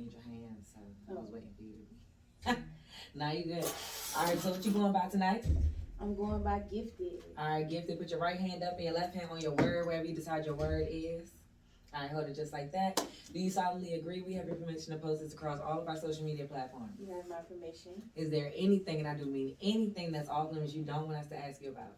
need 0.00 0.12
your 0.12 0.22
hand, 0.22 0.56
so 0.64 0.80
I 1.08 1.12
was 1.14 1.28
Oh. 1.28 1.32
waiting 1.34 1.50
for 1.56 1.62
you 1.62 1.72
to 1.72 2.54
be. 2.54 2.62
now 3.14 3.30
you 3.32 3.44
good. 3.44 3.64
All 4.16 4.24
right, 4.26 4.38
so 4.38 4.50
what 4.50 4.64
you 4.64 4.72
going 4.72 4.92
by 4.92 5.08
tonight? 5.08 5.44
I'm 6.00 6.14
going 6.16 6.42
by 6.42 6.60
gifted. 6.70 7.22
All 7.36 7.48
right, 7.48 7.68
gifted. 7.68 7.98
Put 7.98 8.10
your 8.10 8.20
right 8.20 8.38
hand 8.40 8.62
up 8.62 8.74
and 8.74 8.84
your 8.84 8.94
left 8.94 9.14
hand 9.14 9.28
on 9.30 9.40
your 9.40 9.52
word, 9.52 9.86
wherever 9.86 10.04
you 10.04 10.14
decide 10.14 10.46
your 10.46 10.54
word 10.54 10.86
is. 10.90 11.32
All 11.92 12.00
right, 12.02 12.10
hold 12.10 12.26
it 12.28 12.34
just 12.36 12.52
like 12.52 12.70
that. 12.72 13.04
Do 13.32 13.38
you 13.40 13.50
solemnly 13.50 13.94
agree 13.94 14.22
we 14.22 14.32
have 14.34 14.46
your 14.46 14.54
permission 14.54 14.92
to 14.92 14.98
post 15.00 15.20
this 15.22 15.32
across 15.34 15.58
all 15.60 15.80
of 15.80 15.88
our 15.88 15.96
social 15.96 16.24
media 16.24 16.44
platforms? 16.46 16.92
You 17.00 17.12
have 17.14 17.28
my 17.28 17.40
permission. 17.48 18.00
Is 18.14 18.30
there 18.30 18.52
anything, 18.56 19.00
and 19.00 19.08
I 19.08 19.14
do 19.16 19.26
mean 19.26 19.56
anything 19.60 20.12
that's 20.12 20.28
off 20.28 20.52
limits 20.52 20.72
you 20.72 20.84
don't 20.84 21.06
want 21.06 21.18
us 21.18 21.26
to 21.28 21.36
ask 21.36 21.60
you 21.60 21.70
about? 21.70 21.96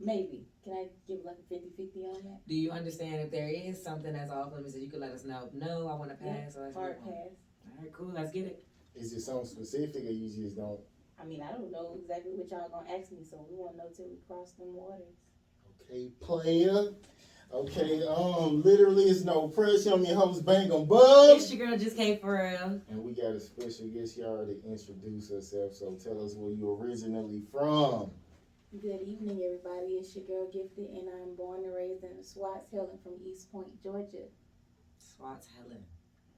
Maybe. 0.00 0.46
Can 0.64 0.72
I 0.72 0.86
give 1.06 1.18
like 1.24 1.36
a 1.50 1.54
50-50 1.54 2.04
on 2.08 2.22
that? 2.24 2.48
Do 2.48 2.54
you 2.54 2.70
understand 2.70 3.20
if 3.20 3.30
there 3.30 3.48
is 3.48 3.82
something 3.82 4.12
that's 4.12 4.30
off 4.30 4.52
limits 4.52 4.74
that 4.74 4.80
you 4.80 4.90
could 4.90 5.00
let 5.00 5.12
us 5.12 5.24
know? 5.24 5.50
No, 5.52 5.88
I 5.88 5.94
want 5.94 6.10
to 6.18 6.24
Yeah, 6.24 6.32
pass. 6.44 6.56
or 6.56 6.62
let's 6.64 6.76
Hard 6.76 6.98
pass. 7.00 7.06
All 7.06 7.82
right, 7.82 7.92
cool. 7.92 8.12
Let's 8.14 8.32
get 8.32 8.46
it. 8.46 8.64
Is 8.94 9.12
it 9.12 9.20
something 9.20 9.46
specific 9.46 10.04
or 10.06 10.10
you 10.10 10.28
just 10.30 10.56
don't? 10.56 10.80
I 11.18 11.24
mean, 11.24 11.42
I 11.42 11.52
don't 11.52 11.70
know 11.70 11.96
exactly 12.00 12.32
what 12.34 12.50
y'all 12.50 12.68
gonna 12.70 12.98
ask 12.98 13.12
me, 13.12 13.18
so 13.28 13.46
we 13.50 13.56
won't 13.56 13.76
know 13.76 13.84
till 13.94 14.06
we 14.08 14.16
cross 14.26 14.52
them 14.52 14.74
waters. 14.74 15.14
Okay, 15.82 16.10
player. 16.20 16.94
Okay, 17.52 18.06
um, 18.06 18.62
literally 18.62 19.04
it's 19.04 19.24
no 19.24 19.48
pressure. 19.48 19.92
I'm 19.92 20.04
your 20.04 20.14
host, 20.16 20.44
Bang 20.44 20.72
'em 20.72 20.86
Bug. 20.86 21.36
It's 21.36 21.52
your 21.52 21.66
girl 21.66 21.76
just 21.76 21.96
came 21.96 22.18
for 22.18 22.32
real. 22.34 22.80
And 22.88 23.04
we 23.04 23.12
got 23.12 23.32
a 23.32 23.40
special 23.40 23.88
guest 23.88 24.16
here 24.16 24.24
to 24.24 24.62
introduce 24.64 25.30
herself. 25.30 25.74
So 25.74 25.94
tell 26.02 26.24
us 26.24 26.34
where 26.36 26.52
you 26.52 26.72
originally 26.80 27.42
from. 27.50 28.12
Good 28.70 29.02
evening, 29.02 29.42
everybody. 29.44 29.94
It's 29.94 30.14
your 30.14 30.24
girl 30.26 30.46
Gifted, 30.46 30.90
and 30.90 31.08
I'm 31.10 31.34
born 31.34 31.64
and 31.64 31.74
raised 31.74 32.04
in 32.04 32.22
Swats, 32.22 32.68
hailing 32.70 32.98
from 33.02 33.14
East 33.26 33.50
Point, 33.50 33.66
Georgia. 33.82 34.30
Swats 34.96 35.48
Helen. 35.56 35.82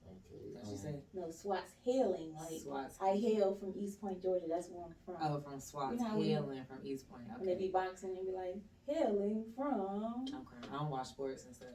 Okay. 0.09 0.49
That's 0.55 0.67
what 0.71 0.81
she 0.81 0.87
um, 0.89 0.95
said. 0.95 1.03
No, 1.13 1.31
Swats 1.31 1.73
hailing. 1.85 2.33
Like 2.35 2.59
Swats. 2.63 2.97
I 3.03 3.11
hail 3.17 3.55
from 3.61 3.75
East 3.77 4.01
Point, 4.01 4.23
Georgia. 4.23 4.47
That's 4.49 4.69
where 4.71 4.83
I'm 4.83 4.95
from. 5.05 5.17
Oh, 5.21 5.41
from 5.43 5.61
Swats 5.61 5.93
You 5.93 5.99
know 5.99 6.05
how 6.09 6.17
we- 6.17 6.31
Helen 6.31 6.65
from 6.65 6.79
East 6.83 7.11
Point. 7.11 7.25
When 7.37 7.45
they 7.45 7.53
Okay. 7.53 7.67
be 7.67 7.71
boxing, 7.71 8.15
they 8.15 8.23
be 8.23 8.33
like 8.33 8.57
hailing 8.87 9.45
from. 9.55 10.25
I'm 10.33 10.45
crying. 10.47 10.65
I 10.73 10.79
don't 10.79 10.89
watch 10.89 11.09
sports 11.09 11.45
and 11.45 11.55
stuff. 11.55 11.69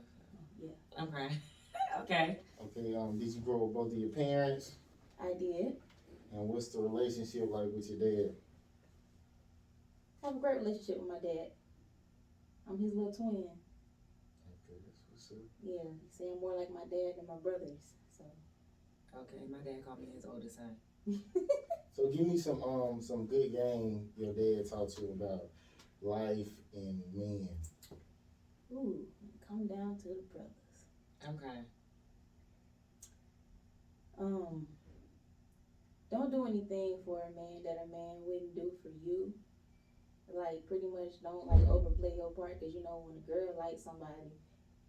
Yeah, 0.60 0.72
I'm 0.98 1.12
crying. 1.12 1.38
okay. 2.00 2.40
Okay, 2.60 2.96
um, 2.96 3.20
did 3.20 3.30
you 3.30 3.42
grow 3.42 3.58
up 3.58 3.62
with 3.68 3.74
both 3.76 3.92
of 3.92 3.98
your 4.00 4.10
parents? 4.10 4.78
I 5.22 5.34
did. 5.38 5.78
And 6.34 6.50
what's 6.50 6.70
the 6.70 6.82
relationship 6.82 7.48
like 7.52 7.68
with 7.72 7.88
your 7.92 8.00
dad? 8.00 8.36
I 10.24 10.28
have 10.28 10.36
a 10.36 10.40
great 10.40 10.60
relationship 10.60 11.00
with 11.00 11.08
my 11.08 11.20
dad. 11.20 11.52
I'm 12.70 12.78
his 12.78 12.94
little 12.94 13.14
twin. 13.14 13.48
Okay, 14.50 14.80
that's 14.86 15.02
what's 15.10 15.32
up. 15.32 15.38
Yeah, 15.64 15.84
he 16.02 16.10
say 16.10 16.26
I'm 16.32 16.40
more 16.40 16.56
like 16.56 16.70
my 16.70 16.84
dad 16.90 17.16
than 17.18 17.28
my 17.28 17.38
brothers. 17.38 17.96
So 18.18 18.26
Okay. 19.16 19.38
My 19.50 19.60
dad 19.60 19.84
called 19.86 20.00
me 20.00 20.08
his 20.14 20.26
oldest 20.26 20.56
son. 20.56 20.76
So 21.98 22.06
give 22.10 22.28
me 22.28 22.38
some 22.38 22.62
um 22.62 23.02
some 23.02 23.26
good 23.26 23.52
game 23.52 24.08
your 24.16 24.32
dad 24.32 24.70
taught 24.70 24.96
you 25.00 25.10
about 25.20 25.50
life 26.00 26.52
and 26.72 27.02
men. 27.12 27.50
ooh, 28.72 29.04
come 29.48 29.66
down 29.66 29.98
to 30.04 30.10
the 30.10 30.22
brothers. 30.32 30.52
Okay. 31.28 31.62
Um, 34.20 34.68
don't 36.12 36.32
do 36.32 36.46
anything 36.46 37.00
for 37.04 37.24
a 37.24 37.30
man 37.32 37.64
that 37.64 37.84
a 37.84 37.88
man 37.88 38.18
wouldn't 38.22 38.54
do 38.54 38.72
for 38.84 38.90
you. 38.90 39.34
Like 40.34 40.68
pretty 40.68 40.88
much 40.88 41.22
don't 41.24 41.48
like 41.48 41.68
overplay 41.68 42.14
your 42.16 42.32
part 42.32 42.60
because 42.60 42.76
you 42.76 42.84
know 42.84 43.08
when 43.08 43.18
a 43.18 43.24
girl 43.26 43.56
likes 43.58 43.84
somebody, 43.84 44.32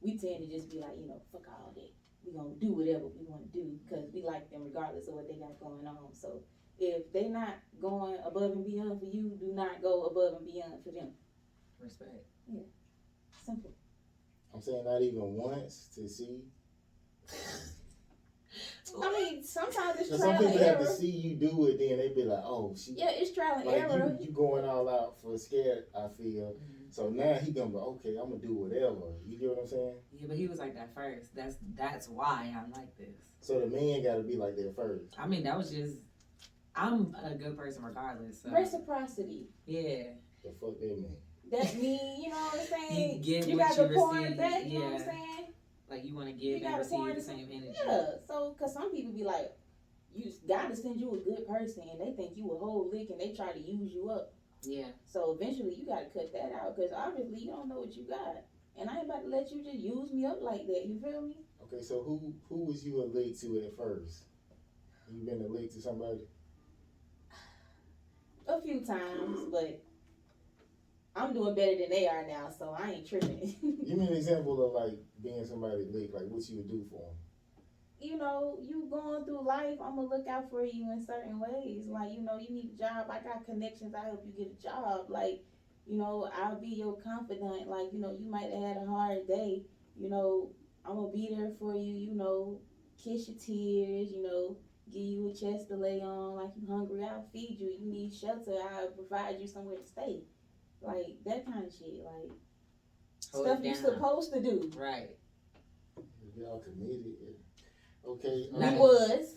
we 0.00 0.18
tend 0.18 0.42
to 0.42 0.48
just 0.50 0.70
be 0.70 0.78
like 0.78 0.98
you 0.98 1.06
know 1.06 1.22
fuck 1.32 1.46
all 1.48 1.72
that. 1.74 1.92
We 2.26 2.32
gonna 2.32 2.58
do 2.60 2.74
whatever 2.74 3.06
we 3.06 3.24
want 3.24 3.46
to 3.46 3.52
do 3.54 3.78
because 3.84 4.10
we 4.12 4.22
like 4.22 4.50
them 4.50 4.64
regardless 4.64 5.08
of 5.08 5.14
what 5.14 5.28
they 5.28 5.36
got 5.38 5.58
going 5.60 5.86
on. 5.86 6.12
So 6.12 6.42
if 6.78 7.12
they 7.12 7.28
not 7.28 7.58
going 7.80 8.18
above 8.24 8.52
and 8.52 8.64
beyond 8.64 9.00
for 9.00 9.06
you, 9.06 9.38
do 9.40 9.52
not 9.54 9.82
go 9.82 10.04
above 10.04 10.38
and 10.38 10.46
beyond 10.46 10.84
for 10.84 10.90
them. 10.90 11.12
Respect. 11.80 12.26
Yeah. 12.52 12.66
Simple. 13.44 13.72
I'm 14.52 14.60
saying 14.60 14.84
not 14.84 15.02
even 15.02 15.22
once 15.22 15.88
to 15.94 16.08
see. 16.08 16.42
I 19.02 19.12
mean, 19.12 19.42
sometimes 19.44 20.00
it's 20.00 20.10
Cause 20.10 20.20
trial 20.20 20.36
some 20.38 20.44
and 20.46 20.52
people 20.54 20.66
have 20.68 20.78
to 20.80 20.86
see 20.86 21.10
you 21.10 21.36
do 21.36 21.66
it, 21.68 21.78
then 21.78 21.98
they 21.98 22.08
be 22.14 22.24
like, 22.24 22.42
oh, 22.44 22.74
she. 22.76 22.92
Yeah, 22.92 23.10
it's 23.10 23.34
trial 23.34 23.56
and 23.56 23.64
Like 23.66 23.82
error. 23.82 24.16
you, 24.20 24.26
you 24.26 24.32
going 24.32 24.64
all 24.64 24.88
out 24.88 25.20
for 25.20 25.36
scared. 25.38 25.84
I 25.94 26.08
feel. 26.16 26.54
Mhm. 26.54 26.92
So 26.94 27.10
now 27.10 27.34
he 27.34 27.52
gonna 27.52 27.70
be 27.70 27.76
okay. 27.76 28.16
I'm 28.16 28.30
gonna 28.30 28.40
do 28.40 28.54
whatever. 28.54 29.12
You 29.26 29.38
get 29.38 29.50
what 29.50 29.58
I'm 29.60 29.66
saying? 29.66 29.94
Yeah, 30.12 30.26
but 30.28 30.36
he 30.36 30.46
was 30.48 30.58
like 30.58 30.74
that 30.74 30.94
first. 30.94 31.34
That's 31.34 31.56
that's 31.74 32.08
why 32.08 32.54
I'm 32.56 32.70
like 32.72 32.96
this. 32.96 33.32
So 33.40 33.60
the 33.60 33.66
man 33.66 34.02
got 34.02 34.16
to 34.16 34.22
be 34.22 34.36
like 34.36 34.56
that 34.56 34.74
first. 34.74 35.14
I 35.18 35.26
mean, 35.26 35.44
that 35.44 35.56
was 35.56 35.70
just. 35.70 35.96
I'm 36.74 37.14
a 37.24 37.34
good 37.34 37.56
person 37.56 37.82
regardless. 37.82 38.42
So 38.42 38.50
Reciprocity. 38.50 39.48
yeah. 39.66 40.04
The 40.44 40.52
fuck 40.60 40.78
that 40.80 41.00
man. 41.02 41.16
That 41.50 41.74
mean, 41.76 42.22
you 42.22 42.28
know 42.30 42.36
what 42.36 42.60
I'm 42.60 42.66
saying? 42.66 43.22
You 43.22 43.40
get 43.40 43.48
you 43.48 43.56
what 43.56 43.68
got 43.68 43.76
you 43.78 43.88
to 43.88 43.94
pour 43.94 44.16
it 44.16 44.20
receive, 44.22 44.36
back, 44.36 44.64
you 44.66 44.78
know 44.78 44.84
what 44.84 44.92
I'm 44.94 44.98
yeah. 45.00 45.04
saying? 45.06 45.37
Like 45.90 46.04
you 46.04 46.14
want 46.14 46.28
to 46.28 46.34
You 46.34 46.58
give 46.58 46.66
and 46.66 46.72
gotta 46.72 46.82
receive 46.84 47.14
the 47.14 47.22
same 47.22 47.48
energy. 47.50 47.78
Yeah. 47.86 48.10
So, 48.26 48.54
cause 48.58 48.74
some 48.74 48.90
people 48.90 49.12
be 49.12 49.24
like, 49.24 49.52
you 50.14 50.32
God 50.46 50.68
to 50.68 50.76
send 50.76 51.00
you 51.00 51.14
a 51.14 51.18
good 51.18 51.46
person, 51.46 51.84
and 51.90 52.00
they 52.00 52.12
think 52.12 52.36
you 52.36 52.50
a 52.50 52.58
whole 52.58 52.90
lick, 52.92 53.08
and 53.10 53.20
they 53.20 53.32
try 53.34 53.52
to 53.52 53.58
use 53.58 53.92
you 53.92 54.10
up. 54.10 54.32
Yeah. 54.62 54.88
So 55.06 55.36
eventually, 55.38 55.74
you 55.74 55.86
gotta 55.86 56.06
cut 56.06 56.32
that 56.32 56.52
out, 56.60 56.76
cause 56.76 56.90
obviously 56.94 57.38
you 57.38 57.50
don't 57.50 57.68
know 57.68 57.80
what 57.80 57.94
you 57.94 58.04
got, 58.08 58.42
and 58.78 58.90
I 58.90 58.98
ain't 58.98 59.06
about 59.06 59.22
to 59.22 59.28
let 59.28 59.50
you 59.50 59.62
just 59.62 59.78
use 59.78 60.12
me 60.12 60.26
up 60.26 60.42
like 60.42 60.66
that. 60.66 60.84
You 60.86 61.00
feel 61.00 61.22
me? 61.22 61.36
Okay, 61.62 61.82
so 61.82 62.02
who 62.02 62.34
who 62.48 62.64
was 62.64 62.84
you 62.84 63.02
a 63.02 63.06
lick 63.06 63.38
to 63.40 63.64
at 63.64 63.76
first? 63.76 64.24
You 65.10 65.24
been 65.24 65.40
a 65.40 65.46
lick 65.46 65.72
to 65.72 65.80
somebody? 65.80 66.20
A 68.46 68.60
few 68.60 68.80
times, 68.80 69.40
but 69.50 69.82
I'm 71.18 71.34
doing 71.34 71.54
better 71.54 71.76
than 71.76 71.90
they 71.90 72.06
are 72.08 72.26
now, 72.26 72.50
so 72.56 72.76
I 72.78 72.90
ain't 72.92 73.08
tripping. 73.08 73.54
Give 73.86 73.98
me 73.98 74.06
an 74.06 74.14
example 74.14 74.64
of 74.66 74.72
like 74.72 74.98
being 75.22 75.44
somebody 75.44 75.84
lick, 75.92 76.10
like 76.14 76.28
what 76.28 76.48
you 76.48 76.56
would 76.58 76.68
do 76.68 76.84
for 76.90 77.00
them. 77.00 77.16
you 78.00 78.16
know, 78.16 78.58
you 78.62 78.86
going 78.90 79.24
through 79.24 79.44
life, 79.46 79.78
I'm 79.82 79.96
gonna 79.96 80.08
look 80.08 80.26
out 80.28 80.50
for 80.50 80.64
you 80.64 80.92
in 80.92 81.04
certain 81.04 81.40
ways. 81.40 81.86
Like, 81.88 82.12
you 82.12 82.22
know, 82.22 82.38
you 82.38 82.50
need 82.54 82.72
a 82.76 82.82
job, 82.82 83.06
I 83.10 83.18
got 83.20 83.44
connections, 83.44 83.94
I 83.94 84.04
help 84.04 84.24
you 84.26 84.32
get 84.44 84.56
a 84.58 84.62
job. 84.62 85.06
Like, 85.08 85.42
you 85.86 85.96
know, 85.98 86.30
I'll 86.36 86.60
be 86.60 86.68
your 86.68 86.96
confidant. 87.00 87.68
Like, 87.68 87.92
you 87.92 88.00
know, 88.00 88.12
you 88.18 88.28
might 88.30 88.50
have 88.52 88.62
had 88.62 88.76
a 88.76 88.86
hard 88.86 89.26
day. 89.26 89.62
You 89.96 90.08
know, 90.10 90.50
I'm 90.84 90.94
gonna 90.96 91.12
be 91.12 91.34
there 91.36 91.52
for 91.58 91.74
you. 91.74 91.94
You 92.10 92.14
know, 92.14 92.60
kiss 93.02 93.28
your 93.28 93.38
tears. 93.38 94.12
You 94.12 94.22
know, 94.22 94.56
give 94.92 95.02
you 95.02 95.28
a 95.28 95.32
chest 95.34 95.68
to 95.68 95.76
lay 95.76 96.00
on. 96.00 96.36
Like 96.36 96.50
you 96.56 96.68
hungry, 96.70 97.02
I'll 97.04 97.26
feed 97.32 97.56
you. 97.58 97.74
You 97.80 97.90
need 97.92 98.14
shelter, 98.14 98.54
I'll 98.72 98.88
provide 98.88 99.40
you 99.40 99.46
somewhere 99.48 99.78
to 99.78 99.86
stay. 99.86 100.20
Like 100.82 101.16
that 101.26 101.44
kind 101.44 101.64
of 101.66 101.72
shit. 101.72 102.04
Like 102.04 102.30
Hold 103.32 103.46
stuff 103.46 103.58
you're 103.62 103.74
supposed 103.74 104.32
to 104.32 104.40
do. 104.40 104.70
Right. 104.76 105.10
Y'all 106.36 106.60
committed. 106.60 107.04
yeah. 107.20 108.10
Okay. 108.10 108.48
We 108.52 108.58
Nice. 108.58 108.72
um, 108.72 108.78
was. 108.78 109.34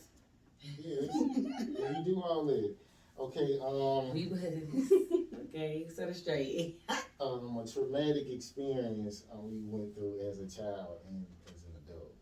Yeah, 0.79 1.01
yeah, 1.01 1.97
you 1.99 2.05
do 2.05 2.21
all 2.21 2.45
that. 2.45 2.75
Okay. 3.19 3.59
Um. 3.59 4.13
We 4.13 4.27
was. 4.27 5.39
okay. 5.47 5.87
Set 5.93 6.09
it 6.09 6.15
straight. 6.15 6.79
um, 7.19 7.57
a 7.57 7.67
traumatic 7.67 8.27
experience 8.29 9.23
um, 9.33 9.49
we 9.49 9.59
went 9.65 9.95
through 9.95 10.19
as 10.29 10.39
a 10.39 10.47
child 10.47 10.99
and 11.09 11.25
as 11.47 11.63
an 11.63 11.71
adult. 11.83 12.13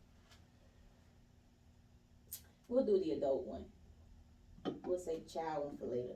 We'll 2.69 2.85
do 2.85 2.99
the 3.03 3.11
adult 3.11 3.45
one. 3.45 3.65
We'll 4.85 4.99
say 4.99 5.21
child 5.31 5.65
one 5.65 5.77
for 5.77 5.85
later. 5.85 6.15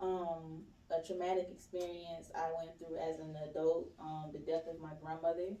Um, 0.00 0.62
a 0.90 1.04
traumatic 1.06 1.48
experience 1.50 2.30
I 2.34 2.48
went 2.56 2.78
through 2.78 2.96
as 2.96 3.18
an 3.18 3.34
adult. 3.50 3.90
Um, 4.00 4.30
the 4.32 4.38
death 4.38 4.64
of 4.70 4.80
my 4.80 4.92
grandmother. 5.02 5.56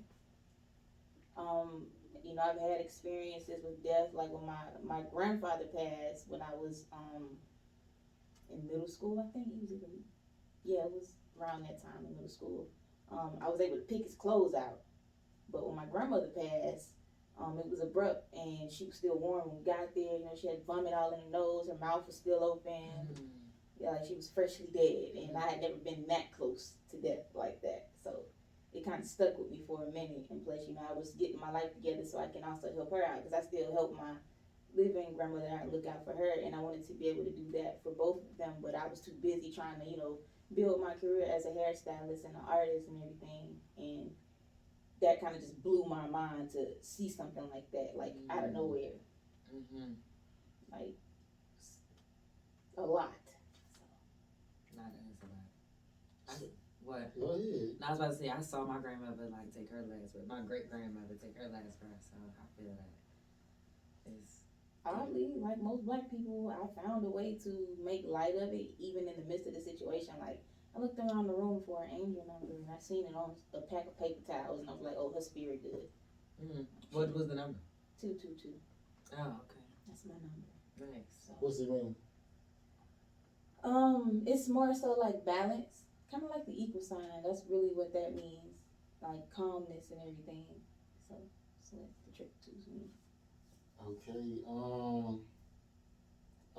Um, 1.36 1.86
you 2.24 2.34
know, 2.34 2.42
I've 2.42 2.60
had 2.60 2.80
experiences 2.80 3.62
with 3.64 3.82
death, 3.82 4.08
like 4.12 4.30
when 4.30 4.46
my 4.46 4.62
my 4.84 5.02
grandfather 5.12 5.64
passed 5.64 6.26
when 6.28 6.42
I 6.42 6.54
was 6.54 6.86
um 6.92 7.36
in 8.50 8.66
middle 8.66 8.88
school. 8.88 9.18
I 9.18 9.32
think 9.32 9.46
he 9.48 9.60
was 9.60 9.72
even 9.72 9.90
yeah, 10.64 10.84
it 10.84 10.92
was 10.92 11.14
around 11.40 11.62
that 11.62 11.82
time 11.82 12.04
in 12.06 12.14
middle 12.14 12.28
school. 12.28 12.68
Um, 13.12 13.38
I 13.40 13.48
was 13.48 13.60
able 13.60 13.76
to 13.76 13.82
pick 13.82 14.04
his 14.04 14.14
clothes 14.14 14.54
out, 14.54 14.80
but 15.50 15.66
when 15.66 15.76
my 15.76 15.86
grandmother 15.86 16.30
passed. 16.34 16.90
Um, 17.38 17.58
it 17.58 17.68
was 17.68 17.80
abrupt, 17.82 18.32
and 18.34 18.72
she 18.72 18.86
was 18.86 18.94
still 18.96 19.18
warm 19.18 19.50
when 19.50 19.58
we 19.58 19.62
got 19.62 19.94
there. 19.94 20.16
You 20.16 20.24
know, 20.24 20.32
she 20.40 20.48
had 20.48 20.64
vomit 20.66 20.94
all 20.94 21.12
in 21.12 21.20
her 21.20 21.30
nose. 21.30 21.68
Her 21.68 21.76
mouth 21.76 22.06
was 22.06 22.16
still 22.16 22.42
open. 22.42 23.12
Yeah, 23.14 23.35
like 23.80 24.04
she 24.06 24.14
was 24.14 24.28
freshly 24.28 24.68
dead, 24.72 25.22
and 25.22 25.36
I 25.36 25.48
had 25.50 25.60
never 25.60 25.76
been 25.76 26.06
that 26.08 26.32
close 26.32 26.72
to 26.90 26.96
death 27.00 27.26
like 27.34 27.60
that. 27.62 27.88
So 28.02 28.24
it 28.72 28.84
kind 28.84 29.00
of 29.00 29.06
stuck 29.06 29.38
with 29.38 29.50
me 29.50 29.62
for 29.66 29.84
a 29.84 29.90
minute. 29.90 30.26
And 30.30 30.44
plus, 30.44 30.60
you 30.68 30.74
know, 30.74 30.82
I 30.88 30.92
was 30.92 31.10
getting 31.10 31.40
my 31.40 31.50
life 31.50 31.72
together 31.74 32.04
so 32.04 32.18
I 32.18 32.28
can 32.28 32.44
also 32.44 32.72
help 32.74 32.90
her 32.92 33.04
out 33.04 33.22
because 33.24 33.32
I 33.32 33.46
still 33.46 33.72
help 33.72 33.92
my 33.96 34.14
living 34.74 35.14
grandmother 35.14 35.48
out 35.48 35.62
and 35.62 35.72
look 35.72 35.86
out 35.86 36.04
for 36.04 36.12
her. 36.12 36.32
And 36.44 36.54
I 36.54 36.58
wanted 36.60 36.86
to 36.88 36.94
be 36.94 37.08
able 37.08 37.24
to 37.24 37.30
do 37.32 37.50
that 37.52 37.80
for 37.82 37.92
both 37.92 38.22
of 38.28 38.36
them, 38.38 38.54
but 38.60 38.74
I 38.74 38.86
was 38.86 39.00
too 39.00 39.14
busy 39.22 39.50
trying 39.50 39.80
to, 39.80 39.86
you 39.88 39.96
know, 39.96 40.18
build 40.54 40.80
my 40.80 40.94
career 40.94 41.26
as 41.34 41.44
a 41.46 41.48
hairstylist 41.50 42.24
and 42.24 42.34
an 42.36 42.42
artist 42.48 42.88
and 42.88 43.00
everything. 43.02 43.56
And 43.78 44.10
that 45.02 45.20
kind 45.20 45.34
of 45.34 45.40
just 45.40 45.62
blew 45.62 45.84
my 45.84 46.06
mind 46.06 46.50
to 46.52 46.66
see 46.82 47.08
something 47.08 47.48
like 47.50 47.70
that, 47.72 47.92
like 47.96 48.14
out 48.30 48.44
of 48.44 48.50
Mm. 48.50 48.54
nowhere, 48.54 48.92
Mm-hmm. 49.54 49.92
like 50.72 50.96
a 52.76 52.82
lot. 52.82 53.12
Not 54.76 54.92
as 55.10 55.22
a 55.22 55.26
lot. 55.26 55.48
I, 56.28 56.66
what? 56.86 57.10
Go 57.18 57.34
ahead. 57.34 57.74
I 57.82 57.90
was 57.90 57.98
about 57.98 58.12
to 58.12 58.16
say 58.16 58.30
I 58.30 58.40
saw 58.40 58.64
my 58.64 58.78
grandmother 58.78 59.26
like 59.28 59.50
take 59.52 59.70
her 59.74 59.82
last 59.82 60.14
breath. 60.14 60.30
My 60.30 60.40
great 60.46 60.70
grandmother 60.70 61.18
take 61.18 61.36
her 61.36 61.50
last 61.50 61.82
breath. 61.82 61.98
So 62.00 62.16
I 62.22 62.46
feel 62.54 62.72
that 62.78 62.94
it's 64.06 64.46
Oddly, 64.86 65.34
like 65.42 65.58
most 65.58 65.84
black 65.84 66.08
people, 66.10 66.46
I 66.46 66.62
found 66.80 67.04
a 67.04 67.10
way 67.10 67.36
to 67.42 67.50
make 67.82 68.04
light 68.06 68.36
of 68.38 68.54
it, 68.54 68.70
even 68.78 69.08
in 69.08 69.18
the 69.18 69.26
midst 69.26 69.48
of 69.48 69.54
the 69.54 69.60
situation. 69.60 70.14
Like 70.20 70.38
I 70.76 70.78
looked 70.78 70.98
around 71.00 71.26
the 71.26 71.34
room 71.34 71.60
for 71.66 71.82
an 71.82 71.90
angel 71.90 72.22
number, 72.22 72.54
and 72.54 72.70
I 72.70 72.78
seen 72.78 73.04
it 73.04 73.14
on 73.14 73.34
a 73.52 73.62
pack 73.66 73.86
of 73.90 73.98
paper 73.98 74.22
towels, 74.24 74.60
and 74.60 74.70
I 74.70 74.72
was 74.72 74.82
like, 74.82 74.94
"Oh, 74.96 75.10
her 75.12 75.20
spirit 75.20 75.62
good." 75.66 75.90
mm. 76.38 76.66
what 76.92 77.12
was 77.12 77.26
the 77.26 77.34
number? 77.34 77.58
Two 78.00 78.14
two 78.14 78.36
two. 78.40 78.54
Oh, 79.18 79.42
okay, 79.50 79.66
That's 79.88 80.04
my 80.06 80.14
number. 80.14 80.46
nice. 80.78 81.10
So, 81.26 81.32
What's 81.40 81.58
it 81.58 81.68
mean? 81.68 81.96
um, 83.64 84.22
it's 84.26 84.48
more 84.48 84.72
so 84.72 84.94
like 85.02 85.24
balance, 85.26 85.85
kind 86.10 86.24
of 86.24 86.30
like 86.30 86.46
the 86.46 86.54
equal 86.54 86.80
sign. 86.80 87.22
That's 87.24 87.42
really 87.48 87.70
what 87.74 87.92
that 87.92 88.14
means, 88.14 88.58
like 89.02 89.30
calmness 89.34 89.90
and 89.90 90.00
everything. 90.00 90.46
So, 91.08 91.16
so 91.62 91.76
that's 91.80 91.98
the 92.06 92.12
trick 92.16 92.30
two's 92.44 92.66
me. 92.68 92.86
Okay, 93.80 94.40
um, 94.48 95.20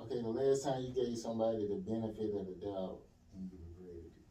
okay, 0.00 0.22
the 0.22 0.28
last 0.28 0.64
time 0.64 0.82
you 0.82 0.94
gave 0.94 1.18
somebody 1.18 1.66
the 1.66 1.76
benefit 1.76 2.30
of 2.34 2.46
the 2.46 2.56
doubt 2.60 3.00
and 3.34 3.50
you 3.52 3.58
regretted 3.68 4.06
it. 4.06 4.24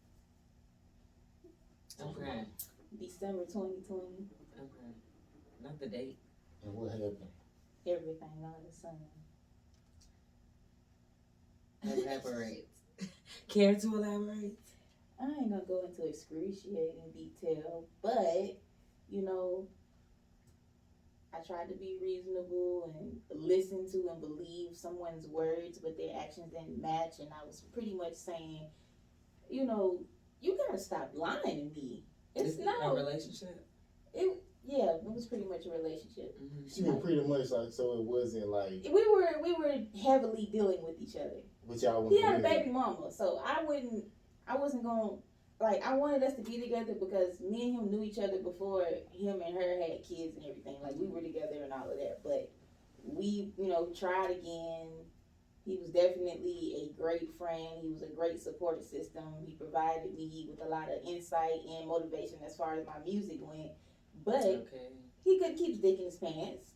Okay, 2.01 2.45
December 2.99 3.45
twenty 3.51 3.81
twenty. 3.85 4.25
okay. 4.57 4.93
Not 5.61 5.79
the 5.79 5.87
date. 5.87 6.17
And 6.63 6.73
what 6.73 6.91
happened? 6.91 7.17
Everything 7.85 8.29
under 8.43 8.57
the 8.65 8.73
sun. 8.73 8.97
Elaborate. 11.83 12.67
Care 13.47 13.75
to 13.75 13.95
elaborate? 13.95 14.57
I 15.19 15.25
ain't 15.25 15.49
gonna 15.49 15.63
go 15.67 15.85
into 15.87 16.07
excruciating 16.07 17.11
detail, 17.13 17.87
but 18.01 18.59
you 19.09 19.23
know, 19.23 19.67
I 21.33 21.45
tried 21.45 21.69
to 21.69 21.75
be 21.75 21.97
reasonable 22.01 22.93
and 22.95 23.41
listen 23.41 23.89
to 23.91 24.09
and 24.09 24.21
believe 24.21 24.75
someone's 24.75 25.27
words, 25.27 25.79
but 25.79 25.97
their 25.97 26.15
actions 26.21 26.51
didn't 26.51 26.81
match, 26.81 27.19
and 27.19 27.29
I 27.31 27.45
was 27.45 27.61
pretty 27.73 27.93
much 27.93 28.15
saying, 28.15 28.67
you 29.49 29.65
know, 29.65 29.99
you 30.41 30.57
gotta 30.57 30.79
stop 30.79 31.11
lying 31.13 31.71
to 31.73 31.81
me. 31.81 32.03
It's 32.35 32.51
Is 32.51 32.59
it 32.59 32.67
a 32.67 32.93
relationship. 32.93 33.65
it 34.13 34.37
yeah, 34.67 34.95
it 34.95 35.03
was 35.03 35.25
pretty 35.27 35.45
much 35.45 35.65
a 35.65 35.69
relationship. 35.71 36.35
Mm-hmm. 36.43 36.67
She 36.67 36.83
was 36.83 37.01
pretty 37.01 37.21
much 37.25 37.49
like, 37.51 37.71
so 37.71 37.93
it 37.99 38.03
wasn't 38.03 38.49
like, 38.49 38.85
We 38.91 39.07
were 39.07 39.41
we 39.41 39.53
were 39.53 39.73
heavily 40.03 40.49
dealing 40.51 40.83
with 40.83 40.99
each 40.99 41.15
other. 41.15 41.41
what 41.65 41.81
y'all 41.81 42.03
want 42.03 42.15
he 42.15 42.21
had 42.21 42.41
a 42.41 42.43
baby 42.43 42.69
mama, 42.69 43.09
so 43.09 43.41
I 43.45 43.63
wouldn't, 43.63 44.03
I 44.47 44.55
wasn't 44.55 44.83
gonna, 44.83 45.17
like, 45.59 45.85
I 45.85 45.94
wanted 45.95 46.23
us 46.23 46.35
to 46.35 46.41
be 46.41 46.61
together 46.61 46.94
because 46.94 47.39
me 47.39 47.69
and 47.69 47.79
him 47.79 47.91
knew 47.91 48.03
each 48.03 48.19
other 48.19 48.39
before 48.41 48.85
him 49.11 49.41
and 49.45 49.55
her 49.55 49.81
had 49.81 50.03
kids 50.03 50.35
and 50.38 50.45
everything. 50.45 50.77
Like, 50.81 50.95
we 50.95 51.07
were 51.07 51.21
together 51.21 51.63
and 51.63 51.73
all 51.73 51.89
of 51.89 51.97
that, 51.97 52.19
but 52.23 52.51
we, 53.03 53.53
you 53.57 53.67
know, 53.67 53.89
tried 53.97 54.31
again. 54.31 54.88
He 55.65 55.75
was 55.75 55.89
definitely 55.89 56.75
a 56.77 57.01
great 57.01 57.29
friend. 57.38 57.79
He 57.81 57.91
was 57.91 58.01
a 58.01 58.15
great 58.15 58.41
support 58.41 58.83
system. 58.85 59.23
He 59.45 59.53
provided 59.53 60.13
me 60.15 60.47
with 60.50 60.65
a 60.65 60.69
lot 60.69 60.88
of 60.89 61.05
insight 61.05 61.59
and 61.69 61.88
motivation 61.88 62.39
as 62.45 62.55
far 62.55 62.75
as 62.75 62.85
my 62.85 63.00
music 63.03 63.39
went. 63.41 63.71
But 64.23 64.45
Okay. 64.45 64.93
he 65.25 65.38
couldn't 65.39 65.57
keep 65.57 65.71
his 65.71 65.79
dick 65.79 66.00
in 66.00 66.05
his 66.05 66.15
pants, 66.15 66.71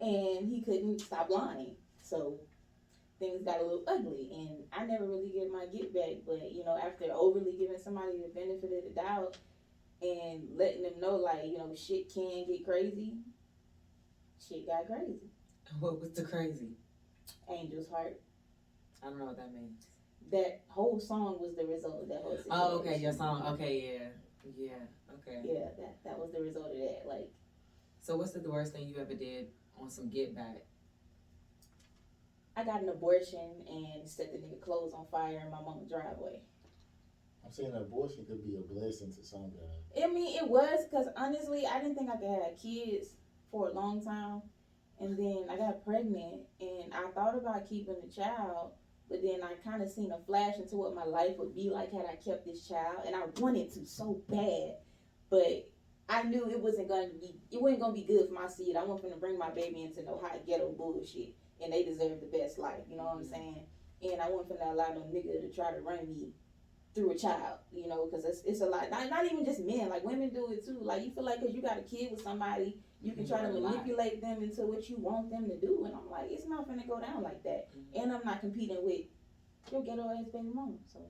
and 0.00 0.48
he 0.48 0.62
couldn't 0.64 1.00
stop 1.00 1.30
lying. 1.30 1.76
So 2.02 2.40
things 3.24 3.42
got 3.42 3.60
a 3.60 3.64
little 3.64 3.84
ugly, 3.88 4.30
and 4.32 4.64
I 4.72 4.84
never 4.84 5.06
really 5.06 5.30
get 5.30 5.50
my 5.50 5.66
get 5.66 5.94
back. 5.94 6.24
But 6.26 6.52
you 6.52 6.64
know, 6.64 6.76
after 6.76 7.06
overly 7.12 7.56
giving 7.58 7.78
somebody 7.82 8.18
the 8.18 8.28
benefit 8.34 8.70
of 8.72 8.84
the 8.84 8.94
doubt 8.94 9.38
and 10.02 10.48
letting 10.56 10.82
them 10.82 11.00
know, 11.00 11.16
like 11.16 11.44
you 11.44 11.58
know, 11.58 11.74
shit 11.74 12.12
can 12.12 12.46
get 12.46 12.64
crazy. 12.64 13.18
Shit 14.46 14.66
got 14.66 14.86
crazy. 14.86 15.20
What 15.80 16.00
was 16.00 16.12
the 16.12 16.22
crazy? 16.22 16.76
Angel's 17.50 17.88
heart. 17.88 18.20
I 19.02 19.08
don't 19.08 19.18
know 19.18 19.24
what 19.24 19.38
that 19.38 19.52
means. 19.52 19.86
That 20.30 20.60
whole 20.68 21.00
song 21.00 21.38
was 21.40 21.56
the 21.56 21.64
result 21.64 22.02
of 22.02 22.08
that 22.08 22.20
whole 22.22 22.36
situation. 22.36 22.52
Oh, 22.52 22.78
okay, 22.78 22.98
your 22.98 23.12
song. 23.12 23.42
Okay, 23.54 23.98
yeah, 23.98 24.54
yeah, 24.56 25.14
okay. 25.14 25.40
Yeah, 25.42 25.68
that 25.78 25.96
that 26.04 26.18
was 26.18 26.32
the 26.32 26.42
result 26.42 26.70
of 26.72 26.78
that. 26.78 27.02
Like. 27.06 27.32
So, 28.00 28.16
what's 28.16 28.32
the 28.32 28.40
worst 28.40 28.74
thing 28.74 28.88
you 28.88 29.00
ever 29.00 29.14
did 29.14 29.48
on 29.80 29.90
some 29.90 30.10
get 30.10 30.36
back? 30.36 30.64
I 32.56 32.64
got 32.64 32.82
an 32.82 32.88
abortion 32.88 33.64
and 33.68 34.08
set 34.08 34.32
the 34.32 34.38
nigga 34.38 34.60
clothes 34.60 34.92
on 34.94 35.06
fire 35.10 35.42
in 35.44 35.50
my 35.50 35.60
mom's 35.60 35.90
driveway. 35.90 36.40
I'm 37.44 37.52
saying 37.52 37.74
abortion 37.74 38.24
could 38.26 38.44
be 38.44 38.56
a 38.56 38.60
blessing 38.60 39.12
to 39.12 39.24
some 39.24 39.50
guys. 39.50 40.02
I 40.02 40.06
mean, 40.06 40.36
it 40.36 40.48
was 40.48 40.86
because 40.88 41.06
honestly, 41.16 41.64
I 41.66 41.80
didn't 41.80 41.96
think 41.96 42.10
I 42.10 42.16
could 42.16 42.28
have 42.28 42.58
kids 42.60 43.08
for 43.50 43.68
a 43.68 43.72
long 43.72 44.02
time. 44.02 44.42
And 45.00 45.18
then 45.18 45.46
I 45.50 45.56
got 45.56 45.84
pregnant 45.84 46.42
and 46.60 46.94
I 46.94 47.10
thought 47.10 47.36
about 47.36 47.68
keeping 47.68 47.96
the 48.00 48.10
child, 48.10 48.72
but 49.08 49.18
then 49.22 49.40
I 49.42 49.54
kind 49.68 49.82
of 49.82 49.90
seen 49.90 50.12
a 50.12 50.18
flash 50.24 50.54
into 50.56 50.76
what 50.76 50.94
my 50.94 51.04
life 51.04 51.36
would 51.38 51.54
be 51.54 51.68
like 51.68 51.92
had 51.92 52.06
I 52.08 52.14
kept 52.16 52.46
this 52.46 52.68
child. 52.68 53.02
And 53.04 53.16
I 53.16 53.22
wanted 53.40 53.74
to 53.74 53.84
so 53.84 54.22
bad, 54.28 54.76
but 55.28 55.68
I 56.08 56.22
knew 56.22 56.48
it 56.48 56.60
wasn't 56.60 56.88
going 56.88 57.10
to 57.10 57.16
be, 57.16 57.34
it 57.50 57.60
wasn't 57.60 57.80
going 57.80 57.94
to 57.94 58.00
be 58.00 58.06
good 58.06 58.28
for 58.28 58.34
my 58.34 58.46
seed. 58.46 58.76
I 58.76 58.84
wasn't 58.84 59.02
going 59.02 59.14
to 59.14 59.20
bring 59.20 59.38
my 59.38 59.50
baby 59.50 59.82
into 59.82 60.04
no 60.04 60.20
hot 60.22 60.46
ghetto 60.46 60.72
bullshit. 60.72 61.34
And 61.64 61.72
they 61.72 61.82
deserve 61.82 62.20
the 62.20 62.26
best 62.26 62.58
life, 62.58 62.82
you 62.88 62.96
know 62.96 63.04
what 63.04 63.16
I'm 63.16 63.24
saying? 63.24 63.64
And 64.02 64.20
I 64.20 64.28
wasn't 64.28 64.60
finna 64.60 64.72
allow 64.72 64.88
no 64.94 65.00
nigga 65.12 65.40
to 65.40 65.48
try 65.50 65.72
to 65.72 65.80
run 65.80 66.06
me 66.06 66.34
through 66.94 67.10
a 67.12 67.18
child, 67.18 67.58
you 67.72 67.88
know, 67.88 68.04
because 68.06 68.24
it's, 68.26 68.42
it's 68.44 68.60
a 68.60 68.66
lot. 68.66 68.90
Not, 68.90 69.08
not 69.08 69.24
even 69.24 69.44
just 69.46 69.60
men, 69.60 69.88
like 69.88 70.04
women 70.04 70.28
do 70.28 70.52
it 70.52 70.64
too. 70.64 70.78
Like 70.82 71.02
you 71.04 71.10
feel 71.10 71.24
like 71.24 71.40
because 71.40 71.54
you 71.54 71.62
got 71.62 71.78
a 71.78 71.82
kid 71.82 72.10
with 72.12 72.20
somebody, 72.20 72.78
you 73.02 73.12
can 73.14 73.26
try 73.26 73.40
to 73.40 73.48
Mhm. 73.48 73.54
A 73.56 73.58
lot. 73.58 73.72
manipulate 73.72 74.20
them 74.20 74.42
into 74.42 74.62
what 74.66 74.88
you 74.90 74.96
want 74.98 75.30
them 75.30 75.48
to 75.48 75.56
do. 75.58 75.84
And 75.86 75.94
I'm 75.94 76.08
like, 76.10 76.30
it's 76.30 76.46
not 76.46 76.68
gonna 76.68 76.86
go 76.86 77.00
down 77.00 77.22
like 77.22 77.42
that. 77.44 77.70
Mhm. 77.74 78.02
And 78.02 78.12
I'm 78.12 78.24
not 78.24 78.40
competing 78.40 78.84
with 78.84 79.06
your 79.72 79.82
ghetto 79.82 80.08
ass 80.10 80.26
baby 80.32 80.50
mama. 80.52 80.76
So 80.92 81.00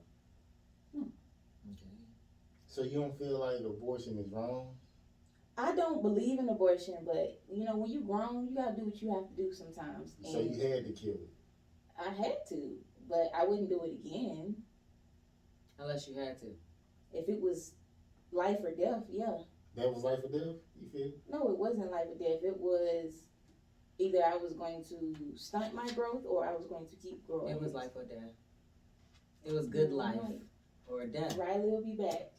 Okay. 0.95 1.85
So 2.67 2.83
you 2.83 2.99
don't 3.01 3.17
feel 3.17 3.39
like 3.39 3.59
abortion 3.59 4.17
is 4.19 4.29
wrong? 4.31 4.75
I 5.57 5.73
don't 5.75 6.01
believe 6.01 6.39
in 6.39 6.49
abortion, 6.49 6.95
but 7.05 7.39
you 7.49 7.63
know, 7.63 7.77
when 7.77 7.89
you're 7.91 8.01
grown, 8.01 8.47
you 8.47 8.55
gotta 8.55 8.75
do 8.75 8.85
what 8.85 9.01
you 9.01 9.13
have 9.13 9.27
to 9.29 9.35
do 9.35 9.53
sometimes. 9.53 10.15
So 10.23 10.39
And 10.39 10.55
you 10.55 10.67
had 10.69 10.85
to 10.85 10.91
kill 10.91 11.13
it. 11.13 11.29
I 11.97 12.09
had 12.09 12.37
to, 12.49 12.75
but 13.09 13.31
I 13.35 13.45
wouldn't 13.45 13.69
do 13.69 13.83
it 13.85 13.91
again 13.93 14.55
Unless 15.79 16.07
you 16.07 16.15
had 16.17 16.39
to. 16.39 16.47
if 17.13 17.29
it 17.29 17.41
was 17.41 17.73
life 18.31 18.59
or 18.63 18.71
death. 18.71 19.03
Yeah. 19.09 19.37
That 19.75 19.93
was 19.93 20.03
life 20.03 20.19
or 20.23 20.29
death? 20.29 20.55
You 20.81 20.89
feel? 20.91 21.11
No, 21.29 21.49
it 21.49 21.57
wasn't 21.57 21.91
life 21.91 22.07
or 22.13 22.17
death. 22.17 22.43
It 22.43 22.57
was 22.57 23.13
either 23.97 24.19
I 24.25 24.35
was 24.37 24.53
going 24.53 24.83
to 24.89 25.15
stunt 25.37 25.73
my 25.73 25.87
growth 25.91 26.23
or 26.27 26.45
I 26.45 26.53
was 26.53 26.65
going 26.67 26.87
to 26.87 26.95
keep 26.95 27.25
growing. 27.27 27.53
It 27.53 27.61
was 27.61 27.73
life 27.73 27.91
or 27.95 28.03
death. 28.03 28.33
It 29.45 29.53
was 29.53 29.67
good 29.67 29.91
life 29.91 30.19
or 30.87 31.05
death. 31.05 31.37
Riley 31.37 31.69
will 31.69 31.83
be 31.83 31.95
back. 31.95 32.31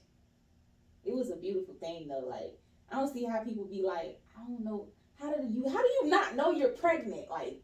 It 1.05 1.15
was 1.15 1.31
a 1.31 1.37
beautiful 1.37 1.75
thing 1.75 2.09
though. 2.09 2.27
Like 2.27 2.59
I 2.91 2.97
don't 2.97 3.13
see 3.13 3.25
how 3.25 3.43
people 3.43 3.65
be 3.65 3.83
like, 3.83 4.21
I 4.37 4.47
don't 4.47 4.65
know. 4.65 4.87
How 5.21 5.35
did 5.35 5.51
you? 5.51 5.69
How 5.69 5.79
do 5.79 5.89
you 6.03 6.11
not 6.11 6.37
know 6.37 6.53
you're 6.53 6.71
pregnant? 6.71 7.31
Like 7.31 7.63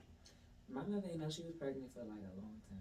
My 0.72 0.82
mother 0.82 1.02
didn't 1.02 1.20
know 1.20 1.30
she 1.30 1.42
was 1.42 1.54
pregnant 1.54 1.92
for 1.92 2.00
like 2.00 2.10
a 2.10 2.40
long 2.40 2.56
time. 2.68 2.80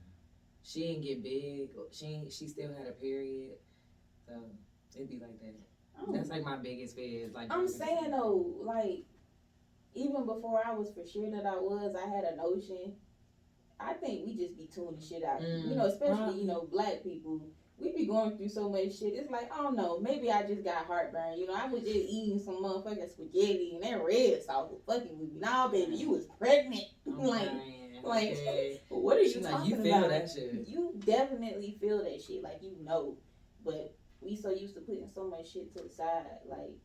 She 0.64 0.82
didn't 0.82 1.04
get 1.04 1.24
big. 1.24 1.70
She 1.92 2.24
she 2.30 2.48
still 2.48 2.74
had 2.78 2.88
a 2.88 2.92
period. 2.92 3.58
So 4.28 4.34
it'd 4.96 5.10
be 5.10 5.20
like 5.20 5.40
that. 5.42 5.56
Don't 6.00 6.14
That's 6.14 6.30
like 6.30 6.44
my 6.44 6.58
biggest 6.58 6.96
fear. 6.96 7.26
Is 7.28 7.34
like 7.34 7.52
I'm 7.52 7.68
saying 7.68 8.12
though, 8.12 8.56
like 8.62 9.06
even 9.94 10.26
before 10.26 10.62
I 10.66 10.72
was 10.72 10.92
for 10.94 11.06
sure 11.06 11.30
that 11.32 11.46
I 11.46 11.56
was, 11.56 11.96
I 11.96 12.08
had 12.10 12.24
a 12.24 12.36
notion. 12.38 12.94
I 13.80 13.94
think 13.94 14.26
we 14.26 14.36
just 14.36 14.58
be 14.58 14.68
tuning 14.74 14.96
the 14.96 15.06
shit 15.06 15.24
out. 15.24 15.42
Mm. 15.42 15.70
You 15.70 15.76
know, 15.76 15.86
especially 15.86 16.16
Probably. 16.16 16.42
you 16.42 16.48
know 16.48 16.68
black 16.72 17.04
people. 17.04 17.42
We 17.82 17.92
be 17.96 18.06
going 18.06 18.38
through 18.38 18.50
so 18.50 18.70
much 18.70 19.00
shit. 19.00 19.14
It's 19.16 19.32
like 19.32 19.52
I 19.52 19.58
don't 19.64 19.76
know. 19.76 20.00
Maybe 20.00 20.32
I 20.32 20.44
just 20.44 20.64
got 20.64 20.86
heartburn. 20.86 21.38
You 21.40 21.48
know, 21.48 21.56
I 21.56 21.68
was 21.68 21.82
just 21.82 21.96
eating 21.96 22.40
some 22.40 22.64
motherfucking 22.64 23.10
spaghetti 23.10 23.72
and 23.76 23.84
that 23.84 24.04
red 24.06 24.44
sauce 24.44 24.70
was 24.72 24.82
fucking 24.86 25.18
with 25.18 25.32
me. 25.34 25.40
Nah, 25.40 25.68
baby, 25.68 25.96
you 25.96 26.12
was 26.12 26.26
pregnant. 26.40 26.84
I'm 27.08 27.18
like, 27.20 27.48
lying. 27.50 28.00
like, 28.04 28.32
Okay. 28.32 28.82
what 28.90 29.18
are 29.18 29.22
you 29.22 29.30
She 29.32 29.40
like, 29.40 29.52
talking 29.52 29.70
you 29.72 29.82
feel 29.84 29.98
about? 29.98 30.10
that 30.10 30.30
shit. 30.30 30.68
You 30.68 30.94
definitely 31.00 31.78
feel 31.82 32.04
that 32.04 32.22
shit. 32.22 32.44
Like 32.44 32.60
you 32.62 32.76
know, 32.84 33.18
but 33.66 33.96
we 34.22 34.36
so 34.36 34.52
used 34.52 34.76
to 34.76 34.82
putting 34.82 35.10
so 35.14 35.28
much 35.28 35.52
shit 35.52 35.76
to 35.76 35.84
the 35.84 35.90
side. 35.90 36.26
Like. 36.48 36.78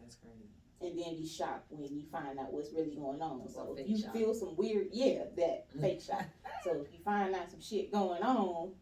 That's 0.00 0.16
crazy. 0.16 0.48
and 0.80 0.98
then 0.98 1.16
be 1.20 1.26
shocked 1.28 1.66
when 1.70 1.94
you 1.94 2.02
find 2.10 2.38
out 2.38 2.52
what's 2.52 2.72
really 2.72 2.94
going 2.94 3.20
on. 3.20 3.46
So 3.52 3.76
if 3.78 3.88
you 3.88 3.98
shock. 3.98 4.12
feel 4.14 4.32
some 4.34 4.56
weird, 4.56 4.86
yeah, 4.92 5.24
that 5.36 5.66
fake 5.80 6.00
shock. 6.00 6.24
So 6.64 6.70
if 6.80 6.92
you 6.92 6.98
find 7.04 7.34
out 7.34 7.50
some 7.50 7.60
shit 7.60 7.92
going 7.92 8.22
on, 8.22 8.72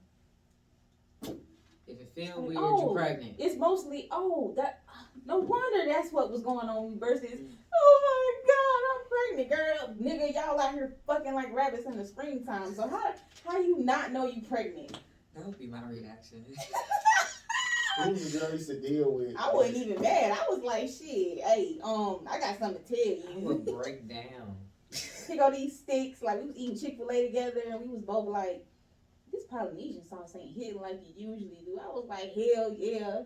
If 1.86 2.00
it 2.00 2.10
feel 2.14 2.38
Like, 2.40 2.48
weird, 2.48 2.58
oh. 2.58 2.88
you 2.88 2.94
pregnant. 2.94 3.36
It's 3.38 3.56
mostly, 3.56 4.08
oh, 4.10 4.52
that. 4.56 4.82
No 5.24 5.38
wonder 5.38 5.86
that's 5.92 6.12
what 6.12 6.30
was 6.30 6.42
going 6.42 6.68
on 6.68 6.98
versus, 6.98 7.30
Mm. 7.30 7.52
oh 7.74 8.00
my 8.06 8.52
god, 8.52 8.82
I'm 8.92 9.48
pregnant, 9.48 9.98
girl. 10.00 10.10
Nigga, 10.28 10.34
y'all 10.34 10.60
out 10.60 10.74
here 10.74 10.96
fucking 11.06 11.34
like 11.34 11.52
rabbits 11.54 11.86
in 11.86 11.96
the 11.96 12.04
springtime. 12.04 12.74
So 12.74 12.88
how 12.88 13.12
how 13.44 13.58
you 13.60 13.78
not 13.80 14.12
know 14.12 14.26
you 14.26 14.42
pregnant? 14.42 14.98
That 15.34 15.46
would 15.46 15.58
be 15.58 15.66
my 15.66 15.82
reaction. 15.88 16.44
Who 18.04 18.10
was 18.10 18.32
the 18.32 18.38
girl 18.38 18.50
used 18.52 18.68
to 18.68 18.80
deal 18.80 19.10
with? 19.12 19.34
I 19.38 19.52
wasn't 19.54 19.76
even 19.78 20.02
mad. 20.02 20.32
I 20.32 20.44
was 20.50 20.62
like, 20.62 20.82
shit, 20.88 21.40
hey, 21.42 21.78
um, 21.82 22.20
I 22.30 22.38
got 22.38 22.58
something 22.58 22.82
to 22.84 22.94
tell 22.94 23.32
I 23.32 23.38
would 23.38 23.66
you. 23.66 23.72
break 23.82 24.08
down. 24.08 24.56
Pick 25.26 25.40
all 25.40 25.50
these 25.50 25.78
sticks. 25.78 26.22
Like 26.22 26.40
we 26.42 26.46
was 26.48 26.56
eating 26.56 26.78
Chick 26.78 26.98
Fil 26.98 27.10
A 27.10 27.26
together, 27.26 27.62
and 27.70 27.80
we 27.80 27.88
was 27.88 28.02
both 28.02 28.28
like, 28.28 28.64
this 29.32 29.44
Polynesian 29.44 30.04
sauce 30.04 30.34
ain't 30.36 30.56
hitting 30.56 30.80
like 30.80 30.94
it 30.94 31.14
usually 31.16 31.62
do. 31.64 31.78
I 31.82 31.86
was 31.88 32.06
like, 32.08 32.32
hell 32.34 32.74
yeah. 32.78 33.22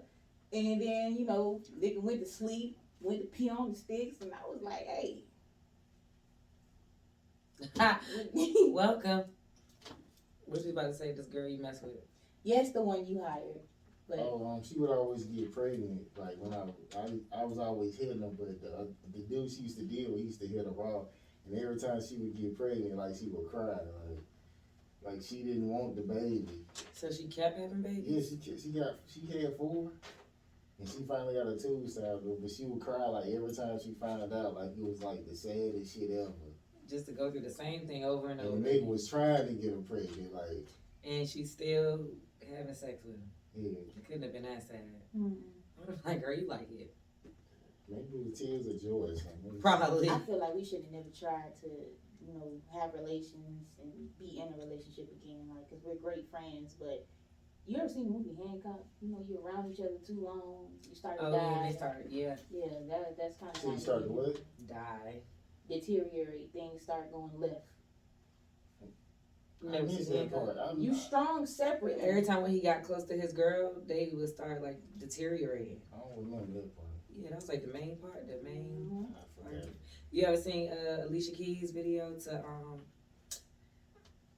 And 0.52 0.80
then 0.80 1.16
you 1.18 1.26
know, 1.26 1.60
nigga 1.78 2.02
went 2.02 2.20
to 2.20 2.26
sleep, 2.26 2.76
went 3.00 3.20
to 3.20 3.26
pee 3.26 3.50
on 3.50 3.70
the 3.70 3.76
sticks, 3.76 4.20
and 4.20 4.32
I 4.32 4.48
was 4.48 4.62
like, 4.62 4.86
hey. 4.86 5.24
Welcome. 8.72 9.24
What 10.46 10.64
you 10.64 10.72
about 10.72 10.88
to 10.88 10.94
say? 10.94 11.12
This 11.12 11.26
girl 11.26 11.48
you 11.48 11.60
mess 11.62 11.80
with? 11.82 11.92
yes, 12.42 12.72
the 12.72 12.82
one 12.82 13.06
you 13.06 13.22
hired, 13.22 13.60
but 14.08 14.18
Oh, 14.18 14.44
um, 14.46 14.62
she 14.64 14.78
would 14.78 14.90
always 14.90 15.24
get 15.24 15.52
pregnant. 15.52 16.00
Like 16.16 16.36
when 16.38 16.52
I, 16.52 16.64
I, 16.98 17.42
I 17.42 17.44
was 17.44 17.58
always 17.58 17.96
hitting 17.96 18.20
her, 18.20 18.30
but 18.36 18.60
the, 18.60 18.88
the 19.12 19.18
dude 19.20 19.50
she 19.50 19.62
used 19.62 19.78
to 19.78 19.84
deal 19.84 20.10
with, 20.10 20.20
he 20.20 20.26
used 20.26 20.40
to 20.40 20.48
hit 20.48 20.64
her 20.64 20.72
raw, 20.72 21.02
and 21.46 21.58
every 21.58 21.78
time 21.78 22.00
she 22.00 22.16
would 22.16 22.34
get 22.34 22.56
pregnant, 22.56 22.96
like 22.96 23.14
she 23.18 23.28
would 23.28 23.48
cry, 23.50 23.66
like, 23.66 24.24
like 25.02 25.20
she 25.22 25.42
didn't 25.42 25.66
want 25.68 25.96
the 25.96 26.02
baby. 26.02 26.64
So 26.94 27.10
she 27.10 27.28
kept 27.28 27.58
having 27.58 27.82
babies. 27.82 28.04
Yeah, 28.06 28.20
she 28.20 28.36
ca- 28.50 28.58
she 28.60 28.68
got 28.70 29.00
she 29.06 29.26
had 29.26 29.56
four, 29.56 29.92
and 30.78 30.88
she 30.88 31.02
finally 31.08 31.34
got 31.34 31.46
a 31.48 31.56
tubes 31.58 31.98
out, 31.98 32.22
but 32.24 32.50
she 32.50 32.64
would 32.64 32.80
cry 32.80 33.06
like 33.06 33.26
every 33.26 33.54
time 33.54 33.78
she 33.82 33.94
found 34.00 34.32
out, 34.32 34.54
like 34.54 34.70
it 34.76 34.84
was 34.84 35.02
like 35.02 35.26
the 35.26 35.34
saddest 35.34 35.94
shit 35.94 36.10
ever. 36.10 36.32
Just 36.88 37.06
to 37.06 37.12
go 37.12 37.30
through 37.30 37.42
the 37.42 37.50
same 37.50 37.86
thing 37.86 38.04
over 38.04 38.30
and 38.30 38.40
over. 38.40 38.56
And 38.56 38.64
the 38.64 38.68
nigga 38.68 38.86
was 38.86 39.08
trying 39.08 39.46
to 39.46 39.52
get 39.54 39.70
her 39.72 39.78
pregnant, 39.80 40.32
like 40.34 40.66
and 41.04 41.28
she's 41.28 41.50
still 41.50 42.06
having 42.56 42.74
sex 42.74 43.02
with 43.04 43.16
him. 43.16 43.30
yeah, 43.54 43.78
It 43.96 44.04
couldn't 44.04 44.22
have 44.22 44.32
been 44.32 44.42
that 44.42 44.66
sad. 44.66 45.00
mm, 45.16 45.32
I 45.76 45.80
would 45.80 45.88
have 45.88 46.04
like, 46.04 46.20
girl, 46.20 46.34
you 46.36 46.46
like 46.46 46.68
it. 46.70 46.92
maybe 47.88 48.06
it 48.12 48.24
was 48.30 48.38
tears 48.38 48.66
of 48.66 48.80
joy 48.80 49.08
or 49.10 49.16
something. 49.16 49.60
Probably. 49.62 50.10
I 50.10 50.18
feel 50.18 50.38
like 50.40 50.54
we 50.54 50.64
should 50.64 50.82
have 50.82 50.90
never 50.92 51.08
tried 51.18 51.54
to, 51.62 51.68
you 52.30 52.38
know, 52.38 52.46
have 52.78 52.94
relations 52.94 53.66
and 53.82 53.90
be 54.18 54.38
in 54.38 54.52
a 54.54 54.56
relationship 54.56 55.10
again. 55.10 55.50
Like, 55.50 55.68
cause 55.70 55.80
we're 55.84 55.98
great 55.98 56.30
friends, 56.30 56.74
but 56.78 57.06
you 57.66 57.76
ever 57.78 57.88
seen 57.88 58.04
the 58.06 58.10
movie 58.10 58.34
Hancock? 58.38 58.84
You 59.02 59.10
know, 59.12 59.24
you're 59.28 59.42
around 59.42 59.72
each 59.72 59.80
other 59.80 59.98
too 60.06 60.20
long, 60.22 60.70
you 60.88 60.94
start 60.94 61.18
to 61.18 61.26
Oh 61.26 61.32
yeah, 61.34 61.62
they 61.66 61.74
started. 61.76 62.06
Yeah, 62.10 62.36
Yeah, 62.50 62.66
that 62.88 63.16
that's 63.18 63.36
kind 63.36 63.54
of 63.54 63.62
So 63.62 63.70
you 63.72 63.78
started 63.78 64.10
what? 64.10 64.36
die. 64.66 65.22
deteriorate. 65.68 66.50
Things 66.52 66.82
start 66.82 67.12
going 67.12 67.30
left. 67.38 67.66
You 69.62 69.68
I 69.68 69.72
never 69.72 69.86
missed 69.86 69.98
seen 70.06 70.16
that 70.16 70.18
Hancock? 70.30 70.44
part. 70.44 70.56
I'm- 70.56 70.80
You 70.80 70.94
strong 70.94 71.46
separate. 71.46 71.98
Every 72.00 72.22
time 72.22 72.42
when 72.42 72.50
he 72.50 72.60
got 72.60 72.82
close 72.82 73.04
to 73.04 73.14
his 73.16 73.32
girl, 73.32 73.74
they 73.86 74.10
would 74.14 74.28
start 74.30 74.62
like 74.62 74.78
deteriorating. 74.98 75.80
I 75.92 75.98
don't 75.98 76.16
remember 76.24 76.52
that 76.60 76.74
part. 76.76 76.88
Yeah, 77.14 77.28
that 77.30 77.36
was 77.36 77.48
like 77.48 77.62
the 77.66 77.72
main 77.72 77.98
part. 77.98 78.26
The 78.26 78.42
main. 78.42 78.88
Mhm. 78.90 79.14
I 79.14 79.24
forgot. 79.36 79.68
You 80.12 80.24
ever 80.26 80.36
seen 80.36 80.70
uh, 80.72 81.04
Alicia 81.06 81.32
Keys' 81.32 81.70
video 81.70 82.12
to 82.24 82.36
um? 82.44 82.80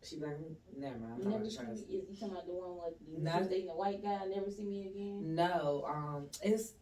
She 0.03 0.17
be 0.17 0.23
like, 0.27 0.37
"Mm, 0.39 0.55
never 0.79 0.99
mind. 0.99 1.13
I'm 1.15 1.19
You 1.21 1.25
never 1.25 1.39
gonna 1.39 1.51
see 1.51 1.61
me, 1.63 1.67
to. 1.67 1.73
is 1.73 2.11
you 2.11 2.17
talking 2.17 2.33
about 2.33 2.47
the 2.47 2.53
one 2.53 2.77
with 2.85 2.95
you 3.09 3.19
Not- 3.23 3.39
was 3.41 3.49
dating 3.49 3.71
a 3.71 3.77
white 3.77 4.03
guy, 4.03 4.27
never 4.27 4.51
see 4.51 4.65
me 4.65 4.89
again? 4.89 5.35
No, 5.35 5.85
um, 5.89 6.29
it's. 6.43 6.75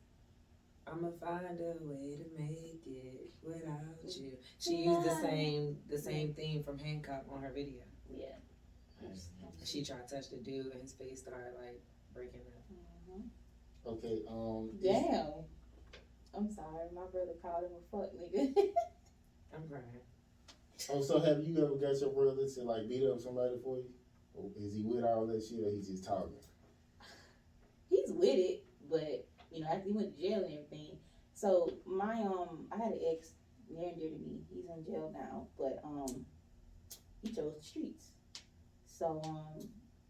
I'ma 0.87 1.11
find 1.21 1.45
a 1.61 1.77
way 1.85 2.17
to 2.19 2.25
make 2.37 2.81
it 2.87 3.31
without 3.43 4.03
you. 4.03 4.33
She 4.59 4.77
used 4.77 5.05
the 5.07 5.15
same 5.21 5.77
the 5.89 5.99
same 5.99 6.35
theme 6.35 6.65
from 6.65 6.79
Hancock 6.79 7.27
on 7.31 7.43
her 7.43 7.53
video. 7.53 7.83
Yeah. 8.13 8.37
She 9.65 9.85
tried 9.85 10.09
to 10.09 10.15
touch 10.17 10.31
the 10.31 10.39
dude 10.39 10.67
and 10.73 10.83
his 10.83 10.93
face 10.95 11.21
started 11.21 11.55
like 11.63 11.81
breaking 12.13 12.41
up. 12.57 12.65
Mhm. 13.15 13.23
Okay, 13.87 14.25
um. 14.29 14.71
is- 14.75 14.83
Damn. 14.83 15.45
I'm 16.37 16.53
sorry, 16.53 16.89
my 16.95 17.07
brother 17.11 17.33
called 17.43 17.65
him 17.65 17.73
a 17.77 17.97
fuck 17.97 18.13
nigga. 18.15 18.55
I'm 19.55 19.69
crying. 19.69 19.85
Oh, 20.89 21.03
so 21.03 21.21
have 21.21 21.43
you 21.45 21.59
ever 21.59 21.77
got 21.77 22.01
your 22.01 22.11
brother 22.11 22.47
to 22.47 22.63
like 22.63 22.89
beat 22.89 23.05
up 23.07 23.21
somebody 23.21 23.57
for 23.63 23.79
you? 23.79 23.91
Or 24.35 24.51
is 24.57 24.75
he 24.75 24.85
with 24.85 25.05
all 25.05 25.27
that 25.27 25.43
shit 25.43 25.59
or 25.65 25.71
he's 25.71 25.89
just 25.89 26.05
talking? 26.05 26.33
He's 27.89 28.13
with 28.13 28.39
it, 28.39 28.65
but 28.89 29.27
you 29.51 29.61
know, 29.61 29.67
after 29.67 29.89
he 29.89 29.93
went 29.93 30.17
to 30.17 30.23
jail 30.23 30.45
and 30.45 30.53
everything. 30.53 30.99
So 31.35 31.73
my 31.85 32.15
um 32.15 32.67
I 32.73 32.77
had 32.77 32.93
an 32.93 33.01
ex 33.13 33.33
near 33.69 33.89
and 33.89 33.99
dear 33.99 34.11
to 34.11 34.19
me. 34.19 34.41
He's 34.49 34.65
in 34.67 34.85
jail 34.85 35.13
now, 35.13 35.49
but 35.59 35.81
um 35.85 36.25
he 37.23 37.33
chose 37.33 37.55
the 37.57 37.63
streets. 37.63 38.13
So 38.87 39.21
um 39.25 39.69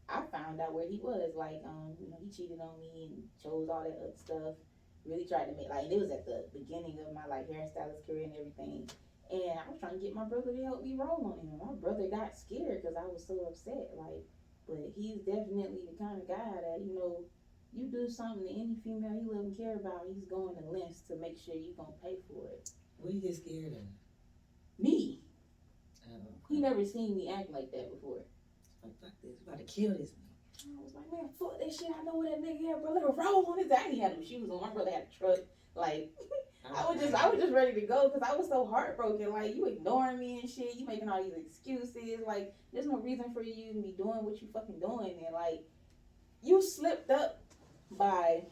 I 0.09 0.23
found 0.33 0.61
out 0.61 0.73
where 0.73 0.89
he 0.89 0.99
was. 1.03 1.33
Like, 1.37 1.63
um, 1.65 1.95
you 2.01 2.11
know, 2.11 2.17
he 2.21 2.31
cheated 2.31 2.61
on 2.61 2.81
me 2.81 3.11
and 3.11 3.23
chose 3.41 3.69
all 3.69 3.85
that 3.85 3.97
other 3.97 4.17
stuff. 4.17 4.57
Really 5.05 5.27
tried 5.27 5.47
to 5.51 5.57
make 5.57 5.71
like 5.71 5.91
it 5.91 5.99
was 5.99 6.11
at 6.11 6.27
the 6.27 6.45
beginning 6.53 7.01
of 7.01 7.15
my 7.15 7.27
like 7.27 7.49
hairstylist 7.49 8.07
career 8.07 8.25
and 8.29 8.37
everything. 8.37 8.91
And 9.31 9.59
I 9.59 9.71
was 9.71 9.79
trying 9.79 9.99
to 9.99 10.03
get 10.03 10.15
my 10.15 10.27
brother 10.27 10.53
to 10.53 10.65
help 10.65 10.83
me 10.83 10.99
roll 10.99 11.23
on 11.33 11.39
him. 11.47 11.59
My 11.59 11.75
brother 11.79 12.11
got 12.11 12.37
scared 12.37 12.83
because 12.83 12.97
I 12.99 13.07
was 13.07 13.25
so 13.25 13.47
upset. 13.47 13.95
Like, 13.97 14.27
but 14.67 14.93
he's 14.99 15.23
definitely 15.23 15.87
the 15.87 15.97
kind 15.97 16.21
of 16.21 16.29
guy 16.29 16.61
that 16.61 16.83
you 16.83 16.95
know 16.95 17.25
you 17.73 17.87
do 17.87 18.11
something 18.11 18.43
to 18.43 18.51
any 18.51 18.77
female 18.83 19.23
he 19.23 19.31
and 19.31 19.57
care 19.57 19.77
about, 19.77 20.11
he's 20.11 20.27
going 20.27 20.57
to 20.57 20.63
lengths 20.67 21.03
to 21.07 21.17
make 21.17 21.39
sure 21.39 21.55
you 21.55 21.73
gonna 21.77 21.95
pay 22.03 22.19
for 22.27 22.45
it. 22.51 22.71
What 22.99 23.15
you 23.15 23.21
get 23.21 23.37
scared 23.37 23.73
of? 23.73 23.87
Me, 24.83 25.21
Oh, 26.11 26.35
he 26.49 26.61
never 26.61 26.85
seen 26.85 27.17
me 27.17 27.33
act 27.33 27.51
like 27.51 27.71
that 27.73 27.91
before. 27.93 28.25
like 28.83 28.99
fuck 29.01 29.13
this, 29.23 29.41
about 29.47 29.59
to 29.59 29.65
kill 29.65 29.97
this 29.97 30.11
nigga. 30.11 30.30
I 30.67 30.83
was 30.83 30.95
like, 30.95 31.11
man, 31.13 31.31
fuck 31.39 31.59
that 31.59 31.73
shit. 31.73 31.89
I 31.99 32.03
know 32.05 32.17
where 32.17 32.31
that 32.31 32.43
nigga 32.43 32.69
had, 32.69 32.83
bro. 32.83 32.93
Let 32.93 33.03
him 33.03 33.17
roll 33.17 33.47
on 33.47 33.59
his. 33.59 33.71
I 33.71 33.85
didn't 33.85 34.01
have 34.01 34.19
no 34.19 34.25
shoes 34.25 34.51
on. 34.51 34.61
My 34.61 34.71
brother 34.71 34.91
had 34.91 35.07
a 35.11 35.19
truck. 35.19 35.39
Like, 35.75 36.13
I 36.77 36.93
was 36.93 37.01
just, 37.01 37.15
I 37.15 37.29
was 37.29 37.41
just 37.41 37.53
ready 37.53 37.81
to 37.81 37.87
go 37.87 38.09
because 38.09 38.29
I 38.29 38.37
was 38.37 38.49
so 38.49 38.67
heartbroken. 38.67 39.33
Like, 39.33 39.57
you 39.57 39.67
ignoring 39.67 40.19
me 40.19 40.41
and 40.41 40.51
shit. 40.51 40.77
You 40.77 40.87
making 40.87 41.09
all 41.09 41.23
these 41.23 41.33
excuses. 41.35 42.21
Like, 42.27 42.55
there's 42.73 42.87
no 42.87 42.99
reason 42.99 43.33
for 43.33 43.43
you 43.43 43.73
to 43.73 43.81
be 43.81 43.95
doing 43.97 44.25
what 44.25 44.41
you 44.41 44.49
fucking 44.53 44.79
doing. 44.79 45.23
And 45.27 45.35
like, 45.35 45.65
you 46.43 46.63
slipped 46.63 47.11
up 47.11 47.43
by 47.91 48.43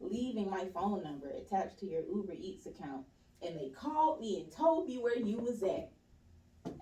leaving 0.00 0.50
my 0.50 0.66
phone 0.72 1.02
number 1.02 1.28
attached 1.30 1.78
to 1.80 1.86
your 1.86 2.02
Uber 2.02 2.32
Eats 2.38 2.66
account, 2.66 3.04
and 3.42 3.58
they 3.58 3.70
called 3.70 4.20
me 4.20 4.40
and 4.42 4.52
told 4.52 4.86
me 4.86 4.98
where 4.98 5.18
you 5.18 5.38
was 5.38 5.62
at. 5.62 5.89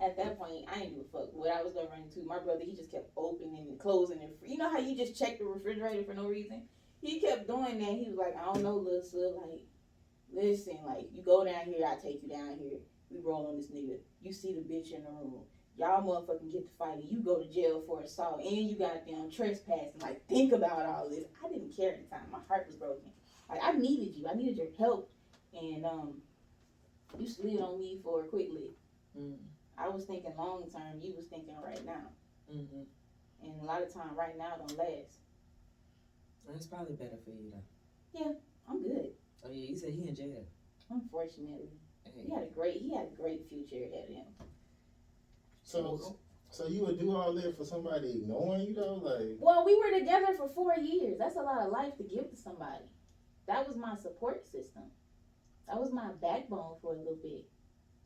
At 0.01 0.17
that 0.17 0.39
point, 0.39 0.65
I 0.73 0.79
didn't 0.79 0.95
give 0.95 1.07
a 1.07 1.19
fuck 1.19 1.29
what 1.33 1.51
I 1.51 1.63
was 1.63 1.73
gonna 1.73 1.89
run 1.91 2.03
into. 2.03 2.27
My 2.27 2.39
brother, 2.39 2.63
he 2.65 2.75
just 2.75 2.91
kept 2.91 3.11
opening 3.17 3.67
and 3.69 3.79
closing 3.79 4.21
and 4.21 4.33
you 4.43 4.57
know 4.57 4.71
how 4.71 4.79
you 4.79 4.97
just 4.97 5.19
check 5.19 5.39
the 5.39 5.45
refrigerator 5.45 6.05
for 6.05 6.15
no 6.15 6.29
reason. 6.29 6.63
He 7.01 7.21
kept 7.21 7.47
doing 7.47 7.79
that. 7.79 7.93
He 7.93 8.07
was 8.09 8.17
like, 8.17 8.37
I 8.37 8.45
don't 8.45 8.63
know, 8.63 8.77
little 8.77 9.03
sir, 9.03 9.33
like, 9.37 9.63
listen, 10.33 10.79
like, 10.87 11.09
you 11.13 11.23
go 11.23 11.45
down 11.45 11.65
here, 11.67 11.87
I 11.87 11.95
take 11.95 12.23
you 12.23 12.29
down 12.29 12.59
here. 12.59 12.79
We 13.11 13.21
roll 13.25 13.49
on 13.49 13.57
this 13.57 13.71
nigga. 13.71 13.99
You 14.21 14.33
see 14.33 14.55
the 14.55 14.61
bitch 14.61 14.93
in 14.93 15.05
the 15.05 15.11
room. 15.11 15.43
Y'all 15.79 16.03
motherfucking 16.03 16.53
get 16.53 16.69
to 16.69 16.77
fighting. 16.77 17.07
You 17.09 17.21
go 17.21 17.41
to 17.41 17.49
jail 17.49 17.83
for 17.87 18.03
assault 18.03 18.41
and 18.41 18.69
you 18.69 18.77
got 18.77 19.07
them 19.07 19.31
trespassing. 19.31 20.01
Like, 20.01 20.27
think 20.27 20.53
about 20.53 20.87
all 20.87 21.09
this. 21.09 21.25
I 21.45 21.49
didn't 21.49 21.77
care 21.77 21.93
at 21.93 22.03
the 22.03 22.17
time. 22.17 22.27
My 22.33 22.41
heart 22.49 22.67
was 22.67 22.77
broken. 22.77 23.11
Like, 23.49 23.61
I 23.63 23.73
needed 23.73 24.17
you. 24.17 24.27
I 24.29 24.35
needed 24.35 24.57
your 24.57 24.67
help. 24.77 25.11
And, 25.55 25.85
um, 25.85 26.15
you 27.17 27.29
slid 27.29 27.61
on 27.61 27.79
me 27.79 28.01
for 28.03 28.25
a 28.25 28.29
quick 28.29 28.49
lick. 28.53 28.73
Mm, 29.17 29.37
I 29.79 29.89
was 29.89 30.05
thinking 30.05 30.33
long 30.37 30.69
term. 30.71 31.01
You 31.01 31.15
was 31.17 31.27
thinking 31.27 31.57
right 31.65 31.85
now. 31.85 32.11
mm-hmm. 32.53 32.83
And 33.41 33.61
a 33.63 33.65
lot 33.65 33.83
of 33.83 33.93
time, 33.95 34.17
right 34.17 34.37
now 34.37 34.57
don't 34.59 34.77
last. 34.77 35.21
That's 36.49 36.67
probably 36.67 36.97
better 36.97 37.19
for 37.25 37.31
you 37.31 37.53
though. 37.53 38.19
Yeah, 38.19 38.33
I'm 38.69 38.83
good. 38.83 39.11
Oh 39.45 39.51
yeah, 39.51 39.71
you 39.71 39.77
said 39.77 39.91
he 39.91 40.09
in 40.09 40.15
jail. 40.15 40.45
Unfortunately, 40.91 41.71
Hey. 42.05 42.23
he 42.27 42.35
had 42.35 42.45
a 42.45 42.51
great 42.55 42.77
he 42.81 42.95
had 42.95 43.07
a 43.13 43.17
great 43.21 43.47
future 43.49 43.77
ahead 43.77 44.05
of 44.09 44.15
him. 44.15 44.25
So, 45.63 46.17
so 46.51 46.67
you 46.67 46.87
would 46.87 46.99
do 46.99 47.15
all 47.15 47.35
that 47.35 47.57
for 47.57 47.65
somebody 47.65 48.23
ignoring 48.23 48.69
you 48.69 48.75
though? 48.75 48.95
Like, 48.95 49.37
Well, 49.39 49.65
we 49.67 49.77
were 49.77 49.97
together 49.99 50.35
for 50.37 50.49
four 50.49 50.75
years. 50.77 51.19
That's 51.19 51.37
a 51.37 51.43
lot 51.43 51.61
of 51.61 51.71
life 51.71 51.97
to 51.99 52.05
give 52.05 52.31
to 52.31 52.37
somebody. 52.37 52.85
That 53.47 53.67
was 53.67 53.77
my 53.77 53.95
support 53.97 54.47
system. 54.47 54.85
That 55.67 55.79
was 55.79 55.93
my 55.93 56.09
backbone 56.23 56.77
for 56.81 56.95
a 56.95 56.97
little 56.97 57.19
bit. 57.23 57.47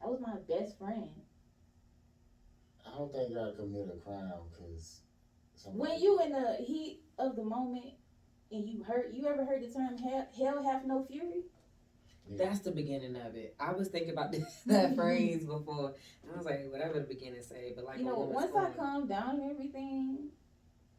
That 0.00 0.10
was 0.10 0.20
my 0.20 0.34
best 0.48 0.76
friend. 0.78 1.10
I 2.92 2.98
don't 2.98 3.12
think 3.12 3.36
I 3.36 3.56
commit 3.56 3.88
a 3.94 3.98
crime 3.98 4.32
because. 4.50 5.00
When 5.64 6.00
you 6.00 6.20
in 6.20 6.32
the 6.32 6.56
heat 6.58 7.00
of 7.18 7.36
the 7.36 7.44
moment 7.44 7.94
and 8.50 8.68
you 8.68 8.82
hurt, 8.82 9.12
you 9.14 9.26
ever 9.28 9.44
heard 9.44 9.62
the 9.62 9.72
term 9.72 9.96
hell, 9.96 10.26
hell 10.36 10.62
have 10.64 10.84
no 10.84 11.04
fury? 11.04 11.44
That's 12.28 12.60
the 12.60 12.72
beginning 12.72 13.16
of 13.16 13.34
it. 13.36 13.54
I 13.60 13.72
was 13.72 13.88
thinking 13.88 14.12
about 14.12 14.32
this, 14.32 14.44
that 14.66 14.94
phrase 14.96 15.44
before. 15.44 15.94
I 16.32 16.36
was 16.36 16.46
like, 16.46 16.70
whatever 16.70 16.94
the 16.94 17.06
beginning 17.06 17.42
say, 17.42 17.72
but 17.74 17.84
like 17.84 17.98
you 17.98 18.06
know, 18.06 18.18
woman's 18.18 18.34
once 18.34 18.50
I 18.50 18.70
corner. 18.70 18.74
calm 18.76 19.06
down 19.06 19.40
and 19.40 19.50
everything, 19.50 20.28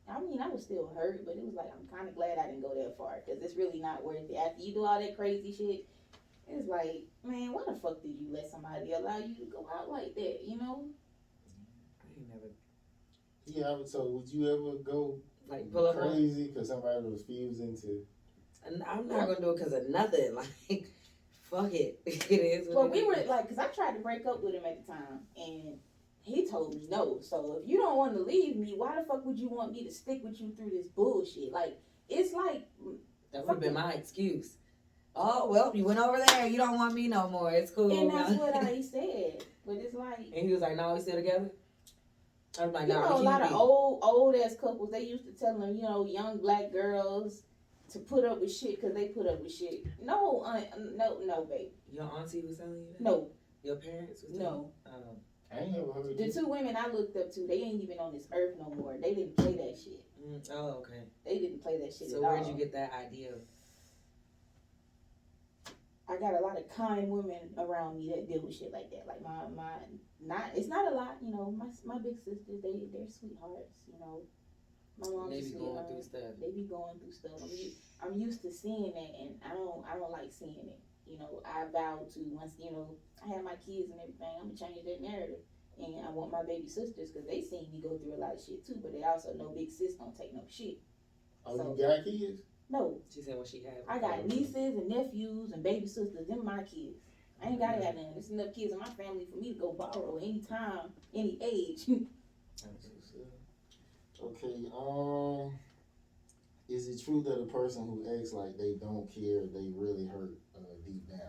I 0.08 0.20
mean, 0.20 0.42
I 0.42 0.48
was 0.48 0.64
still 0.64 0.92
hurt, 0.96 1.26
but 1.26 1.36
it 1.36 1.44
was 1.44 1.56
like 1.56 1.70
I'm 1.74 1.88
kind 1.96 2.08
of 2.08 2.16
glad 2.16 2.38
I 2.38 2.48
didn't 2.48 2.62
go 2.62 2.74
that 2.76 2.98
far 2.98 3.18
because 3.26 3.42
it's 3.42 3.58
really 3.58 3.80
not 3.80 4.04
worth 4.04 4.30
it. 4.30 4.36
After 4.36 4.62
you 4.62 4.74
do 4.74 4.86
all 4.86 5.00
that 5.00 5.18
crazy 5.18 5.52
shit, 5.52 5.86
it's 6.48 6.68
like, 6.68 7.04
man, 7.24 7.52
why 7.54 7.64
the 7.68 7.74
fuck 7.74 8.02
did 8.02 8.16
you 8.20 8.28
let 8.30 8.50
somebody 8.50 8.92
allow 8.92 9.18
you 9.18 9.36
to 9.36 9.46
go 9.46 9.68
out 9.74 9.90
like 9.90 10.16
that? 10.16 10.40
You 10.46 10.58
know? 10.58 10.86
I 12.16 12.34
never 12.34 12.48
Yeah, 13.46 13.70
I 13.72 13.78
would- 13.78 13.88
so 13.90 14.06
would 14.08 14.28
you 14.30 14.48
ever 14.54 14.78
go 14.78 15.20
like 15.48 15.72
pull 15.72 15.88
up 15.88 15.98
crazy 15.98 16.48
because 16.48 16.68
somebody 16.70 17.06
was 17.06 17.24
fusing 17.24 17.76
to? 17.78 18.06
And 18.66 18.82
I'm 18.84 19.08
not 19.08 19.28
gonna 19.28 19.42
do 19.42 19.50
it 19.52 19.58
because 19.58 19.74
of 19.74 19.90
nothing. 19.90 20.36
Like, 20.70 20.86
fuck 21.50 21.74
it. 21.74 22.00
It 22.06 22.32
is. 22.32 22.68
What 22.68 22.76
Well, 22.76 22.86
it 22.86 22.92
we 22.92 23.00
is. 23.00 23.06
were 23.08 23.24
like, 23.30 23.48
cause 23.50 23.58
I 23.60 23.68
tried 23.68 23.94
to 23.94 24.00
break 24.00 24.26
up 24.26 24.42
with 24.42 24.56
him 24.56 24.64
at 24.66 24.86
the 24.86 24.92
time, 24.94 25.20
and 25.38 25.78
he 26.24 26.48
told 26.50 26.74
me 26.76 26.88
no. 26.90 27.20
So 27.22 27.60
if 27.62 27.70
you 27.70 27.78
don't 27.78 27.98
want 27.98 28.16
to 28.16 28.22
leave 28.24 28.56
me, 28.56 28.74
why 28.78 28.96
the 29.00 29.06
fuck 29.06 29.26
would 29.26 29.38
you 29.38 29.50
want 29.50 29.74
me 29.74 29.84
to 29.84 29.92
stick 29.92 30.24
with 30.24 30.40
you 30.40 30.52
through 30.56 30.72
this 30.72 30.88
bullshit? 30.88 31.52
Like, 31.52 31.78
it's 32.10 32.34
like, 32.34 32.68
That 33.34 33.46
would 33.46 33.56
have 33.56 33.60
been 33.60 33.74
my 33.74 33.94
excuse. 33.94 34.56
Oh 35.16 35.48
well, 35.52 35.72
you 35.76 35.84
went 35.84 36.00
over 36.00 36.18
there. 36.26 36.48
You 36.48 36.58
don't 36.58 36.76
want 36.76 36.96
me 36.96 37.08
no 37.08 37.30
more. 37.30 37.52
It's 37.52 37.70
cool. 37.72 37.92
and 37.92 38.10
that's 38.10 38.32
what 38.34 38.56
I 38.56 38.82
said. 38.94 39.44
But 39.66 39.74
it's 39.76 39.94
like, 39.94 40.20
And 40.36 40.48
he 40.48 40.54
was 40.54 40.62
like, 40.62 40.76
"No, 40.76 40.96
we 40.96 41.02
still 41.02 41.16
together." 41.16 41.52
I'm 42.60 42.72
like, 42.72 42.88
you 42.88 42.94
"No, 42.94 43.02
know, 43.10 43.18
a 43.18 43.24
lot 43.24 43.42
of 43.42 43.50
be." 43.50 43.56
old 43.56 44.00
old 44.04 44.36
ass 44.36 44.56
couples. 44.60 44.92
They 44.92 45.04
used 45.04 45.26
to 45.26 45.32
tell 45.32 45.58
them, 45.58 45.76
you 45.76 45.84
know, 45.84 46.06
young 46.06 46.38
black 46.40 46.72
girls 46.72 47.44
to 47.92 48.00
put 48.00 48.26
up 48.26 48.40
with 48.42 48.52
shit 48.54 48.80
because 48.80 48.94
they 48.96 49.08
put 49.08 49.26
up 49.28 49.42
with 49.42 49.54
shit. 49.54 49.84
No, 50.02 50.42
uh, 50.42 50.62
no, 50.96 51.20
no, 51.26 51.44
babe, 51.50 51.70
Your 51.92 52.06
auntie 52.06 52.42
was 52.42 52.58
telling 52.58 52.80
you 52.82 52.86
that. 52.94 53.02
no, 53.02 53.30
Your 53.64 53.76
parents 53.78 54.24
was 54.28 54.38
telling 54.38 54.54
no. 54.54 54.72
You? 54.86 54.92
Oh. 54.92 55.18
I 55.56 55.60
ain't 55.62 55.72
never 55.74 55.94
heard 55.94 56.18
The 56.18 56.26
you. 56.26 56.32
two 56.32 56.48
women 56.48 56.76
I 56.76 56.88
looked 56.88 57.16
up 57.16 57.32
to, 57.34 57.46
they 57.46 57.56
ain't 57.62 57.84
even 57.84 58.00
on 58.00 58.12
this 58.14 58.28
earth 58.34 58.56
no 58.58 58.74
more. 58.76 58.96
They 59.00 59.14
didn't 59.14 59.38
play 59.38 59.56
that 59.58 59.78
shit. 59.78 60.04
Mm, 60.20 60.50
oh, 60.52 60.80
okay. 60.80 61.04
They 61.26 61.38
didn't 61.38 61.62
play 61.62 61.78
that 61.80 61.94
shit 61.94 62.10
So 62.10 62.16
at 62.18 62.22
where'd 62.24 62.44
all. 62.44 62.50
you 62.52 62.58
get 62.58 62.72
that 62.74 62.92
idea? 62.94 63.34
I 66.10 66.18
got 66.18 66.34
a 66.36 66.44
lot 66.44 66.58
of 66.58 66.68
kind 66.70 67.10
women 67.10 67.54
around 67.58 67.98
me 67.98 68.12
that 68.14 68.28
deal 68.28 68.42
with 68.42 68.56
shit 68.56 68.72
like 68.74 68.90
that. 68.92 69.08
Like 69.08 69.22
my 69.24 69.48
my 69.56 69.72
not 70.20 70.52
it's 70.56 70.68
not 70.68 70.92
a 70.92 70.96
lot, 70.96 71.16
you 71.22 71.32
know. 71.32 71.52
My 71.52 71.68
my 71.86 71.98
big 72.00 72.18
sisters 72.20 72.62
they 72.62 72.76
they're 72.92 73.08
sweethearts, 73.08 73.72
you 73.88 74.00
know. 74.00 74.22
My 75.00 75.10
mom's 75.10 75.32
They 75.32 75.40
a 75.40 75.42
be 75.42 75.50
going 75.58 75.64
sweetheart. 75.74 75.88
through 75.90 76.04
stuff. 76.04 76.32
They 76.42 76.52
be 76.52 76.64
going 76.70 77.00
through 77.00 77.12
stuff. 77.14 77.32
I'm 77.42 77.50
used, 77.50 77.78
I'm 78.04 78.16
used 78.20 78.42
to 78.44 78.52
seeing 78.52 78.92
that, 78.94 79.12
and 79.20 79.30
I 79.48 79.56
don't 79.56 79.84
I 79.88 79.96
don't 79.96 80.12
like 80.12 80.32
seeing 80.32 80.68
it. 80.68 80.80
You 81.08 81.20
know, 81.20 81.42
I 81.46 81.66
vow 81.72 82.04
to 82.14 82.20
once 82.36 82.54
you 82.60 82.72
know 82.72 82.96
I 83.24 83.34
have 83.34 83.44
my 83.44 83.56
kids 83.56 83.90
and 83.90 84.00
everything. 84.00 84.28
I'm 84.40 84.52
gonna 84.52 84.60
change 84.60 84.84
that 84.86 85.02
narrative, 85.02 85.40
and 85.80 86.06
I 86.06 86.10
want 86.12 86.32
my 86.32 86.44
baby 86.44 86.68
sisters 86.68 87.12
because 87.12 87.28
they 87.28 87.42
seen 87.42 87.72
me 87.72 87.80
go 87.82 87.98
through 87.98 88.16
a 88.16 88.20
lot 88.20 88.36
of 88.36 88.44
shit 88.44 88.66
too. 88.68 88.78
But 88.84 88.92
they 88.92 89.04
also 89.04 89.34
know 89.34 89.50
big 89.56 89.72
sis 89.72 89.96
don't 89.96 90.16
take 90.16 90.34
no 90.36 90.44
shit. 90.52 90.78
Oh, 91.46 91.56
So- 91.58 91.76
you 91.76 91.88
got 91.88 92.04
kids? 92.04 92.44
No, 92.74 92.98
She 93.14 93.22
said 93.22 93.38
what 93.38 93.48
she 93.48 93.62
had. 93.62 93.84
I 93.88 94.00
got 94.00 94.26
nieces 94.26 94.56
and 94.76 94.90
nephews 94.90 95.52
and 95.52 95.62
baby 95.62 95.86
sisters. 95.86 96.26
Them 96.28 96.44
my 96.44 96.64
kids. 96.64 96.98
I 97.40 97.50
ain't 97.50 97.60
gotta 97.60 97.84
have 97.84 97.96
none. 97.96 98.14
There's 98.16 98.32
enough 98.32 98.56
kids 98.56 98.74
in 98.74 98.80
my 98.80 98.90
family 98.90 99.28
for 99.30 99.36
me 99.38 99.54
to 99.54 99.60
go 99.60 99.74
borrow 99.74 100.18
anytime, 100.18 100.90
any 101.14 101.38
age. 101.42 101.86
Okay, 104.22 104.70
um, 104.74 105.52
is 106.70 106.88
it 106.88 107.04
true 107.04 107.22
that 107.24 107.42
a 107.42 107.46
person 107.46 107.84
who 107.84 108.06
acts 108.18 108.32
like 108.32 108.58
they 108.58 108.72
don't 108.72 109.12
care, 109.14 109.42
they 109.54 109.70
really 109.76 110.06
hurt 110.06 110.38
uh, 110.56 110.74
deep 110.86 111.10
down? 111.10 111.20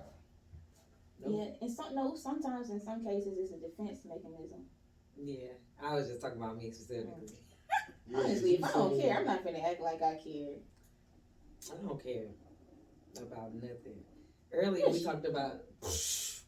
Nope. 1.18 1.32
Yeah, 1.34 1.46
and 1.60 1.70
some 1.72 1.94
no. 1.94 2.14
Sometimes 2.14 2.70
in 2.70 2.80
some 2.80 3.04
cases 3.04 3.36
it's 3.36 3.52
a 3.52 3.56
defense 3.56 4.04
mechanism. 4.04 4.66
Yeah, 5.16 5.54
I 5.82 5.94
was 5.94 6.08
just 6.08 6.20
talking 6.20 6.40
about 6.40 6.56
me 6.56 6.70
specifically. 6.70 7.26
Yeah, 8.06 8.18
Honestly, 8.18 8.54
if 8.54 8.64
I 8.64 8.72
don't 8.72 9.00
care, 9.00 9.16
I'm 9.18 9.24
not 9.26 9.44
gonna 9.44 9.58
act 9.58 9.80
like 9.80 10.02
I 10.02 10.14
care. 10.22 10.54
I 11.72 11.86
don't 11.86 12.02
care 12.02 12.26
about 13.16 13.54
nothing. 13.54 14.02
Earlier 14.52 14.88
we 14.88 15.02
talked 15.02 15.26
about. 15.26 15.62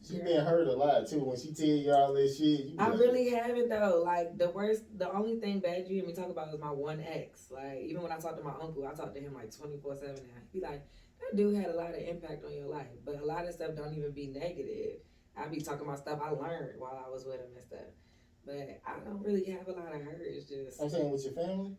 She 0.07 0.19
been 0.19 0.45
hurt 0.45 0.69
a 0.69 0.73
lot 0.73 1.09
too. 1.09 1.25
When 1.25 1.37
she 1.37 1.53
tell 1.53 1.67
you 1.67 1.93
all 1.93 2.13
that 2.13 2.35
shit, 2.37 2.75
I 2.79 2.89
really 2.89 3.31
haven't 3.31 3.69
though. 3.69 4.03
Like 4.05 4.39
the 4.39 4.51
worst, 4.51 4.85
the 4.97 5.13
only 5.13 5.41
thing 5.41 5.59
bad 5.59 5.89
you 5.89 5.97
hear 5.97 6.07
me 6.07 6.13
talk 6.13 6.31
about 6.31 6.55
is 6.55 6.61
my 6.61 6.71
one 6.71 7.01
ex. 7.01 7.51
Like 7.51 7.81
even 7.81 8.03
when 8.03 8.13
I 8.13 8.19
talk 8.19 8.37
to 8.37 8.45
my 8.45 8.55
uncle, 8.61 8.87
I 8.87 8.95
talk 8.95 9.15
to 9.15 9.21
him 9.21 9.35
like 9.35 9.57
twenty 9.57 9.79
four 9.79 9.97
seven. 9.97 10.21
He 10.53 10.61
like 10.61 10.87
that 11.21 11.37
dude 11.37 11.57
had 11.57 11.71
a 11.71 11.77
lot 11.77 11.91
of 11.91 11.97
impact 11.97 12.45
on 12.45 12.53
your 12.53 12.69
life, 12.69 12.87
but 13.05 13.17
a 13.21 13.25
lot 13.25 13.47
of 13.47 13.55
stuff 13.55 13.75
don't 13.75 13.95
even 13.95 14.13
be 14.13 14.29
negative. 14.29 15.01
I 15.37 15.49
be 15.49 15.61
talking 15.61 15.87
about 15.87 15.99
stuff 15.99 16.21
I 16.23 16.31
learned 16.31 16.79
while 16.79 17.03
I 17.05 17.11
was 17.11 17.25
with 17.25 17.41
him 17.41 17.51
and 17.55 17.65
stuff. 17.65 17.91
But 18.45 18.81
I 18.87 19.01
don't 19.05 19.23
really 19.25 19.45
have 19.51 19.67
a 19.67 19.73
lot 19.73 19.93
of 19.93 20.03
hurt. 20.03 20.21
It's 20.21 20.49
just 20.49 20.81
I'm 20.81 20.89
saying 20.89 21.11
with 21.11 21.25
your 21.25 21.33
family. 21.33 21.77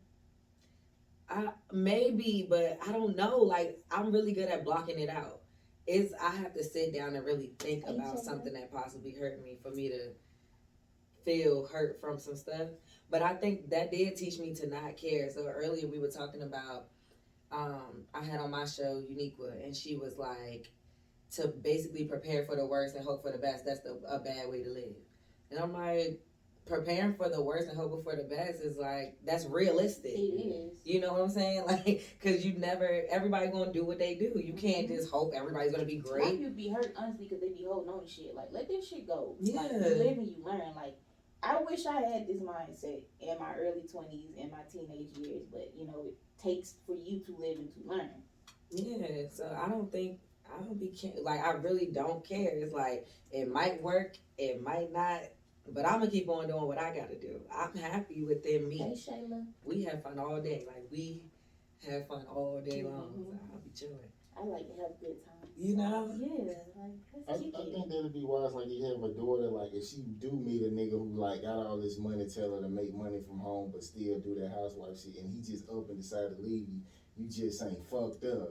I 1.30 1.50
maybe, 1.72 2.46
but 2.50 2.80
I 2.88 2.92
don't 2.92 3.16
know. 3.16 3.38
Like 3.38 3.80
I'm 3.92 4.12
really 4.12 4.34
good 4.34 4.50
at 4.50 4.64
blocking 4.64 5.00
it 5.00 5.10
out. 5.10 5.42
It's 5.86 6.14
I 6.22 6.32
have 6.32 6.54
to 6.54 6.64
sit 6.64 6.94
down 6.94 7.16
and 7.16 7.26
really 7.26 7.52
think 7.60 7.84
about 7.88 8.20
something 8.20 8.54
that 8.54 8.72
possibly 8.72 9.12
hurt 9.12 9.42
me 9.42 9.58
for 9.62 9.72
me 9.72 9.90
to 9.90 10.12
feel 11.26 11.68
hurt 11.68 12.00
from 12.00 12.20
some 12.20 12.36
stuff. 12.36 12.70
But 13.10 13.22
I 13.22 13.34
think 13.34 13.70
that 13.70 13.92
did 13.92 14.16
teach 14.16 14.40
me 14.40 14.54
to 14.56 14.68
not 14.68 14.98
care. 14.98 15.30
So 15.30 15.46
earlier 15.46 15.88
we 15.88 16.00
were 16.00 16.10
talking 16.10 16.42
about 16.42 16.88
um 17.52 18.04
I 18.14 18.24
had 18.24 18.40
on 18.40 18.52
my 18.52 18.66
show 18.66 19.02
Uniqua 19.10 19.64
and 19.64 19.76
she 19.76 19.96
was 19.96 20.18
like 20.18 20.72
to 21.36 21.48
basically 21.48 22.06
prepare 22.06 22.46
for 22.46 22.56
the 22.56 22.66
worst 22.66 22.96
and 22.96 23.06
hope 23.06 23.22
for 23.22 23.32
the 23.32 23.38
best. 23.38 23.66
That's 23.66 23.82
the, 23.82 24.00
a 24.08 24.20
bad 24.20 24.50
way 24.50 24.64
to 24.64 24.70
live. 24.70 24.96
And 25.52 25.60
I'm 25.60 25.74
like 25.74 26.22
preparing 26.68 27.16
for 27.16 27.30
the 27.30 27.42
worst 27.42 27.68
and 27.70 27.78
hoping 27.78 28.04
for 28.04 28.16
the 28.16 28.24
best 28.24 28.62
is 28.62 28.78
like 28.78 29.18
that's 29.26 29.46
realistic. 29.46 30.12
It 30.12 30.18
is. 30.20 30.72
You 30.84 31.00
know 31.02 31.14
what 31.14 31.22
I'm 31.22 31.30
saying? 31.30 31.64
Like, 31.68 32.18
cause 32.24 32.46
you 32.46 32.54
never, 32.58 33.04
everybody 33.10 33.48
gonna 33.48 33.72
do 33.74 33.84
what 33.86 34.00
they 34.00 34.16
do. 34.16 34.34
You 34.36 34.54
can't 34.54 34.88
Mhm. 34.88 34.96
just 34.96 35.10
hope 35.12 35.34
everybody's 35.34 35.72
gonna 35.72 35.86
be 35.86 36.00
Why 36.00 36.12
great. 36.20 36.40
you 36.40 36.50
be 36.50 36.70
hurt 36.70 36.94
honestly 36.96 37.26
because 37.26 37.42
they 37.42 37.50
be 37.50 37.64
holding 37.64 37.90
on 37.90 38.04
to 38.04 38.08
shit. 38.10 38.36
Like 38.36 38.50
let 38.52 38.68
this 38.68 38.88
shit 38.88 39.08
go. 39.08 39.36
Yeah. 39.40 39.62
Like 39.62 39.72
you 39.72 39.78
live 39.80 40.18
and 40.18 40.28
you 40.28 40.44
learn. 40.44 40.74
Like 40.76 40.98
I 41.44 41.62
wish 41.62 41.86
I 41.86 42.02
had 42.02 42.28
this 42.28 42.38
mindset 42.42 43.02
in 43.20 43.38
my 43.40 43.56
early 43.56 43.84
twenties 43.92 44.32
and 44.40 44.52
my 44.52 44.62
teenage 44.72 45.16
years, 45.18 45.44
but 45.52 45.72
you 45.76 45.86
know 45.88 46.04
it 46.06 46.16
takes 46.42 46.76
for 46.86 46.96
you 46.96 47.20
to 47.22 47.36
live 47.38 47.58
and 47.60 47.70
to 47.74 47.80
learn. 47.90 48.10
Yeah. 48.72 49.28
So 49.32 49.56
I 49.62 49.70
don't 49.70 49.92
think 49.92 50.20
I 50.52 50.64
don't 50.64 50.80
be 50.80 50.92
like 51.22 51.42
I 51.42 51.52
really 51.52 51.88
don't 51.94 52.26
care. 52.26 52.50
It's 52.54 52.74
like 52.74 53.08
it 53.32 53.52
might 53.52 53.82
work, 53.82 54.18
it 54.38 54.62
might 54.62 54.92
not, 54.94 55.20
but 55.74 55.86
I'm 55.86 56.00
gonna 56.00 56.12
keep 56.12 56.30
on 56.30 56.48
doing 56.48 56.68
what 56.68 56.78
I 56.78 56.96
gotta 56.96 57.16
do. 57.20 57.40
I'm 57.54 57.76
happy 57.76 58.24
within 58.24 58.70
Hey 58.70 58.78
me. 58.90 58.96
Shayla, 58.96 59.46
We 59.64 59.84
have 59.84 60.04
fun 60.04 60.20
all 60.20 60.40
day. 60.42 60.66
Like 60.68 60.88
we 60.92 61.24
have 61.88 62.08
fun 62.08 62.26
all 62.28 62.62
day 62.64 62.84
long. 62.84 63.14
Mhm. 63.18 63.32
So 63.32 63.40
I'll 63.54 63.60
be 63.60 63.70
chilling. 63.76 64.12
I 64.36 64.44
like 64.46 64.68
to 64.68 64.74
have 64.82 64.92
a 64.92 65.04
good 65.04 65.26
time. 65.26 65.50
You 65.58 65.76
know? 65.76 66.12
Yeah, 66.20 66.54
like 66.78 67.28
I, 67.28 67.34
I 67.34 67.38
think 67.38 67.90
that'd 67.90 68.14
be 68.14 68.24
wise. 68.24 68.54
Like 68.54 68.68
you 68.70 68.86
have 68.86 69.02
a 69.04 69.14
daughter. 69.14 69.50
Like 69.50 69.74
if 69.74 69.84
she 69.86 70.04
do 70.20 70.32
meet 70.34 70.62
a 70.62 70.70
nigga 70.70 70.92
who 70.92 71.16
like 71.18 71.42
got 71.42 71.66
all 71.66 71.78
this 71.78 71.98
money, 71.98 72.28
tell 72.30 72.52
her 72.56 72.62
to 72.62 72.70
make 72.70 72.94
money 72.94 73.20
from 73.28 73.40
home, 73.40 73.72
but 73.74 73.84
still 73.84 74.20
do 74.20 74.36
that 74.40 74.52
housewife 74.52 75.00
shit, 75.00 75.18
and 75.18 75.34
he 75.34 75.42
just 75.42 75.68
up 75.70 75.90
and 75.90 75.98
decide 76.02 76.36
to 76.38 76.42
leave 76.42 76.68
you. 76.70 76.82
You 77.18 77.28
just 77.28 77.64
ain't 77.64 77.84
fucked 77.90 78.24
up. 78.26 78.50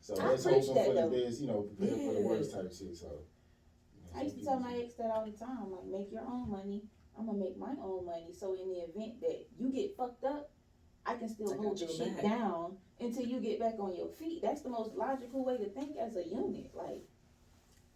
So 0.00 0.14
I 0.20 0.28
that's 0.28 0.44
preach 0.44 0.66
hoping 0.66 0.74
that, 0.76 0.86
for 0.86 0.94
though. 0.94 1.10
the 1.10 1.24
best. 1.24 1.40
You 1.40 1.46
know, 1.48 1.62
prepare 1.62 1.96
for 1.98 2.12
the 2.14 2.20
worst 2.20 2.52
type 2.54 2.72
shit. 2.72 2.96
So. 2.96 3.22
I 4.16 4.22
used 4.22 4.38
to 4.38 4.44
tell 4.44 4.58
my 4.58 4.72
ex 4.78 4.94
that 4.94 5.10
all 5.10 5.24
the 5.24 5.36
time, 5.36 5.70
like 5.70 5.86
make 5.86 6.10
your 6.12 6.22
own 6.22 6.50
money. 6.50 6.82
I'm 7.18 7.26
gonna 7.26 7.38
make 7.38 7.56
my 7.58 7.74
own 7.82 8.04
money. 8.06 8.32
So 8.38 8.52
in 8.54 8.68
the 8.68 8.80
event 8.80 9.20
that 9.20 9.46
you 9.58 9.70
get 9.70 9.96
fucked 9.96 10.24
up, 10.24 10.50
I 11.04 11.14
can 11.16 11.28
still 11.28 11.52
I 11.52 11.56
hold 11.56 11.78
your 11.80 11.88
your 11.88 11.98
shit 11.98 12.14
back. 12.14 12.24
down 12.24 12.76
until 13.00 13.24
you 13.24 13.40
get 13.40 13.58
back 13.60 13.78
on 13.78 13.94
your 13.94 14.08
feet. 14.08 14.42
That's 14.42 14.62
the 14.62 14.68
most 14.70 14.94
logical 14.94 15.44
way 15.44 15.58
to 15.58 15.68
think 15.70 15.96
as 15.96 16.16
a 16.16 16.24
unit. 16.24 16.70
Like 16.74 17.02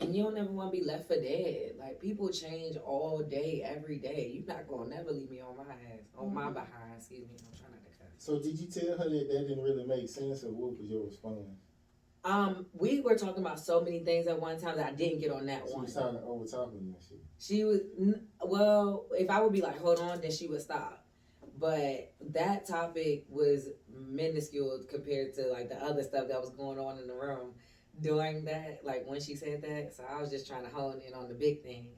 And 0.01 0.17
you 0.17 0.23
don't 0.23 0.37
ever 0.39 0.51
want 0.51 0.73
to 0.73 0.79
be 0.81 0.85
left 0.85 1.09
for 1.09 1.17
dead. 1.21 1.75
Like 1.79 2.01
people 2.01 2.31
change 2.31 2.77
all 2.77 3.23
day, 3.23 3.63
every 3.65 3.99
day. 3.99 4.31
You're 4.33 4.47
not 4.47 4.67
gonna 4.67 4.89
never 4.89 5.13
leave 5.13 5.29
me 5.31 5.41
on 5.41 5.57
my 5.57 5.73
ass, 5.73 6.09
on 6.17 6.33
my 6.33 6.49
Mhm. 6.49 6.55
behind. 6.55 6.97
Excuse 6.97 7.29
me. 7.29 7.37
I'm 7.47 7.59
trying 7.59 7.73
not 7.73 7.85
to 7.85 7.91
cuss. 7.99 8.09
So 8.19 8.39
did 8.41 8.59
you 8.59 8.69
tell 8.69 8.97
her 8.97 9.09
that 9.09 9.29
that 9.29 9.47
didn't 9.47 9.63
really 9.63 9.85
make 9.85 10.09
sense, 10.09 10.43
or 10.45 10.53
what 10.53 10.79
was 10.79 10.89
your 10.89 11.05
response? 11.05 11.70
Um, 12.23 12.67
we 12.75 13.01
were 13.01 13.17
talking 13.17 13.43
about 13.43 13.59
so 13.59 13.81
many 13.81 14.01
things 14.01 14.27
at 14.27 14.39
one 14.39 14.61
time 14.61 14.77
that 14.77 14.87
I 14.87 14.93
didn't 14.93 15.21
get 15.21 15.31
on 15.31 15.47
that 15.47 15.63
She 15.67 15.73
one. 15.73 15.85
was 15.85 15.95
trying 15.95 16.15
to 16.15 16.21
over 16.21 16.45
talking 16.45 16.81
you 16.83 16.95
and 16.95 17.03
shit. 17.03 17.19
She 17.39 17.65
was 17.65 17.81
well. 18.45 19.07
If 19.13 19.31
I 19.31 19.41
would 19.41 19.53
be 19.53 19.63
like, 19.63 19.79
hold 19.79 19.99
on, 19.99 20.21
then 20.21 20.31
she 20.31 20.47
would 20.47 20.61
stop. 20.61 21.07
But 21.59 22.13
that 22.31 22.67
topic 22.67 23.25
was 23.29 23.69
minuscule 23.89 24.83
compared 24.89 25.35
to 25.35 25.47
like 25.49 25.69
the 25.69 25.77
other 25.83 26.03
stuff 26.03 26.29
that 26.29 26.41
was 26.41 26.51
going 26.51 26.79
on 26.79 26.99
in 26.99 27.07
the 27.07 27.15
room 27.15 27.55
during 28.01 28.45
that. 28.45 28.81
Like 28.85 29.05
when 29.07 29.21
she 29.21 29.35
said 29.35 29.63
that, 29.63 29.95
so 29.95 30.05
I 30.09 30.21
was 30.21 30.31
just 30.31 30.47
trying 30.47 30.65
to 30.65 30.71
hone 30.71 31.01
in 31.07 31.15
on 31.15 31.29
the 31.29 31.35
big 31.35 31.63
things. 31.63 31.89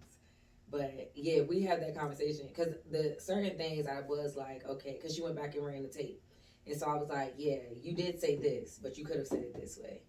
But 0.70 1.10
yeah, 1.14 1.42
we 1.42 1.62
had 1.62 1.82
that 1.82 1.96
conversation 1.96 2.46
because 2.46 2.74
the 2.90 3.16
certain 3.18 3.56
things 3.58 3.86
I 3.86 4.00
was 4.00 4.36
like, 4.36 4.64
okay, 4.68 4.92
because 4.98 5.14
she 5.16 5.22
went 5.22 5.36
back 5.36 5.54
and 5.54 5.66
ran 5.66 5.82
the 5.82 5.88
tape, 5.88 6.22
and 6.66 6.76
so 6.78 6.86
I 6.86 6.94
was 6.96 7.08
like, 7.10 7.34
yeah, 7.36 7.58
you 7.80 7.94
did 7.94 8.20
say 8.20 8.36
this, 8.36 8.78
but 8.82 8.96
you 8.96 9.04
could 9.04 9.16
have 9.18 9.26
said 9.26 9.40
it 9.40 9.60
this 9.60 9.78
way. 9.82 10.02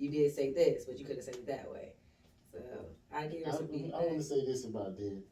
You 0.00 0.10
did 0.10 0.34
say 0.34 0.52
this, 0.52 0.84
but 0.86 0.98
you 0.98 1.04
could 1.04 1.16
have 1.16 1.24
said 1.24 1.34
it 1.34 1.46
that 1.46 1.70
way. 1.70 1.92
So 2.52 2.58
I 3.14 3.26
gave 3.26 3.46
I, 3.46 3.50
her 3.50 3.56
some 3.58 3.66
I 3.66 3.68
feedback. 3.68 4.00
want 4.00 4.16
to 4.16 4.22
say 4.24 4.44
this 4.46 4.64
about 4.64 4.96
that. 4.96 5.22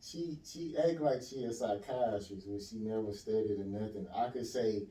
she 0.00 0.38
she 0.44 0.76
act 0.78 1.00
like 1.00 1.20
she 1.22 1.44
a 1.44 1.52
psychiatrist 1.52 2.46
when 2.46 2.60
she 2.60 2.76
never 2.76 3.12
studied 3.12 3.58
or 3.58 3.64
nothing. 3.64 4.06
I 4.14 4.28
could 4.30 4.46
say, 4.46 4.82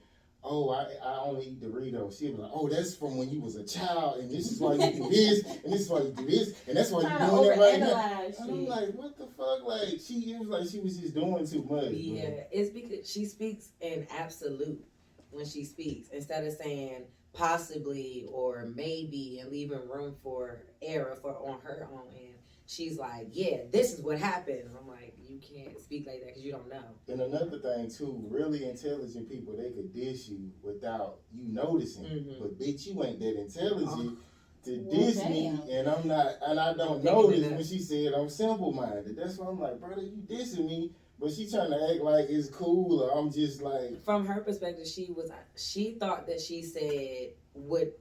oh, 0.44 0.72
I, 0.72 0.88
I 1.02 1.20
only 1.22 1.46
eat 1.46 1.62
Doritos. 1.62 2.20
She'd 2.20 2.36
be 2.36 2.42
like, 2.42 2.52
oh, 2.54 2.68
that's 2.68 2.96
from 2.96 3.16
when 3.18 3.30
you 3.30 3.40
was 3.40 3.56
a 3.56 3.64
child, 3.64 4.20
and 4.20 4.30
this 4.30 4.52
is 4.52 4.60
why 4.60 4.74
you 4.74 4.92
do 4.92 5.10
this, 5.10 5.46
and 5.64 5.72
this 5.74 5.82
is 5.82 5.90
why 5.90 6.02
you 6.02 6.12
do 6.12 6.26
this, 6.26 6.54
and 6.68 6.76
that's 6.76 6.92
why 6.92 7.02
you 7.02 7.08
Trying 7.08 7.30
to 7.30 7.36
doing 7.36 7.50
that 7.50 7.60
right 7.60 7.80
now. 7.80 8.24
And 8.26 8.52
I'm 8.52 8.66
like, 8.66 8.90
what 8.94 9.18
the 9.18 9.28
fuck? 9.28 9.64
Like 9.66 10.00
she 10.06 10.16
it 10.34 10.40
was 10.40 10.50
like 10.50 10.70
she 10.70 10.80
was 10.80 10.98
just 10.98 11.14
doing 11.14 11.48
too 11.48 11.66
much. 11.70 11.92
Yeah, 11.94 12.44
it's 12.52 12.72
because 12.72 13.10
she 13.10 13.26
speaks 13.26 13.70
in 13.80 14.06
absolute 14.12 14.84
when 15.32 15.46
she 15.46 15.64
speaks 15.64 16.10
instead 16.10 16.44
of 16.44 16.54
saying 16.54 17.06
possibly 17.34 18.26
or 18.32 18.72
maybe 18.76 19.40
and 19.42 19.52
leaving 19.52 19.88
room 19.90 20.16
for 20.24 20.64
error 20.82 21.18
for 21.22 21.32
on 21.32 21.60
her 21.62 21.88
own 21.92 22.08
end. 22.16 22.36
She's 22.66 22.98
like, 22.98 23.28
yeah, 23.32 23.58
this 23.72 23.94
is 23.94 24.02
what 24.02 24.18
happened. 24.18 24.70
I'm 24.80 24.88
like, 24.88 25.16
you 25.28 25.40
can't 25.40 25.80
speak 25.82 26.08
like 26.08 26.20
that 26.22 26.28
because 26.28 26.44
you 26.44 26.52
don't 26.54 26.70
know. 26.70 26.84
And 27.10 27.20
another 27.22 27.60
thing 27.60 27.90
too, 27.90 28.26
really 28.30 28.68
intelligent 28.70 29.30
people 29.30 29.56
they 29.58 29.72
could 29.72 29.94
dish 29.94 30.30
you 30.30 30.52
without 30.62 31.20
you 31.34 31.44
noticing. 31.52 32.06
Mhm. 32.06 32.40
But 32.40 32.58
bitch, 32.58 32.88
you 32.88 33.04
ain't 33.04 33.20
that 33.20 33.40
intelligent 33.40 34.18
to 34.64 34.80
Well, 34.80 34.92
diss 34.92 35.18
me, 35.26 35.52
damn. 35.68 35.70
and 35.70 35.88
I'm 35.90 36.08
not, 36.08 36.36
and 36.48 36.58
I 36.60 36.74
don't 36.74 37.02
Picking 37.04 37.14
notice 37.14 37.52
when 37.52 37.64
she 37.66 37.80
said 37.80 38.14
I'm 38.14 38.30
simple 38.30 38.72
minded. 38.72 39.16
That's 39.18 39.38
why 39.38 39.48
I'm 39.48 39.60
like, 39.60 39.80
brother, 39.82 40.02
you 40.02 40.24
dissing 40.26 40.66
me, 40.66 40.92
but 41.20 41.32
she 41.32 41.50
trying 41.50 41.72
to 41.72 41.90
act 41.92 42.02
like 42.02 42.30
it's 42.30 42.50
cool, 42.50 43.02
or 43.02 43.18
I'm 43.18 43.32
just 43.32 43.62
like, 43.62 44.04
From 44.04 44.26
her 44.26 44.42
perspective, 44.42 44.88
she 44.88 45.12
was 45.12 45.32
she 45.56 45.96
thought 46.00 46.28
that 46.28 46.42
she 46.42 46.64
said 46.64 47.34
what 47.54 47.98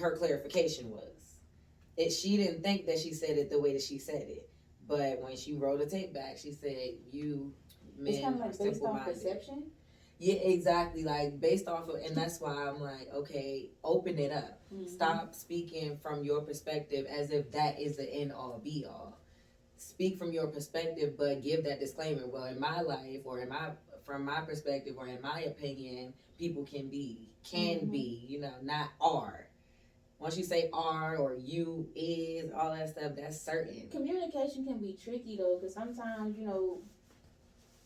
her 0.00 0.16
clarification 0.16 0.90
was. 0.90 1.38
It 1.96 2.10
she 2.10 2.36
didn't 2.36 2.62
think 2.62 2.86
that 2.86 2.98
she 2.98 3.12
said 3.14 3.38
it 3.38 3.50
the 3.50 3.60
way 3.60 3.72
that 3.72 3.82
she 3.82 3.98
said 3.98 4.26
it. 4.28 4.50
But 4.86 5.20
when 5.20 5.36
she 5.36 5.54
wrote 5.54 5.78
the 5.78 5.86
tape 5.86 6.12
back, 6.14 6.38
she 6.38 6.52
said, 6.52 6.98
"You 7.10 7.54
men 7.98 8.14
It's 8.14 8.22
kind 8.22 8.34
of 8.34 8.40
like 8.40 8.58
based 8.58 8.84
on 8.84 9.00
perception. 9.00 9.70
Yeah, 10.18 10.34
exactly. 10.34 11.04
Like 11.04 11.40
based 11.40 11.68
off 11.68 11.88
of, 11.88 11.96
and 11.96 12.16
that's 12.16 12.40
why 12.40 12.52
I'm 12.52 12.80
like, 12.80 13.08
okay, 13.14 13.70
open 13.84 14.18
it 14.18 14.32
up. 14.32 14.60
Mhm. 14.72 14.88
Stop 14.88 15.34
speaking 15.34 15.96
from 15.98 16.24
your 16.24 16.42
perspective 16.42 17.06
as 17.06 17.30
if 17.30 17.52
that 17.52 17.80
is 17.80 17.96
the 17.96 18.08
end 18.08 18.32
all 18.32 18.58
be 18.62 18.84
all. 18.88 19.15
Speak 19.78 20.18
from 20.18 20.32
your 20.32 20.46
perspective, 20.46 21.14
but 21.18 21.42
give 21.42 21.64
that 21.64 21.80
disclaimer. 21.80 22.26
Well, 22.26 22.44
in 22.44 22.58
my 22.58 22.80
life, 22.80 23.20
or 23.24 23.40
in 23.40 23.48
my 23.48 23.70
from 24.04 24.24
my 24.24 24.40
perspective, 24.40 24.96
or 24.98 25.06
in 25.06 25.20
my 25.20 25.40
opinion, 25.42 26.14
people 26.38 26.64
can 26.64 26.88
be, 26.88 27.28
can 27.42 27.80
Mhm. 27.80 27.90
be, 27.90 28.24
you 28.28 28.40
know, 28.40 28.54
not 28.62 28.90
are. 29.00 29.48
Once 30.18 30.38
you 30.38 30.44
say 30.44 30.70
are 30.72 31.16
or 31.16 31.34
you 31.34 31.90
is 31.94 32.50
all 32.52 32.72
that 32.74 32.88
stuff, 32.88 33.12
that's 33.16 33.38
certain. 33.40 33.88
Communication 33.90 34.64
can 34.64 34.78
be 34.78 34.94
tricky 34.94 35.36
though, 35.36 35.56
because 35.58 35.74
sometimes 35.74 36.38
you 36.38 36.46
know 36.46 36.82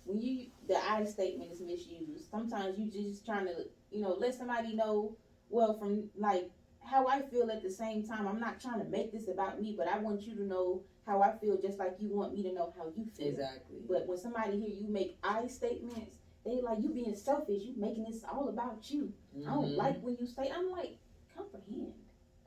when 0.05 0.21
you 0.21 0.47
the 0.69 0.77
I 0.77 1.05
statement 1.05 1.51
is 1.51 1.61
misused. 1.61 2.31
Sometimes 2.31 2.79
you 2.79 2.91
just 2.91 3.27
trying 3.27 3.47
to 3.47 3.67
you 3.91 4.03
know 4.03 4.15
let 4.15 4.35
somebody 4.35 4.75
know 4.75 5.17
well 5.49 5.75
from 5.79 6.11
like 6.17 6.51
how 6.85 7.07
I 7.07 7.23
feel 7.23 7.51
at 7.51 7.63
the 7.63 7.71
same 7.71 8.03
time. 8.03 8.27
I'm 8.27 8.41
not 8.41 8.61
trying 8.61 8.81
to 8.81 8.89
make 8.89 9.13
this 9.13 9.29
about 9.29 9.61
me, 9.61 9.75
but 9.77 9.89
I 9.89 9.99
want 9.99 10.23
you 10.23 10.35
to 10.37 10.45
know 10.45 10.83
how 11.07 11.23
I 11.23 11.37
feel, 11.39 11.61
just 11.61 11.79
like 11.79 11.97
you 11.99 12.09
want 12.11 12.35
me 12.35 12.43
to 12.45 12.53
know 12.53 12.73
how 12.77 12.87
you 12.97 13.07
feel. 13.17 13.29
Exactly. 13.29 13.79
But 13.89 14.07
when 14.07 14.19
somebody 14.19 14.59
hear 14.59 14.69
you 14.69 14.89
make 14.89 15.17
I 15.23 15.47
statements, 15.47 16.17
they 16.45 16.61
like 16.63 16.79
you 16.81 16.91
being 16.91 17.15
selfish. 17.15 17.63
You 17.65 17.75
making 17.77 18.05
this 18.05 18.25
all 18.25 18.49
about 18.49 18.91
you. 18.91 19.13
I 19.47 19.51
don't 19.51 19.71
Mhm. 19.73 19.77
like 19.77 20.01
when 20.03 20.17
you 20.17 20.27
say. 20.27 20.51
I'm 20.51 20.71
like 20.71 20.99
comprehend. 21.35 21.95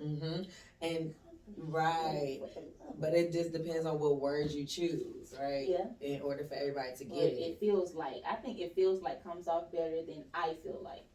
Mm-hmm. 0.02 0.44
And. 0.82 1.14
Right. 1.58 2.38
What 2.40 2.54
the 2.56 2.62
fuck? 2.80 3.00
but 3.00 3.14
it 3.14 3.32
just 3.34 3.52
depends 3.52 3.86
on 3.86 4.00
what 4.00 4.20
words 4.20 4.56
you 4.56 4.66
choose, 4.66 5.34
right? 5.38 5.68
Yeah. 5.68 5.88
In 6.00 6.22
order 6.22 6.46
for 6.46 6.56
everybody 6.56 6.96
to 6.98 7.04
get 7.06 7.34
it. 7.34 7.38
it 7.38 7.60
feels 7.60 7.94
like 7.94 8.24
I 8.28 8.36
think 8.36 8.60
it 8.60 8.74
feels 8.76 9.02
like 9.02 9.24
comes 9.24 9.48
off 9.48 9.72
better 9.72 10.02
than 10.08 10.24
I 10.34 10.56
feel 10.64 10.80
like. 10.84 11.06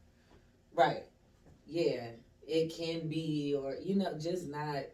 Right. 0.74 1.04
Yeah. 1.66 2.10
It 2.48 2.74
can 2.74 3.08
be, 3.08 3.54
or, 3.54 3.76
you 3.82 3.96
know, 3.96 4.16
just 4.18 4.48
not 4.48 4.84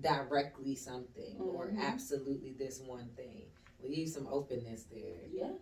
directly 0.00 0.74
something 0.74 1.36
or 1.38 1.68
Mhm. 1.68 1.78
absolutely 1.78 2.52
this 2.58 2.80
one 2.80 3.08
thing. 3.16 3.44
Leave 3.82 4.08
some 4.08 4.26
openness 4.26 4.84
there. 4.92 5.28
Yeah. 5.32 5.52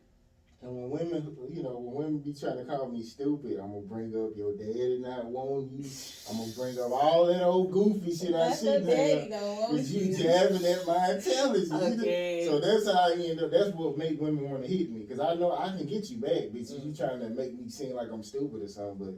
and 0.64 0.70
when 0.76 0.90
women, 0.90 1.36
you 1.52 1.60
know, 1.64 1.76
when 1.76 1.94
women 1.94 2.18
be 2.18 2.32
trying 2.32 2.56
to 2.56 2.64
call 2.64 2.86
me 2.88 3.02
stupid, 3.02 3.58
I'm 3.58 3.72
gonna 3.72 3.80
bring 3.80 4.14
up 4.14 4.36
your 4.36 4.52
dad 4.52 4.72
daddy 4.72 4.98
not 5.00 5.24
want 5.24 5.72
you. 5.72 5.84
I'm 6.30 6.36
gonna 6.36 6.52
bring 6.52 6.78
up 6.78 6.92
all 6.92 7.26
that 7.26 7.42
old 7.42 7.72
goofy 7.72 8.14
shit 8.14 8.32
I 8.32 8.54
shouldn't 8.54 8.86
have. 8.86 9.28
But 9.72 9.84
you 9.88 10.16
jabbing 10.16 10.64
at 10.64 10.86
my 10.86 11.14
intelligence. 11.14 11.72
Okay. 11.72 12.46
So 12.46 12.60
that's 12.60 12.86
how 12.86 13.08
I 13.10 13.14
end 13.14 13.40
up. 13.40 13.50
That's 13.50 13.74
what 13.74 13.98
make 13.98 14.20
women 14.20 14.48
want 14.48 14.62
to 14.62 14.68
hit 14.68 14.88
me 14.88 15.00
because 15.00 15.18
I 15.18 15.34
know 15.34 15.50
I 15.50 15.76
can 15.76 15.84
get 15.84 16.08
you 16.08 16.18
back, 16.18 16.54
bitch. 16.54 16.70
Mm. 16.70 16.86
You 16.86 16.94
trying 16.94 17.18
to 17.18 17.30
make 17.30 17.58
me 17.58 17.68
seem 17.68 17.96
like 17.96 18.12
I'm 18.12 18.22
stupid 18.22 18.62
or 18.62 18.68
something, 18.68 18.98
but 19.04 19.14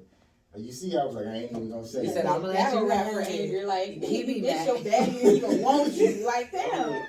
you 0.56 0.72
see, 0.72 0.96
I 0.96 1.04
was 1.04 1.14
like, 1.16 1.26
I 1.26 1.34
ain't 1.34 1.50
even 1.52 1.70
gonna 1.70 1.86
say. 1.86 2.02
You 2.04 2.10
it. 2.10 2.14
said, 2.14 2.26
"I'ma 2.26 2.46
let 2.46 2.72
you 2.72 2.88
rapper 2.88 3.20
have 3.22 3.28
it." 3.30 3.40
anger 3.40 3.66
like 3.66 3.88
He 4.02 4.22
be 4.24 4.40
this 4.40 4.54
mad. 4.56 4.66
your 4.68 4.78
daddy 4.84 5.22
and 5.22 5.30
he 5.32 5.40
gonna 5.40 5.56
want 5.62 5.92
you 5.94 6.26
like 6.26 6.52
damn. 6.52 7.02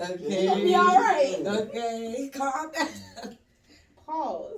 okay. 0.00 0.42
You 0.44 0.48
gonna 0.50 0.64
be 0.64 0.74
all 0.74 0.84
right. 0.98 1.36
Okay. 1.46 2.30
Calm 2.34 2.70
down. 2.72 3.38
Pause. 4.06 4.50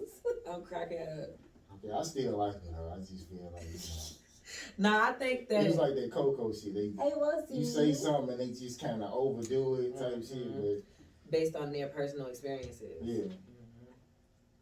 I'm 0.50 0.62
cracking 0.62 0.98
up. 1.00 1.30
Okay, 1.84 1.92
I 1.96 2.02
still 2.02 2.36
like 2.38 2.54
it 2.56 2.62
though. 2.72 2.92
I 2.94 2.98
just 3.00 3.28
feel 3.28 3.52
like 3.54 3.64
you 3.72 3.78
No, 4.78 5.00
I 5.00 5.12
think 5.12 5.48
know, 5.50 5.56
that. 5.58 5.66
it's 5.66 5.76
like 5.76 5.94
that 5.94 6.10
Coco 6.12 6.52
shit. 6.52 6.74
They 6.74 6.92
Hey, 7.02 7.12
what's 7.14 7.50
you 7.50 7.64
say 7.64 7.92
something 7.92 8.30
and 8.30 8.40
they 8.40 8.48
just 8.58 8.80
kind 8.80 9.02
of 9.02 9.12
overdo 9.12 9.76
it 9.76 9.96
type 9.98 10.22
shit. 10.26 10.36
Mhm. 10.36 10.82
based 11.30 11.56
on 11.56 11.72
their 11.72 11.88
personal 11.88 12.26
experiences. 12.26 12.82
Yeah. 13.02 13.24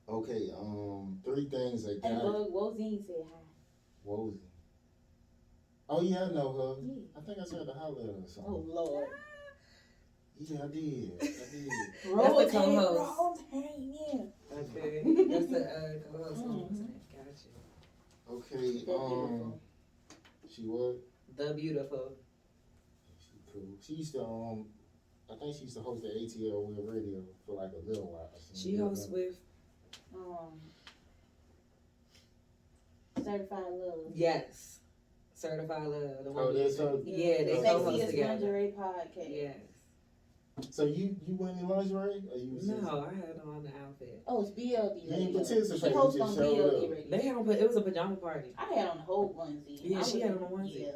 Okay. 0.08 0.50
Um, 0.58 1.18
three 1.24 1.48
things 1.48 1.84
that 1.84 2.00
And 2.04 2.20
got 2.20 2.22
Bug 2.22 2.48
Wozine 2.52 3.04
said 3.06 3.16
hi. 3.30 3.40
Wozy. 4.06 4.38
Oh 5.88 6.00
yeah, 6.02 6.24
I 6.24 6.32
know 6.32 6.52
her. 6.52 6.82
Yeah. 6.86 7.02
I 7.16 7.20
think 7.20 7.38
I 7.38 7.44
tried 7.48 7.66
the 7.66 7.74
holler 7.74 8.00
at 8.02 8.06
her 8.06 8.12
or 8.12 8.24
Oh 8.24 8.26
something. 8.26 8.68
Lord. 8.74 9.08
Yeah, 10.38 10.64
I 10.64 10.66
did. 10.68 11.12
I 11.22 11.50
did. 11.50 11.70
Roll 12.12 12.38
the 12.38 12.46
co-host. 12.52 13.18
Roll 13.18 13.38
yeah. 13.48 14.58
Okay. 14.58 15.02
That's 15.30 15.46
the 15.46 15.60
uh, 15.64 16.12
co-host. 16.12 16.44
Mhm. 16.44 16.88
Gotcha. 17.12 17.48
Okay. 18.30 18.84
They're 18.84 18.96
Um, 18.96 19.08
beautiful. 19.08 19.60
she 20.48 20.62
was. 20.66 20.96
The 21.36 21.54
beautiful. 21.54 22.16
She 23.20 23.38
cool. 23.52 23.68
She 23.80 23.94
used 23.94 24.12
to 24.12 24.20
um, 24.22 24.66
I 25.30 25.36
think 25.38 25.54
she 25.56 25.64
used 25.64 25.76
to 25.76 25.82
host 25.82 26.02
the 26.02 26.08
ATL 26.08 26.66
Web 26.74 26.88
Radio 26.94 27.22
for 27.46 27.56
like 27.62 27.72
a 27.72 27.88
little 27.88 28.10
while. 28.12 28.30
She 28.54 28.76
hosts 28.76 29.08
with 29.08 29.36
Um 30.14 30.60
Certified 33.22 33.64
Love. 33.72 34.12
yes, 34.14 34.80
Certified 35.34 35.82
Love. 35.88 36.24
The 36.24 36.32
one 36.32 36.44
Oh, 36.44 36.50
you- 36.50 36.58
that's 36.58 36.78
her? 36.78 37.00
Yeah, 37.04 37.42
they 37.44 37.58
Oh, 37.58 37.62
co-host 37.62 38.02
Sexiest 38.04 38.06
together. 38.10 38.28
lingerie 38.34 38.74
podcast. 38.78 39.30
Yes. 39.30 39.56
So 40.70 40.84
you 40.84 41.16
you 41.26 41.34
went 41.36 41.58
in 41.58 41.68
lingerie 41.68 42.22
or 42.32 42.36
you 42.38 42.54
was 42.54 42.66
just- 42.66 42.82
No, 42.82 43.00
I 43.04 43.12
had 43.14 43.40
on 43.44 43.62
the 43.64 43.70
outfit. 43.82 44.22
Oh, 44.26 44.42
it's 44.42 44.50
BLD 44.50 45.00
You 45.02 45.10
ain't 45.12 45.26
radio. 45.26 45.32
participate, 45.32 45.80
She 45.80 45.88
you 45.88 45.94
hosts 45.98 46.18
just 46.18 46.30
on 46.30 46.36
showed 46.36 46.56
BLD 46.56 46.84
up. 46.84 46.90
radio. 46.90 47.10
They 47.10 47.22
had 47.26 47.36
on, 47.36 47.50
it 47.50 47.66
was 47.68 47.76
a 47.76 47.82
pajama 47.82 48.16
party. 48.16 48.54
I 48.56 48.64
had 48.74 48.88
on 48.88 48.96
the 48.98 49.02
whole 49.02 49.34
onesie. 49.34 49.80
Yeah, 49.82 49.98
I 49.98 50.02
she 50.02 50.14
was- 50.18 50.22
had 50.22 50.32
on 50.36 50.42
a 50.42 50.46
onesie. 50.46 50.80
Yeah. 50.82 50.92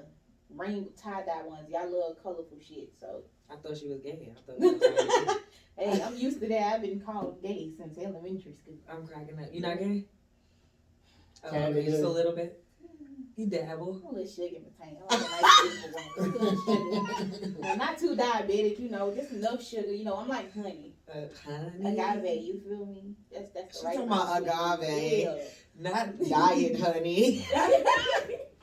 Rain 0.57 0.89
tie 0.97 1.25
dye 1.25 1.43
onesie. 1.49 1.75
I 1.75 1.85
love 1.87 2.17
colorful 2.23 2.59
shit, 2.61 2.93
so 2.99 3.23
I 3.51 3.57
thought 3.57 3.77
she 3.77 3.89
was 3.89 4.01
gay. 4.01 4.33
I 4.33 4.41
thought 4.51 4.57
she 4.61 4.67
was 4.67 4.81
gay. 4.81 5.35
Hey, 5.81 6.03
I'm 6.03 6.17
used 6.17 6.41
to 6.41 6.49
that. 6.49 6.75
I've 6.75 6.83
been 6.83 7.01
called 7.01 7.43
gay 7.43 7.71
since 7.77 7.99
elementary 7.99 8.55
school. 8.55 8.75
I'm 8.89 9.07
cracking 9.07 9.39
up. 9.39 9.47
You 9.53 9.61
not 9.63 9.79
gay? 9.79 10.05
Oh, 11.45 11.51
Kinda 11.51 11.69
okay, 11.69 11.85
just 11.87 11.97
gay. 11.99 12.03
a 12.03 12.09
little 12.09 12.33
bit. 12.33 12.63
You 13.37 13.47
dabble. 13.47 14.03
A 14.07 14.13
little 14.13 14.27
sugar 14.29 14.57
in 14.57 14.63
my 14.65 14.85
tank. 14.85 14.99
I 15.09 15.15
like 15.15 15.27
a 15.27 15.31
nice 15.43 15.61
big 15.63 15.93
one. 15.95 16.33
Too 16.33 16.39
much 16.39 17.35
sugar. 17.41 17.61
Now, 17.61 17.75
not 17.85 17.99
too 17.99 18.15
diabetic, 18.15 18.79
you 18.79 18.91
know, 18.91 19.15
just 19.15 19.31
enough 19.33 19.65
sugar. 19.65 19.93
You 19.93 20.05
know, 20.05 20.17
I'm 20.17 20.29
like 20.29 20.53
honey, 20.53 20.93
Uh, 21.09 21.15
honey. 21.47 21.87
agave. 21.99 22.43
You 22.45 22.61
feel 22.61 22.85
me? 22.87 23.15
That's 23.33 23.51
that's 23.53 23.77
She 23.79 23.81
the 23.83 23.87
right. 23.87 23.97
talking 23.97 24.09
about 24.13 24.43
amount 24.43 24.83
of 24.83 24.89
sugar. 24.89 24.95
agave. 24.95 25.39
Not 25.79 26.19
diet, 26.29 26.81
honey. 26.81 27.47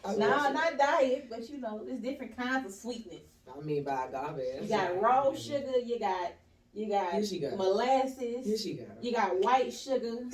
Yeah. 0.06 0.16
nah, 0.16 0.50
not 0.52 0.78
diet, 0.78 1.26
but 1.30 1.50
you 1.50 1.58
know, 1.60 1.84
there's 1.84 2.00
different 2.00 2.38
kinds 2.38 2.66
of 2.66 2.72
sweetness. 2.72 3.24
I 3.54 3.60
mean 3.62 3.84
by 3.84 4.06
agave. 4.08 4.62
You 4.64 4.70
got 4.70 5.02
raw 5.02 5.34
sugar. 5.34 5.80
You 5.84 6.00
got 6.00 6.32
you 6.78 6.90
got 6.90 7.14
Here 7.14 7.26
she 7.26 7.40
go. 7.40 7.56
molasses. 7.56 8.46
Here 8.46 8.58
she 8.58 8.74
go. 8.76 8.84
You 9.02 9.12
got 9.14 9.40
white 9.42 9.74
sugar. 9.74 10.18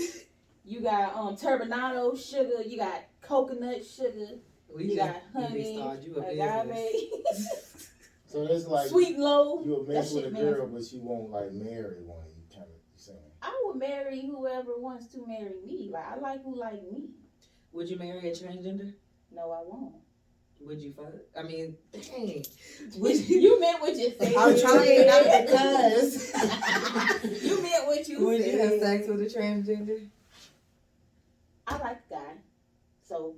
You 0.66 0.80
got 0.80 1.14
um 1.18 1.36
turbinado 1.36 2.18
sugar. 2.18 2.62
You 2.66 2.78
got 2.78 3.04
coconut 3.20 3.86
sugar. 3.86 4.28
We 4.74 4.86
You 4.86 4.96
just, 4.96 4.98
got 5.12 5.22
honey, 5.34 5.62
just 5.62 5.74
started 5.76 6.04
you 6.06 6.16
a 6.16 6.22
business. 6.22 6.62
Agave. 6.72 7.74
So 8.26 8.48
that's 8.48 8.66
like 8.66 8.88
Sweet 8.88 9.16
and 9.16 9.24
low. 9.26 9.64
you 9.64 9.72
would 9.76 9.88
That 9.88 9.94
mess 9.94 10.14
with 10.14 10.24
a 10.26 10.30
shit 10.30 10.40
girl, 10.40 10.68
but 10.68 10.92
you 10.94 11.02
won't 11.02 11.30
like 11.32 11.52
marry 11.52 12.02
one. 12.02 12.26
You 12.36 12.44
kind 12.50 12.64
of 12.66 12.80
saying. 12.96 13.20
I 13.42 13.62
would 13.66 13.76
marry 13.78 14.22
whoever 14.22 14.78
wants 14.80 15.08
to 15.14 15.28
marry 15.28 15.52
me. 15.68 15.90
Like 15.92 16.06
I 16.08 16.16
like 16.18 16.44
who 16.46 16.56
like 16.58 16.82
me. 16.82 17.10
Would 17.74 17.90
you 17.90 17.98
marry 17.98 18.30
a 18.30 18.32
transgender? 18.32 18.94
No, 19.32 19.52
I 19.52 19.62
won't. 19.68 19.96
Would 20.66 20.80
you 20.80 20.94
fuck? 20.94 21.14
I 21.38 21.44
mean, 21.44 21.76
dang. 21.92 22.46
Would 22.98 23.30
you? 23.30 23.40
you 23.40 23.60
meant 23.60 23.82
what 23.82 23.96
you 23.96 24.14
said. 24.18 24.36
I'm 24.36 24.60
trying 24.60 25.08
not 25.08 25.24
because. 25.24 26.34
you 27.44 27.62
meant 27.62 27.88
what 27.88 28.08
you 28.08 28.26
Would 28.26 28.42
said. 28.42 28.54
you 28.54 28.60
have 28.60 28.80
sex 28.80 29.08
with 29.08 29.22
a 29.22 29.26
transgender? 29.26 30.08
I 31.68 31.78
like 31.78 32.02
a 32.10 32.14
guy. 32.14 32.34
So 33.04 33.36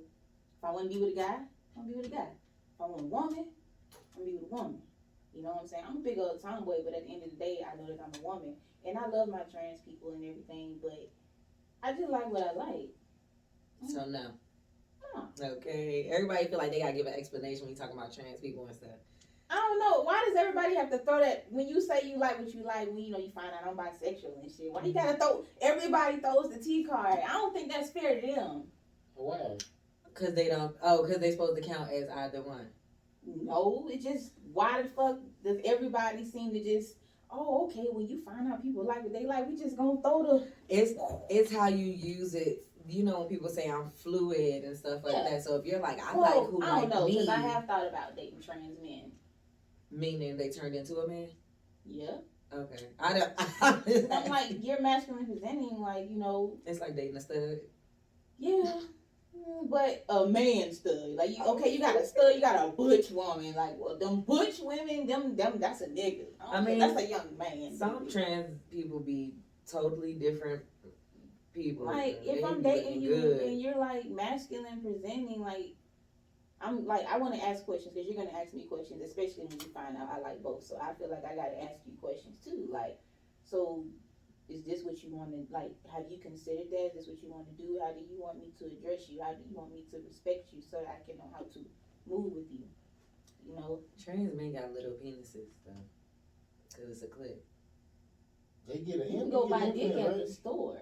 if 0.58 0.64
I 0.64 0.70
want 0.70 0.90
to 0.90 0.96
be 0.96 1.02
with 1.02 1.14
a 1.14 1.16
guy, 1.16 1.36
I'm 1.76 1.82
gonna 1.82 1.88
be 1.88 1.96
with 1.96 2.06
a 2.06 2.10
guy. 2.10 2.28
If 2.74 2.80
I 2.80 2.86
want 2.86 3.02
a 3.02 3.04
woman, 3.04 3.46
I'm 4.14 4.22
gonna 4.22 4.30
be 4.30 4.36
with 4.36 4.50
a 4.50 4.54
woman. 4.54 4.78
You 5.34 5.42
know 5.42 5.50
what 5.50 5.62
I'm 5.62 5.68
saying? 5.68 5.84
I'm 5.86 5.96
a 5.98 6.00
big 6.00 6.18
old 6.18 6.40
tomboy, 6.40 6.76
but 6.84 6.94
at 6.94 7.06
the 7.06 7.12
end 7.12 7.22
of 7.24 7.30
the 7.30 7.36
day, 7.36 7.58
I 7.60 7.76
know 7.76 7.86
that 7.88 8.00
I'm 8.02 8.20
a 8.20 8.24
woman. 8.24 8.54
And 8.86 8.96
I 8.96 9.06
love 9.08 9.28
my 9.28 9.42
trans 9.50 9.80
people 9.80 10.10
and 10.10 10.24
everything, 10.24 10.76
but 10.80 11.10
I 11.82 11.92
just 11.92 12.10
like 12.10 12.30
what 12.30 12.42
I 12.42 12.52
like. 12.52 12.88
So 13.86 14.06
no. 14.06 14.30
No. 15.14 15.46
Okay. 15.56 16.10
Everybody 16.12 16.46
feel 16.46 16.58
like 16.58 16.72
they 16.72 16.80
gotta 16.80 16.92
give 16.92 17.06
an 17.06 17.14
explanation 17.14 17.62
when 17.62 17.70
you 17.70 17.76
talking 17.76 17.96
about 17.96 18.14
trans 18.14 18.40
people 18.40 18.66
and 18.66 18.74
stuff. 18.74 18.98
I 19.48 19.54
don't 19.54 19.78
know. 19.78 20.02
Why 20.02 20.24
does 20.26 20.36
everybody 20.36 20.74
have 20.74 20.90
to 20.90 20.98
throw 20.98 21.20
that 21.20 21.46
when 21.50 21.68
you 21.68 21.80
say 21.80 22.02
you 22.04 22.18
like 22.18 22.38
what 22.38 22.52
you 22.52 22.64
like, 22.64 22.88
when 22.88 22.98
you 22.98 23.12
know 23.12 23.18
you 23.18 23.30
find 23.30 23.48
out 23.48 23.66
I'm 23.66 23.76
bisexual 23.76 24.42
and 24.42 24.50
shit? 24.50 24.72
Why 24.72 24.82
you 24.82 24.92
gotta 24.92 25.16
throw 25.16 25.44
everybody 25.60 26.18
throws 26.18 26.50
the 26.52 26.58
T 26.58 26.84
card? 26.84 27.20
I 27.26 27.32
don't 27.32 27.54
think 27.54 27.70
that's 27.70 27.90
fair 27.90 28.20
to 28.20 28.26
them. 28.26 28.64
Why? 29.14 29.56
Cause 30.14 30.34
they 30.34 30.48
don't. 30.48 30.74
Oh, 30.82 31.04
cause 31.06 31.18
they 31.18 31.30
supposed 31.30 31.62
to 31.62 31.68
count 31.68 31.90
as 31.92 32.08
either 32.08 32.42
one. 32.42 32.68
No, 33.26 33.88
it 33.90 34.02
just 34.02 34.32
why 34.52 34.82
the 34.82 34.88
fuck 34.88 35.18
does 35.44 35.58
everybody 35.64 36.24
seem 36.24 36.52
to 36.52 36.62
just 36.62 36.96
oh 37.30 37.66
okay 37.66 37.86
when 37.90 38.06
you 38.06 38.22
find 38.24 38.50
out 38.50 38.62
people 38.62 38.86
like 38.86 39.02
what 39.02 39.12
they 39.12 39.26
like 39.26 39.48
we 39.48 39.56
just 39.56 39.76
gonna 39.76 40.00
throw 40.00 40.22
the 40.22 40.48
It's 40.68 40.92
it's 41.28 41.52
how 41.52 41.68
you 41.68 41.86
use 41.86 42.34
it. 42.34 42.65
You 42.88 43.04
know 43.04 43.20
when 43.20 43.28
people 43.28 43.48
say 43.48 43.68
I'm 43.70 43.90
fluid 43.90 44.64
and 44.64 44.76
stuff 44.76 45.02
like 45.04 45.14
Yeah. 45.14 45.30
that. 45.30 45.42
So 45.44 45.56
if 45.56 45.64
you're 45.66 45.80
like 45.80 46.00
I 46.00 46.14
well, 46.16 46.40
like 46.40 46.50
who 46.50 46.62
I 46.62 46.66
don't 46.66 46.76
like 46.82 46.88
know 46.90 47.06
because 47.06 47.28
I 47.28 47.36
have 47.36 47.66
thought 47.66 47.86
about 47.88 48.16
dating 48.16 48.40
trans 48.42 48.78
men. 48.82 49.12
meaning 49.90 50.36
they 50.36 50.50
turned 50.50 50.74
into 50.74 50.96
a 50.98 51.08
man. 51.08 51.28
Yeah, 51.84 52.18
Okay. 52.52 52.86
I 52.98 53.18
don't. 53.18 53.32
I'm 54.12 54.30
like 54.30 54.52
you're 54.60 54.80
masculine 54.80 55.26
presenting, 55.26 55.78
like 55.80 56.10
you 56.10 56.18
know, 56.18 56.58
it's 56.66 56.80
like 56.80 56.96
dating 56.96 57.16
a 57.16 57.20
stud. 57.20 57.58
yeah. 58.38 58.80
mm, 59.36 59.68
But 59.70 60.04
a 60.08 60.26
man 60.26 60.72
stud, 60.72 61.10
like 61.16 61.36
you, 61.36 61.44
okay, 61.44 61.72
you 61.72 61.78
got 61.80 61.96
a 61.96 62.04
stud, 62.06 62.34
you 62.34 62.40
got 62.40 62.68
a 62.68 62.72
butch 62.72 63.10
woman, 63.10 63.54
like 63.54 63.74
well, 63.78 63.96
them 63.98 64.22
butch 64.22 64.58
women, 64.60 65.06
them, 65.06 65.36
them, 65.36 65.54
that's 65.58 65.80
a 65.80 65.86
nigga. 65.88 66.26
I, 66.40 66.58
I 66.58 66.60
mean, 66.60 66.78
that's 66.78 67.00
a 67.00 67.06
young 67.06 67.36
man. 67.38 67.76
Some 67.76 68.08
trans 68.08 68.58
people 68.70 69.00
be 69.00 69.34
totally 69.70 70.14
different 70.14 70.62
people. 71.56 71.86
like 71.86 72.20
if 72.22 72.44
I'm 72.44 72.62
dating 72.62 73.00
you 73.00 73.16
good. 73.16 73.40
and 73.40 73.60
you're 73.60 73.78
like 73.78 74.08
masculine 74.08 74.80
presenting, 74.80 75.40
like 75.40 75.74
I'm 76.60 76.86
like 76.86 77.06
I 77.10 77.18
want 77.18 77.34
to 77.34 77.44
ask 77.44 77.64
questions 77.64 77.94
because 77.94 78.08
you're 78.08 78.22
gonna 78.22 78.38
ask 78.38 78.54
me 78.54 78.64
questions, 78.64 79.02
especially 79.02 79.46
when 79.46 79.58
you 79.60 79.72
find 79.72 79.96
out 79.96 80.08
I 80.12 80.20
like 80.20 80.42
both. 80.42 80.62
So 80.64 80.78
I 80.80 80.94
feel 80.94 81.10
like 81.10 81.24
I 81.24 81.34
gotta 81.34 81.62
ask 81.64 81.80
you 81.86 81.92
questions 82.00 82.36
too. 82.44 82.68
Like, 82.70 82.98
so 83.42 83.84
is 84.48 84.64
this 84.64 84.84
what 84.84 85.02
you 85.02 85.10
want 85.10 85.32
to 85.32 85.42
like? 85.52 85.74
Have 85.92 86.04
you 86.08 86.18
considered 86.18 86.70
that? 86.70 86.92
Is 86.94 86.94
this 86.94 87.06
what 87.08 87.22
you 87.22 87.30
want 87.30 87.48
to 87.48 87.54
do? 87.60 87.80
How 87.82 87.92
do 87.92 88.00
you 88.00 88.20
want 88.20 88.38
me 88.38 88.52
to 88.58 88.64
address 88.66 89.08
you? 89.08 89.20
How 89.22 89.32
do 89.32 89.42
you 89.42 89.56
want 89.56 89.72
me 89.72 89.84
to 89.90 89.98
respect 90.06 90.52
you 90.52 90.62
so 90.62 90.78
that 90.78 90.86
I 90.86 90.98
can 91.04 91.18
know 91.18 91.30
how 91.32 91.44
to 91.44 91.60
move 92.06 92.32
with 92.32 92.46
you? 92.52 92.64
You 93.46 93.56
know, 93.56 93.80
Trans 94.02 94.34
men 94.34 94.54
got 94.54 94.72
little 94.72 94.98
penises 95.02 95.54
though, 95.64 95.84
cause 96.74 96.88
it's 96.90 97.02
a 97.02 97.06
clip. 97.06 97.44
They 98.66 98.78
get 98.78 99.00
an 99.00 99.12
you 99.12 99.20
can 99.20 99.30
go 99.30 99.46
get 99.46 99.50
buy 99.50 99.66
an 99.66 99.72
dick 99.72 99.82
implant, 99.82 100.08
at 100.08 100.26
the 100.26 100.32
store. 100.32 100.78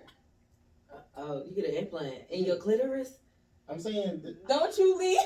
Uh, 1.17 1.21
oh, 1.21 1.45
you 1.47 1.55
get 1.55 1.71
an 1.71 1.75
implant 1.77 2.15
in 2.31 2.45
your 2.45 2.57
clitoris. 2.57 3.19
I'm 3.69 3.81
saying, 3.81 4.21
th- 4.23 4.37
Don't 4.47 4.77
you 4.77 4.99
leave? 4.99 5.19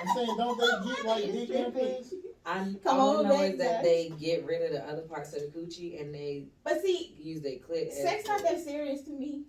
I'm 0.00 0.14
saying, 0.14 0.36
don't 0.36 0.58
they 0.58 0.94
get 0.94 1.04
like 1.06 1.24
dick 1.24 1.50
implants? 1.50 2.14
I 2.46 2.74
Come 2.84 2.98
all 3.00 3.18
on 3.18 3.26
I 3.26 3.28
know 3.28 3.36
back, 3.36 3.52
is 3.52 3.58
that 3.58 3.82
they 3.82 4.12
get 4.18 4.44
rid 4.46 4.62
of 4.62 4.72
the 4.72 4.88
other 4.88 5.02
parts 5.02 5.34
of 5.34 5.42
the 5.42 5.48
coochie 5.58 6.00
and 6.00 6.14
they 6.14 6.46
But 6.64 6.80
see, 6.82 7.14
use 7.18 7.42
their 7.42 7.56
clit. 7.58 7.88
as- 7.88 8.02
sex 8.02 8.26
not 8.28 8.42
that 8.42 8.60
serious 8.60 9.02
to 9.02 9.10
me. 9.10 9.42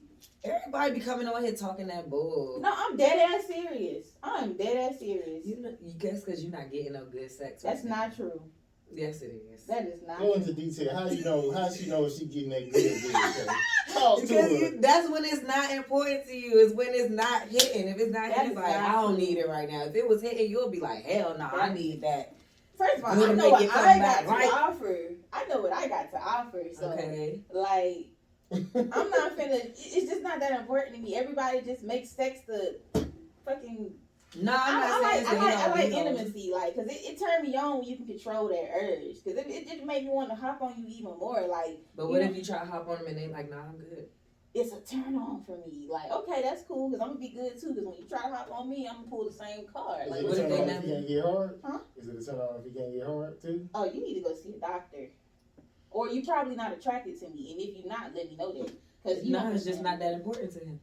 Everybody 0.43 0.95
be 0.95 0.99
coming 1.01 1.27
on 1.27 1.43
here 1.43 1.53
talking 1.53 1.86
that 1.88 2.10
bull. 2.10 2.60
No, 2.62 2.71
I'm 2.75 2.97
dead 2.97 3.29
ass 3.31 3.45
serious. 3.45 4.07
I'm 4.23 4.53
dead 4.57 4.91
ass 4.91 4.99
serious. 4.99 5.45
You 5.45 5.62
know, 5.62 5.75
you 5.79 5.93
guess 5.93 6.23
because 6.23 6.43
you're 6.43 6.51
not 6.51 6.71
getting 6.71 6.93
no 6.93 7.05
good 7.05 7.29
sex. 7.31 7.62
That's 7.62 7.81
right 7.84 7.89
not 7.89 8.10
now. 8.10 8.15
true. 8.15 8.41
Yes, 8.91 9.21
it 9.21 9.39
is. 9.53 9.63
That 9.65 9.86
is 9.88 10.01
not 10.05 10.19
Go 10.19 10.34
into 10.34 10.53
detail. 10.53 10.93
How 10.95 11.07
you 11.07 11.23
know? 11.23 11.51
How 11.51 11.69
she 11.69 11.88
know 11.88 12.05
if 12.05 12.13
she 12.17 12.25
getting 12.25 12.49
that 12.49 12.71
good? 12.71 13.01
good 13.01 13.15
okay? 13.15 13.47
Talk 14.02 14.16
to 14.20 14.22
Because 14.28 14.46
her. 14.46 14.58
you, 14.58 14.78
that's 14.82 15.10
when 15.10 15.24
it's 15.26 15.44
not 15.44 15.72
important 15.72 16.26
to 16.26 16.36
you. 16.36 16.58
Is 16.60 16.74
when 16.74 16.90
it's 16.92 17.10
not 17.10 17.44
hitting. 17.48 17.88
If 17.88 17.98
it's 18.00 18.12
not 18.14 18.30
That 18.30 18.34
hitting, 18.38 18.52
it's 18.52 18.60
like 18.60 18.76
not 18.76 18.90
I 18.90 19.02
don't 19.02 19.18
need 19.18 19.38
it 19.38 19.48
right 19.48 19.70
now. 19.70 19.84
If 19.86 19.96
it 19.96 20.08
was 20.08 20.22
hitting, 20.22 20.50
you'll 20.50 20.70
be 20.70 20.80
like, 20.80 21.04
hell 21.06 21.36
no, 21.38 21.46
I 21.52 21.74
need 21.74 22.02
that. 22.02 22.36
First 22.78 22.98
of 22.98 23.06
all, 23.06 23.16
Good 23.16 23.30
I 23.32 23.34
know 23.34 23.50
what 23.50 23.62
it 23.62 23.70
come 23.70 23.86
I 23.88 24.00
back 24.00 24.26
got 24.26 24.32
right. 24.34 24.50
to 24.50 24.56
offer. 24.56 24.98
I 25.34 25.46
know 25.46 25.62
what 25.62 25.74
I 25.74 25.88
got 25.88 26.12
to 26.12 26.18
offer. 26.20 26.64
So, 26.74 26.92
Okay. 26.94 27.40
like, 27.54 28.08
I'm 28.52 29.10
not 29.10 29.32
finna. 29.38 29.54
it- 29.66 29.76
It's 29.78 30.10
just 30.10 30.24
not 30.24 30.40
that 30.40 30.60
important 30.60 30.96
to 30.96 31.02
me. 31.02 31.16
Everybody 31.16 31.62
just 31.62 31.84
makes 31.84 32.10
sex 32.10 32.40
the 32.48 32.80
fucking. 33.46 33.92
No, 34.39 34.56
I'm 34.58 34.80
not 34.80 35.04
I 35.04 35.13
saying 35.13 35.26
like, 35.26 35.34
I 35.34 35.38
so, 35.38 35.46
like, 35.46 35.56
I 35.56 35.72
like 35.72 35.91
intimacy, 35.91 36.52
like, 36.54 36.76
cause 36.76 36.88
it, 36.88 37.00
it 37.04 37.20
turned 37.20 37.48
me 37.48 37.58
on 37.58 37.80
when 37.80 37.88
you 37.88 37.98
can 37.98 38.08
control 38.08 38.48
that 38.48 38.70
urge. 38.74 39.15
Cause 39.26 39.36
it, 39.36 39.46
it 39.50 39.67
just 39.67 39.84
made 39.84 40.06
me 40.06 40.10
want 40.10 40.30
to 40.30 40.36
hop 40.36 40.62
on 40.62 40.74
you 40.78 40.86
even 40.88 41.17
more. 41.20 41.41
Like, 41.48 41.80
But 41.96 42.08
what 42.10 42.22
you 42.22 42.30
if 42.30 42.36
you 42.38 42.44
try 42.44 42.60
to 42.60 42.65
hop 42.65 42.88
on 42.88 43.00
them 43.00 43.08
and 43.08 43.17
they 43.17 43.28
like, 43.28 43.50
nah, 43.50 43.58
I'm 43.67 43.78
good. 43.78 44.08
it's 44.54 44.72
a 44.72 44.80
turn 44.80 45.15
on 45.15 45.44
for 45.44 45.58
me. 45.67 45.88
Like, 45.89 46.10
okay, 46.12 46.41
that's 46.41 46.63
cool, 46.63 46.89
cause 46.91 47.02
I'm 47.02 47.10
gonna 47.10 47.20
be 47.20 47.30
good 47.30 47.60
too. 47.60 47.74
Cause 47.76 47.84
when 47.84 47.96
you 48.00 48.06
try 48.08 48.22
to 48.30 48.34
hop 48.34 48.50
on 48.54 48.70
me, 48.70 48.88
I'm 48.89 48.98
gonna 48.98 49.08
pull 49.10 49.26
the 49.26 49.34
same 49.34 49.65
card. 49.67 50.06
Is 50.06 50.12
Like, 50.12 50.24
what 50.24 50.32
if 50.32 50.38
turn 50.38 50.50
they 50.50 50.65
never- 50.65 50.88
can't 50.88 51.08
get 51.08 51.24
hard? 51.26 51.60
Huh? 51.63 51.80
Is 51.98 52.08
it 52.08 52.15
a 52.22 52.26
turn 52.26 52.39
on 52.39 52.60
if 52.62 52.65
you 52.74 52.80
can't 52.80 52.94
get 52.94 53.06
hard 53.08 53.41
too? 53.41 53.70
oh, 53.76 53.86
you 53.91 54.02
need 54.02 54.13
to 54.15 54.22
go 54.22 54.34
see 54.34 54.54
a 54.56 54.60
doctor, 54.60 55.10
or 55.89 56.08
you're 56.10 56.24
probably 56.24 56.56
not 56.56 56.72
attracted 56.72 57.20
to 57.20 57.28
me. 57.30 57.52
And 57.52 57.60
if 57.62 57.76
you're 57.78 57.88
not, 57.91 58.15
let 58.15 58.30
me 58.30 58.38
know 58.38 58.54
that. 58.54 58.72
Cause 59.04 59.24
you 59.26 59.34
No, 59.34 59.52
it's 59.52 59.65
just 59.65 59.82
not 59.82 60.00
that 60.00 60.13
important 60.13 60.54
to 60.54 60.60
him. 60.60 60.80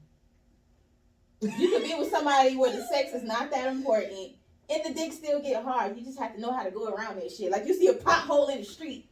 You 1.41 1.69
could 1.71 1.85
be 1.85 1.95
with 1.97 2.11
somebody 2.11 2.57
where 2.57 2.73
the 2.73 2.85
sex 2.87 3.13
is 3.13 3.23
not 3.23 3.51
that 3.53 3.67
important, 3.69 4.33
and 4.71 4.81
the 4.85 4.93
dick 4.93 5.13
still 5.13 5.41
get 5.41 5.63
hard. 5.63 5.97
You 5.97 6.05
just 6.05 6.19
have 6.19 6.35
to 6.35 6.41
know 6.41 6.53
how 6.53 6.65
to 6.65 6.71
go 6.71 6.89
around 6.89 7.17
that 7.21 7.31
shit. 7.31 7.51
Like 7.53 7.65
you 7.67 7.75
see 7.75 7.87
a 7.89 7.95
pothole 7.95 8.51
in 8.51 8.59
the 8.59 8.65
street, 8.65 9.09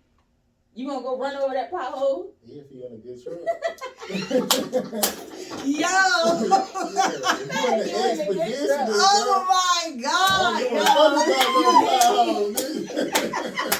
you 0.74 0.88
gonna 0.88 1.02
go 1.02 1.16
run 1.18 1.36
over 1.36 1.54
that 1.54 1.70
pothole? 1.72 2.30
Yeah, 2.44 2.62
if 2.62 2.68
he 2.70 2.82
on 2.82 2.94
a 2.94 2.96
good 2.96 3.22
truck. 3.26 3.38
Yo! 5.64 5.78
Yeah, 5.78 5.94
if 7.78 7.86
he 7.86 7.94
on 7.94 7.96
the 7.96 7.96
You 7.96 7.96
in 7.96 8.20
a 8.20 8.26
good 8.26 8.38
expedition, 8.38 8.66
truck. 8.66 8.88
oh 8.90 9.46
my 9.48 9.96
god! 10.02 10.62
Oh, 10.68 10.82
yo. 12.02 12.06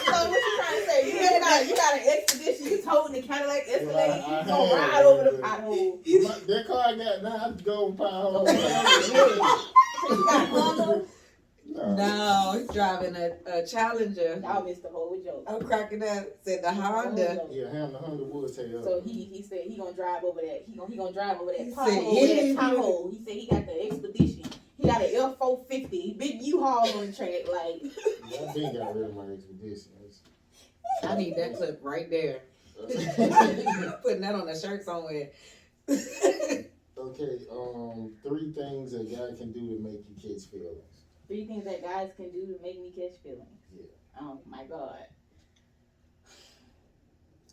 So 0.07 0.13
what 0.13 0.31
you 0.31 0.53
trying 0.57 0.79
to 0.79 0.83
say? 0.87 0.99
You 1.07 1.13
got 1.41 1.67
you 1.69 1.75
got 1.77 1.93
an 1.95 2.01
expedition. 2.09 2.76
You 2.87 2.93
holding 2.93 3.21
the 3.21 3.27
Cadillac 3.27 3.63
Escalade. 3.69 3.95
Well, 3.95 4.11
I- 4.11 4.17
You 4.29 4.35
I 4.37 4.45
gonna 4.47 4.69
had 4.77 4.93
ride 4.93 5.05
over 5.05 5.23
the 5.25 5.35
it. 5.37 5.43
pothole. 5.43 6.47
That 6.47 6.67
car 6.67 6.85
I 6.87 6.95
got 6.97 7.23
now, 7.23 7.37
I 7.37 7.63
go 7.63 7.93
power. 7.93 8.47
So 10.07 10.15
you 10.15 10.25
got 10.25 10.49
Honda. 10.49 11.05
No, 11.69 12.55
he's 12.59 12.69
driving 12.69 13.17
a, 13.17 13.33
a 13.47 13.67
Challenger. 13.67 14.41
Y'all 14.43 14.65
missed 14.65 14.83
the 14.85 14.89
whole 14.89 15.21
joke. 15.23 15.45
I'm 15.49 15.61
cracking 15.67 16.03
up. 16.03 16.27
Said 16.45 16.63
the 16.63 16.73
Honda. 16.73 17.41
Yeah, 17.51 17.69
him 17.71 17.93
the 17.93 17.99
Honda 17.99 18.23
would 18.25 18.55
take 18.57 18.73
up. 18.75 18.85
So 18.85 19.03
he 19.05 19.25
he 19.25 19.43
said 19.43 19.63
he 19.67 19.77
gonna 19.77 19.93
drive 19.93 20.23
over 20.23 20.41
that. 20.43 20.63
He 20.67 20.77
gonna 20.77 20.91
he 20.91 20.97
gonna 20.97 21.13
drive 21.13 21.41
over 21.41 21.51
that 21.51 21.61
He 21.61 21.73
pothole. 21.73 21.87
said, 21.89 22.05
over 22.05 22.27
yeah. 22.27 22.53
that 22.53 22.63
pothole. 22.77 23.11
He 23.13 23.19
said 23.25 23.35
he 23.35 23.47
got 23.49 23.67
the 23.67 23.83
expedition. 23.85 24.43
He 24.79 24.87
got 24.89 25.03
an 25.03 25.11
L 25.15 25.35
four 25.35 25.65
fifty, 25.69 26.15
big 26.17 26.41
U 26.43 26.61
haul 26.63 26.89
on 26.89 27.07
the 27.07 27.13
track. 27.13 27.49
Like 27.51 27.83
I 28.49 28.53
been 28.55 28.77
got 28.77 28.95
rid 28.95 29.07
of 29.11 29.17
my 29.17 29.25
expedition. 29.33 29.91
I 31.03 31.15
need 31.17 31.37
that 31.37 31.57
clip 31.57 31.81
right 31.83 32.09
there. 32.09 32.41
Putting 34.03 34.21
that 34.21 34.35
on 34.35 34.49
a 34.49 34.59
shirt 34.59 34.85
somewhere. 34.85 35.31
okay, 35.89 37.39
um, 37.51 38.13
three 38.23 38.53
things 38.53 38.93
that 38.93 39.11
guy 39.11 39.37
can 39.37 39.53
do 39.53 39.77
to 39.77 39.83
make 39.83 40.05
you 40.09 40.15
catch 40.17 40.47
feelings. 40.51 41.05
three 41.27 41.47
things 41.47 41.65
that 41.65 41.83
guys 41.83 42.11
can 42.17 42.31
do 42.31 42.47
to 42.47 42.59
make 42.63 42.81
me 42.81 42.91
catch 42.91 43.19
feelings. 43.23 43.63
Yeah. 43.75 43.87
Oh 44.21 44.41
my 44.47 44.65
god. 44.65 45.07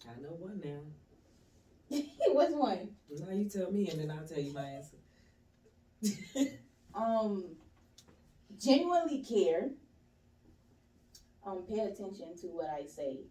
I 0.05 0.21
know 0.21 0.35
one 0.39 0.61
now. 0.63 1.99
What's 2.33 2.53
one? 2.53 2.89
Now 3.09 3.31
you 3.31 3.49
tell 3.49 3.71
me 3.71 3.89
and 3.89 3.99
then 4.01 4.11
I'll 4.11 4.27
tell 4.27 4.39
you 4.39 4.53
my 4.53 4.65
answer. 4.65 4.97
Um, 6.95 7.55
genuinely 8.61 9.23
care. 9.23 9.69
Um, 11.45 11.63
pay 11.67 11.79
attention 11.79 12.37
to 12.41 12.47
what 12.47 12.69
I 12.69 12.85
say. 12.85 13.21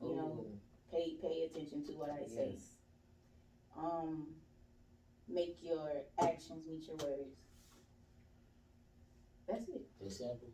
You 0.00 0.16
know, 0.16 0.46
pay 0.90 1.16
pay 1.20 1.48
attention 1.50 1.84
to 1.86 1.92
what 1.92 2.10
I 2.10 2.26
say. 2.26 2.52
yes. 2.54 2.62
Um, 3.76 4.26
make 5.28 5.58
your 5.62 5.88
actions 6.20 6.66
meet 6.68 6.86
your 6.86 6.96
words. 6.96 7.36
That's 9.46 9.68
it. 9.68 9.86
That's 10.00 10.18
simple. 10.18 10.48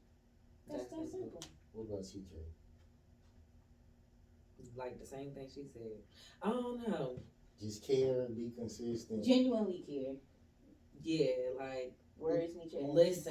That's 0.68 0.80
That's 0.82 0.90
that 0.90 1.02
it. 1.06 1.10
simple. 1.10 1.40
What 1.72 1.84
about 1.94 2.14
you, 2.14 2.22
Kay? 2.30 2.46
Like 4.76 4.98
the 4.98 5.06
same 5.06 5.32
thing 5.34 5.48
she 5.54 5.64
said. 5.72 6.02
I 6.42 6.48
don't 6.48 6.88
know. 6.88 7.22
Just 7.60 7.86
care, 7.86 8.22
and 8.22 8.34
be 8.34 8.52
consistent. 8.56 9.24
Genuinely 9.24 9.84
care. 9.86 10.14
Yeah, 11.02 11.50
like 11.58 11.94
Words 12.16 12.54
meet 12.56 12.72
your 12.72 12.82
actions. 13.00 13.26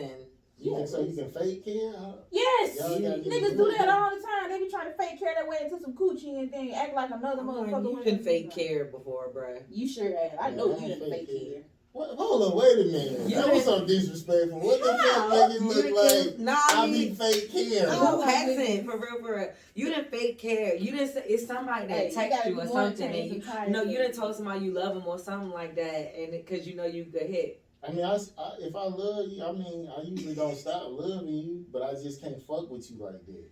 Listen 0.63 0.71
You 0.71 0.79
Yeah. 0.79 0.85
so 0.85 1.01
you 1.01 1.15
can 1.15 1.31
fake 1.31 1.65
care? 1.65 1.93
Huh? 1.97 2.11
Yes, 2.31 2.77
Y'all 2.79 2.89
niggas 2.99 3.25
niggas 3.25 3.57
do 3.57 3.71
that 3.71 3.77
that. 3.79 3.89
all 3.89 4.09
the 4.15 4.21
time. 4.21 4.49
They 4.49 4.59
be 4.59 4.69
trying 4.69 4.91
to 4.91 4.97
fake 4.97 5.19
care 5.19 5.33
that 5.35 5.47
way 5.47 5.57
into 5.63 5.79
some 5.79 5.93
coochie 5.93 6.39
and 6.39 6.51
then 6.51 6.71
act 6.71 6.95
like 6.95 7.11
another 7.11 7.41
I'm 7.41 7.47
motherfucker. 7.47 7.83
you 7.89 7.93
when 7.95 8.03
been 8.03 8.19
fake 8.23 8.51
care 8.51 8.85
before, 8.85 9.29
bruh. 9.35 9.61
You 9.71 9.87
sure 9.87 10.05
have. 10.05 10.39
I 10.39 10.49
Yeah, 10.49 10.55
know 10.55 10.63
I 10.73 10.75
you 10.75 10.79
don't 10.79 10.87
didn't 10.87 10.99
fake 11.11 11.27
fake 11.27 11.27
care. 11.41 11.53
care. 11.53 11.63
What, 11.93 12.09
hold 12.17 12.41
on, 12.41 12.57
wait 12.57 12.73
a 12.79 12.89
minute. 12.89 13.29
You 13.29 13.35
that 13.35 13.53
was 13.53 13.53
been- 13.53 13.61
so 13.65 13.85
disrespectful. 13.85 14.59
What 14.61 14.81
the 14.81 14.97
fuck 14.97 15.29
make 15.29 15.57
it 15.57 15.61
look 15.93 16.25
like 16.27 16.39
nah, 16.39 16.53
I 16.53 16.83
I 16.83 16.85
be 16.87 16.91
mean, 16.91 17.15
fake 17.15 17.51
care? 17.51 17.85
Oh, 17.87 18.17
who 18.17 18.25
my 18.25 18.31
hasn't 18.31 18.85
for 18.89 18.97
real, 18.97 19.19
for 19.21 19.35
real? 19.35 19.49
You 19.75 19.89
didn't 19.89 20.09
fake 20.09 20.39
care. 20.39 20.75
You 20.75 20.91
didn't 20.91 21.13
say 21.13 21.23
it's 21.27 21.45
somebody 21.45 21.85
that 21.87 21.95
Hey, 21.97 22.07
you 22.09 22.13
text 22.15 22.37
gotta 22.39 22.49
you 22.49 22.61
or 22.61 22.65
something, 22.67 23.11
and 23.13 23.31
you 23.31 23.43
no, 23.69 23.83
you 23.83 23.97
didn't 23.99 24.15
told 24.15 24.35
somebody 24.35 24.65
you 24.65 24.71
love 24.71 24.95
them 24.95 25.05
or 25.05 25.19
something 25.19 25.51
like 25.51 25.75
that, 25.75 26.15
and 26.19 26.31
because 26.31 26.65
you 26.67 26.73
know 26.75 26.85
you 26.85 27.05
could 27.05 27.23
hit. 27.29 27.62
I 27.85 27.91
mean, 27.91 28.05
I, 28.05 28.15
I- 28.37 28.55
if 28.59 28.75
I 28.75 28.85
love 28.85 29.27
you, 29.29 29.43
I 29.43 29.51
mean, 29.51 29.89
I 29.95 30.01
usually 30.01 30.35
don't 30.35 30.55
stop 30.55 30.83
loving 30.87 31.27
you, 31.27 31.63
but 31.71 31.81
I 31.83 31.93
just 31.93 32.21
can't 32.21 32.41
fuck 32.41 32.69
with 32.69 32.89
you 32.89 32.97
like 32.97 33.25
that. 33.25 33.49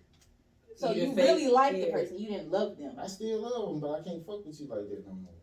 So 0.77 0.91
You 0.91 1.09
you, 1.09 1.15
really 1.15 1.47
like 1.47 1.73
the 1.73 1.91
person. 1.91 2.17
You 2.17 2.29
didn't 2.29 2.49
love 2.51 2.77
them. 2.77 2.95
I 2.97 3.07
still 3.07 3.39
love 3.41 3.69
them, 3.69 3.79
but 3.81 3.91
I 3.99 4.03
can't 4.03 4.25
fuck 4.25 4.45
with 4.45 4.59
you 4.59 4.67
like 4.67 4.87
that 4.89 5.05
no 5.05 5.13
more. 5.13 5.33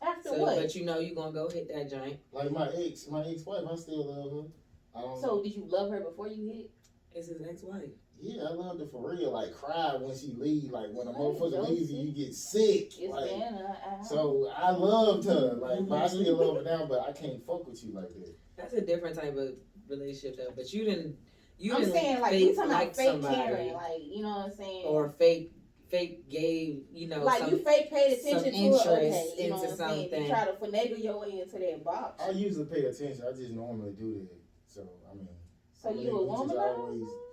After 0.00 0.30
So, 0.30 0.38
what? 0.42 0.56
but 0.56 0.74
you 0.74 0.84
know 0.84 0.98
you're 0.98 1.14
gonna 1.14 1.32
go 1.32 1.48
hit 1.48 1.68
that 1.68 1.90
joint. 1.90 2.18
Like 2.32 2.50
my 2.50 2.68
ex, 2.68 3.06
my 3.06 3.24
ex-wife, 3.24 3.64
I 3.70 3.74
still 3.76 4.06
love 4.06 4.30
her. 4.30 4.48
I 4.94 5.02
don't 5.02 5.20
So 5.20 5.42
did 5.42 5.54
you 5.54 5.66
love 5.68 5.90
her 5.90 6.00
before 6.00 6.28
you 6.28 6.46
hit? 6.46 6.70
It's 7.12 7.28
his 7.28 7.40
ex-wife. 7.42 7.90
Yeah, 8.18 8.44
I 8.44 8.52
loved 8.52 8.80
her 8.80 8.86
for 8.86 9.10
real. 9.10 9.32
Like 9.32 9.54
cry 9.54 9.94
when 10.00 10.16
she 10.16 10.34
leave. 10.38 10.70
Like 10.70 10.88
when 10.92 11.06
a 11.06 11.10
Right, 11.10 11.20
motherfucker 11.20 11.68
leaves 11.68 11.90
you, 11.90 12.02
you 12.06 12.12
get 12.12 12.34
sick. 12.34 12.92
It's 12.98 13.12
like, 13.12 13.24
been 13.24 13.42
a, 13.42 14.00
a 14.00 14.04
so 14.04 14.50
I 14.56 14.70
loved 14.70 15.26
her. 15.26 15.54
Like, 15.54 15.86
but 15.88 15.94
I 15.98 16.06
Mm-hmm. 16.06 16.22
still 16.22 16.36
love 16.36 16.64
her 16.64 16.70
now. 16.78 16.86
But 16.86 17.00
I 17.08 17.12
can't 17.12 17.44
fuck 17.46 17.66
with 17.66 17.82
you 17.84 17.92
like 17.92 18.08
that. 18.14 18.34
That's 18.56 18.74
a 18.74 18.80
different 18.80 19.16
type 19.16 19.36
of 19.36 19.50
relationship 19.88 20.38
though. 20.38 20.52
But 20.56 20.72
you 20.72 20.84
didn't. 20.84 21.16
You 21.58 21.74
I'm 21.74 21.80
didn't 21.80 21.94
saying 21.94 22.20
like 22.20 22.30
fake 22.32 22.40
you 22.48 22.54
talking 22.54 22.70
like 22.70 22.82
about 22.84 22.96
fake 22.96 23.10
somebody 23.12 23.36
caring, 23.36 23.72
like 23.74 24.02
you 24.04 24.22
know 24.22 24.28
what 24.28 24.46
I'm 24.46 24.54
saying? 24.56 24.84
or 24.84 25.08
fake 25.18 25.52
fake 25.88 26.28
gave 26.28 26.82
you 26.92 27.08
know 27.08 27.22
like 27.24 27.38
some, 27.38 27.50
you 27.50 27.58
fake 27.64 27.90
paid 27.90 28.18
attention 28.18 28.52
to 28.52 28.58
interest 28.58 28.86
it, 28.86 28.90
okay, 28.90 29.32
you 29.38 29.50
know 29.50 29.56
into 29.56 29.68
what 29.68 29.70
I'm 29.70 29.76
saying? 29.76 30.10
something. 30.10 30.22
You 30.22 30.28
try 30.28 30.44
to 30.44 30.52
finagle 30.52 31.02
your 31.04 31.20
way 31.20 31.40
into 31.40 31.58
that 31.58 31.84
box. 31.84 32.22
I 32.22 32.30
usually 32.30 32.66
pay 32.66 32.84
attention. 32.84 33.24
I 33.26 33.32
just 33.32 33.52
normally 33.52 33.92
do 33.92 34.26
that. 34.28 34.36
So 34.66 34.82
I 35.10 35.14
mean, 35.14 35.28
So 35.72 35.90
I 35.90 35.92
mean, 35.94 36.02
you 36.02 36.10
a 36.10 36.22
you 36.22 36.28
just 36.28 36.40
woman? 36.40 37.25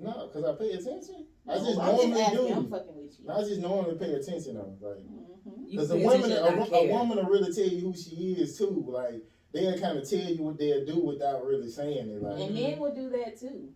Always- 0.00 0.16
no, 0.16 0.26
because 0.28 0.44
I 0.44 0.52
pay 0.58 0.70
attention. 0.72 1.26
I 1.48 1.54
No, 1.58 1.64
just 1.64 1.78
I'm 1.78 1.86
normally 1.96 2.20
asking, 2.22 2.38
do. 2.46 2.52
I'm 2.54 2.70
fucking 2.70 2.96
with 2.96 3.18
you. 3.20 3.30
I 3.30 3.40
just 3.40 3.60
normally 3.60 3.98
pay 3.98 4.12
attention 4.14 4.54
though. 4.54 4.76
Like. 4.80 4.98
Mm-hmm. 4.98 5.62
you 5.66 5.70
Because 5.70 5.90
a 5.90 5.96
woman, 5.96 6.32
a, 6.32 6.76
a 6.76 6.86
woman 6.88 7.16
will 7.18 7.24
really 7.24 7.52
tell 7.52 7.64
you 7.66 7.80
who 7.80 7.94
she 7.96 8.36
is 8.38 8.56
too. 8.58 8.84
Like 8.88 9.22
they'll 9.52 9.78
kind 9.78 9.98
of 9.98 10.08
tell 10.08 10.18
you 10.20 10.42
what 10.42 10.58
they'll 10.58 10.84
do 10.84 11.00
without 11.00 11.44
really 11.44 11.70
saying 11.70 12.08
it. 12.10 12.22
Like 12.22 12.40
And 12.40 12.54
men 12.54 12.78
will 12.78 12.94
do 12.94 13.08
that 13.10 13.38
too. 13.40 13.70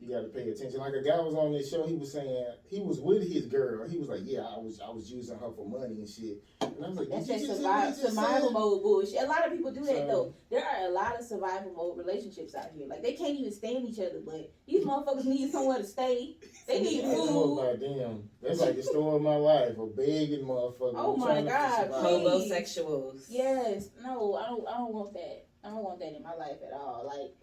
You 0.00 0.14
got 0.14 0.20
to 0.22 0.28
pay 0.28 0.48
attention. 0.48 0.78
Like 0.80 0.94
a 0.94 1.02
guy 1.02 1.18
was 1.20 1.34
on 1.34 1.52
this 1.52 1.70
show, 1.70 1.86
he 1.86 1.94
was 1.94 2.12
saying 2.12 2.46
he 2.64 2.80
was 2.80 3.00
with 3.00 3.30
his 3.30 3.46
girl. 3.46 3.88
He 3.88 3.98
was 3.98 4.08
like, 4.08 4.20
"Yeah, 4.24 4.42
I 4.42 4.58
was, 4.58 4.80
I 4.80 4.90
was 4.90 5.10
using 5.10 5.36
her 5.38 5.50
for 5.50 5.68
money 5.68 5.94
and 5.98 6.08
shit." 6.08 6.42
And 6.60 6.84
I 6.84 6.88
was 6.88 6.98
like, 6.98 7.08
That's 7.08 7.26
that 7.26 7.38
just 7.40 7.46
survival, 7.56 7.62
hear 7.62 7.80
what 7.80 7.96
he 7.96 8.02
just 8.02 8.14
survival 8.14 8.50
mode 8.52 8.82
bullshit. 8.82 9.22
A 9.22 9.26
lot 9.26 9.46
of 9.46 9.52
people 9.52 9.72
do 9.72 9.80
that 9.84 9.96
So- 9.96 10.06
though. 10.06 10.34
There 10.50 10.64
are 10.64 10.86
a 10.88 10.90
lot 10.90 11.18
of 11.18 11.26
survival 11.26 11.72
mode 11.76 11.98
relationships 11.98 12.54
out 12.54 12.70
here. 12.74 12.86
Like 12.86 13.02
they 13.02 13.12
can't 13.14 13.38
even 13.38 13.52
stand 13.52 13.84
each 13.86 13.98
other, 13.98 14.20
but 14.24 14.50
these 14.66 14.84
motherfuckers 14.84 15.24
need 15.24 15.50
somewhere 15.50 15.78
to 15.78 15.84
stay. 15.84 16.36
They 16.66 16.80
need 16.82 17.04
I 17.04 17.08
know 17.08 17.26
food. 17.26 17.58
about 17.58 17.80
them. 17.80 18.30
That's 18.40 18.60
like 18.60 18.76
the 18.76 18.82
story 18.82 19.16
of 19.16 19.22
my 19.22 19.36
life. 19.36 19.76
A 19.78 19.86
begging 19.86 20.46
motherfucker. 20.46 20.92
Oh 20.94 21.16
my 21.16 21.42
God, 21.42 21.90
homosexuals. 21.90 23.26
Yes, 23.28 23.88
no, 24.02 24.34
I 24.36 24.46
don't. 24.46 24.66
I 24.68 24.78
don't 24.78 24.92
want 24.94 25.12
that. 25.14 25.46
I 25.64 25.68
don't 25.70 25.82
want 25.82 25.98
that 26.00 26.16
in 26.16 26.22
my 26.22 26.34
life 26.34 26.58
at 26.64 26.72
all. 26.72 27.04
Like 27.06 27.34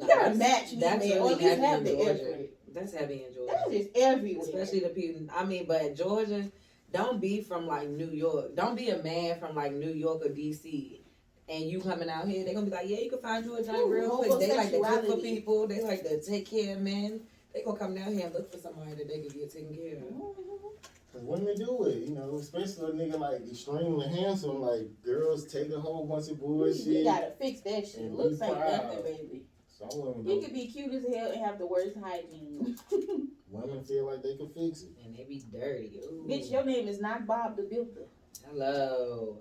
you 0.00 0.06
No, 0.06 0.14
gotta 0.14 0.36
that's- 0.36 0.38
match 0.38 0.72
me, 0.72 0.78
that's 0.80 1.06
man, 1.06 1.18
or 1.18 1.28
really 1.28 1.32
at 1.32 1.38
least 1.40 1.48
heavy 1.50 1.62
have 1.66 1.78
in 1.78 1.84
the 1.84 1.90
Georgia. 2.04 2.10
effort. 2.32 2.50
That's 2.72 2.92
heavy 2.92 3.24
in 3.26 3.34
Georgia. 3.34 3.54
That's 3.70 3.86
everywhere. 3.96 4.44
Especially 4.46 4.80
the 4.80 4.88
people. 4.90 5.26
I 5.34 5.44
mean, 5.44 5.64
but 5.66 5.94
Georgia, 5.96 6.50
don't 6.92 7.20
be 7.20 7.40
from 7.42 7.66
like 7.66 7.88
New 7.88 8.10
York. 8.10 8.54
Don't 8.56 8.76
be 8.76 8.90
a 8.90 9.02
man 9.02 9.38
from 9.40 9.54
like 9.56 9.72
New 9.72 9.90
York 9.90 10.24
or 10.24 10.28
DC. 10.28 10.98
And 11.48 11.64
you 11.64 11.80
coming 11.80 12.08
out 12.08 12.28
here, 12.28 12.44
they 12.44 12.54
gonna 12.54 12.66
be 12.66 12.72
like, 12.72 12.88
yeah, 12.88 12.98
you 13.00 13.10
can 13.10 13.18
find 13.18 13.44
you 13.44 13.56
a 13.56 13.64
job 13.64 13.74
Ooh, 13.76 13.90
real 13.92 14.18
quick. 14.18 14.38
They 14.38 14.56
like 14.56 14.70
to 14.70 14.80
cook 14.80 15.06
for 15.06 15.16
people. 15.16 15.66
They 15.66 15.82
like 15.82 16.02
to 16.04 16.20
take 16.22 16.48
care 16.48 16.76
of 16.76 16.80
men. 16.82 17.20
They 17.52 17.62
gonna 17.62 17.76
come 17.76 17.94
down 17.96 18.12
here 18.12 18.26
and 18.26 18.34
look 18.34 18.52
for 18.52 18.58
somebody 18.58 18.94
that 18.94 19.08
they 19.08 19.18
can 19.18 19.28
get 19.28 19.52
taken 19.52 19.74
care 19.74 19.96
of. 19.96 20.02
Mm-hmm. 20.04 20.68
Cause 21.12 21.22
women 21.24 21.56
do 21.56 21.82
it, 21.86 22.08
you 22.08 22.14
know, 22.14 22.36
especially 22.36 22.90
a 22.90 22.92
nigga 22.94 23.18
like 23.18 23.40
extremely 23.50 24.06
handsome. 24.06 24.60
Like 24.60 24.86
girls 25.04 25.44
take 25.52 25.72
a 25.72 25.80
whole 25.80 26.06
bunch 26.06 26.30
of 26.30 26.38
We 26.40 26.46
bullshit. 26.46 27.04
gotta 27.04 27.32
fix 27.36 27.60
that 27.62 27.88
shit. 27.88 28.12
Looks 28.12 28.38
like 28.38 28.50
ain't 28.52 28.60
nothing, 28.60 29.02
baby. 29.02 29.42
Some 29.80 30.00
women 30.00 30.24
You 30.26 30.34
don't. 30.34 30.44
could 30.44 30.54
be 30.54 30.66
cute 30.66 30.92
as 30.92 31.04
hell 31.14 31.30
and 31.32 31.44
have 31.44 31.58
the 31.58 31.66
worst 31.66 31.96
hygiene. 32.02 32.76
Women 33.50 33.82
feel 33.84 34.06
like 34.06 34.22
they 34.22 34.36
can 34.36 34.48
fix 34.50 34.82
it. 34.82 34.90
And 35.04 35.16
they 35.16 35.24
be 35.24 35.42
dirty. 35.50 36.00
Ooh. 36.04 36.26
Bitch, 36.28 36.50
your 36.52 36.64
name 36.64 36.86
is 36.86 37.00
not 37.00 37.26
Bob 37.26 37.56
the 37.56 37.62
Builder. 37.62 38.06
Hello. 38.48 39.38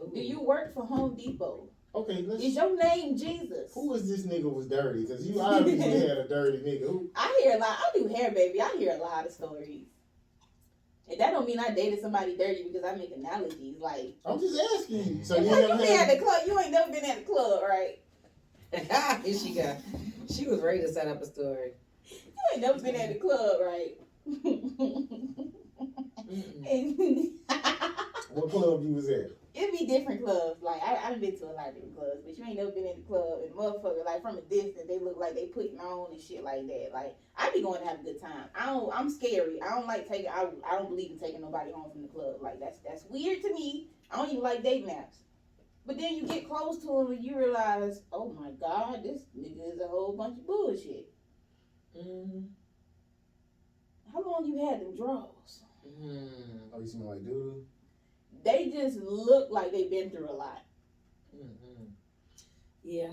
Ooh. 0.00 0.10
Do 0.14 0.20
you 0.20 0.40
work 0.40 0.74
for 0.74 0.84
Home 0.86 1.14
Depot? 1.16 1.68
Okay, 1.94 2.22
let's. 2.26 2.42
Is 2.42 2.56
your 2.56 2.76
name 2.76 3.16
Jesus? 3.16 3.72
Who 3.74 3.94
is 3.94 4.08
this 4.08 4.26
nigga 4.26 4.52
was 4.52 4.66
dirty? 4.66 5.06
Cause 5.06 5.24
you 5.26 5.40
obviously 5.40 5.90
had 6.08 6.18
a 6.18 6.28
dirty 6.28 6.58
nigga. 6.58 6.86
Who? 6.86 7.10
I 7.14 7.40
hear 7.42 7.56
a 7.56 7.58
lot. 7.58 7.76
I 7.78 7.98
do 7.98 8.08
hair, 8.08 8.30
baby. 8.32 8.60
I 8.60 8.74
hear 8.78 8.92
a 8.94 8.98
lot 8.98 9.26
of 9.26 9.32
stories. 9.32 9.86
And 11.08 11.20
that 11.20 11.32
don't 11.32 11.46
mean 11.46 11.60
I 11.60 11.70
dated 11.70 12.00
somebody 12.00 12.36
dirty 12.36 12.64
because 12.64 12.82
I 12.82 12.96
make 12.96 13.12
analogies. 13.14 13.76
Like, 13.78 14.16
I'm 14.24 14.40
just 14.40 14.58
asking 14.78 15.18
you. 15.18 15.24
So 15.24 15.34
so 15.34 15.40
you 15.42 15.50
you 15.50 15.50
never 15.50 15.76
been 15.76 15.80
at 15.82 16.08
had. 16.08 16.18
the 16.18 16.22
club. 16.24 16.42
You 16.46 16.58
ain't 16.58 16.70
never 16.72 16.90
been 16.90 17.04
at 17.04 17.18
the 17.18 17.30
club, 17.32 17.62
right? 17.62 17.98
Here 19.24 19.38
she 19.38 19.54
go. 19.54 19.76
She 20.32 20.46
was 20.46 20.60
ready 20.60 20.80
to 20.80 20.92
set 20.92 21.08
up 21.08 21.22
a 21.22 21.26
story. 21.26 21.72
You 22.08 22.42
ain't 22.52 22.62
never 22.62 22.80
been 22.80 22.96
at 22.96 23.12
the 23.12 23.18
club, 23.18 23.60
right? 23.60 23.96
And 26.68 27.30
What 28.34 28.50
club 28.50 28.82
you 28.82 28.94
was 28.94 29.08
at? 29.08 29.30
It'd 29.54 29.78
be 29.78 29.86
different 29.86 30.24
clubs. 30.24 30.60
Like 30.60 30.82
I, 30.82 30.98
I've 31.04 31.20
been 31.20 31.38
to 31.38 31.44
a 31.44 31.54
lot 31.54 31.68
of 31.68 31.74
different 31.74 31.96
clubs, 31.96 32.22
but 32.26 32.36
you 32.36 32.44
ain't 32.44 32.56
never 32.56 32.72
been 32.72 32.86
in 32.86 32.96
the 32.96 33.06
club 33.06 33.38
and 33.44 33.54
motherfucker 33.54 34.04
like 34.04 34.22
from 34.22 34.38
a 34.38 34.40
distance 34.40 34.88
they 34.88 34.98
look 34.98 35.16
like 35.16 35.36
they 35.36 35.46
putting 35.46 35.78
on 35.78 36.12
and 36.12 36.20
shit 36.20 36.42
like 36.42 36.66
that. 36.66 36.90
Like 36.92 37.16
I 37.36 37.52
be 37.52 37.62
going 37.62 37.80
to 37.80 37.86
have 37.86 38.00
a 38.00 38.02
good 38.02 38.20
time. 38.20 38.48
I 38.58 38.66
don't. 38.66 38.90
I'm 38.92 39.08
scary. 39.08 39.62
I 39.62 39.70
don't 39.70 39.86
like 39.86 40.08
taking. 40.08 40.28
I, 40.28 40.48
I 40.68 40.76
don't 40.76 40.88
believe 40.88 41.12
in 41.12 41.18
taking 41.20 41.40
nobody 41.40 41.70
home 41.70 41.90
from 41.92 42.02
the 42.02 42.08
club. 42.08 42.36
Like 42.40 42.58
that's 42.58 42.78
that's 42.78 43.04
weird 43.08 43.42
to 43.42 43.54
me. 43.54 43.88
I 44.10 44.16
don't 44.16 44.30
even 44.30 44.42
like 44.42 44.64
date 44.64 44.86
naps. 44.86 45.18
But 45.86 45.98
then 45.98 46.16
you 46.16 46.26
get 46.26 46.48
close 46.48 46.78
to 46.80 46.86
them 46.86 47.12
and 47.12 47.22
you 47.24 47.36
realize, 47.38 48.00
oh 48.12 48.32
my 48.32 48.50
god, 48.52 49.02
this 49.02 49.22
nigga 49.38 49.74
is 49.74 49.80
a 49.80 49.86
whole 49.88 50.14
bunch 50.16 50.38
of 50.38 50.46
bullshit. 50.46 51.10
Mm. 51.96 52.48
How 54.12 54.22
long 54.22 54.46
you 54.46 54.66
had 54.66 54.80
them 54.80 54.96
draws? 54.96 55.60
Mm. 56.00 56.28
Oh, 56.72 56.80
you 56.80 56.86
smell 56.88 57.10
like 57.10 57.24
doo 57.24 57.64
They 58.44 58.70
just 58.70 58.98
look 58.98 59.50
like 59.50 59.72
they've 59.72 59.90
been 59.90 60.10
through 60.10 60.30
a 60.30 60.32
lot. 60.32 60.62
Mm-mm. 61.36 61.88
Yeah. 62.82 63.12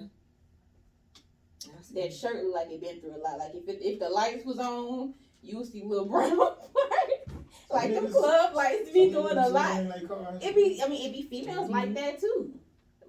That 1.94 2.14
shirt 2.14 2.44
look 2.46 2.56
like 2.56 2.72
it 2.72 2.82
been 2.82 3.02
through 3.02 3.16
a 3.16 3.22
lot. 3.22 3.38
Like 3.38 3.52
if 3.54 3.68
it, 3.68 3.80
if 3.82 4.00
the 4.00 4.10
lights 4.10 4.46
was 4.46 4.60
on, 4.60 5.14
you 5.42 5.58
would 5.58 5.68
see 5.70 5.84
little 5.84 6.06
brown 6.06 6.38
like 7.70 7.94
the 7.94 8.08
club 8.08 8.54
lights 8.56 8.90
be 8.92 9.10
doing 9.10 9.38
a 9.38 9.50
lot. 9.50 9.80
in 9.80 9.90
their 9.90 10.08
cars. 10.08 10.42
It 10.42 10.56
be 10.56 10.82
I 10.84 10.88
mean 10.88 11.10
it 11.10 11.14
be 11.14 11.24
females 11.24 11.68
Mhm. 11.68 11.72
like 11.74 11.94
that 11.96 12.20
too. 12.20 12.54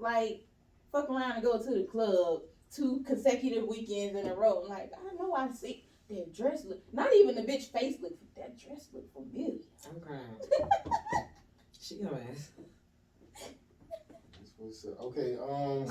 Like 0.03 0.45
fuck 0.91 1.09
around 1.09 1.33
and 1.33 1.43
go 1.45 1.63
to 1.63 1.71
the 1.71 1.85
club 1.85 2.43
two 2.75 3.05
consecutive 3.07 3.67
weekends 3.69 4.19
in 4.19 4.27
a 4.27 4.35
row. 4.35 4.63
I'm 4.65 4.69
like 4.69 4.91
I 4.93 5.15
know 5.15 5.33
I 5.33 5.49
see 5.53 5.85
that 6.11 6.35
dress 6.35 6.65
look. 6.65 6.83
Not 6.93 7.15
even 7.15 7.37
the 7.37 7.43
bitch 7.43 7.71
face 7.71 7.97
look. 8.03 8.13
That 8.37 8.59
dress 8.59 8.89
look 8.93 9.05
familiar. 9.13 9.61
I'm 9.89 10.01
crying. 10.01 10.21
she 11.81 11.97
gonna 11.97 12.19
ask. 12.33 12.51
That's 14.35 14.53
what's 14.59 14.85
up. 14.87 15.01
Okay, 15.01 15.37
um, 15.37 15.87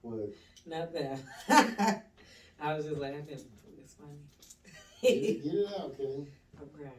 what? 0.00 0.30
Not 0.64 0.92
that. 0.94 1.20
I 2.60 2.74
was 2.74 2.86
just 2.86 2.98
laughing. 2.98 3.26
It's 3.28 3.94
funny. 3.94 4.18
Get, 5.02 5.44
get 5.44 5.54
it 5.54 5.68
out, 5.68 5.94
okay? 6.00 6.26
I'm 6.60 6.68
crying. 6.70 6.92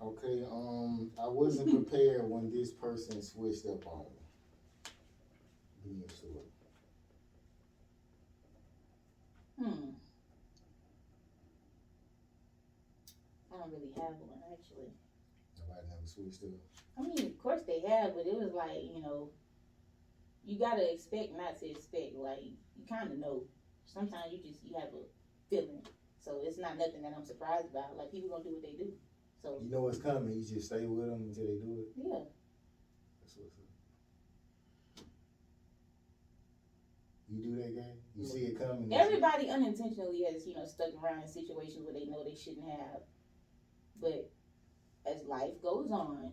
Okay, 0.00 0.44
um, 0.50 1.10
I 1.20 1.26
wasn't 1.26 1.70
prepared 1.70 2.28
when 2.28 2.50
this 2.50 2.70
person 2.70 3.20
switched 3.22 3.66
up 3.66 3.86
on 3.86 4.04
me. 4.04 4.23
Give 5.84 5.92
me 5.92 6.04
a 6.08 6.12
story. 6.12 6.48
Hmm. 9.60 9.90
I 13.52 13.58
don't 13.58 13.70
really 13.70 13.92
have 13.96 14.16
one 14.18 14.40
actually. 14.50 14.90
Nobody 15.60 15.86
never 15.88 16.06
switched 16.06 16.42
up. 16.42 16.58
I 16.98 17.02
mean, 17.02 17.18
of 17.26 17.38
course 17.42 17.60
they 17.66 17.80
have, 17.86 18.14
but 18.14 18.26
it 18.26 18.34
was 18.34 18.52
like, 18.52 18.82
you 18.82 19.00
know, 19.02 19.28
you 20.44 20.58
gotta 20.58 20.90
expect 20.92 21.32
not 21.36 21.58
to 21.60 21.70
expect. 21.70 22.14
Like, 22.16 22.40
you 22.42 22.86
kind 22.88 23.10
of 23.12 23.18
know. 23.18 23.44
Sometimes 23.86 24.32
you 24.32 24.38
just 24.42 24.64
you 24.64 24.74
have 24.78 24.88
a 24.88 25.04
feeling, 25.50 25.84
so 26.18 26.40
it's 26.42 26.58
not 26.58 26.78
nothing 26.78 27.02
that 27.02 27.12
I'm 27.14 27.24
surprised 27.24 27.70
about. 27.70 27.96
Like 27.96 28.10
people 28.10 28.30
gonna 28.30 28.42
do 28.44 28.52
what 28.54 28.62
they 28.62 28.72
do. 28.72 28.90
So 29.42 29.60
You 29.62 29.70
know 29.70 29.82
what's 29.82 29.98
coming. 29.98 30.32
You 30.32 30.42
just 30.42 30.66
stay 30.66 30.86
with 30.86 31.06
them 31.06 31.28
until 31.28 31.44
they 31.46 31.58
do 31.60 31.84
it. 31.84 31.92
yeah, 31.94 32.24
That's 33.20 33.36
what's 33.36 33.52
up. 33.58 33.64
You 37.34 37.42
do 37.42 37.62
that, 37.62 37.74
guy? 37.74 37.82
You 38.14 38.24
see 38.24 38.46
it 38.46 38.58
coming? 38.58 38.92
Everybody 38.92 39.50
unintentionally 39.50 40.22
has, 40.30 40.46
you 40.46 40.54
know, 40.54 40.66
stuck 40.66 40.90
around 41.02 41.22
in 41.22 41.28
situations 41.28 41.84
where 41.84 41.92
they 41.94 42.06
know 42.06 42.22
they 42.24 42.36
shouldn't 42.36 42.68
have. 42.70 43.00
But 44.00 44.30
as 45.04 45.24
life 45.26 45.60
goes 45.62 45.90
on, 45.90 46.30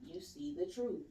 you 0.00 0.20
see 0.20 0.56
the 0.58 0.66
truth. 0.72 1.02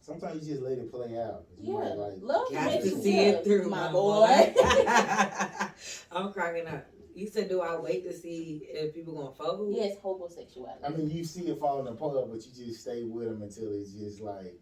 Sometimes 0.00 0.46
you 0.46 0.54
just 0.54 0.62
let 0.64 0.78
it 0.78 0.90
play 0.90 1.18
out. 1.18 1.44
You 1.58 1.72
Yeah, 1.72 1.78
might 1.80 1.96
like, 1.96 2.12
love 2.20 2.52
Got 2.52 2.66
makes 2.66 2.84
to 2.84 3.02
see 3.02 3.18
it 3.20 3.42
through, 3.42 3.68
my 3.68 3.86
my 3.86 3.92
boy. 3.92 4.54
I'm 6.12 6.30
cracking 6.32 6.66
up. 6.66 6.86
You 7.14 7.26
said, 7.26 7.48
do 7.48 7.60
I 7.60 7.76
wait 7.76 8.04
to 8.04 8.12
see 8.12 8.66
if 8.68 8.94
people 8.94 9.14
gonna 9.14 9.34
fold? 9.34 9.74
yes, 9.74 9.96
homosexuality. 10.02 10.84
I 10.84 10.88
mean, 10.90 11.10
you 11.10 11.24
see 11.24 11.48
it 11.48 11.58
falling 11.58 11.86
apart, 11.86 12.28
but 12.30 12.44
you 12.44 12.66
just 12.66 12.82
stay 12.82 13.04
with 13.04 13.28
them 13.28 13.42
until 13.42 13.72
it's 13.72 13.92
just 13.92 14.20
like 14.20 14.60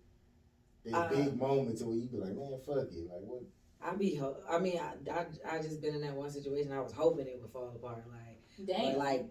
that 0.85 0.95
Uh, 0.95 1.09
big 1.09 1.37
moment 1.37 1.79
to 1.79 1.87
where 1.87 1.97
you 1.97 2.07
be 2.09 2.19
like, 2.19 2.37
man, 2.37 2.59
fuck 2.65 2.89
it. 2.93 3.09
Like, 3.11 3.23
what? 3.23 3.43
I 3.85 3.95
be, 3.95 4.15
ho- 4.15 4.37
I 4.49 4.59
mean, 4.59 4.79
I, 4.79 4.95
I, 5.11 5.25
I 5.57 5.59
just 5.59 5.81
been 5.81 5.95
in 5.95 6.01
that 6.03 6.15
one 6.15 6.31
situation. 6.31 6.73
I 6.73 6.81
was 6.81 6.93
hoping 6.93 7.27
it 7.27 7.39
would 7.41 7.51
fall 7.51 7.73
apart, 7.75 8.03
like, 8.09 8.39
but 8.91 8.97
like 8.97 9.23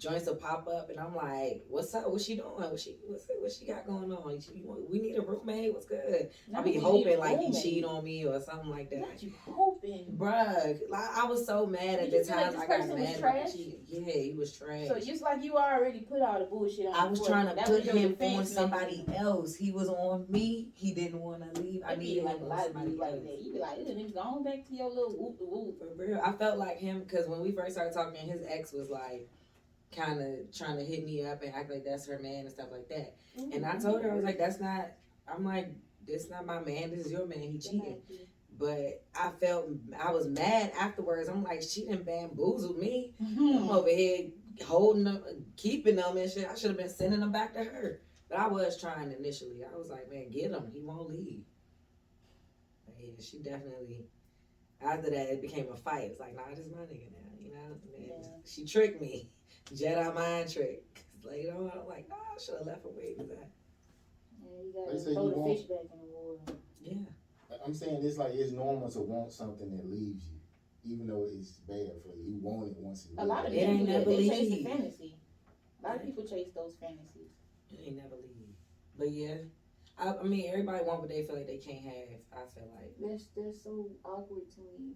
joints 0.00 0.26
will 0.26 0.36
pop 0.36 0.66
up, 0.66 0.88
and 0.88 0.98
I'm 0.98 1.14
like, 1.14 1.62
what's 1.68 1.94
up? 1.94 2.10
What's 2.10 2.24
she 2.24 2.36
doing? 2.36 2.48
What 2.48 2.80
she, 2.80 2.96
what's 3.06 3.26
what 3.38 3.52
she 3.52 3.66
got 3.66 3.86
going 3.86 4.10
on? 4.10 4.40
She, 4.40 4.62
we 4.88 4.98
need 4.98 5.16
a 5.16 5.20
roommate. 5.20 5.72
What's 5.74 5.86
good? 5.86 6.30
I 6.56 6.62
be 6.62 6.78
hoping 6.78 7.18
like 7.18 7.38
he 7.38 7.52
cheat 7.52 7.84
on 7.84 8.02
me 8.02 8.24
or 8.24 8.40
something 8.40 8.70
like 8.70 8.90
that. 8.90 9.00
Not 9.00 9.22
you 9.22 9.32
hoping. 9.44 10.16
Bruh, 10.16 10.78
like, 10.88 11.10
I 11.16 11.24
was 11.26 11.46
so 11.46 11.66
mad 11.66 12.00
at 12.00 12.10
Did 12.10 12.22
the 12.22 12.24
feel 12.24 12.36
like 12.36 12.44
time. 12.44 12.52
this 12.52 12.62
I 12.62 12.66
got 12.66 12.76
person 12.78 12.90
was 12.92 13.00
mad 13.00 13.14
at 13.14 13.20
trash? 13.20 13.50
Yeah, 13.54 14.12
he 14.12 14.34
was 14.36 14.56
trash. 14.56 14.88
So 14.88 14.98
just 14.98 15.22
like 15.22 15.44
you 15.44 15.56
already 15.56 16.00
put 16.00 16.22
all 16.22 16.38
the 16.38 16.46
bullshit 16.46 16.86
on. 16.86 16.94
I 16.94 17.04
was 17.04 17.26
trying 17.26 17.48
to 17.48 17.54
that 17.54 17.66
put 17.66 17.84
was 17.84 17.94
him 17.94 18.16
on 18.20 18.46
somebody 18.46 19.04
else. 19.14 19.54
He 19.54 19.70
was 19.70 19.88
on 19.88 20.24
me. 20.30 20.68
He 20.74 20.94
didn't 20.94 21.20
want 21.20 21.54
to 21.54 21.60
leave. 21.60 21.82
I 21.86 21.96
needed 21.96 22.24
like 22.24 22.40
a 22.40 22.44
lot 22.44 22.66
of 22.66 22.74
people 22.74 22.96
like 22.96 23.22
that. 23.22 23.38
You 23.42 23.52
be 23.52 23.58
like, 23.58 23.78
"Ew, 23.78 23.84
nigga, 23.84 24.14
go 24.14 24.20
on 24.20 24.44
back 24.44 24.66
to 24.66 24.74
your 24.74 24.88
little 24.88 25.14
whoop 25.16 25.38
the 25.38 25.44
whoop. 25.44 25.78
For 25.78 26.02
real, 26.02 26.20
I 26.24 26.32
felt 26.32 26.58
like 26.58 26.78
him 26.78 27.00
because 27.00 27.28
when 27.28 27.40
we 27.40 27.52
first 27.52 27.72
started 27.72 27.92
talking, 27.92 28.26
his 28.26 28.46
ex 28.48 28.72
was 28.72 28.88
like 28.88 29.28
kind 29.94 30.20
of 30.20 30.56
trying 30.56 30.76
to 30.76 30.84
hit 30.84 31.04
me 31.04 31.24
up 31.24 31.42
and 31.42 31.54
act 31.54 31.70
like 31.70 31.84
that's 31.84 32.06
her 32.06 32.18
man 32.18 32.40
and 32.40 32.50
stuff 32.50 32.68
like 32.70 32.88
that. 32.88 33.14
And 33.52 33.64
I 33.66 33.76
told 33.76 34.02
her 34.02 34.12
I 34.12 34.14
was 34.14 34.24
like, 34.24 34.38
that's 34.38 34.60
not. 34.60 34.88
I'm 35.32 35.44
like, 35.44 35.72
this 36.06 36.28
not 36.30 36.46
my 36.46 36.60
man. 36.60 36.90
This 36.90 37.06
is 37.06 37.12
your 37.12 37.26
man. 37.26 37.40
He 37.40 37.58
cheated. 37.58 38.02
But 38.58 39.02
I 39.18 39.30
felt 39.40 39.68
I 39.98 40.10
was 40.12 40.26
mad 40.26 40.72
afterwards. 40.78 41.28
I'm 41.28 41.42
like, 41.42 41.62
she 41.62 41.86
didn't 41.86 42.04
bamboozle 42.04 42.74
me. 42.74 43.12
I'm 43.20 43.70
over 43.70 43.88
here 43.88 44.28
holding 44.66 45.04
them, 45.04 45.22
keeping 45.56 45.96
them 45.96 46.16
and 46.16 46.30
shit. 46.30 46.46
I 46.48 46.54
should 46.54 46.68
have 46.70 46.76
been 46.78 46.88
sending 46.90 47.20
them 47.20 47.32
back 47.32 47.54
to 47.54 47.64
her. 47.64 48.00
But 48.28 48.38
I 48.38 48.46
was 48.48 48.78
trying 48.80 49.12
initially. 49.12 49.60
I 49.64 49.76
was 49.76 49.88
like, 49.88 50.10
man, 50.10 50.30
get 50.30 50.50
him. 50.50 50.70
He 50.72 50.82
won't 50.82 51.10
leave. 51.10 51.42
But 52.86 52.96
yeah, 53.00 53.12
she 53.20 53.38
definitely. 53.38 54.04
After 54.82 55.10
that, 55.10 55.32
it 55.32 55.42
became 55.42 55.68
a 55.72 55.76
fight. 55.76 56.10
It's 56.10 56.20
like, 56.20 56.36
nah, 56.36 56.42
this 56.50 56.60
is 56.60 56.70
my 56.70 56.82
nigga 56.82 57.10
now. 57.12 57.32
You 57.40 57.52
know, 57.54 57.76
and 57.96 58.06
Yeah. 58.06 58.28
she 58.46 58.64
tricked 58.66 59.00
me. 59.00 59.28
Jedi 59.72 60.14
mind 60.14 60.50
trick. 60.52 60.84
'Cause 60.94 61.24
Later 61.30 61.54
on, 61.54 61.70
I'm 61.78 61.86
like, 61.86 62.08
nah, 62.08 62.14
I 62.16 62.38
should 62.40 62.54
have 62.56 62.66
left 62.66 62.82
her 62.84 62.88
where 62.90 63.06
he 63.06 63.14
was 63.14 63.30
at. 63.30 63.48
Yeah, 64.42 64.50
you 64.62 64.72
They 64.72 64.92
gotta 64.92 64.98
say 65.00 65.14
throw 65.14 65.28
the 65.28 65.54
fish 65.54 65.62
back 65.66 65.84
in 65.92 65.98
the 65.98 66.04
water. 66.06 66.52
Yeah. 66.80 66.94
I'm 67.64 67.74
saying 67.74 68.02
it's 68.04 68.16
like 68.16 68.32
it's 68.32 68.52
normal 68.52 68.88
to 68.90 69.00
want 69.00 69.32
something 69.32 69.70
that 69.70 69.90
leaves 69.90 70.24
you, 70.24 70.38
even 70.84 71.06
though 71.06 71.26
it's 71.28 71.50
bad 71.66 72.00
for 72.02 72.14
you. 72.16 72.24
You 72.30 72.38
want 72.38 72.68
it 72.68 72.76
once 72.78 73.04
it 73.04 73.10
A 73.18 73.24
lot 73.24 73.44
of 73.44 73.52
people 73.52 73.68
ain't 73.68 73.80
do 73.80 73.86
that. 73.86 73.98
never 73.98 74.10
They 74.10 74.28
chase 74.28 74.50
the 74.50 74.62
fantasy. 74.64 75.16
A 75.82 75.86
lot 75.86 75.96
of 75.96 76.02
people 76.02 76.24
chase 76.24 76.50
those 76.54 76.74
fantasies. 76.80 77.32
It 77.70 77.80
ain't 77.80 77.96
never 77.96 78.14
leave. 78.16 78.54
But 78.96 79.10
yeah, 79.10 79.36
I, 79.98 80.12
I 80.20 80.22
mean, 80.22 80.48
everybody 80.48 80.82
want 80.84 81.00
what 81.00 81.08
they 81.08 81.22
feel 81.22 81.36
like 81.36 81.46
they 81.46 81.56
can't 81.58 81.82
have. 81.82 82.20
I 82.32 82.44
feel 82.54 82.68
like. 82.74 82.94
That's 82.98 83.26
that's 83.36 83.62
so 83.62 83.88
awkward 84.04 84.48
to 84.54 84.60
me, 84.60 84.94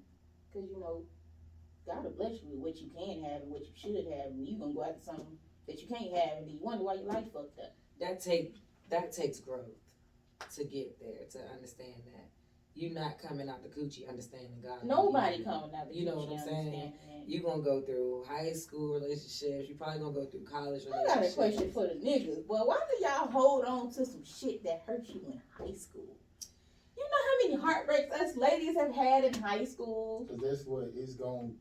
cause 0.52 0.68
you 0.70 0.78
know, 0.78 1.04
God 1.86 2.04
will 2.04 2.10
bless 2.12 2.40
you 2.42 2.48
with 2.50 2.60
what 2.60 2.76
you 2.80 2.88
can 2.96 3.22
have 3.24 3.42
and 3.42 3.50
what 3.50 3.62
you 3.62 3.72
should 3.76 4.06
have, 4.12 4.32
and 4.32 4.46
you 4.46 4.58
gonna 4.58 4.72
go 4.72 4.84
after 4.84 5.02
something 5.04 5.38
that 5.66 5.80
you 5.80 5.88
can't 5.88 6.12
have, 6.16 6.38
and 6.38 6.46
then 6.46 6.54
you 6.54 6.60
wonder 6.62 6.84
why 6.84 6.94
your 6.94 7.06
life 7.06 7.24
fucked 7.32 7.58
up. 7.58 7.74
that 8.00 8.20
take 8.20 8.54
that 8.90 9.12
takes 9.12 9.40
growth 9.40 9.68
to 10.54 10.64
get 10.64 10.98
there 11.00 11.24
to 11.30 11.38
understand 11.52 12.02
that 12.06 12.28
you're 12.74 12.92
not 12.92 13.18
coming 13.18 13.48
out 13.48 13.62
the 13.62 13.68
coochie 13.68 14.08
understanding 14.08 14.60
God. 14.62 14.84
Nobody 14.84 15.36
you, 15.38 15.44
coming 15.44 15.74
out. 15.74 15.88
The 15.88 15.94
You 15.96 16.04
know 16.06 16.16
what 16.16 16.32
I'm 16.32 16.38
saying? 16.38 16.56
understanding 16.58 16.92
that. 17.08 17.28
You 17.28 17.42
gonna 17.42 17.62
go 17.62 17.80
through 17.82 18.24
high 18.28 18.52
school 18.52 18.94
relationships. 18.94 19.68
You 19.68 19.76
probably 19.78 20.00
gonna 20.00 20.12
go 20.12 20.26
through 20.26 20.44
college 20.44 20.82
I 20.86 20.90
got 20.90 21.16
a 21.16 21.20
relationships. 21.20 21.34
question 21.34 21.72
for 21.72 21.86
the 21.86 21.94
niggas. 21.94 22.46
Boy, 22.46 22.58
why 22.64 22.78
do 22.90 23.04
y'all 23.04 23.30
hold 23.30 23.64
on 23.64 23.90
to 23.92 24.04
some 24.04 24.24
shit 24.24 24.62
that 24.64 24.82
hurt 24.86 25.06
you 25.08 25.22
in 25.26 25.40
high 25.56 25.72
school? 25.74 26.16
You 26.96 27.02
know 27.04 27.22
how 27.24 27.48
many 27.48 27.62
heartbreaks 27.62 28.14
us 28.14 28.36
ladies 28.36 28.76
have 28.76 28.94
had 28.94 29.24
in 29.24 29.34
high 29.34 29.64
school? 29.64 30.26
Because 30.28 30.42
that's 30.42 30.66
what 30.66 30.90
it's 30.94 31.14
going. 31.14 31.54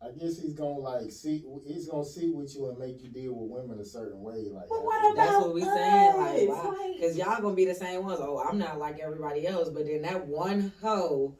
I 0.00 0.10
guess 0.10 0.38
he's 0.38 0.54
gonna 0.54 0.78
like 0.78 1.10
see. 1.10 1.44
He's 1.66 1.88
gonna 1.88 2.04
see 2.04 2.30
with 2.30 2.54
you 2.54 2.68
and 2.68 2.78
make 2.78 3.02
you 3.02 3.08
deal 3.10 3.32
with 3.34 3.50
women 3.50 3.80
a 3.80 3.84
certain 3.84 4.20
way. 4.22 4.48
Like, 4.50 4.68
But 4.68 4.84
what 4.84 5.00
after 5.00 5.12
about 5.12 5.26
That's 5.26 5.38
what 5.38 5.54
we 5.54 5.64
saying, 5.64 6.16
like, 6.16 6.48
why? 6.48 6.96
Cause 7.00 7.16
y'all 7.16 7.40
gonna 7.42 7.56
be 7.56 7.64
the 7.64 7.74
same 7.74 8.04
ones. 8.04 8.20
Oh, 8.22 8.38
I'm 8.38 8.58
not 8.58 8.78
like 8.78 9.00
everybody 9.00 9.46
else. 9.46 9.68
But 9.70 9.86
then 9.86 10.02
that 10.02 10.26
one 10.28 10.72
hoe 10.80 11.36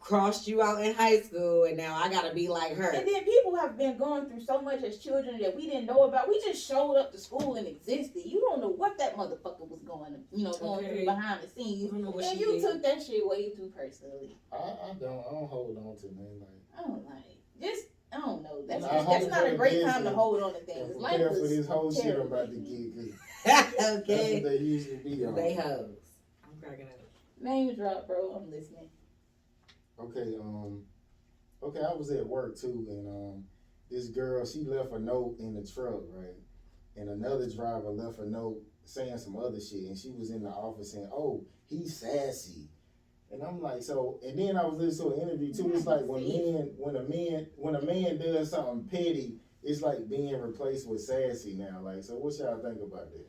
crossed 0.00 0.46
you 0.48 0.60
out 0.62 0.82
in 0.84 0.92
high 0.94 1.18
school, 1.20 1.64
and 1.64 1.76
now 1.78 1.94
I 1.94 2.10
gotta 2.10 2.34
be 2.34 2.48
like 2.48 2.74
her. 2.76 2.90
And 2.90 3.06
then 3.08 3.24
people 3.24 3.56
have 3.56 3.78
been 3.78 3.96
going 3.96 4.28
through 4.28 4.42
so 4.44 4.60
much 4.60 4.82
as 4.82 4.98
children 4.98 5.38
that 5.40 5.56
we 5.56 5.66
didn't 5.66 5.86
know 5.86 6.02
about. 6.02 6.28
We 6.28 6.40
just 6.44 6.66
showed 6.66 6.96
up 6.96 7.12
to 7.12 7.18
school 7.18 7.54
and 7.54 7.66
existed. 7.66 8.22
You 8.24 8.40
don't 8.40 8.60
know 8.60 8.68
what 8.68 8.98
that 8.98 9.16
motherfucker 9.16 9.66
was 9.68 9.80
going, 9.86 10.14
you 10.32 10.44
know, 10.44 10.52
going 10.52 10.84
Okay. 10.84 10.96
through 10.96 11.04
behind 11.06 11.40
the 11.42 11.46
You 11.62 11.64
scenes. 11.64 11.90
don't 11.90 12.02
know 12.02 12.10
what 12.10 12.24
And 12.24 12.38
you 12.40 12.52
did. 12.52 12.62
took 12.62 12.82
that 12.82 13.02
shit 13.02 13.26
way 13.26 13.50
too 13.50 13.72
personally. 13.74 14.36
I, 14.52 14.56
I 14.56 14.94
don't. 15.00 15.20
I 15.20 15.30
don't 15.32 15.48
hold 15.48 15.78
on 15.78 15.96
to 16.00 16.06
man. 16.14 16.40
Like, 16.40 16.78
I 16.78 16.82
don't 16.88 17.04
like 17.06 17.37
just. 17.60 17.86
I 18.10 18.16
don't 18.20 18.42
know. 18.42 18.62
That's 18.66 18.84
I 18.84 18.88
just, 18.94 19.04
hope 19.06 19.20
that's 19.20 19.30
not 19.30 19.46
a 19.46 19.50
for 19.50 19.56
great 19.58 19.82
time 19.84 19.98
to 19.98 20.04
best 20.04 20.14
hold 20.14 20.42
on 20.42 20.54
to 20.54 20.60
things. 20.60 20.96
Life 20.96 21.16
prepare 21.16 21.34
for 21.34 21.40
was 21.42 21.50
this 21.56 21.66
whole 21.66 21.92
shit 21.92 22.04
I'm 22.06 22.10
terrible. 22.12 22.26
about 22.34 22.50
to 22.50 22.56
get. 22.58 22.94
'cause 22.94 23.18
That's 23.44 23.78
what 23.78 24.02
okay. 24.04 24.40
they 24.40 24.56
usually 24.56 24.96
be 24.96 25.24
on. 25.26 25.34
They 25.34 25.54
hoes. 25.54 25.90
I'm 26.42 26.58
cracking 26.62 26.86
up. 26.86 27.00
Name 27.40 27.74
drop, 27.76 28.06
bro. 28.06 28.32
I'm 28.32 28.50
listening. 28.50 28.88
Okay, 30.00 30.36
um, 30.40 30.84
okay, 31.62 31.80
I 31.80 31.92
was 31.94 32.10
at 32.10 32.26
work 32.26 32.56
too, 32.56 32.86
and 32.88 33.06
um, 33.08 33.44
this 33.90 34.08
girl 34.08 34.46
she 34.46 34.64
left 34.64 34.92
a 34.92 34.98
note 34.98 35.36
in 35.38 35.54
the 35.54 35.66
truck, 35.70 36.00
right? 36.14 36.34
And 36.96 37.10
another 37.10 37.48
driver 37.50 37.90
left 37.90 38.18
a 38.20 38.28
note 38.28 38.62
saying 38.84 39.18
some 39.18 39.36
other 39.36 39.60
shit, 39.60 39.84
and 39.84 39.98
she 39.98 40.12
was 40.12 40.30
in 40.30 40.42
the 40.44 40.48
office 40.50 40.92
saying, 40.92 41.10
"Oh, 41.12 41.44
he's 41.68 41.98
sassy," 42.00 42.68
and 43.30 43.42
I'm 43.42 43.60
like, 43.60 43.82
so. 43.82 44.18
And 44.22 44.38
then 44.38 44.56
I 44.56 44.64
was 44.64 44.78
listening 44.78 45.10
to 45.10 45.16
an 45.16 45.28
interview 45.28 45.52
too. 45.52 45.72
It's 45.74 45.86
like 45.86 46.04
when 46.04 46.26
men, 46.26 46.70
when 46.76 46.96
a 46.96 47.02
man, 47.02 47.46
when 47.56 47.74
a 47.74 47.82
man 47.82 48.18
does 48.18 48.50
something 48.50 48.84
petty, 48.84 49.36
it's 49.62 49.82
like 49.82 50.08
being 50.08 50.40
replaced 50.40 50.88
with 50.88 51.02
sassy 51.02 51.54
now. 51.54 51.80
Like, 51.80 52.02
so 52.04 52.14
what 52.14 52.34
y'all 52.38 52.62
think 52.62 52.80
about 52.80 53.10
that? 53.10 53.26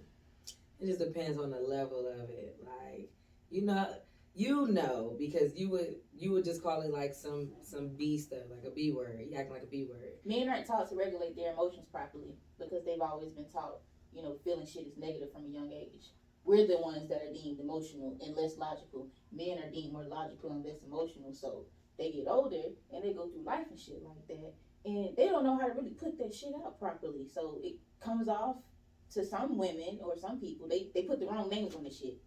It 0.79 0.87
just 0.87 0.99
depends 0.99 1.37
on 1.37 1.51
the 1.51 1.59
level 1.59 2.07
of 2.07 2.29
it. 2.29 2.57
Like, 2.63 3.11
you 3.49 3.65
know, 3.65 3.87
you 4.33 4.67
know, 4.67 5.15
because 5.19 5.53
you 5.55 5.69
would 5.69 5.95
you 6.15 6.31
would 6.31 6.45
just 6.45 6.63
call 6.63 6.81
it 6.81 6.91
like 6.91 7.13
some 7.13 7.49
some 7.61 7.89
B 7.89 8.17
stuff, 8.17 8.43
like 8.49 8.63
a 8.65 8.73
B 8.73 8.93
word. 8.93 9.19
You 9.29 9.35
acting 9.35 9.53
like 9.53 9.63
a 9.63 9.67
B 9.67 9.85
word. 9.89 10.13
Men 10.25 10.47
aren't 10.47 10.65
taught 10.65 10.89
to 10.89 10.95
regulate 10.95 11.35
their 11.35 11.51
emotions 11.51 11.87
properly 11.91 12.37
because 12.57 12.85
they've 12.85 13.01
always 13.01 13.31
been 13.31 13.49
taught, 13.49 13.79
you 14.13 14.21
know, 14.21 14.37
feeling 14.45 14.65
shit 14.65 14.87
is 14.87 14.97
negative 14.97 15.33
from 15.33 15.45
a 15.45 15.49
young 15.49 15.71
age. 15.73 16.11
We're 16.49 16.65
the 16.65 16.79
ones 16.81 17.07
that 17.09 17.21
are 17.21 17.31
deemed 17.31 17.59
emotional 17.59 18.17
and 18.25 18.35
less 18.35 18.57
logical. 18.57 19.07
Men 19.31 19.59
are 19.59 19.69
deemed 19.69 19.93
more 19.93 20.05
logical 20.09 20.49
and 20.51 20.65
less 20.65 20.81
emotional. 20.83 21.31
So 21.31 21.65
they 21.99 22.09
get 22.11 22.25
older 22.27 22.73
and 22.91 23.03
they 23.03 23.13
go 23.13 23.29
through 23.29 23.43
life 23.43 23.67
and 23.69 23.79
shit 23.79 24.01
like 24.03 24.27
that. 24.27 24.53
And 24.83 25.15
they 25.15 25.27
don't 25.27 25.43
know 25.43 25.59
how 25.59 25.67
to 25.67 25.73
really 25.73 25.91
put 25.91 26.17
that 26.17 26.33
shit 26.33 26.49
out 26.65 26.79
properly. 26.79 27.27
So 27.31 27.59
it 27.61 27.75
comes 27.99 28.27
off 28.27 28.55
to 29.13 29.23
some 29.23 29.59
women 29.59 29.99
or 30.03 30.17
some 30.17 30.39
people. 30.39 30.67
They, 30.67 30.87
they 30.95 31.03
put 31.03 31.19
the 31.19 31.27
wrong 31.27 31.49
names 31.49 31.75
on 31.75 31.83
the 31.83 31.91
shit. 31.91 32.17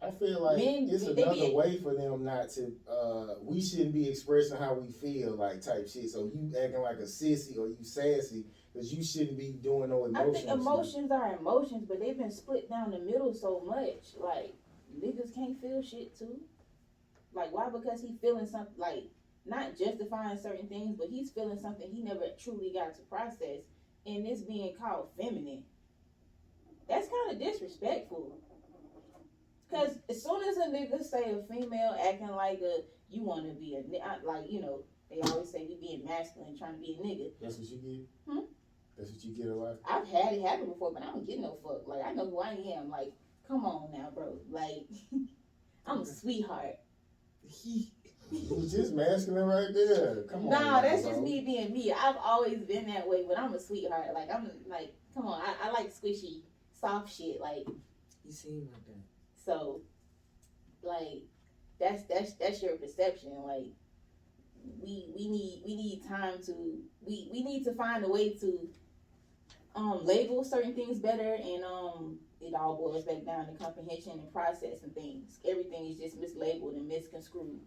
I 0.00 0.10
feel 0.12 0.42
like 0.44 0.58
Men, 0.58 0.88
it's 0.88 1.04
they- 1.04 1.14
they 1.14 1.22
another 1.22 1.40
be- 1.48 1.54
way 1.54 1.78
for 1.78 1.94
them 1.94 2.22
not 2.22 2.50
to. 2.50 2.72
Uh, 2.88 3.34
we 3.42 3.60
shouldn't 3.60 3.94
be 3.94 4.08
expressing 4.08 4.58
how 4.58 4.74
we 4.74 4.92
feel, 4.92 5.34
like 5.34 5.60
type 5.60 5.88
shit. 5.88 6.10
So 6.10 6.30
you 6.32 6.52
acting 6.56 6.82
like 6.82 6.98
a 6.98 7.02
sissy 7.08 7.58
or 7.58 7.66
you 7.66 7.82
sassy 7.82 8.44
because 8.76 8.92
you 8.92 9.02
shouldn't 9.02 9.38
be 9.38 9.52
doing 9.62 9.88
no 9.88 10.04
emotions. 10.04 10.16
I 10.16 10.22
emotions. 10.22 10.44
think 10.44 10.60
emotions 10.60 11.10
are 11.10 11.36
emotions, 11.36 11.84
but 11.88 12.00
they've 12.00 12.18
been 12.18 12.30
split 12.30 12.68
down 12.68 12.90
the 12.90 12.98
middle 12.98 13.32
so 13.32 13.62
much. 13.64 14.14
Like 14.18 14.54
niggas 14.94 15.34
can't 15.34 15.58
feel 15.60 15.82
shit 15.82 16.16
too. 16.18 16.40
Like 17.32 17.52
why? 17.52 17.68
Because 17.70 18.02
he 18.02 18.16
feeling 18.20 18.46
something 18.46 18.74
like 18.76 19.04
not 19.46 19.78
justifying 19.78 20.38
certain 20.38 20.68
things, 20.68 20.96
but 20.98 21.08
he's 21.08 21.30
feeling 21.30 21.58
something 21.58 21.90
he 21.90 22.02
never 22.02 22.26
truly 22.38 22.70
got 22.74 22.94
to 22.96 23.02
process, 23.02 23.64
and 24.04 24.26
it's 24.26 24.42
being 24.42 24.74
called 24.78 25.08
feminine. 25.16 25.62
That's 26.88 27.08
kind 27.08 27.32
of 27.32 27.38
disrespectful. 27.40 28.38
Cause 29.70 29.98
as 30.08 30.22
soon 30.22 30.42
as 30.48 30.58
a 30.58 30.66
nigga 30.68 31.02
say 31.02 31.32
a 31.32 31.42
female 31.52 31.96
acting 32.00 32.28
like 32.28 32.60
a 32.60 32.82
you 33.08 33.24
want 33.24 33.46
to 33.46 33.54
be 33.54 33.74
a 33.74 33.90
ni- 33.90 34.00
I- 34.00 34.22
like 34.22 34.50
you 34.50 34.60
know 34.60 34.84
they 35.10 35.20
always 35.22 35.50
say 35.50 35.66
we 35.68 35.76
being 35.80 36.04
masculine 36.04 36.56
trying 36.56 36.74
to 36.74 36.80
be 36.80 36.96
a 37.00 37.04
nigga. 37.04 37.30
That's 37.40 37.58
what 37.58 37.68
you 37.68 37.78
get. 37.78 38.32
Hmm? 38.32 38.44
That's 38.96 39.10
what 39.10 39.24
you 39.24 39.34
get 39.34 39.46
a 39.46 39.54
lot. 39.54 39.76
I've 39.88 40.08
had 40.08 40.32
it 40.32 40.42
happen 40.42 40.66
before, 40.66 40.92
but 40.92 41.02
I 41.02 41.06
don't 41.06 41.26
get 41.26 41.40
no 41.40 41.58
fuck. 41.62 41.86
Like 41.86 42.04
I 42.04 42.12
know 42.12 42.30
who 42.30 42.40
I 42.40 42.56
am. 42.78 42.88
Like, 42.90 43.12
come 43.46 43.64
on 43.64 43.92
now, 43.92 44.10
bro. 44.14 44.38
Like, 44.50 44.86
I'm 45.86 46.00
a 46.00 46.06
sweetheart. 46.06 46.76
You 48.30 48.54
was 48.56 48.72
just 48.72 48.92
masculine 48.92 49.46
right 49.46 49.72
there. 49.72 50.24
Come 50.28 50.44
on. 50.46 50.50
Nah, 50.50 50.60
now, 50.60 50.80
that's 50.80 51.02
bro. 51.02 51.10
just 51.12 51.22
me 51.22 51.42
being 51.44 51.72
me. 51.72 51.92
I've 51.92 52.16
always 52.16 52.58
been 52.60 52.86
that 52.88 53.06
way, 53.06 53.24
but 53.28 53.38
I'm 53.38 53.54
a 53.54 53.60
sweetheart. 53.60 54.14
Like 54.14 54.28
I'm 54.34 54.50
like, 54.66 54.94
come 55.14 55.26
on, 55.26 55.40
I, 55.40 55.68
I 55.68 55.70
like 55.70 55.94
squishy, 55.94 56.40
soft 56.80 57.14
shit. 57.14 57.40
Like 57.40 57.66
You 58.24 58.32
seem 58.32 58.68
like 58.72 58.84
that. 58.86 59.02
so, 59.44 59.82
like 60.82 61.22
that's 61.78 62.02
that's 62.04 62.32
that's 62.34 62.62
your 62.62 62.76
perception. 62.76 63.32
Like 63.46 63.66
we 64.82 65.10
we 65.16 65.28
need 65.28 65.62
we 65.64 65.76
need 65.76 66.02
time 66.08 66.42
to 66.46 66.52
we 67.06 67.28
we 67.32 67.44
need 67.44 67.64
to 67.64 67.74
find 67.74 68.04
a 68.04 68.08
way 68.08 68.34
to 68.34 68.68
um 69.76 70.04
label 70.04 70.42
certain 70.42 70.74
things 70.74 70.98
better 70.98 71.34
and 71.34 71.64
um 71.64 72.18
it 72.40 72.54
all 72.54 72.76
boils 72.76 73.04
back 73.04 73.24
down 73.24 73.46
to 73.46 73.52
comprehension 73.62 74.12
and 74.12 74.32
processing 74.32 74.90
things. 74.94 75.38
Everything 75.48 75.86
is 75.86 75.96
just 75.98 76.20
mislabeled 76.20 76.76
and 76.76 76.88
misconstrued. 76.88 77.60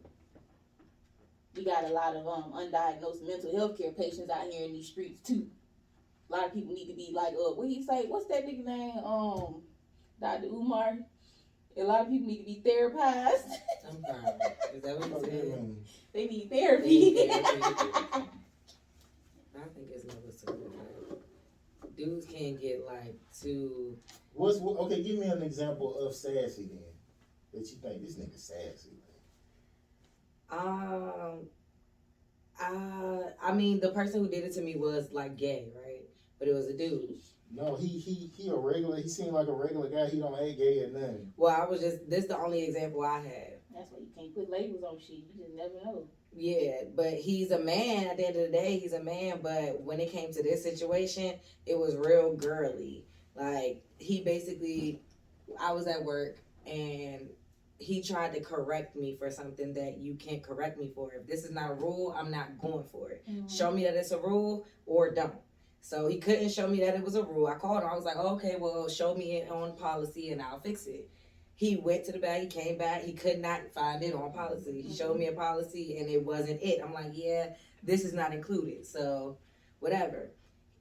We 1.56 1.66
got 1.66 1.84
a 1.86 1.90
lot 1.90 2.16
of 2.16 2.28
um 2.28 2.52
undiagnosed 2.54 3.26
mental 3.26 3.56
health 3.56 3.78
care 3.78 3.92
patients 3.92 4.30
out 4.30 4.48
here 4.48 4.66
in 4.66 4.74
these 4.74 4.88
streets 4.88 5.22
too. 5.22 5.48
A 6.30 6.36
lot 6.36 6.46
of 6.48 6.54
people 6.54 6.74
need 6.74 6.88
to 6.88 6.94
be 6.96 7.12
like, 7.14 7.34
uh, 7.34 7.54
what 7.54 7.68
do 7.68 7.74
you 7.74 7.84
say? 7.84 8.06
What's 8.08 8.28
that 8.28 8.46
nigga 8.46 8.64
name? 8.66 8.98
Um, 9.04 9.64
Dr. 10.22 10.46
Umar. 10.48 10.98
A 11.78 11.84
lot 11.84 12.02
of 12.02 12.10
people 12.10 12.28
need 12.28 12.40
to 12.40 12.46
be 12.46 12.62
therapized. 12.66 13.52
I'm 13.88 14.04
fine. 14.04 14.40
Is 14.76 14.82
that 14.84 15.00
what 15.00 15.10
Oh, 15.14 15.20
you 15.20 15.26
said? 15.26 15.76
they 16.14 16.26
need 16.28 16.50
therapy. 16.52 17.14
They 17.16 17.26
need 17.26 17.32
therapy. 17.32 17.62
I 19.56 19.68
think 19.74 19.88
it's 19.92 20.06
never 20.06 20.32
so 20.32 20.52
like, 20.54 21.20
dudes 22.00 22.26
can't 22.26 22.60
get 22.60 22.86
like 22.86 23.20
too. 23.40 23.98
What's 24.34 24.60
what, 24.60 24.78
okay? 24.80 25.04
Give 25.04 25.20
me 25.20 25.28
an 25.28 25.44
example 25.44 26.00
of 26.00 26.16
sassy 26.16 26.70
then. 26.72 26.80
That 27.54 27.60
you 27.60 27.78
think 27.82 28.02
this 28.02 28.16
nigga 28.16 28.40
sassy. 28.40 29.00
Um, 30.52 31.48
uh, 32.60 33.20
I 33.42 33.54
mean, 33.54 33.80
the 33.80 33.92
person 33.92 34.22
who 34.22 34.30
did 34.30 34.44
it 34.44 34.54
to 34.54 34.62
me 34.62 34.76
was 34.78 35.12
like 35.12 35.38
gay, 35.38 35.72
right? 35.76 36.04
But 36.40 36.48
it 36.48 36.54
was 36.54 36.68
a 36.68 36.74
dude. 36.74 37.20
No, 37.52 37.76
he 37.76 37.88
he 37.88 38.32
he 38.36 38.50
a 38.50 38.56
regular. 38.56 38.98
He 38.98 39.10
seemed 39.10 39.34
like 39.34 39.48
a 39.48 39.54
regular 39.54 39.90
guy. 39.90 40.08
He 40.08 40.20
don't 40.20 40.34
act 40.34 40.58
gay 40.58 40.84
or 40.84 40.90
nothing. 40.92 41.34
Well, 41.36 41.56
I 41.56 41.66
was 41.66 41.82
just 41.82 42.10
this 42.10 42.26
the 42.26 42.38
only 42.38 42.64
example 42.64 43.04
I 43.04 43.20
had. 43.20 43.59
That's 43.74 43.92
why 43.92 44.00
you 44.00 44.08
can't 44.16 44.36
put 44.36 44.50
labels 44.50 44.84
on 44.84 45.00
shit. 45.00 45.18
You 45.18 45.44
just 45.44 45.56
never 45.56 45.86
know. 45.86 46.08
Yeah, 46.36 46.84
but 46.96 47.14
he's 47.14 47.52
a 47.52 47.60
man. 47.60 48.08
At 48.08 48.18
the 48.18 48.28
end 48.28 48.36
of 48.36 48.52
the 48.52 48.58
day, 48.58 48.78
he's 48.78 48.94
a 48.94 49.04
man. 49.04 49.40
But 49.42 49.82
when 49.82 50.00
it 50.00 50.12
came 50.12 50.34
to 50.34 50.44
this 50.44 50.64
situation, 50.64 51.36
it 51.66 51.78
was 51.78 51.96
real 51.96 52.36
girly. 52.36 53.06
Like 53.36 53.84
he 53.98 54.22
basically, 54.22 55.02
I 55.60 55.72
was 55.72 55.88
at 55.88 56.04
work 56.04 56.38
and 56.66 57.30
he 57.80 58.04
tried 58.04 58.34
to 58.34 58.42
correct 58.42 58.96
me 58.96 59.16
for 59.18 59.32
something 59.32 59.74
that 59.74 59.98
you 59.98 60.16
can't 60.16 60.44
correct 60.44 60.78
me 60.78 60.92
for. 60.94 61.14
If 61.14 61.28
this 61.28 61.46
is 61.46 61.52
not 61.52 61.72
a 61.72 61.74
rule, 61.74 62.14
I'm 62.18 62.30
not 62.30 62.60
going 62.60 62.84
for 62.92 63.12
it. 63.12 63.24
Mm-hmm. 63.30 63.48
Show 63.48 63.72
me 63.72 63.86
that 63.86 63.96
it's 63.96 64.12
a 64.12 64.18
rule 64.18 64.68
or 64.86 65.12
don't. 65.12 65.34
So 65.82 66.08
he 66.08 66.18
couldn't 66.18 66.50
show 66.50 66.68
me 66.68 66.82
that 66.82 66.96
it 66.96 67.04
was 67.04 67.16
a 67.16 67.24
rule. 67.24 67.48
I 67.48 67.56
called 67.56 67.84
him. 67.84 67.90
I 67.90 67.96
was 67.96 68.04
like, 68.04 68.18
oh, 68.18 68.36
okay, 68.36 68.58
well, 68.60 68.90
show 68.90 69.16
me 69.16 69.38
it 69.38 69.50
on 69.50 69.78
policy 69.78 70.32
and 70.32 70.42
I'll 70.42 70.60
fix 70.60 70.86
it. 70.88 71.10
He 71.60 71.76
went 71.76 72.06
to 72.06 72.14
the 72.14 72.20
bag, 72.20 72.44
He 72.44 72.48
came 72.48 72.78
back. 72.78 73.04
He 73.04 73.12
could 73.12 73.40
not 73.40 73.60
find 73.76 74.02
it 74.02 74.16
on 74.16 74.32
policy. 74.32 74.82
He 74.82 74.96
showed 74.96 75.18
me 75.18 75.28
a 75.28 75.32
mm-hmm. 75.32 75.42
policy 75.42 75.98
and 75.98 76.10
it 76.10 76.26
wasn't 76.26 76.62
it. 76.64 76.80
I'm 76.82 76.94
like, 76.94 77.12
yeah, 77.12 77.50
this 77.84 78.06
is 78.06 78.14
not 78.14 78.34
included. 78.34 78.86
So 78.86 79.38
whatever. 79.82 80.32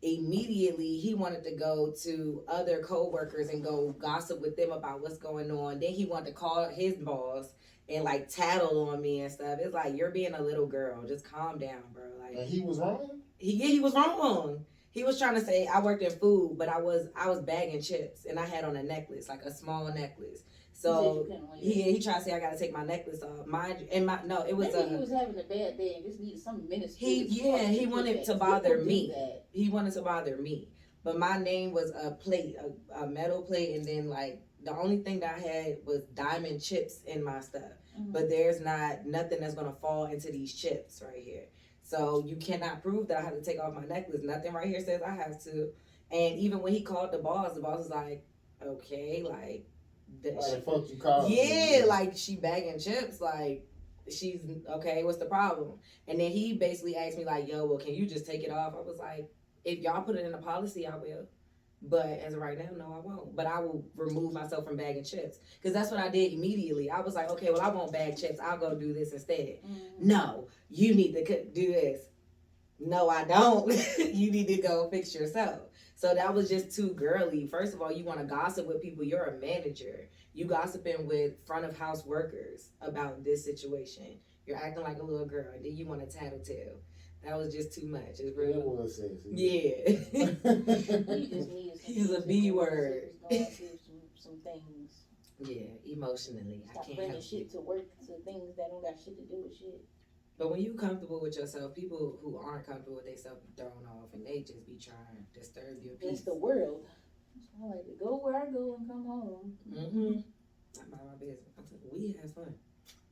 Immediately, 0.03 0.99
he 0.99 1.15
wanted 1.15 1.43
to 1.47 1.57
go 1.57 1.93
to 2.05 2.45
other 2.47 2.81
coworkers 2.81 3.49
and 3.49 3.65
go 3.65 3.93
gossip 3.99 4.41
with 4.41 4.57
them 4.57 4.71
about 4.71 5.01
what's 5.01 5.19
going 5.19 5.51
on. 5.51 5.81
Then 5.81 5.91
he 5.91 6.05
wanted 6.05 6.27
to 6.27 6.33
call 6.35 6.69
his 6.69 6.95
boss 6.95 7.53
and 7.89 8.05
like 8.05 8.29
tattle 8.29 8.91
on 8.91 9.03
me 9.03 9.23
and 9.23 9.33
stuff. 9.33 9.59
It's 9.61 9.75
like 9.75 9.97
you're 9.97 10.13
being 10.13 10.35
a 10.35 10.41
little 10.41 10.69
girl. 10.69 11.03
Just 11.09 11.29
calm 11.29 11.59
down, 11.59 11.83
bro. 11.93 12.05
Like 12.21 12.37
And 12.37 12.49
he 12.49 12.61
was 12.61 12.79
wrong. 12.79 13.19
he 13.37 13.57
yeah, 13.57 13.67
he 13.67 13.81
was 13.81 13.95
wrong. 13.95 14.65
He 14.93 15.03
was 15.03 15.19
trying 15.19 15.35
to 15.35 15.41
say 15.41 15.67
I 15.67 15.81
worked 15.81 16.05
in 16.05 16.13
food, 16.13 16.55
but 16.57 16.69
I 16.69 16.81
was 16.81 17.09
I 17.17 17.29
was 17.29 17.41
bagging 17.41 17.83
chips 17.83 18.27
and 18.27 18.39
I 18.39 18.47
had 18.47 18.63
on 18.63 18.77
a 18.77 18.83
necklace, 18.85 19.29
like 19.29 19.43
a 19.43 19.53
small 19.53 19.93
necklace. 19.93 20.45
So 20.81 21.27
he 21.57 21.83
he 21.83 21.99
tried 22.01 22.19
to 22.19 22.25
say 22.25 22.33
I 22.33 22.39
gotta 22.39 22.57
take 22.57 22.73
my 22.73 22.85
necklace 22.85 23.23
off. 23.23 23.47
Mind 23.47 23.81
you, 23.81 23.89
and 23.91 24.07
my 24.07 24.21
no, 24.25 24.45
it 24.47 24.57
was 24.57 24.69
Maybe 24.73 24.91
he 24.91 24.97
was 24.97 25.11
having 25.11 25.35
a 25.39 25.43
bad 25.43 25.77
day 25.77 25.95
and 25.97 26.05
just 26.05 26.21
needed 26.21 26.41
some 26.41 26.69
minuscule. 26.69 27.11
He- 27.11 27.25
yeah, 27.25 27.63
he 27.67 27.87
wanted 27.87 28.25
to 28.25 28.35
bother 28.37 28.79
me. 28.79 29.13
he 29.51 29.69
wanted 29.71 29.93
to 29.95 30.03
bother 30.03 30.37
me, 30.37 30.69
but 31.03 31.19
my 31.19 31.37
name 31.37 31.73
was 31.73 31.91
a 31.91 32.13
plate, 32.13 32.55
a, 32.95 33.03
a 33.03 33.07
metal 33.09 33.43
plate, 33.43 33.75
and 33.75 33.85
then 33.85 34.09
like 34.09 34.41
the 34.65 34.71
only 34.77 34.99
thing 34.99 35.19
that 35.21 35.35
I 35.37 35.41
had 35.41 35.79
was 35.85 36.05
diamond 36.15 36.63
chips 36.63 37.03
in 37.07 37.25
my 37.25 37.41
stuff. 37.41 37.73
Mhm. 37.99 38.13
But 38.13 38.29
there's 38.29 38.61
not 38.61 39.05
nothing 39.05 39.41
that's 39.41 39.55
gonna 39.55 39.75
fall 39.81 40.05
into 40.05 40.31
these 40.31 40.53
chips 40.55 41.03
right 41.05 41.23
here. 41.23 41.47
So 41.83 42.23
you 42.25 42.37
cannot 42.37 42.83
prove 42.85 43.09
that 43.09 43.19
I 43.19 43.23
have 43.23 43.35
to 43.35 43.43
take 43.43 43.59
off 43.59 43.75
my 43.75 43.85
necklace. 43.85 44.23
Nothing 44.23 44.53
right 44.53 44.69
here 44.69 44.81
says 44.81 45.03
I 45.03 45.11
have 45.11 45.43
to. 45.45 45.73
And 46.13 46.39
even 46.39 46.61
when 46.63 46.73
he 46.73 46.83
called 46.83 47.11
the 47.11 47.19
boss, 47.19 47.55
the 47.55 47.61
boss 47.63 47.79
was 47.79 47.91
like, 47.91 48.25
"Okay, 48.63 49.23
like, 49.29 49.67
the, 50.23 50.31
Why 50.33 50.51
the 50.51 50.61
fuck 50.63 50.91
you 50.91 50.97
called? 50.97 51.31
yeah, 51.31 51.85
like 51.87 52.17
she 52.17 52.37
bagging 52.37 52.79
chips, 52.79 53.21
like." 53.21 53.65
She's 54.11 54.41
okay. 54.77 55.05
What's 55.05 55.19
the 55.19 55.27
problem? 55.27 55.81
And 56.07 56.19
then 56.19 56.31
he 56.31 56.55
basically 56.55 56.97
asked 56.97 57.19
me 57.19 57.27
like, 57.27 57.47
"Yo, 57.47 57.67
well, 57.67 57.77
can 57.77 57.93
you 57.93 58.07
just 58.07 58.25
take 58.25 58.43
it 58.43 58.51
off?" 58.51 58.73
I 58.75 58.81
was 58.81 58.99
like, 58.99 59.29
"If 59.67 59.81
y'all 59.81 60.01
put 60.01 60.17
it 60.17 60.25
in 60.25 60.33
a 60.33 60.39
policy, 60.39 60.87
I 60.87 60.97
will." 60.97 61.27
But 61.83 62.07
as 62.07 62.35
of 62.35 62.41
right 62.41 62.59
now, 62.59 62.71
no, 62.77 62.95
I 62.95 63.07
won't. 63.07 63.37
But 63.37 63.47
I 63.47 63.61
will 63.61 63.85
remove 63.95 64.33
myself 64.33 64.65
from 64.65 64.77
bagging 64.77 65.05
chips 65.05 65.39
because 65.59 65.73
that's 65.73 65.91
what 65.91 66.01
I 66.01 66.09
did 66.09 66.33
immediately. 66.33 66.91
I 66.91 67.01
was 67.01 67.15
like, 67.15 67.31
okay, 67.31 67.51
well, 67.51 67.61
I 67.61 67.69
won't 67.69 67.93
bag 67.93 68.17
chips. 68.17 68.41
I'll 68.41 68.59
go 68.59 68.75
do 68.75 68.93
this 68.93 69.13
instead. 69.13 69.59
Mhm. 69.65 70.01
No, 70.01 70.49
you 70.71 70.95
need 70.95 71.13
to 71.13 71.45
do 71.45 71.67
this. 71.67 72.01
No, 72.81 73.09
I 73.09 73.25
don't. 73.25 73.71
you 73.99 74.31
need 74.31 74.49
to 74.49 74.57
go 74.57 74.89
fix 74.89 75.15
yourself. 75.15 75.61
So 75.99 76.15
that 76.15 76.33
was 76.33 76.49
just 76.49 76.71
too 76.77 76.91
girly. 76.95 77.49
First 77.49 77.75
of 77.75 77.83
all, 77.83 77.91
you 77.91 78.05
want 78.05 78.21
to 78.21 78.25
gossip 78.25 78.69
with 78.69 78.81
people. 78.81 79.03
You're 79.03 79.25
a 79.25 79.37
manager. 79.41 80.09
You 80.33 80.45
gossiping 80.45 81.09
with 81.09 81.45
front 81.45 81.65
of 81.65 81.77
house 81.77 82.07
workers 82.07 82.69
about 82.81 83.25
this 83.25 83.45
situation. 83.45 84.21
You're 84.47 84.59
acting 84.59 84.85
like 84.85 85.01
a 85.01 85.03
little 85.03 85.27
girl, 85.27 85.53
and 85.57 85.65
then 85.65 85.77
you 85.77 85.89
want 85.89 86.09
to 86.09 86.17
tattletale. 86.17 86.77
That 87.25 87.37
was 87.37 87.53
just 87.53 87.73
too 87.75 87.89
much. 87.89 88.11
It's 88.11 88.21
It 88.21 88.35
real. 88.37 88.61
was 88.63 88.97
sexy. 88.97 89.19
Yeah. 89.25 89.89
He 89.89 91.27
just 91.27 91.51
needed 91.51 91.81
some- 91.81 91.93
He's 91.95 92.11
a 92.13 92.21
B 92.23 92.53
word. 92.53 93.11
Some, 93.29 93.47
some 94.21 94.41
things. 94.45 94.93
yeah, 95.41 95.67
emotionally, 95.85 96.63
I 96.69 96.73
Stop 96.75 96.87
can't 96.87 96.97
bringing 96.99 97.21
shit 97.21 97.41
it. 97.41 97.51
to 97.53 97.61
work 97.61 97.87
to 98.07 98.13
things 98.25 98.55
that 98.57 98.69
don't 98.71 98.83
got 98.83 98.95
shit 99.05 99.17
to 99.17 99.25
do 99.25 99.43
with 99.43 99.57
shit. 99.57 99.85
But 100.39 100.53
when 100.53 100.61
you 100.61 100.75
comfortable 100.75 101.21
with 101.21 101.37
yourself, 101.37 101.75
people 101.75 102.19
who 102.23 102.39
aren't 102.39 102.65
comfortable 102.65 102.97
with 102.97 103.07
themselves 103.07 103.41
be 103.41 103.53
thrown 103.57 103.85
off, 103.89 104.15
and 104.15 104.25
they 104.25 104.41
just 104.41 104.65
be 104.65 104.79
trying 104.79 105.19
to 105.19 105.39
disturb 105.39 105.83
your 105.83 105.95
peace. 105.95 106.11
It's 106.11 106.21
peace. 106.21 106.25
the 106.27 106.35
world. 106.35 106.87
That's 107.35 107.49
I 107.61 107.77
like 107.77 107.87
to 107.87 107.93
go 107.99 108.17
where 108.23 108.37
I 108.37 108.47
go 108.47 108.77
and 108.79 108.89
come 108.89 109.05
home. 109.05 109.59
Mm-hmm. 109.69 110.21
I 110.79 110.91
mind 110.91 111.03
my 111.11 111.19
business. 111.19 111.51
I'm 111.59 111.65
we 111.99 112.17
have 112.23 112.33
fun. 112.33 112.55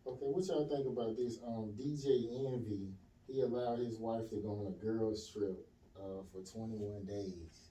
Okay, 0.06 0.26
what 0.26 0.46
y'all 0.46 0.68
think 0.68 0.86
about 0.86 1.16
this? 1.16 1.38
Um, 1.44 1.74
DJ 1.76 2.30
Envy, 2.46 2.92
he 3.26 3.40
allowed 3.40 3.80
his 3.80 3.98
wife 3.98 4.30
to 4.30 4.36
go 4.36 4.50
on 4.50 4.74
a 4.78 4.84
girls 4.84 5.28
trip 5.28 5.66
uh, 5.96 6.22
for 6.30 6.42
21 6.48 7.04
days. 7.06 7.70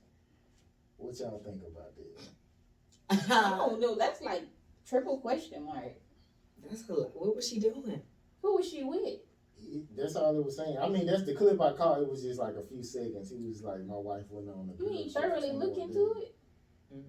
What 0.97 1.17
y'all 1.17 1.41
think 1.45 1.61
about 1.63 1.93
this? 1.95 3.29
I 3.31 3.55
don't 3.55 3.79
know. 3.79 3.95
That's 3.95 4.21
like 4.21 4.43
triple 4.85 5.19
question 5.19 5.63
mark. 5.63 5.93
That's 6.67 6.83
cool. 6.83 7.11
What 7.13 7.37
was 7.37 7.47
she 7.47 7.59
doing? 7.59 8.01
Who 8.41 8.57
was 8.57 8.69
she 8.69 8.83
with? 8.83 9.19
He- 9.75 9.95
That's 9.95 10.15
all 10.15 10.37
it 10.37 10.43
was 10.45 10.55
saying. 10.57 10.77
I 10.79 10.87
mean, 10.87 11.05
that's 11.05 11.25
the 11.25 11.33
clip 11.35 11.59
I 11.61 11.73
caught. 11.73 12.01
It 12.01 12.09
was 12.09 12.21
just 12.23 12.39
like 12.39 12.55
a 12.55 12.63
few 12.63 12.83
seconds. 12.83 13.29
He 13.29 13.41
was 13.45 13.61
like, 13.61 13.83
my 13.85 13.95
wife 13.95 14.23
went 14.29 14.49
on 14.49 14.69
a 14.69 14.73
You 14.73 14.77
girls 14.89 14.97
ain't 14.99 15.11
trip 15.13 15.23
for 15.25 15.29
thoroughly 15.41 15.51
look 15.51 15.77
into 15.77 16.13
days." 16.15 16.23
it. 16.29 16.35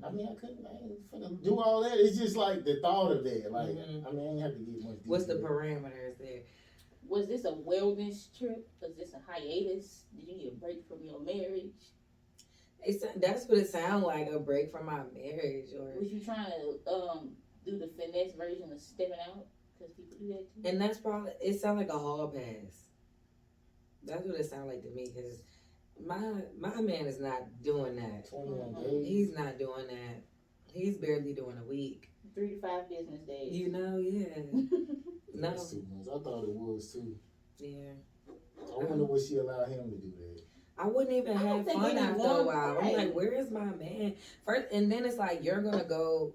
I 0.02 0.10
mean, 0.10 0.26
I 0.26 0.34
couldn't, 0.34 0.66
I 0.66 0.82
ain't 0.82 1.10
finna 1.12 1.42
do 1.42 1.60
all 1.60 1.82
that. 1.82 1.98
It's 1.98 2.16
just 2.18 2.36
like 2.36 2.64
the 2.64 2.80
thought 2.80 3.12
of 3.12 3.22
that. 3.24 3.52
Like, 3.52 3.68
Mhm. 3.76 4.06
I 4.06 4.10
mean, 4.10 4.26
I 4.26 4.30
ain't 4.32 4.40
have 4.40 4.54
to 4.54 4.58
get 4.64 4.82
much. 4.82 4.96
What's 5.04 5.26
the 5.26 5.34
parameters 5.36 6.18
there? 6.18 6.42
Was 7.06 7.28
this 7.28 7.44
a 7.44 7.52
wellness 7.52 8.36
trip? 8.36 8.68
Was 8.80 8.96
this 8.96 9.14
a 9.14 9.20
hiatus? 9.20 10.06
Did 10.16 10.26
you 10.26 10.36
need 10.36 10.52
a 10.52 10.56
break 10.56 10.84
from 10.88 11.04
your 11.04 11.20
marriage? 11.20 11.92
It's 12.82 13.04
that's 13.16 13.46
what 13.48 13.58
it 13.58 13.68
sounds 13.68 14.04
like 14.04 14.28
a 14.30 14.38
break 14.40 14.70
from 14.72 14.86
my 14.86 15.02
marriage, 15.14 15.72
or 15.72 15.98
Was 15.98 16.10
you 16.12 16.20
trying 16.24 16.50
to 16.50 16.90
um 16.90 17.36
do 17.64 17.78
the 17.78 17.88
finesse 17.88 18.34
version 18.34 18.72
of 18.72 18.80
stepping 18.80 19.14
out? 19.28 19.46
Because 19.78 19.92
people 19.94 20.16
do 20.18 20.28
that 20.28 20.46
too. 20.54 20.68
and 20.68 20.80
that's 20.80 20.98
probably 20.98 21.32
it. 21.40 21.60
Sounds 21.60 21.78
like 21.78 21.88
a 21.90 21.98
hall 21.98 22.28
pass. 22.28 22.88
That's 24.04 24.24
what 24.26 24.38
it 24.38 24.46
sounds 24.48 24.68
like 24.68 24.82
to 24.82 24.90
me, 24.90 25.10
because 25.14 25.42
my 26.04 26.18
my 26.58 26.80
man 26.80 27.06
is 27.06 27.20
not 27.20 27.42
doing 27.62 27.96
that. 27.96 28.28
21 28.30 28.74
Mhm. 28.74 29.04
He's 29.06 29.32
not 29.34 29.58
doing 29.58 29.86
that. 29.88 30.22
He's 30.72 30.96
barely 30.98 31.32
doing 31.32 31.56
a 31.58 31.64
week. 31.68 32.10
Three 32.34 32.50
to 32.54 32.60
five 32.60 32.88
business 32.88 33.20
days. 33.22 33.52
You 33.52 33.70
know, 33.70 33.96
yeah. 33.98 34.42
No. 35.38 35.50
That's 35.50 35.70
too 35.70 35.84
much. 35.92 36.06
I 36.08 36.18
thought 36.22 36.44
it 36.44 36.54
was 36.54 36.90
too. 36.94 37.14
Yeah. 37.58 37.92
I 38.58 38.84
wonder 38.84 39.04
what 39.04 39.20
she 39.20 39.36
allowed 39.36 39.68
him 39.68 39.90
to 39.90 39.96
do 39.96 40.10
that. 40.16 40.42
I 40.78 40.86
wouldn't 40.86 41.14
even 41.14 41.36
I 41.36 41.42
have 41.42 41.66
think 41.66 41.78
fun 41.78 41.98
after 41.98 42.22
a 42.22 42.24
anyone- 42.24 42.46
while. 42.46 42.78
I'm 42.80 42.92
like, 42.94 43.12
where 43.14 43.32
is 43.32 43.50
my 43.50 43.66
man? 43.66 44.14
First, 44.46 44.72
and 44.72 44.90
then 44.90 45.04
it's 45.04 45.18
like 45.18 45.44
you're 45.44 45.60
gonna 45.60 45.84
go 45.84 46.34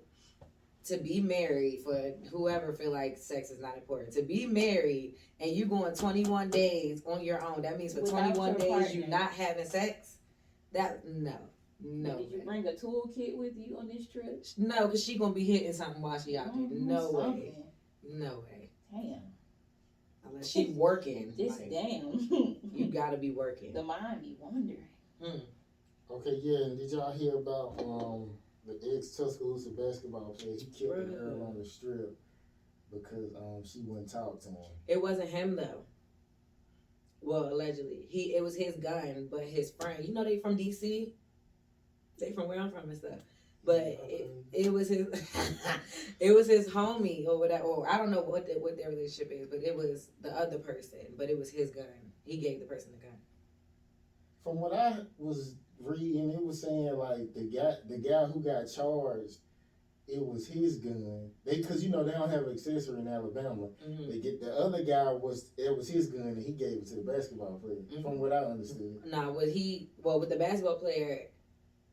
to 0.86 0.98
be 0.98 1.22
married 1.22 1.82
for 1.84 2.14
whoever 2.32 2.74
feel 2.74 2.92
like 2.92 3.18
sex 3.18 3.50
is 3.52 3.60
not 3.62 3.76
important. 3.78 4.14
To 4.16 4.24
be 4.24 4.46
married 4.46 5.16
and 5.40 5.52
you 5.52 5.66
going 5.66 5.96
21 5.96 6.50
days 6.50 7.04
on 7.06 7.24
your 7.24 7.44
own. 7.44 7.62
That 7.62 7.78
means 7.78 7.94
for 7.94 8.02
Without 8.02 8.34
21 8.36 8.48
your 8.50 8.58
days 8.80 8.96
you 8.96 9.08
not 9.08 9.32
having 9.32 9.66
sex. 9.66 10.18
That 10.74 11.04
no, 11.06 11.36
no, 11.84 12.18
Did 12.20 12.32
you 12.32 12.40
way. 12.40 12.46
bring 12.46 12.68
a 12.68 12.72
toolkit 12.72 13.36
with 13.38 13.54
you 13.58 13.78
on 13.78 13.88
this 13.88 14.08
trip? 14.08 14.46
no, 14.58 14.86
because 14.88 15.04
she 15.04 15.18
gonna 15.18 15.34
be 15.34 15.44
hitting 15.44 15.74
something 15.74 16.02
while 16.02 16.20
she 16.20 16.38
out 16.38 16.46
there. 16.56 16.64
Mhm, 16.64 16.86
No 16.86 17.12
way, 17.12 17.54
no 18.04 18.44
way. 18.50 18.70
Damn. 18.92 19.22
Unless 20.30 20.50
she 20.50 20.70
working, 20.78 21.34
this 21.38 21.60
like, 21.60 21.70
damn. 21.70 22.58
you 22.74 22.86
gotta 22.94 23.18
be 23.18 23.32
working. 23.32 23.74
the 23.74 23.84
mind 23.84 24.22
be 24.22 24.36
wondering. 24.40 24.88
Okay, 26.10 26.40
yeah, 26.44 26.66
and 26.66 26.78
did 26.78 26.92
y'all 26.92 27.12
hear 27.14 27.36
about 27.36 27.80
um 27.84 28.32
the 28.66 28.96
ex 28.96 29.16
Tuscaloosa 29.16 29.70
basketball 29.70 30.36
player? 30.38 30.56
He 30.58 30.68
killed 30.68 31.00
a 31.00 31.04
girl 31.04 31.44
on 31.44 31.58
the 31.58 31.68
strip 31.68 32.18
because 32.92 33.34
um 33.36 33.64
she 33.66 33.82
wouldn't 33.86 34.12
talk 34.12 34.42
to 34.42 34.50
him. 34.50 34.72
It 34.88 35.02
wasn't 35.02 35.30
him 35.30 35.56
though. 35.56 35.86
Well, 37.22 37.54
allegedly, 37.54 38.06
he 38.10 38.36
it 38.36 38.44
was 38.44 38.56
his 38.56 38.76
gun, 38.78 39.28
but 39.32 39.44
his 39.44 39.72
friend. 39.72 40.04
You 40.04 40.14
know 40.14 40.24
they 40.24 40.40
from 40.40 40.58
DC. 40.58 41.14
They 42.20 42.32
from 42.32 42.48
where 42.48 42.60
I'm 42.60 42.72
from 42.72 42.90
and 42.90 42.98
stuff. 42.98 43.20
But 43.64 43.82
it, 43.82 44.32
it 44.52 44.74
was 44.74 44.90
his, 44.90 45.08
it 46.20 46.32
was 46.32 46.48
his 46.48 46.68
homie 46.68 47.28
or 47.28 47.38
whatever. 47.38 47.64
Or 47.64 47.88
I 47.88 47.98
don't 47.98 48.10
know 48.10 48.22
what 48.22 48.48
the, 48.48 48.54
what 48.54 48.76
their 48.76 48.90
relationship 48.90 49.32
is, 49.32 49.48
but 49.48 49.60
it 49.60 49.76
was 49.76 50.10
the 50.22 50.30
other 50.30 50.58
person. 50.58 51.00
But 51.16 51.30
it 51.30 51.38
was 51.38 51.52
his 51.52 51.70
gun. 51.70 51.86
He 52.24 52.38
gave 52.38 52.60
the 52.60 52.66
person 52.66 52.92
the 52.92 53.06
gun. 53.06 53.18
From 54.44 54.60
what 54.60 54.74
I 54.74 54.98
was 55.20 55.56
reading, 55.84 56.32
it 56.32 56.44
was 56.44 56.62
saying 56.62 56.94
like 56.96 57.34
the 57.34 57.44
guy 57.44 57.76
the 57.88 57.98
guy 57.98 58.26
who 58.26 58.42
got 58.42 58.66
charged, 58.66 59.38
it 60.08 60.26
was 60.26 60.48
his 60.48 60.78
gun. 60.78 61.32
They 61.46 61.58
because 61.58 61.84
you 61.84 61.90
know 61.90 62.04
they 62.04 62.12
don't 62.12 62.30
have 62.30 62.44
an 62.44 62.54
accessory 62.54 63.00
in 63.00 63.08
Alabama. 63.08 63.70
Mhm. 63.88 64.12
They 64.12 64.20
get 64.20 64.42
the 64.42 64.54
other 64.54 64.84
guy 64.84 65.12
was 65.14 65.52
it 65.58 65.76
was 65.76 65.88
his 65.88 66.08
gun 66.08 66.28
and 66.28 66.44
he 66.46 66.54
gave 66.54 66.78
it 66.78 66.88
to 66.88 66.96
the 66.96 67.02
basketball 67.04 67.60
player. 67.60 67.76
Mhm. 67.76 68.02
From 68.02 68.20
what 68.20 68.34
I 68.34 68.44
understood. 68.46 69.06
Nah, 69.06 69.32
what 69.32 69.50
he 69.50 69.90
well, 70.04 70.20
what 70.20 70.30
the 70.30 70.36
basketball 70.38 70.80
player 70.80 71.30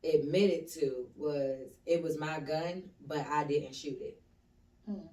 admitted 0.05 0.68
to 0.68 1.09
was 1.16 1.59
it 1.86 2.03
was 2.03 2.18
my 2.18 2.41
gun, 2.41 2.91
but 3.07 3.26
I 3.26 3.45
didn't 3.45 3.74
shoot 3.74 4.01
it. 4.01 4.20
Hmm. 4.86 5.07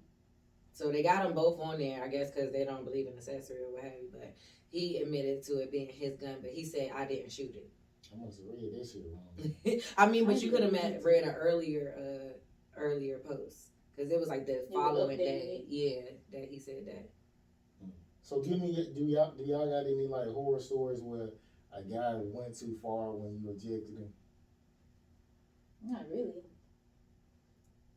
So 0.74 0.92
they 0.92 1.04
got 1.04 1.24
them 1.24 1.34
both 1.34 1.60
on 1.60 1.80
there, 1.80 2.04
I 2.04 2.10
guess, 2.10 2.32
because 2.32 2.52
they 2.52 2.66
don't 2.66 2.84
believe 2.84 3.08
in 3.08 3.14
accessory 3.14 3.60
or 3.60 3.72
what 3.72 3.84
have 3.84 3.94
you. 3.94 4.10
But 4.12 4.36
he 4.70 4.98
admitted 5.02 5.44
to 5.44 5.60
it 5.60 5.72
being 5.72 5.90
his 5.90 6.18
gun, 6.18 6.38
but 6.42 6.52
he 6.52 6.66
said 6.66 6.92
I 6.94 7.06
didn't 7.06 7.32
shoot 7.32 7.56
it. 7.56 7.70
I 8.14 8.24
must 8.24 8.38
have 8.38 8.48
read 8.48 8.72
that 8.74 8.88
shit 8.88 9.02
wrong. 9.12 9.82
I 9.98 10.08
mean, 10.10 10.26
but 10.26 10.42
you 10.42 10.52
could 10.52 10.64
have 10.64 10.72
met 10.72 11.02
read 11.04 11.24
an 11.24 11.36
earlier, 11.36 11.94
uh, 11.98 12.80
earlier 12.80 13.20
post 13.20 13.72
because 13.96 14.12
it 14.12 14.20
was 14.20 14.30
like 14.30 14.46
the 14.46 14.68
following 14.72 15.18
day. 15.18 15.64
Yeah, 15.68 16.02
that 16.32 16.48
he 16.50 16.60
said 16.60 16.86
that. 16.88 17.10
So 18.22 18.40
give 18.40 18.60
me 18.60 18.74
do 18.74 19.04
y'all 19.06 19.34
do 19.38 19.44
y'all 19.44 19.68
got 19.70 19.86
any 19.86 20.08
like 20.08 20.28
horror 20.34 20.60
stories 20.60 21.00
where 21.02 21.30
a 21.72 21.82
guy 21.82 22.14
went 22.34 22.58
too 22.58 22.76
far 22.82 23.12
when 23.14 23.38
you 23.38 23.52
ejected 23.52 23.98
him? 23.98 24.10
Not 25.84 26.10
really. 26.10 26.42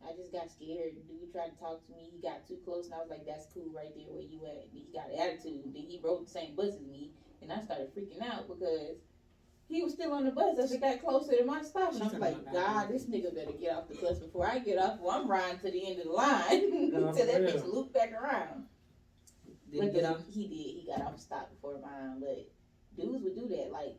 I 0.05 0.13
just 0.13 0.33
got 0.33 0.51
scared. 0.51 0.95
Dude 1.09 1.33
tried 1.33 1.51
to 1.51 1.59
talk 1.59 1.85
to 1.87 1.93
me. 1.93 2.11
He 2.13 2.21
got 2.21 2.47
too 2.47 2.59
close, 2.65 2.87
and 2.87 2.95
I 2.95 2.99
was 2.99 3.11
like, 3.11 3.27
"That's 3.27 3.47
cool, 3.53 3.73
right 3.75 3.93
there 3.97 4.13
where 4.13 4.23
you 4.23 4.45
at." 4.47 4.69
He 4.71 4.89
got 4.93 5.11
attitude. 5.11 5.73
Then 5.73 5.89
he 5.89 6.01
rode 6.03 6.27
the 6.27 6.31
same 6.31 6.55
bus 6.55 6.75
as 6.75 6.87
me, 6.87 7.11
and 7.43 7.51
I 7.51 7.61
started 7.63 7.95
freaking 7.95 8.23
out 8.23 8.47
because 8.49 9.01
he 9.69 9.83
was 9.83 9.93
still 9.93 10.13
on 10.13 10.25
the 10.25 10.31
bus 10.31 10.59
as 10.59 10.73
it 10.73 10.81
got 10.81 11.01
closer 11.01 11.37
to 11.37 11.45
my 11.45 11.63
stop. 11.63 11.93
And 11.93 12.03
I 12.03 12.05
was 12.05 12.13
She's 12.13 12.21
like, 12.21 12.53
"God, 12.53 12.89
this 12.89 13.05
nigga 13.05 13.35
better 13.35 13.53
get 13.53 13.77
off 13.77 13.89
the 13.89 13.97
bus 13.97 14.19
before 14.19 14.47
I 14.47 14.59
get 14.59 14.79
off. 14.79 14.99
Or 15.03 15.13
I'm 15.13 15.29
riding 15.29 15.61
to 15.61 15.71
the 15.71 15.87
end 15.87 16.01
of 16.01 16.07
the 16.07 16.13
line 16.13 16.93
until 16.95 17.27
that 17.27 17.43
bitch 17.43 17.65
loop 17.65 17.93
back 17.93 18.13
around." 18.13 18.65
Did 19.71 19.83
he 19.85 19.91
get 19.91 20.05
off? 20.05 20.21
He 20.33 20.49
did. 20.49 20.55
He 20.55 20.87
got 20.87 21.07
off 21.07 21.17
the 21.17 21.23
stop 21.23 21.51
before 21.51 21.79
mine. 21.81 22.21
But 22.21 22.49
dudes 22.97 23.23
would 23.23 23.35
do 23.35 23.47
that. 23.49 23.71
Like 23.71 23.97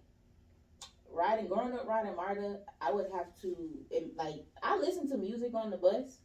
riding, 1.11 1.47
growing 1.47 1.74
up 1.74 1.88
riding 1.88 2.15
MARTA, 2.15 2.59
I 2.82 2.91
would 2.91 3.07
have 3.13 3.28
to 3.41 3.55
it, 3.91 4.15
like 4.17 4.45
I 4.63 4.78
listen 4.78 5.07
to 5.09 5.17
music 5.17 5.51
on 5.53 5.70
the 5.70 5.78
bus, 5.78 6.17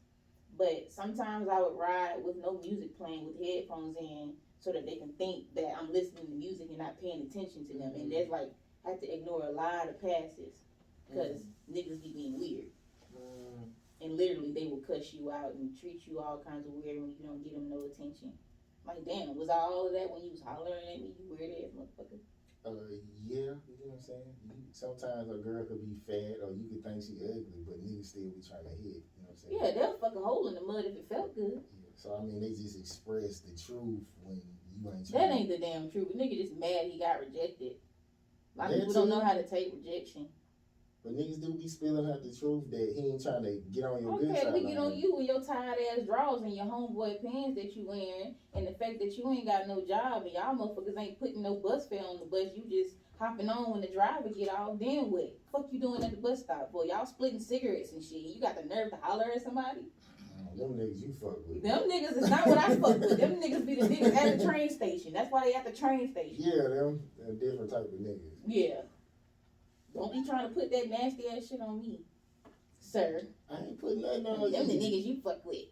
but 0.56 0.86
sometimes 0.90 1.48
I 1.48 1.60
would 1.60 1.78
ride 1.78 2.16
with 2.24 2.36
no 2.36 2.58
music 2.58 2.96
playing 2.96 3.26
with 3.26 3.46
headphones 3.46 3.96
in 3.98 4.34
so 4.58 4.72
that 4.72 4.86
they 4.86 4.96
can 4.96 5.12
think 5.18 5.44
that 5.54 5.70
I'm 5.78 5.92
listening 5.92 6.26
to 6.26 6.34
music 6.34 6.68
and 6.70 6.78
not 6.78 7.00
paying 7.00 7.28
attention 7.30 7.66
to 7.66 7.72
them. 7.74 7.92
And 7.94 8.04
mm-hmm. 8.04 8.10
there's 8.10 8.30
like 8.30 8.50
I 8.86 8.90
have 8.90 9.00
to 9.00 9.12
ignore 9.12 9.42
a 9.44 9.50
lot 9.50 9.88
of 9.88 10.00
passes 10.00 10.52
because 11.08 11.42
niggas 11.70 12.02
be 12.02 12.12
being 12.12 12.38
weird. 12.38 12.70
Mm. 13.16 13.70
And 14.00 14.16
literally, 14.16 14.52
they 14.52 14.68
will 14.68 14.82
cuss 14.84 15.12
you 15.12 15.30
out 15.30 15.54
and 15.54 15.72
treat 15.80 16.06
you 16.06 16.20
all 16.20 16.42
kinds 16.44 16.66
of 16.66 16.74
weird 16.74 17.00
when 17.00 17.14
you 17.16 17.24
don't 17.24 17.42
give 17.42 17.54
them 17.54 17.70
no 17.70 17.84
attention. 17.84 18.32
Like, 18.86 19.04
damn, 19.06 19.36
was 19.36 19.48
I 19.48 19.56
all 19.56 19.88
of 19.88 19.94
that 19.94 20.10
when 20.10 20.22
you 20.22 20.30
was 20.30 20.44
hollering 20.44 20.84
at 20.92 21.00
me, 21.00 21.16
you 21.16 21.24
weird 21.32 21.56
ass 21.56 21.72
motherfucker? 21.72 22.20
Uh, 22.64 23.00
yeah, 23.24 23.56
you 23.64 23.76
know 23.80 23.96
what 23.96 24.00
I'm 24.00 24.04
saying. 24.04 24.32
Sometimes 24.72 25.30
a 25.30 25.40
girl 25.40 25.64
could 25.64 25.80
be 25.80 25.96
fat, 26.04 26.44
or 26.44 26.52
you 26.52 26.68
could 26.68 26.84
think 26.84 27.00
she 27.00 27.16
ugly, 27.24 27.64
but 27.64 27.80
niggas 27.80 28.12
still 28.12 28.28
be 28.28 28.44
trying 28.44 28.64
to 28.68 28.76
hit. 28.76 29.04
You 29.04 29.20
know 29.24 29.32
what 29.32 29.36
I'm 29.36 29.40
saying? 29.40 29.56
Yeah, 29.56 29.68
they'll 29.72 29.96
fuck 30.00 30.16
a 30.16 30.20
hole 30.20 30.48
in 30.48 30.54
the 30.56 30.64
mud 30.64 30.84
if 30.84 30.96
it 30.96 31.08
felt 31.08 31.32
good. 31.36 31.60
Yeah, 31.60 31.92
So 31.96 32.16
I 32.16 32.24
mean, 32.24 32.40
they 32.40 32.52
just 32.52 32.76
express 32.76 33.40
the 33.40 33.56
truth 33.56 34.04
when 34.20 34.36
you 34.36 34.90
ain't. 34.92 35.08
That 35.12 35.32
ain't 35.32 35.48
the 35.48 35.60
damn 35.60 35.90
truth. 35.92 36.12
Nigga 36.16 36.40
just 36.40 36.56
mad 36.56 36.88
he 36.92 36.98
got 36.98 37.20
rejected. 37.20 37.80
A 38.56 38.58
lot 38.58 38.70
of 38.70 38.78
people 38.78 38.94
don't 38.94 39.08
know 39.08 39.20
how 39.20 39.34
to 39.34 39.42
take 39.42 39.72
rejection. 39.74 40.28
But 41.04 41.12
niggas 41.12 41.42
do 41.42 41.52
be 41.52 41.68
spilling 41.68 42.10
out 42.10 42.22
the 42.22 42.34
truth 42.34 42.70
that 42.70 42.94
he 42.96 43.10
ain't 43.12 43.22
trying 43.22 43.42
to 43.42 43.60
get 43.70 43.84
on 43.84 44.00
your 44.00 44.18
good 44.18 44.34
side. 44.34 44.46
Okay, 44.46 44.52
we 44.52 44.66
get 44.72 44.78
on 44.78 44.96
you 44.96 45.14
with 45.14 45.26
your 45.26 45.42
tired 45.42 45.76
ass 45.92 46.06
drawers 46.06 46.40
and 46.40 46.56
your 46.56 46.64
homeboy 46.64 47.20
pants 47.20 47.56
that 47.60 47.76
you 47.76 47.84
wearing, 47.86 48.34
and 48.54 48.66
the 48.66 48.72
fact 48.72 49.00
that 49.00 49.12
you 49.12 49.30
ain't 49.30 49.46
got 49.46 49.68
no 49.68 49.84
job 49.86 50.22
and 50.22 50.32
y'all 50.32 50.56
motherfuckers 50.56 50.98
ain't 50.98 51.20
putting 51.20 51.42
no 51.42 51.56
bus 51.56 51.86
fare 51.88 52.00
on 52.00 52.20
the 52.20 52.24
bus. 52.24 52.48
You 52.56 52.64
just 52.70 52.96
hopping 53.18 53.50
on 53.50 53.72
when 53.72 53.82
the 53.82 53.88
driver 53.88 54.30
get 54.34 54.48
off. 54.48 54.78
Then 54.78 55.10
what? 55.10 55.36
Fuck 55.52 55.66
you 55.72 55.78
doing 55.78 56.02
at 56.02 56.10
the 56.10 56.16
bus 56.16 56.40
stop 56.40 56.72
for? 56.72 56.86
Y'all 56.86 57.04
splitting 57.04 57.40
cigarettes 57.40 57.92
and 57.92 58.02
shit. 58.02 58.20
You 58.20 58.40
got 58.40 58.56
the 58.56 58.66
nerve 58.66 58.90
to 58.90 58.96
holler 59.02 59.26
at 59.34 59.42
somebody? 59.42 59.80
Them 60.56 60.74
niggas 60.74 61.00
you 61.00 61.12
fuck 61.12 61.38
with. 61.48 61.62
Them 61.62 61.82
niggas 61.90 62.16
is 62.22 62.30
not 62.30 62.46
what 62.46 62.58
I 62.58 62.76
fuck 62.76 63.00
with. 63.00 63.18
Them 63.18 63.36
niggas 63.36 63.66
be 63.66 63.74
the 63.74 63.88
niggas 63.88 64.14
at 64.14 64.38
the 64.38 64.44
train 64.44 64.70
station. 64.70 65.12
That's 65.12 65.30
why 65.32 65.44
they 65.44 65.54
at 65.54 65.64
the 65.64 65.72
train 65.72 66.10
station. 66.12 66.36
Yeah, 66.38 66.68
them 66.68 67.00
a 67.26 67.32
different 67.32 67.70
type 67.70 67.80
of 67.92 67.98
niggas. 68.00 68.20
Yeah. 68.46 68.82
Don't 69.94 70.12
be 70.12 70.24
trying 70.28 70.48
to 70.48 70.54
put 70.54 70.70
that 70.70 70.90
nasty 70.90 71.28
ass 71.28 71.48
shit 71.48 71.60
on 71.60 71.80
me, 71.80 72.00
sir. 72.80 73.22
I 73.50 73.56
ain't 73.58 73.80
putting 73.80 74.02
nothing 74.02 74.26
on 74.26 74.50
Them 74.52 74.60
on 74.62 74.66
the 74.68 74.74
you. 74.74 74.80
niggas 74.80 75.06
you 75.06 75.20
fuck 75.22 75.44
with. 75.44 75.66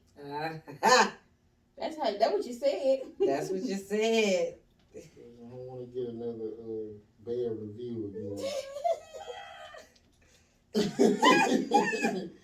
Ah, 0.83 1.13
That's 1.79 1.97
how. 1.97 2.17
That 2.17 2.33
what 2.33 2.45
you 2.47 2.53
said. 2.53 3.01
that's 3.19 3.51
what 3.51 3.63
you 3.63 3.77
said. 3.77 4.57
I 4.95 5.01
don't 5.49 5.67
want 5.67 5.93
to 5.93 5.99
get 5.99 6.09
another 6.11 6.51
uh, 6.63 6.93
bad 7.25 7.59
review 7.61 8.13
again. 10.75 12.31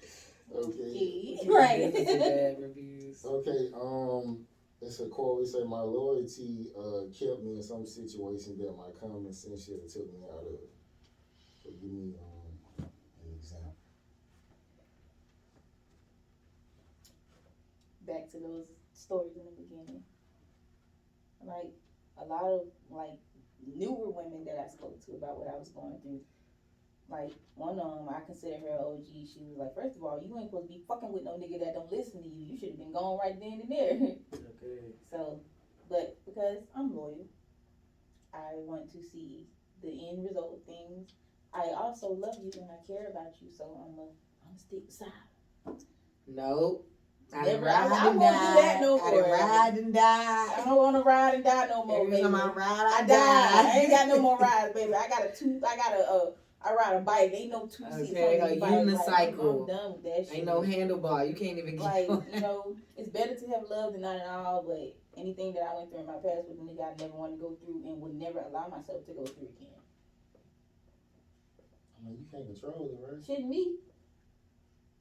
okay. 0.54 1.36
right. 1.46 1.92
Bad 1.92 2.54
reviews. 2.60 3.24
Okay, 3.24 3.68
um, 3.74 4.38
it's 4.80 5.00
a 5.00 5.06
quote. 5.06 5.42
It 5.42 5.46
say, 5.48 5.62
"My 5.62 5.80
loyalty 5.80 6.68
uh, 6.76 7.02
kept 7.12 7.40
me 7.40 7.56
in 7.56 7.62
some 7.62 7.86
situation 7.86 8.56
that 8.58 8.74
my 8.76 8.90
common 8.90 9.32
sense 9.32 9.64
should 9.64 9.78
have 9.80 9.88
took 9.88 10.12
me 10.12 10.22
out 10.24 10.44
of." 10.44 10.58
So 11.62 11.70
give 11.80 11.90
me 11.90 12.12
um, 12.18 12.84
an 13.22 13.32
example. 13.36 13.72
Back 18.00 18.28
to 18.30 18.38
those 18.38 18.66
stories 18.92 19.36
in 19.36 19.44
the 19.44 19.50
beginning. 19.52 20.00
Like 21.44 21.70
a 22.20 22.24
lot 22.24 22.46
of 22.48 22.66
like 22.90 23.14
newer 23.66 24.08
women 24.08 24.44
that 24.44 24.56
I 24.56 24.66
spoke 24.66 24.98
to 25.06 25.12
about 25.12 25.36
what 25.36 25.46
I 25.48 25.54
was 25.56 25.68
going 25.68 25.98
through. 26.02 26.20
Like 27.10 27.32
one 27.54 27.78
of 27.78 27.96
them, 28.04 28.08
I 28.14 28.20
consider 28.26 28.58
her 28.68 28.78
OG. 28.84 29.06
She 29.08 29.40
was 29.48 29.56
like, 29.56 29.74
first 29.74 29.96
of 29.96 30.02
all, 30.04 30.20
you 30.22 30.36
ain't 30.38 30.50
supposed 30.50 30.68
to 30.68 30.74
be 30.74 30.82
fucking 30.86 31.10
with 31.10 31.24
no 31.24 31.32
nigga 31.40 31.58
that 31.64 31.72
don't 31.74 31.90
listen 31.90 32.22
to 32.22 32.28
you. 32.28 32.44
You 32.52 32.58
should 32.58 32.70
have 32.70 32.78
been 32.78 32.92
gone 32.92 33.18
right 33.18 33.38
then 33.40 33.60
and 33.62 33.70
there. 33.70 34.16
Okay. 34.58 34.92
So, 35.10 35.40
but 35.88 36.18
because 36.26 36.58
I'm 36.76 36.94
loyal, 36.94 37.24
I 38.34 38.50
want 38.56 38.90
to 38.92 38.98
see 39.02 39.46
the 39.82 40.08
end 40.10 40.24
result 40.26 40.58
of 40.58 40.64
things. 40.66 41.08
I 41.54 41.70
also 41.78 42.08
love 42.08 42.34
you 42.42 42.50
and 42.60 42.68
I 42.70 42.84
care 42.86 43.06
about 43.08 43.32
you, 43.40 43.48
so 43.56 43.64
I'm 43.64 43.98
a 43.98 44.08
I'm 44.44 44.54
a 44.54 44.58
stick 44.58 44.84
beside. 44.84 45.08
Nope. 46.26 46.84
I 47.32 47.36
done 47.44 47.46
Never- 47.54 47.68
I- 47.68 47.88
ride 47.88 47.92
I 47.92 48.10
and 48.10 48.20
won't 48.20 48.34
do 48.34 48.60
that 48.62 48.80
no 48.80 48.98
I 49.00 49.10
more. 49.10 49.22
ride 49.32 49.74
and 49.78 49.94
die. 49.94 50.54
I 50.60 50.64
don't 50.64 50.76
want 50.76 50.96
to 50.96 51.02
ride 51.02 51.34
and 51.34 51.44
die 51.44 51.66
no 51.68 51.84
more, 51.84 52.00
Every 52.00 52.10
baby. 52.10 52.22
time 52.22 52.34
I 52.34 52.46
ride, 52.48 52.86
I 52.86 52.98
I 52.98 53.06
died. 53.06 53.66
I 53.66 53.78
ain't 53.80 53.90
got 53.90 54.08
no 54.08 54.20
more 54.20 54.36
rides, 54.40 54.74
baby. 54.74 54.94
I 54.94 55.08
got 55.08 55.24
a 55.24 55.28
two. 55.34 55.60
I 55.66 55.76
got 55.76 55.92
a. 55.92 56.10
Uh, 56.10 56.30
I 56.64 56.74
ride 56.74 56.96
a 56.96 57.00
bike. 57.00 57.30
Ain't 57.32 57.50
no 57.52 57.66
two 57.66 57.84
seats 57.84 58.10
Okay, 58.10 58.40
on 58.40 58.48
a 58.48 58.50
this 58.50 58.60
bike. 58.60 58.70
Like, 58.70 58.72
I'm, 58.72 58.78
I'm 58.80 58.88
unicycle. 58.88 59.66
done 59.68 59.92
with 59.92 60.02
that 60.04 60.26
shit. 60.26 60.36
Ain't 60.38 60.46
no 60.46 60.60
handlebar. 60.60 61.28
You 61.28 61.34
can't 61.34 61.58
even 61.58 61.76
get 61.76 61.80
like 61.84 62.08
on 62.10 62.26
you 62.32 62.40
know, 62.40 62.76
it's 62.96 63.08
better 63.08 63.34
to 63.36 63.46
have 63.48 63.62
love 63.70 63.92
than 63.92 64.02
not 64.02 64.16
at 64.16 64.26
all. 64.26 64.64
But 64.66 64.96
anything 65.20 65.54
that 65.54 65.62
I 65.62 65.76
went 65.76 65.90
through 65.90 66.00
in 66.00 66.06
my 66.06 66.14
past 66.14 66.48
with 66.48 66.58
a 66.58 66.62
nigga 66.62 66.82
I 66.82 66.96
never 66.98 67.14
want 67.14 67.32
to 67.34 67.38
go 67.40 67.56
through 67.64 67.82
and 67.86 68.00
would 68.00 68.14
never 68.14 68.40
allow 68.40 68.68
myself 68.68 69.06
to 69.06 69.12
go 69.12 69.24
through 69.24 69.48
again. 69.56 69.78
I 72.00 72.08
mean, 72.08 72.18
you 72.18 72.26
can't 72.30 72.46
control 72.46 72.90
it, 72.92 72.98
right? 73.14 73.24
Shit, 73.24 73.46
me. 73.46 73.76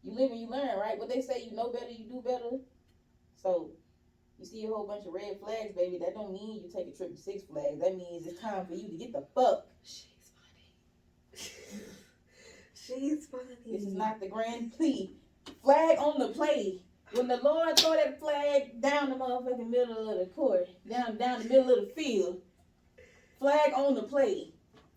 You 0.04 0.14
live 0.14 0.32
and 0.32 0.40
you 0.40 0.50
learn, 0.50 0.78
right? 0.80 0.98
What 0.98 1.10
they 1.10 1.22
say, 1.22 1.44
you 1.44 1.56
know 1.56 1.72
better, 1.72 1.90
you 1.90 2.06
do 2.10 2.22
better. 2.24 2.58
So 3.42 3.72
you 4.40 4.46
see 4.46 4.64
a 4.66 4.68
whole 4.68 4.88
bunch 4.88 5.06
of 5.06 5.14
red 5.14 5.40
flags, 5.40 5.76
baby. 5.76 5.98
That 5.98 6.14
don't 6.14 6.32
mean 6.34 6.62
you 6.64 6.70
take 6.72 6.94
a 6.94 6.96
trip 6.96 7.16
to 7.16 7.22
Six 7.22 7.44
Flags. 7.44 7.80
That 7.82 7.96
means 7.98 8.26
it's 8.28 8.40
time 8.40 8.66
for 8.66 8.74
you 8.74 8.88
to 8.90 8.96
get 8.96 9.12
the 9.14 9.26
fuck. 9.36 9.66
She's 9.84 10.06
funny. 10.06 10.17
She's 12.88 13.28
funny. 13.28 13.58
This 13.66 13.84
is 13.84 13.94
not 13.94 14.20
the 14.20 14.28
Grand 14.28 14.74
plea. 14.74 15.12
Flag 15.64 15.98
on 16.00 16.20
the 16.20 16.30
play. 16.30 16.82
When 17.14 17.28
the 17.28 17.38
Lord 17.38 17.78
throw 17.78 17.94
that 17.94 18.20
flag 18.20 18.82
down 18.82 19.10
the 19.10 19.16
motherfucking 19.16 19.70
middle 19.70 20.10
of 20.10 20.20
the 20.20 20.26
court, 20.34 20.68
down 20.90 21.18
down 21.18 21.44
the 21.44 21.50
middle 21.50 21.70
of 21.70 21.88
the 21.88 21.94
field, 21.96 22.42
flag 23.40 23.74
on 23.74 23.96
the 23.96 24.04
play. 24.04 24.54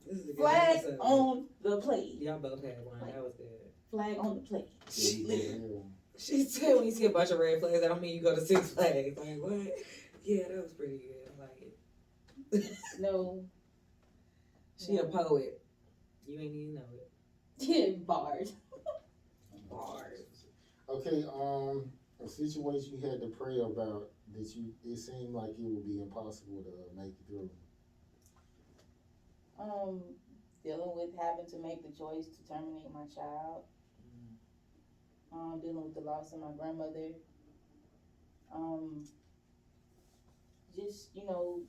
This 0.06 0.18
is 0.18 0.24
a 0.24 0.32
good 0.32 0.38
Flag 0.38 0.80
on 0.98 1.46
the 1.62 1.76
play. 1.80 2.16
Y'all 2.18 2.38
both 2.40 2.64
had 2.64 2.84
one. 2.84 2.98
That 3.00 3.22
was 3.22 3.34
good. 3.36 3.46
Flag 3.90 4.16
on 4.18 4.36
the 4.36 4.40
play. 4.40 4.64
She 4.90 5.24
she 6.18 6.44
said 6.44 6.74
when 6.74 6.84
you 6.84 6.90
see 6.90 7.06
a 7.06 7.10
bunch 7.10 7.30
of 7.30 7.38
red 7.38 7.60
flags, 7.60 7.82
I 7.82 7.88
don't 7.88 8.02
mean 8.02 8.16
you 8.16 8.22
go 8.22 8.34
to 8.34 8.44
Six 8.44 8.70
Flags. 8.70 9.16
Like 9.16 9.38
what? 9.38 9.52
Yeah, 10.24 10.48
that 10.48 10.62
was 10.62 10.72
pretty 10.72 10.98
good. 10.98 11.32
I 11.38 11.42
like 11.42 11.62
it. 12.60 12.76
No. 13.00 13.44
She 14.78 14.96
a 14.96 15.04
poet. 15.04 15.62
You 16.26 16.38
ain't 16.38 16.54
even 16.54 16.74
know 16.74 16.82
it. 16.94 17.09
Bars. 18.06 18.52
Bars. 19.68 20.46
Okay, 20.88 21.24
um, 21.34 21.90
a 22.24 22.28
situation 22.28 22.98
you 22.98 23.08
had 23.08 23.20
to 23.20 23.28
pray 23.28 23.58
about 23.60 24.08
that 24.34 24.54
you 24.54 24.72
it 24.84 24.96
seemed 24.96 25.34
like 25.34 25.50
it 25.50 25.56
would 25.58 25.86
be 25.86 26.00
impossible 26.00 26.62
to 26.62 27.00
make 27.00 27.12
it 27.12 27.26
through. 27.26 27.50
Um, 29.58 30.00
dealing 30.64 30.92
with 30.94 31.10
having 31.20 31.46
to 31.50 31.58
make 31.58 31.82
the 31.82 31.96
choice 31.96 32.26
to 32.28 32.48
terminate 32.48 32.90
my 32.92 33.04
child. 33.14 33.64
Um, 35.32 35.60
dealing 35.60 35.84
with 35.84 35.94
the 35.94 36.00
loss 36.00 36.32
of 36.32 36.40
my 36.40 36.50
grandmother. 36.58 37.10
Um, 38.54 39.04
just 40.74 41.10
you 41.14 41.26
know, 41.26 41.60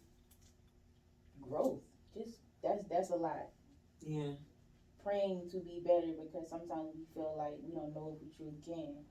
growth. 1.41 1.81
Just 2.15 2.39
that's 2.63 2.87
that's 2.89 3.09
a 3.09 3.15
lot. 3.15 3.49
Yeah. 4.01 4.31
Praying 5.03 5.49
to 5.51 5.57
be 5.57 5.81
better 5.83 6.13
because 6.13 6.49
sometimes 6.49 6.93
we 6.93 7.05
feel 7.13 7.33
like 7.37 7.57
we 7.63 7.73
don't 7.73 7.93
know 7.95 8.13
if 8.13 8.21
we 8.21 8.29
truly 8.37 8.61
can. 8.61 9.01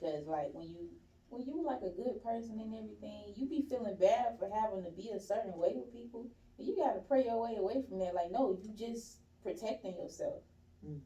Cause 0.00 0.26
like 0.26 0.50
when 0.52 0.68
you 0.68 0.88
when 1.28 1.42
you 1.42 1.64
like 1.64 1.82
a 1.82 1.90
good 1.90 2.22
person 2.22 2.60
and 2.60 2.72
everything, 2.72 3.34
you 3.36 3.48
be 3.48 3.66
feeling 3.68 3.96
bad 4.00 4.38
for 4.38 4.48
having 4.48 4.84
to 4.84 4.90
be 4.90 5.10
a 5.10 5.20
certain 5.20 5.56
way 5.56 5.72
with 5.74 5.92
people. 5.92 6.30
And 6.58 6.66
you 6.66 6.76
gotta 6.76 7.00
pray 7.08 7.24
your 7.24 7.42
way 7.42 7.56
away 7.58 7.84
from 7.88 7.98
that. 7.98 8.14
Like, 8.14 8.30
no, 8.30 8.56
you 8.62 8.72
just 8.72 9.18
protecting 9.42 9.96
yourself. 9.96 10.40
Mm. 10.86 11.00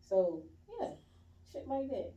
So 0.00 0.42
yeah, 0.80 0.96
shit 1.52 1.68
like 1.68 1.88
that. 1.88 2.12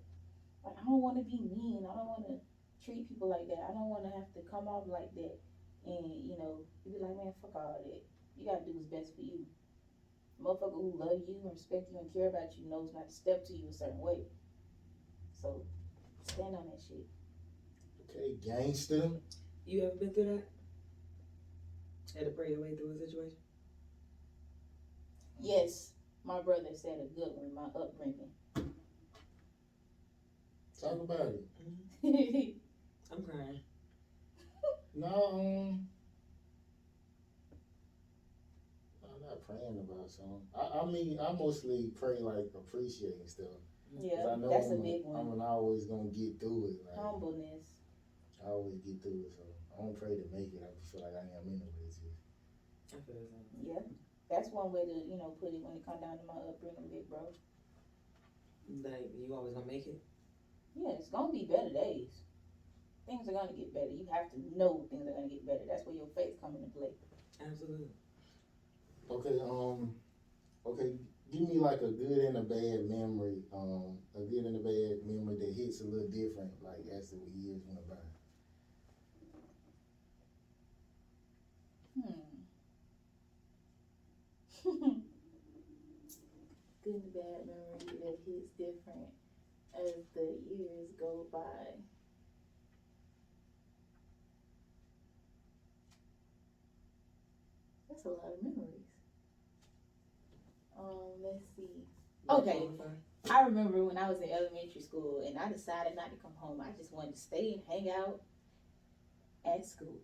Like 0.64 0.76
I 0.80 0.84
don't 0.86 1.02
want 1.02 1.18
to 1.18 1.26
be 1.28 1.44
mean. 1.52 1.86
I 1.86 1.96
don't 1.96 2.08
want 2.08 2.26
to 2.28 2.38
treat 2.84 3.08
people 3.08 3.30
like 3.30 3.48
that. 3.48 3.62
I 3.70 3.74
don't 3.74 3.90
want 3.90 4.06
to 4.08 4.14
have 4.18 4.32
to 4.34 4.42
come 4.50 4.68
off 4.68 4.88
like 4.88 5.14
that. 5.16 5.38
And 5.86 6.06
you 6.24 6.38
know, 6.38 6.62
you 6.86 6.94
be 6.94 7.04
like, 7.04 7.16
man, 7.18 7.34
fuck 7.42 7.56
all 7.56 7.84
that. 7.84 8.02
You 8.38 8.46
gotta 8.46 8.66
do 8.66 8.74
what's 8.74 8.90
best 8.90 9.16
for 9.16 9.22
you. 9.22 9.46
Motherfucker 10.44 10.74
who 10.74 10.94
love 10.98 11.22
you 11.28 11.36
and 11.44 11.54
respect 11.54 11.92
you 11.92 12.00
and 12.00 12.12
care 12.14 12.28
about 12.28 12.58
you 12.58 12.70
knows 12.70 12.90
not 12.94 13.08
to 13.08 13.14
step 13.14 13.46
to 13.48 13.54
you 13.54 13.70
a 13.70 13.74
certain 13.74 14.00
way. 14.00 14.18
So 15.42 15.62
stand 16.24 16.56
on 16.56 16.66
that 16.66 16.82
shit. 16.88 17.06
Okay, 18.10 18.36
gangster. 18.44 19.12
You 19.66 19.84
ever 19.84 19.96
been 19.96 20.14
through 20.14 20.26
that? 20.26 20.44
Had 22.18 22.26
to 22.26 22.32
pray 22.32 22.50
your 22.50 22.62
way 22.62 22.76
through 22.76 22.92
a 22.92 23.00
situation? 23.00 23.38
Yes, 25.40 25.92
my 26.26 26.42
brother 26.42 26.70
said 26.74 27.00
a 27.00 27.08
good 27.16 27.32
one. 27.36 27.56
My 27.56 27.80
upbringing. 27.80 28.30
Talk 30.80 31.00
about 31.02 31.28
it. 31.28 31.46
I'm 33.12 33.24
crying. 33.24 33.62
No, 34.96 35.08
um, 35.08 35.88
I'm 39.04 39.22
not 39.22 39.41
praying 39.52 39.80
about 39.84 40.08
something. 40.10 40.42
I, 40.56 40.80
I 40.80 40.86
mean, 40.88 41.20
I 41.20 41.32
mostly 41.34 41.92
pray 42.00 42.20
like 42.20 42.52
appreciating 42.56 43.28
stuff. 43.28 43.60
yeah, 43.92 44.32
I 44.32 44.36
know 44.40 44.50
that's 44.50 44.72
a 44.72 44.80
I'm, 44.80 44.84
big 44.84 45.04
I'm 45.06 45.28
one. 45.28 45.38
not 45.38 45.60
always 45.60 45.86
gonna 45.86 46.12
get 46.12 46.40
through 46.40 46.72
it. 46.72 46.80
Like, 46.88 46.96
Humbleness. 46.96 47.68
I 48.42 48.50
always 48.50 48.80
get 48.82 49.04
through 49.04 49.28
it, 49.28 49.32
so 49.36 49.44
I 49.76 49.84
don't 49.84 49.98
pray 50.00 50.18
to 50.18 50.26
make 50.34 50.50
it. 50.56 50.64
I 50.64 50.72
just 50.80 50.92
feel 50.92 51.04
like 51.06 51.14
I 51.14 51.28
am 51.28 51.46
anyway. 51.46 51.88
So. 51.92 52.08
I 52.96 52.98
feel 53.06 53.20
the 53.22 53.28
same. 53.28 53.46
Yeah, 53.62 53.84
that's 54.32 54.50
one 54.50 54.72
way 54.72 54.88
to 54.88 54.96
you 55.06 55.18
know 55.20 55.36
put 55.38 55.54
it 55.54 55.62
when 55.62 55.78
it 55.78 55.86
come 55.86 56.02
down 56.02 56.18
to 56.18 56.26
my 56.26 56.40
upbringing, 56.48 56.90
big 56.90 57.06
bro. 57.12 57.30
Like 58.72 59.12
you 59.14 59.36
always 59.36 59.54
gonna 59.54 59.68
make 59.68 59.86
it? 59.86 60.00
Yeah, 60.74 60.96
it's 60.96 61.10
gonna 61.10 61.32
be 61.32 61.44
better 61.46 61.70
days. 61.70 62.24
Things 63.06 63.28
are 63.28 63.36
gonna 63.36 63.52
get 63.52 63.74
better. 63.74 63.92
You 63.92 64.08
have 64.12 64.32
to 64.32 64.40
know 64.56 64.88
things 64.90 65.08
are 65.08 65.12
gonna 65.12 65.28
get 65.28 65.46
better. 65.46 65.68
That's 65.68 65.86
where 65.86 65.96
your 65.96 66.08
faith 66.16 66.40
come 66.40 66.56
into 66.56 66.72
play. 66.72 66.96
Absolutely. 67.42 67.90
Okay, 69.10 69.38
um, 69.42 69.92
okay, 70.66 70.92
give 71.32 71.48
me 71.48 71.58
like 71.58 71.82
a 71.82 71.90
good 71.90 72.20
and 72.22 72.38
a 72.38 72.42
bad 72.42 72.84
memory, 72.84 73.42
um, 73.54 73.98
a 74.16 74.22
good 74.22 74.44
and 74.46 74.56
a 74.56 74.60
bad 74.60 75.04
memory 75.04 75.36
that 75.36 75.52
hits 75.54 75.80
a 75.80 75.84
little 75.84 76.06
different, 76.06 76.52
like 76.62 76.84
as 76.92 77.10
the 77.10 77.18
years 77.34 77.62
went 77.66 77.88
by. 77.88 77.96
Hmm. 81.94 82.42
Good 86.84 86.96
and 86.96 87.14
bad 87.14 87.46
memory 87.46 87.98
that 88.00 88.18
hits 88.26 88.50
different 88.58 89.10
as 89.74 90.04
the 90.14 90.38
years 90.48 90.88
go 91.00 91.26
by. 91.32 91.74
That's 97.88 98.06
a 98.06 98.10
lot 98.10 98.32
of 98.32 98.42
memories. 98.42 98.61
Um, 100.92 101.24
let's 101.24 101.46
see. 101.56 101.84
Okay. 102.30 102.68
I 103.30 103.44
remember 103.44 103.84
when 103.84 103.98
I 103.98 104.10
was 104.10 104.20
in 104.22 104.30
elementary 104.30 104.82
school 104.82 105.24
and 105.26 105.38
I 105.38 105.52
decided 105.52 105.96
not 105.96 106.10
to 106.10 106.18
come 106.18 106.34
home. 106.38 106.62
I 106.62 106.76
just 106.78 106.92
wanted 106.92 107.16
to 107.16 107.22
stay 107.22 107.54
and 107.54 107.62
hang 107.70 107.92
out 107.92 108.22
at 109.46 109.66
school. 109.66 110.00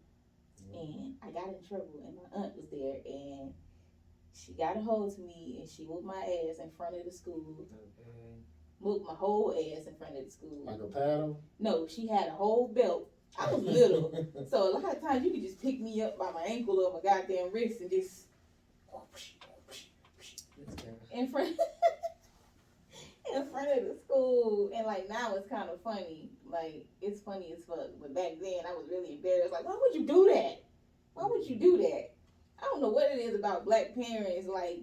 And 0.73 1.15
I 1.23 1.31
got 1.31 1.47
in 1.47 1.67
trouble 1.67 2.03
and 2.05 2.15
my 2.15 2.43
aunt 2.43 2.55
was 2.55 2.69
there 2.69 2.97
and 3.05 3.53
she 4.33 4.53
got 4.53 4.77
a 4.77 4.81
hold 4.81 5.13
of 5.13 5.19
me 5.19 5.57
and 5.61 5.69
she 5.69 5.83
whooped 5.83 6.05
my 6.05 6.19
ass 6.19 6.59
in 6.61 6.69
front 6.77 6.95
of 6.95 7.05
the 7.05 7.11
school. 7.11 7.55
Okay. 7.59 8.41
Whooped 8.79 9.07
my 9.07 9.13
whole 9.13 9.51
ass 9.51 9.87
in 9.87 9.95
front 9.95 10.17
of 10.17 10.25
the 10.25 10.31
school. 10.31 10.65
Like 10.65 10.79
a 10.79 10.87
paddle? 10.87 11.41
No, 11.59 11.87
she 11.87 12.07
had 12.07 12.27
a 12.27 12.31
whole 12.31 12.67
belt. 12.67 13.09
I 13.39 13.51
was 13.51 13.63
little. 13.63 14.13
So 14.49 14.69
a 14.69 14.71
lot 14.77 14.95
of 14.95 15.01
times 15.01 15.25
you 15.25 15.31
could 15.31 15.43
just 15.43 15.61
pick 15.61 15.79
me 15.81 16.01
up 16.01 16.17
by 16.17 16.31
my 16.31 16.43
ankle 16.43 16.79
or 16.79 16.93
my 16.93 17.09
goddamn 17.09 17.51
wrist 17.51 17.81
and 17.81 17.89
just 17.89 18.27
That's 18.93 19.33
terrible. 19.41 19.56
In 21.17 21.27
front 21.29 21.57
in 23.35 23.49
front 23.49 23.69
of 23.77 23.83
the 23.85 23.95
school. 24.05 24.71
And 24.75 24.85
like 24.85 25.09
now 25.09 25.35
it's 25.35 25.49
kind 25.49 25.69
of 25.69 25.81
funny. 25.81 26.29
Like 26.49 26.85
it's 27.01 27.21
funny 27.21 27.53
as 27.57 27.65
fuck. 27.65 27.79
But 28.01 28.15
back 28.15 28.33
then 28.41 28.59
i 28.67 28.73
was 28.73 28.87
really 28.89 29.15
embarrassed. 29.15 29.51
Like 29.51 29.65
why 29.65 29.77
would 29.79 29.95
you 29.95 30.07
do 30.07 30.31
that? 30.33 30.63
Why 31.13 31.25
would 31.25 31.47
you 31.47 31.57
do 31.57 31.77
that? 31.77 32.11
I 32.59 32.65
don't 32.65 32.81
know 32.81 32.89
what 32.89 33.11
it 33.11 33.19
is 33.19 33.35
about 33.35 33.65
black 33.65 33.95
parents. 33.95 34.47
Like 34.47 34.79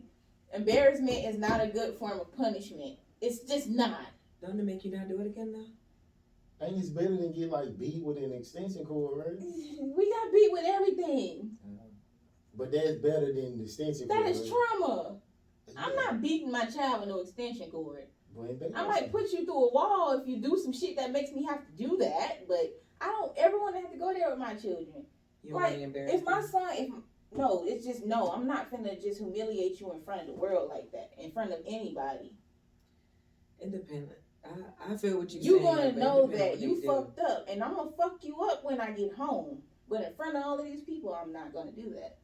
embarrassment 0.55 1.25
is 1.25 1.39
not 1.39 1.63
a 1.63 1.69
good 1.69 1.95
form 1.95 2.21
of 2.21 2.37
punishment. 2.37 2.99
It's 3.21 3.41
just 3.41 3.69
not. 3.69 4.07
Don't 4.43 4.59
it 4.59 4.65
make 4.65 4.85
you 4.85 4.91
not 4.91 5.09
do 5.09 5.21
it 5.21 5.27
again 5.27 5.53
though? 5.53 6.67
Ain't 6.67 6.79
it's 6.79 6.89
better 6.89 7.17
than 7.17 7.33
get 7.33 7.51
like 7.51 7.79
beat 7.79 8.03
with 8.03 8.17
an 8.17 8.33
extension 8.33 8.85
cord, 8.85 9.19
right? 9.19 9.37
we 9.39 10.11
got 10.11 10.33
beat 10.33 10.53
with 10.53 10.65
everything. 10.67 11.51
Uh-huh. 11.65 11.89
But 12.57 12.73
that's 12.73 12.97
better 12.99 13.33
than 13.33 13.59
the 13.59 13.65
extension 13.65 14.09
cord. 14.09 14.25
that 14.25 14.31
is 14.31 14.41
right? 14.41 14.53
trauma 14.79 15.17
i'm 15.77 15.95
not 15.97 16.21
beating 16.21 16.51
my 16.51 16.65
child 16.67 17.01
with 17.01 17.09
no 17.09 17.21
extension 17.21 17.71
cord 17.71 18.07
I 18.75 18.87
might 18.87 19.13
put 19.13 19.31
you 19.33 19.45
through 19.45 19.69
a 19.69 19.73
wall 19.73 20.21
if 20.21 20.27
you 20.27 20.39
do 20.39 20.59
some 20.63 20.73
shit 20.73 20.97
that 20.97 21.13
makes 21.13 21.31
me 21.31 21.45
have 21.45 21.65
to 21.65 21.73
do 21.73 21.97
that, 21.99 22.49
but 22.49 22.83
I 23.01 23.07
don't 23.07 23.33
ever 23.37 23.59
want 23.59 23.77
to 23.77 23.83
have 23.83 23.93
to 23.93 23.99
go 23.99 24.13
there 24.13 24.31
with 24.31 24.39
my 24.39 24.55
children. 24.55 25.07
You 25.43 25.55
Like, 25.55 25.77
If 25.79 26.25
my 26.25 26.43
son, 26.43 26.69
if 26.73 26.91
no, 27.37 27.65
it's 27.67 27.85
just 27.85 28.07
no. 28.07 28.31
I'm 28.31 28.47
not 28.47 28.71
gonna 28.71 28.99
just 28.99 29.19
humiliate 29.19 29.81
you 29.81 29.93
in 29.93 30.01
front 30.03 30.23
of 30.23 30.27
the 30.29 30.33
world 30.33 30.71
like 30.71 30.91
that, 30.93 31.11
in 31.19 31.33
front 31.33 31.53
of 31.53 31.61
anybody. 31.67 32.33
Independent. 33.61 34.19
I, 34.45 34.93
I 34.93 34.97
feel 34.97 35.19
what 35.19 35.33
you're 35.33 35.43
saying. 35.43 35.45
You 35.45 35.63
saying. 35.63 35.65
gonna 35.65 35.93
know 35.93 36.25
it 36.25 36.31
depend 36.31 36.43
on 36.43 36.49
that 36.51 36.61
you 36.61 36.81
do. 36.81 36.87
fucked 36.87 37.19
up, 37.19 37.47
and 37.49 37.63
I'm 37.63 37.75
gonna 37.75 37.91
fuck 37.97 38.19
you 38.23 38.41
up 38.43 38.65
when 38.65 38.81
I 38.81 38.93
get 38.93 39.15
home. 39.15 39.63
But 39.89 40.03
in 40.03 40.15
front 40.15 40.37
of 40.37 40.45
all 40.45 40.59
of 40.59 40.65
these 40.65 40.83
people, 40.83 41.15
I'm 41.15 41.33
not 41.33 41.53
gonna 41.53 41.73
do 41.73 41.91
that. 41.95 42.19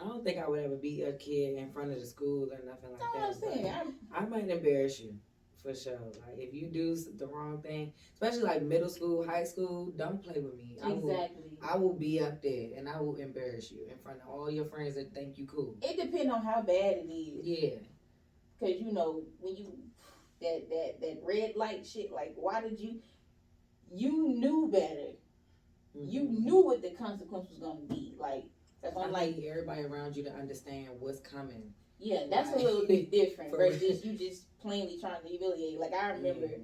I 0.00 0.04
don't 0.08 0.24
think 0.24 0.38
I 0.38 0.48
would 0.48 0.64
ever 0.64 0.76
beat 0.76 1.02
a 1.02 1.12
kid 1.12 1.56
in 1.56 1.70
front 1.72 1.92
of 1.92 2.00
the 2.00 2.06
school 2.06 2.48
or 2.52 2.58
nothing 2.66 2.90
like 2.92 3.00
That's 3.14 3.40
what 3.40 3.54
that. 3.54 3.74
I'm 3.76 3.84
saying. 3.84 3.94
I 4.12 4.24
might 4.26 4.48
embarrass 4.50 5.00
you 5.00 5.14
for 5.62 5.74
sure. 5.74 5.98
Like 6.26 6.38
if 6.38 6.52
you 6.52 6.66
do 6.68 6.96
the 7.16 7.26
wrong 7.26 7.60
thing, 7.62 7.92
especially 8.12 8.42
like 8.42 8.62
middle 8.62 8.88
school, 8.88 9.24
high 9.26 9.44
school, 9.44 9.92
don't 9.96 10.22
play 10.22 10.40
with 10.40 10.56
me. 10.56 10.76
I 10.82 10.88
will, 10.88 11.10
exactly. 11.10 11.42
I 11.62 11.76
will 11.76 11.94
be 11.94 12.20
up 12.20 12.42
there 12.42 12.70
and 12.76 12.88
I 12.88 13.00
will 13.00 13.16
embarrass 13.16 13.70
you 13.70 13.86
in 13.90 13.96
front 14.02 14.18
of 14.20 14.28
all 14.28 14.50
your 14.50 14.66
friends 14.66 14.96
that 14.96 15.14
think 15.14 15.38
you 15.38 15.46
cool. 15.46 15.76
It 15.80 15.96
depends 16.10 16.32
on 16.32 16.42
how 16.44 16.60
bad 16.62 16.96
it 16.98 17.10
is. 17.12 17.46
Yeah. 17.46 17.78
Cause 18.60 18.74
you 18.80 18.92
know 18.92 19.22
when 19.40 19.56
you, 19.56 19.72
that 20.40 20.68
that 20.70 21.00
that 21.00 21.20
red 21.24 21.52
light 21.56 21.86
shit. 21.86 22.12
Like, 22.12 22.34
why 22.36 22.60
did 22.60 22.78
you? 22.80 23.00
You 23.90 24.28
knew 24.28 24.68
better. 24.72 25.12
You 25.94 26.22
Mhm. 26.22 26.44
knew 26.44 26.56
what 26.64 26.82
the 26.82 26.90
consequence 26.90 27.48
was 27.50 27.58
gonna 27.58 27.80
be. 27.88 28.14
Like 28.18 28.44
that's 28.84 28.96
I'm 28.96 29.10
like, 29.12 29.36
everybody 29.48 29.82
around 29.82 30.16
you 30.16 30.22
to 30.24 30.32
understand 30.32 30.88
what's 31.00 31.20
coming. 31.20 31.72
yeah, 31.98 32.24
that's 32.30 32.50
a 32.50 32.56
Right. 32.56 32.64
little 32.64 32.86
bit 32.86 33.10
different 33.10 33.50
versus 33.50 34.04
you 34.04 34.12
just 34.18 34.56
plainly 34.60 34.98
trying 35.00 35.22
to 35.22 35.28
humiliate. 35.28 35.78
Like 35.80 35.92
I 35.94 36.10
remember. 36.10 36.46
Yeah. 36.46 36.58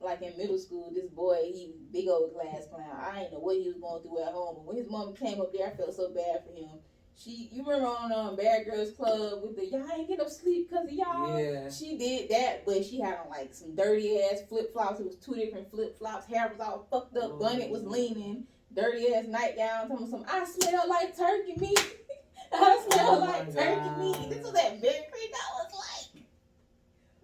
like 0.00 0.20
in 0.22 0.36
middle 0.36 0.58
school, 0.58 0.90
this 0.94 1.08
boy, 1.10 1.36
he 1.44 1.72
big 1.92 2.08
old 2.08 2.34
class 2.34 2.66
clown. 2.70 2.84
I 3.00 3.20
didn't 3.20 3.32
know 3.34 3.38
what 3.40 3.56
he 3.56 3.66
was 3.68 3.76
going 3.76 4.02
through 4.02 4.22
at 4.22 4.32
home. 4.32 4.56
But 4.56 4.64
when 4.66 4.76
his 4.76 4.90
mom 4.90 5.14
came 5.14 5.40
up 5.40 5.52
there, 5.52 5.68
I 5.68 5.70
felt 5.76 5.94
so 5.94 6.10
bad 6.10 6.44
for 6.46 6.52
him. 6.58 6.78
She, 7.18 7.48
you 7.50 7.64
remember 7.64 7.86
on 7.88 8.12
um, 8.12 8.36
Bad 8.36 8.66
Girls 8.66 8.90
Club 8.90 9.42
with 9.42 9.56
the 9.56 9.64
y'all 9.64 9.88
ain't 9.96 10.06
get 10.06 10.18
no 10.18 10.28
sleep 10.28 10.68
because 10.68 10.84
of 10.86 10.92
y'all. 10.92 11.40
Yeah. 11.42 11.70
She 11.70 11.96
did 11.96 12.28
that, 12.28 12.66
but 12.66 12.84
she 12.84 13.00
had 13.00 13.14
on 13.24 13.30
like 13.30 13.54
some 13.54 13.74
dirty 13.74 14.20
ass 14.20 14.40
flip 14.50 14.70
flops. 14.74 15.00
It 15.00 15.06
was 15.06 15.16
two 15.16 15.34
different 15.34 15.70
flip 15.70 15.96
flops. 15.98 16.26
Hair 16.26 16.52
was 16.52 16.60
all 16.60 16.86
fucked 16.90 17.16
up. 17.16 17.30
Oh. 17.34 17.38
Bonnet 17.38 17.70
was 17.70 17.84
leaning. 17.84 18.44
Dirty 18.76 19.14
ass 19.14 19.24
nightgown. 19.28 19.88
Talking 19.88 20.10
some, 20.10 20.24
I 20.28 20.44
smell 20.44 20.88
like 20.88 21.16
turkey 21.16 21.54
meat. 21.58 21.96
I 22.52 22.86
smell 22.90 23.16
Oh 23.16 23.18
like 23.20 23.52
turkey 23.52 23.88
God. 23.88 23.98
meat. 23.98 24.30
This 24.30 24.44
was 24.44 24.52
that 24.52 24.80
Bear 24.82 24.92
Creek. 25.10 25.32
I 25.34 25.64
was 25.64 25.72
like, 25.72 26.22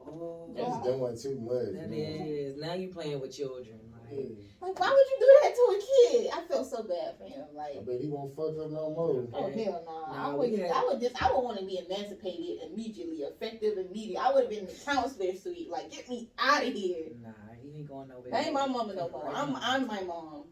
Oh, 0.04 0.50
That's 0.56 0.78
doing 0.82 1.16
too 1.36 1.40
much. 1.40 1.74
that 1.74 1.90
man. 1.90 2.26
is. 2.26 2.56
Now 2.60 2.74
you 2.74 2.88
playing 2.88 3.20
with 3.20 3.36
children. 3.36 3.78
Yeah. 4.10 4.18
Like, 4.18 4.36
like 4.60 4.78
why 4.80 4.88
would 4.90 5.06
you 5.10 5.16
do 5.20 5.28
that 5.42 5.54
to 5.54 5.62
a 5.72 5.80
kid? 6.20 6.30
I 6.34 6.42
felt 6.48 6.68
so 6.68 6.82
bad 6.82 7.16
for 7.18 7.24
him. 7.24 7.44
Like. 7.54 7.76
I 7.78 7.82
bet 7.84 8.00
he 8.00 8.08
won't 8.08 8.34
fuck 8.36 8.48
up 8.60 8.70
no 8.70 8.90
more. 8.90 9.26
Oh 9.32 9.44
Okay. 9.46 9.64
hell 9.64 9.82
no! 9.86 10.04
I 10.14 10.34
would, 10.34 10.50
we 10.50 10.62
I 10.64 10.84
would 10.88 11.00
just, 11.00 11.22
I 11.22 11.32
would 11.32 11.42
want 11.42 11.58
to 11.60 11.64
be 11.64 11.78
emancipated 11.78 12.58
immediately, 12.70 13.18
effective 13.18 13.78
immediately. 13.78 14.18
I 14.18 14.32
would 14.32 14.42
have 14.44 14.50
been 14.50 14.60
in 14.60 14.66
the 14.66 14.74
counselor 14.84 15.32
suite, 15.34 15.70
like 15.70 15.90
get 15.90 16.08
me 16.08 16.30
out 16.38 16.62
of 16.66 16.72
here. 16.74 17.06
nah, 17.22 17.30
he 17.62 17.78
ain't 17.78 17.88
going 17.88 18.08
nowhere. 18.08 18.34
I 18.34 18.40
ain't 18.44 18.52
my 18.54 18.66
mama 18.66 18.94
no 18.94 19.08
more. 19.08 19.30
I'm, 19.34 19.56
I'm 19.56 19.86
my 19.86 20.02
mom. 20.02 20.44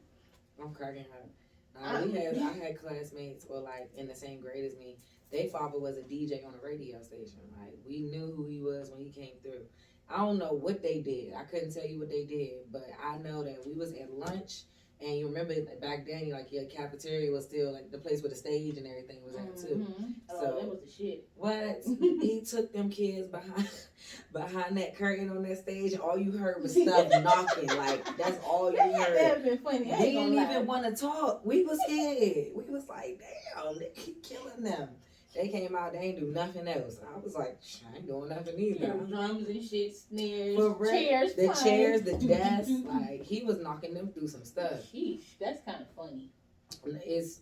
I'm 0.63 0.75
cracking 0.75 1.07
up. 1.13 1.29
Nah, 1.81 2.05
we 2.05 2.13
had 2.19 2.39
I 2.39 2.53
had 2.53 2.81
classmates 2.81 3.47
or 3.49 3.61
like 3.61 3.91
in 3.97 4.07
the 4.07 4.15
same 4.15 4.41
grade 4.41 4.65
as 4.65 4.77
me. 4.77 4.99
They 5.31 5.49
father 5.49 5.79
was 5.79 5.97
a 5.97 6.03
DJ 6.03 6.45
on 6.47 6.55
a 6.55 6.65
radio 6.65 7.01
station. 7.03 7.41
Like 7.61 7.75
we 7.87 8.03
knew 8.03 8.33
who 8.37 8.47
he 8.47 8.61
was 8.61 8.91
when 8.91 9.01
he 9.01 9.11
came 9.11 9.37
through. 9.43 9.65
I 10.09 10.19
don't 10.19 10.39
know 10.39 10.53
what 10.53 10.83
they 10.83 11.01
did. 11.01 11.35
I 11.35 11.45
couldn't 11.45 11.73
tell 11.73 11.87
you 11.87 12.01
what 12.01 12.11
they 12.11 12.25
did, 12.25 12.73
but 12.73 12.89
I 13.03 13.19
know 13.19 13.45
that 13.45 13.65
we 13.65 13.75
was 13.75 13.93
at 13.93 14.13
lunch 14.13 14.63
and 15.01 15.17
you 15.19 15.27
remember 15.27 15.55
that 15.55 15.81
back 15.81 16.07
then, 16.07 16.27
you 16.27 16.33
like 16.35 16.53
your 16.53 16.65
cafeteria 16.65 17.31
was 17.33 17.45
still 17.45 17.73
like 17.73 17.91
the 17.91 17.99
place 17.99 18.23
where 18.23 18.31
the 18.31 18.37
stage 18.37 18.77
and 18.77 18.87
everything 18.87 19.19
was 19.25 19.35
at 19.37 19.57
too. 19.57 19.77
Mhm. 19.77 20.15
Oh, 20.31 20.41
So- 20.41 20.57
that 20.61 20.69
was 20.69 20.81
the 20.81 20.91
shit. 20.91 21.29
What 21.35 21.83
he 22.21 22.43
took 22.49 22.73
them 22.73 22.91
kids 22.91 23.29
behind 23.29 23.69
behind 24.33 24.77
that 24.77 24.97
curtain 24.97 25.31
on 25.31 25.43
that 25.43 25.59
stage, 25.59 25.93
and 25.93 26.01
all 26.03 26.19
you 26.19 26.33
heard 26.33 26.63
was 26.63 26.73
stuff 26.83 27.09
knocking. 27.23 27.69
Like 27.69 28.05
that's 28.17 28.39
all 28.45 28.71
you 28.71 28.77
That 28.77 28.95
heard. 28.95 29.21
have 29.21 29.45
been 29.45 29.59
funny. 29.59 29.93
I 29.93 29.99
They 29.99 30.13
didn't 30.13 30.35
even 30.35 30.67
want 30.67 30.85
to 30.85 31.01
talk. 31.01 31.45
We 31.45 31.65
was 31.65 31.79
scared. 31.85 32.49
We 32.55 32.65
was 32.73 32.89
like, 32.89 33.21
damn, 33.55 33.79
they 33.79 33.91
keep 33.97 34.23
killing 34.23 34.63
them. 34.63 34.89
They 35.35 35.49
came 35.49 35.77
out, 35.77 35.93
they 35.93 35.99
ain't 35.99 36.19
do 36.21 36.27
nothing 36.27 36.67
else. 36.67 36.99
I 37.15 37.19
was 37.19 37.35
like, 37.35 37.59
I 37.93 37.97
ain't 37.99 38.07
doing 38.07 38.29
nothing 38.29 38.59
either. 38.59 38.79
Yeah, 38.87 38.95
either. 38.95 39.05
drums 39.07 39.49
and 39.49 39.63
shit, 39.63 39.95
snares, 39.97 40.57
For 40.57 40.71
real. 40.71 40.91
chairs, 40.93 41.35
The 41.35 41.49
playing. 41.49 41.65
chairs, 41.65 42.03
the 42.03 42.13
Do, 42.13 42.19
do, 42.21 42.29
desks, 42.29 42.67
do, 42.67 42.83
do. 42.83 42.89
like 42.89 43.23
he 43.23 43.45
was 43.45 43.59
knocking 43.61 43.95
them 43.95 44.09
through 44.13 44.29
some 44.29 44.45
stuff. 44.45 44.83
Sheesh, 44.93 45.23
that's 45.41 45.63
kind 45.65 45.83
of 45.83 45.89
funny. 45.97 46.31
It's 47.07 47.41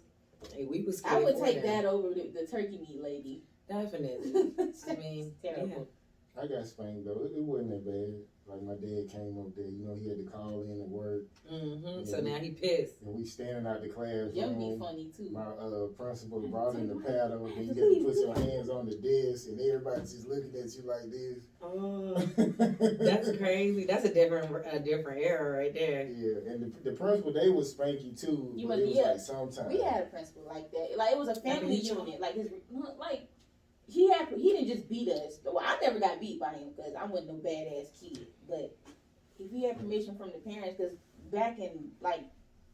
hey, 0.55 0.67
we 0.67 0.83
was. 0.83 1.03
I 1.05 1.19
would 1.23 1.37
take 1.43 1.63
them. 1.63 1.83
that 1.83 1.85
over 1.87 2.09
the, 2.11 2.31
the 2.35 2.47
turkey 2.47 2.79
meat 2.79 3.01
lady. 3.03 3.43
Definitely. 3.69 4.33
I 4.91 4.95
mean, 4.97 5.33
terrible. 5.43 5.89
I 6.41 6.47
got 6.47 6.67
spanked 6.67 7.05
though. 7.07 7.23
It, 7.25 7.33
it 7.37 7.43
wasn't 7.43 7.71
that 7.71 7.85
bad. 7.85 8.15
Like 8.49 8.63
my 8.63 8.73
dad 8.75 9.09
came 9.13 9.37
up 9.39 9.55
there, 9.55 9.67
you 9.69 9.85
know, 9.85 9.95
he 9.95 10.09
had 10.09 10.17
to 10.19 10.25
call 10.25 10.63
in 10.63 10.81
at 10.81 10.89
work, 10.89 11.25
hmm 11.47 12.03
So 12.05 12.21
now 12.21 12.37
he 12.41 12.51
pissed. 12.51 13.03
and 13.05 13.15
we 13.15 13.25
standing 13.27 13.67
out 13.67 13.83
the 13.83 13.89
classroom. 13.89 14.33
That 14.35 14.49
would 14.49 14.59
be 14.59 14.79
funny 14.81 15.11
too. 15.15 15.29
My 15.33 15.43
uh, 15.45 15.87
principal 15.97 16.41
brought 16.49 16.75
in 16.77 16.89
the 16.89 16.95
paddle, 16.97 17.45
and 17.45 17.67
you 17.67 17.75
get 17.75 17.83
to 17.83 18.05
put 18.05 18.17
your 18.17 18.35
hands 18.35 18.71
on 18.71 18.87
the 18.87 18.95
desk, 18.97 19.49
and 19.49 19.61
everybody's 19.61 20.13
just 20.13 20.29
looking 20.29 20.51
at 20.57 20.75
you 20.75 20.83
like 20.89 21.11
this. 21.11 21.45
Oh, 21.61 22.15
that's 23.05 23.37
crazy. 23.37 23.85
That's 23.85 24.07
a 24.07 24.15
different, 24.15 24.51
a 24.67 24.79
different 24.79 25.21
era 25.23 25.59
right 25.59 25.75
there. 25.75 26.07
Yeah, 26.09 26.51
and 26.51 26.73
the, 26.73 26.91
the 26.91 26.97
principal 26.97 27.33
they 27.33 27.51
would 27.51 27.67
spank 27.67 28.03
you 28.03 28.13
too, 28.13 28.55
You 28.57 28.67
but 28.67 28.79
must- 28.79 28.83
it 28.83 28.89
was 28.89 28.97
yeah. 28.97 29.11
like 29.13 29.21
sometimes. 29.21 29.69
We 29.69 29.83
had 29.83 30.03
a 30.03 30.07
principal 30.07 30.45
like 30.49 30.71
that. 30.73 30.97
Like 30.97 31.13
it 31.13 31.19
was 31.19 31.29
a 31.29 31.41
family 31.41 31.77
unit. 31.77 32.19
Like 32.21 32.35
his 32.35 32.49
like 32.99 33.29
he 33.87 34.11
had 34.11 34.29
he 34.29 34.53
didn't 34.53 34.69
just 34.69 34.89
beat 34.89 35.09
us. 35.09 35.39
Well, 35.45 35.65
I 35.65 35.77
never 35.83 35.99
got 35.99 36.21
beat 36.21 36.39
by 36.41 36.53
him 36.53 36.71
because 36.77 36.95
I 36.95 37.05
wasn't 37.07 37.43
no 37.43 37.51
badass 37.51 37.89
kid. 38.01 38.27
But 38.49 38.77
if 39.39 39.51
he 39.51 39.65
had 39.65 39.77
permission 39.77 40.17
from 40.17 40.33
the 40.33 40.39
parents, 40.39 40.77
because 40.79 40.97
back 41.31 41.59
in 41.59 41.93
like 42.01 42.25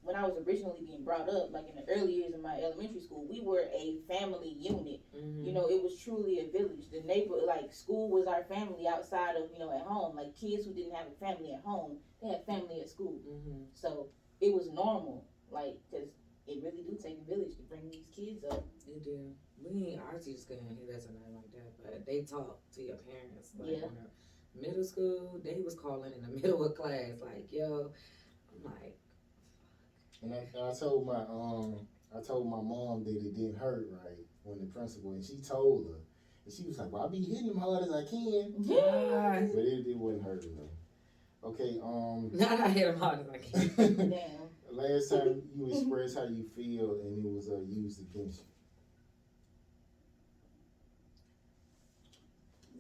when 0.03 0.17
I 0.17 0.25
was 0.27 0.37
originally 0.47 0.83
being 0.85 1.03
brought 1.03 1.29
up, 1.31 1.51
like 1.51 1.67
in 1.69 1.77
the 1.77 1.85
early 1.89 2.13
years 2.13 2.35
of 2.35 2.43
my 2.43 2.59
elementary 2.61 3.01
school, 3.01 3.27
we 3.29 3.41
were 3.41 3.65
a 3.73 3.99
family 4.07 4.51
unit. 4.51 5.01
Mhm. 5.15 5.47
You 5.47 5.53
know, 5.53 5.67
it 5.69 5.83
was 5.83 5.97
truly 5.99 6.41
a 6.41 6.47
village. 6.51 6.89
The 6.91 7.01
neighbor, 7.01 7.37
like 7.47 7.73
school, 7.73 8.11
was 8.11 8.27
our 8.27 8.43
family 8.45 8.87
outside 8.87 9.37
of 9.37 9.51
you 9.53 9.59
know 9.59 9.71
at 9.71 9.81
home. 9.81 10.15
Like 10.15 10.35
kids 10.35 10.65
who 10.65 10.73
didn't 10.73 10.95
have 10.95 11.07
a 11.07 11.13
family 11.25 11.53
at 11.53 11.61
home, 11.61 11.99
they 12.21 12.29
had 12.29 12.45
family 12.45 12.81
at 12.81 12.89
school. 12.89 13.19
Mhm. 13.27 13.67
So 13.75 14.09
it 14.41 14.53
was 14.53 14.69
normal, 14.69 15.25
like, 15.51 15.79
because 15.91 16.09
it 16.47 16.61
really 16.63 16.83
do 16.83 16.97
take 16.97 17.19
a 17.19 17.23
village 17.23 17.57
to 17.57 17.63
bring 17.63 17.89
these 17.89 18.07
kids 18.15 18.45
up. 18.45 18.63
They 18.87 18.99
do. 18.99 19.35
We 19.63 19.71
ain't 19.93 20.01
our 20.03 20.19
teachers 20.19 20.45
couldn't 20.45 20.69
hit 20.69 20.91
us 20.95 21.07
or 21.07 21.13
nothing 21.13 21.35
like 21.35 21.51
that, 21.53 21.73
but 21.83 22.05
they 22.07 22.21
talk 22.23 22.59
to 22.75 22.83
your 22.83 22.97
parents. 22.97 23.55
Like 23.59 23.71
Yeah. 23.71 23.89
Middle 24.61 24.85
school, 24.85 25.41
they 25.45 25.61
was 25.65 25.75
calling 25.75 26.13
in 26.13 26.23
the 26.23 26.29
middle 26.43 26.65
of 26.65 26.75
class, 26.75 27.21
like, 27.21 27.47
yo, 27.51 27.91
I'm 28.55 28.65
like, 28.65 28.97
And 30.23 30.35
I, 30.35 30.39
and 30.55 30.71
I 30.71 30.75
told 30.79 31.07
my 31.07 31.21
um, 31.23 31.87
I 32.17 32.23
told 32.23 32.49
my 32.49 32.63
mom 32.63 33.05
that 33.05 33.17
it 33.17 33.35
didn't 33.35 33.57
hurt 33.57 33.89
right 33.91 34.25
when 34.45 34.59
the 34.59 34.67
principal, 34.67 35.13
and 35.13 35.25
she 35.25 35.39
told 35.39 35.87
her, 35.87 36.01
and 36.45 36.55
she 36.55 36.63
was 36.65 36.79
like, 36.79 36.91
"Well, 36.93 37.07
I 37.07 37.09
be 37.11 37.23
hitting 37.23 37.49
them 37.49 37.59
hard 37.59 37.85
as 37.85 37.93
I 37.93 38.05
can, 38.05 38.55
yeah. 38.59 39.47
but 39.53 39.65
it, 39.65 39.87
it 39.87 39.97
wasn't 39.97 40.25
hurting 40.25 40.57
them." 40.57 40.69
Okay, 41.43 41.79
um, 41.83 42.31
Not 42.39 42.61
I 42.61 42.69
hit 42.69 42.89
him 42.89 42.99
hard 42.99 43.21
as 43.21 43.29
I 43.29 43.39
can. 43.39 44.11
Damn. 44.11 44.21
last 44.75 45.11
time 45.11 45.43
you 45.55 45.71
expressed 45.71 46.17
how 46.17 46.25
you 46.25 46.45
feel, 46.55 46.99
and 47.03 47.25
it 47.25 47.31
was 47.31 47.49
uh, 47.49 47.61
used 47.67 48.01
against 48.01 48.41
you. 48.41 48.45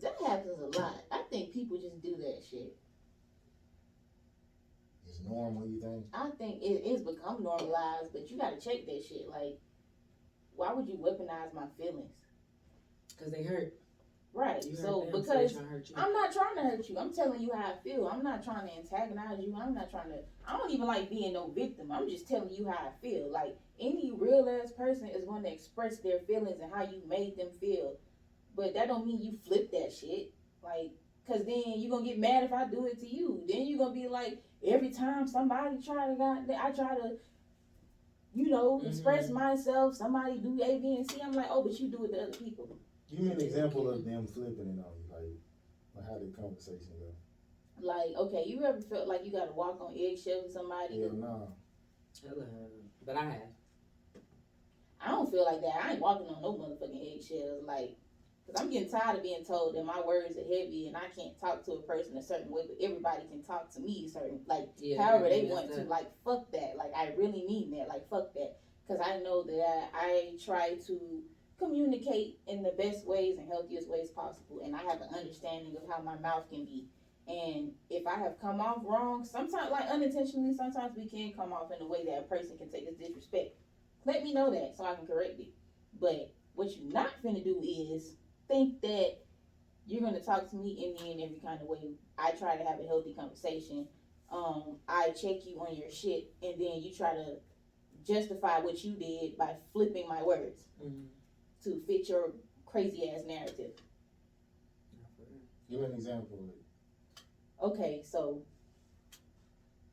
That 0.03 0.17
happens 0.27 0.61
a 0.61 0.79
lot. 0.79 1.04
I 1.35 1.37
think 1.39 1.53
people 1.53 1.77
just 1.79 2.01
do 2.01 2.17
that 2.17 2.43
shit. 2.49 2.77
It's 5.09 5.21
normal, 5.27 5.67
you 5.67 5.81
think? 5.81 6.07
I 6.15 6.31
think 6.39 6.63
it 6.63 6.87
is 6.87 7.01
become 7.03 7.43
normalized, 7.43 8.13
but 8.13 8.31
you 8.31 8.39
gotta 8.39 8.61
check 8.61 8.87
that 8.87 9.05
shit. 9.09 9.29
Like, 9.29 9.59
why 10.55 10.73
would 10.73 10.87
you 10.87 10.95
weaponize 10.95 11.53
my 11.53 11.67
feelings? 11.77 12.13
Because 13.09 13.33
they 13.33 13.43
hurt. 13.43 13.75
Right. 14.33 14.65
You 14.65 14.77
so 14.77 15.01
them, 15.01 15.21
because 15.21 15.53
trying 15.53 15.65
to 15.65 15.71
hurt 15.71 15.89
you. 15.89 15.95
I'm 15.97 16.13
not 16.13 16.33
trying 16.33 16.57
to 16.57 16.63
hurt 16.63 16.89
you. 16.89 16.99
I'm 16.99 17.13
telling 17.13 17.41
you 17.41 17.51
how 17.53 17.73
I 17.73 17.75
feel. 17.83 18.07
I'm 18.07 18.23
not 18.23 18.45
trying 18.45 18.69
to 18.69 18.77
antagonize 18.77 19.41
you. 19.41 19.57
I'm 19.61 19.75
not 19.75 19.91
trying 19.91 20.11
to. 20.11 20.19
I 20.47 20.57
don't 20.57 20.71
even 20.71 20.87
like 20.87 21.11
being 21.11 21.33
no 21.33 21.49
victim. 21.49 21.91
I'm 21.91 22.09
just 22.09 22.29
telling 22.29 22.53
you 22.53 22.67
how 22.67 22.75
I 22.75 22.91
feel. 23.03 23.31
Like 23.33 23.57
any 23.81 24.13
real 24.17 24.49
ass 24.63 24.71
person 24.73 25.09
is 25.09 25.25
going 25.25 25.43
to 25.43 25.53
express 25.53 25.99
their 25.99 26.21
feelings 26.21 26.61
and 26.61 26.73
how 26.73 26.83
you 26.83 27.03
made 27.09 27.37
them 27.37 27.49
feel, 27.61 27.97
but 28.57 28.75
that 28.75 28.87
don't 28.87 29.07
mean 29.07 29.21
you 29.21 29.37
flip 29.45 29.73
that 29.73 29.93
shit. 29.93 30.33
Like, 30.63 30.93
cause 31.27 31.45
then 31.47 31.63
you're 31.77 31.91
gonna 31.91 32.05
get 32.07 32.19
mad 32.19 32.45
if 32.45 32.53
I 32.53 32.67
do 32.67 32.87
it 32.87 33.01
to 33.01 33.07
you. 33.07 33.43
Then 33.49 33.67
you're 33.67 33.79
gonna 33.79 33.95
be 33.95 34.09
like, 34.09 34.43
every 34.67 34.91
time 34.91 35.27
somebody 35.27 35.83
try 35.83 36.09
to, 36.09 36.15
got, 36.17 36.43
I 36.51 36.71
try 36.73 36.95
to. 36.97 37.17
You 38.33 38.49
know, 38.51 38.81
express 38.85 39.29
Mhm. 39.31 39.35
myself. 39.35 39.95
Somebody 39.95 40.39
do 40.39 40.61
A, 40.63 40.79
B, 40.79 40.97
and 40.97 41.11
C. 41.11 41.21
I'm 41.23 41.33
like, 41.33 41.47
oh, 41.51 41.63
but 41.63 41.79
you 41.79 41.89
do 41.89 42.05
it 42.05 42.09
to 42.13 42.23
other 42.23 42.33
people. 42.37 42.77
Give 43.09 43.21
me 43.21 43.31
an 43.31 43.41
example 43.41 43.89
of 43.89 44.05
them 44.05 44.27
flipping 44.27 44.67
it 44.69 44.79
on 44.79 44.93
you, 44.99 45.07
like, 45.13 45.37
like 45.95 46.05
how 46.05 46.19
did 46.19 46.35
conversation 46.35 46.93
go? 46.99 47.15
Like, 47.81 48.17
okay, 48.17 48.45
you 48.47 48.65
ever 48.65 48.81
felt 48.81 49.07
like 49.09 49.25
you 49.25 49.31
got 49.33 49.47
to 49.47 49.53
walk 49.53 49.81
on 49.81 49.95
eggshells 49.97 50.45
with 50.45 50.53
somebody? 50.53 51.01
Hell 51.01 51.13
no. 51.13 51.55
Hello. 52.23 52.71
But 53.05 53.17
I 53.17 53.25
have. 53.25 53.53
I 55.01 55.11
don't 55.11 55.31
feel 55.31 55.45
like 55.45 55.61
that. 55.61 55.85
I 55.85 55.93
ain't 55.93 56.01
walking 56.01 56.27
on 56.29 56.43
no 56.43 56.55
motherfucking 56.55 57.15
eggshells. 57.15 57.63
Like, 57.65 57.97
cause 58.47 58.61
I'm 58.61 58.71
getting 58.71 58.91
tired 58.91 59.17
of 59.17 59.23
being 59.23 59.45
told 59.45 59.77
that 59.77 59.85
my 59.85 60.01
words 60.01 60.37
are 60.37 60.43
heavy 60.43 60.87
and 60.89 60.97
I 60.97 61.09
can't 61.17 61.39
talk 61.41 61.65
to 61.65 61.73
a 61.73 61.83
person 61.83 62.17
a 62.17 62.23
certain 62.23 62.51
way, 62.51 62.63
but 62.67 62.85
everybody 62.85 63.27
can 63.29 63.43
talk 63.43 63.73
to 63.75 63.81
me 63.81 64.09
certain 64.13 64.41
like 64.47 64.69
Yeah, 64.79 65.03
however 65.03 65.29
they 65.29 65.45
want 65.45 65.73
to. 65.73 65.83
Like, 65.85 66.11
fuck 66.25 66.51
that. 66.53 66.75
Like, 66.77 66.93
I 66.97 67.13
really 67.17 67.45
mean 67.47 67.71
that. 67.73 67.89
Like, 67.89 68.09
fuck 68.09 68.35
that. 68.35 68.57
Cause 68.87 69.01
I 69.03 69.19
know 69.21 69.43
that 69.45 69.91
I, 69.95 70.07
I 70.07 70.31
try 70.45 70.77
to 70.87 71.23
communicate 71.59 72.39
in 72.47 72.63
the 72.63 72.73
best 72.73 73.07
ways 73.07 73.39
and 73.39 73.49
healthiest 73.49 73.89
ways 73.89 74.11
possible, 74.11 74.61
and 74.65 74.75
I 74.75 74.83
have 74.83 75.01
an 75.01 75.15
understanding 75.17 75.75
of 75.77 75.89
how 75.89 76.03
my 76.03 76.19
mouth 76.19 76.49
can 76.51 76.65
be. 76.65 76.87
And 77.27 77.73
if 77.89 78.07
I 78.07 78.17
have 78.17 78.39
come 78.41 78.61
off 78.61 78.83
wrong, 78.85 79.25
sometimes 79.25 79.71
like 79.71 79.89
unintentionally, 79.89 80.55
sometimes 80.55 80.95
we 80.97 81.09
can 81.09 81.33
come 81.33 81.53
off 81.53 81.71
in 81.75 81.85
a 81.85 81.89
way 81.89 82.05
that 82.05 82.19
a 82.19 82.23
person 82.23 82.59
can 82.59 82.71
take 82.71 82.87
as 82.87 82.97
disrespect. 82.97 83.57
Let 84.05 84.23
me 84.23 84.35
know 84.35 84.51
that 84.51 84.77
so 84.77 84.85
I 84.85 84.95
can 84.95 85.07
correct 85.07 85.41
it. 85.41 85.49
But 85.99 86.35
what 86.55 86.77
you're 86.77 86.93
not 86.93 87.11
finna 87.25 87.43
do 87.43 87.59
is 87.63 88.17
think 88.49 88.81
that 88.83 89.17
you're 89.87 90.01
gonna 90.01 90.21
talk 90.21 90.49
to 90.51 90.57
me 90.57 90.71
in 90.87 91.03
me 91.03 91.13
in 91.13 91.21
every 91.21 91.39
kind 91.41 91.61
of 91.61 91.69
way. 91.69 91.95
I 92.19 92.33
try 92.33 92.57
to 92.57 92.65
have 92.65 92.81
a 92.81 92.87
healthy 92.87 93.15
conversation. 93.15 93.87
Um, 94.31 94.77
I 94.89 95.11
check 95.11 95.45
you 95.45 95.61
on 95.61 95.77
your 95.77 95.91
shit, 95.91 96.33
and 96.43 96.55
then 96.61 96.83
you 96.83 96.93
try 96.95 97.15
to 97.15 97.37
justify 98.05 98.59
what 98.61 98.83
you 98.85 98.97
did 98.97 99.37
by 99.37 99.57
flipping 99.73 100.09
my 100.09 100.23
words 100.23 100.65
Mhm. 100.83 101.09
to 101.63 101.81
fit 101.87 102.09
your 102.09 102.33
crazy 102.67 103.09
ass 103.09 103.25
narrative. 103.25 103.81
Not 104.99 105.11
for 105.17 105.23
real. 105.23 105.41
Give 105.69 105.83
an 105.83 105.93
example. 105.95 106.39
of 106.39 106.49
it. 106.49 106.65
Okay, 107.63 108.03
so 108.03 108.43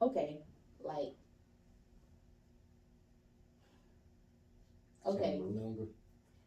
okay, 0.01 0.41
like 0.79 1.13
okay. 5.05 5.31
Can't 5.31 5.41
Remember? 5.43 5.87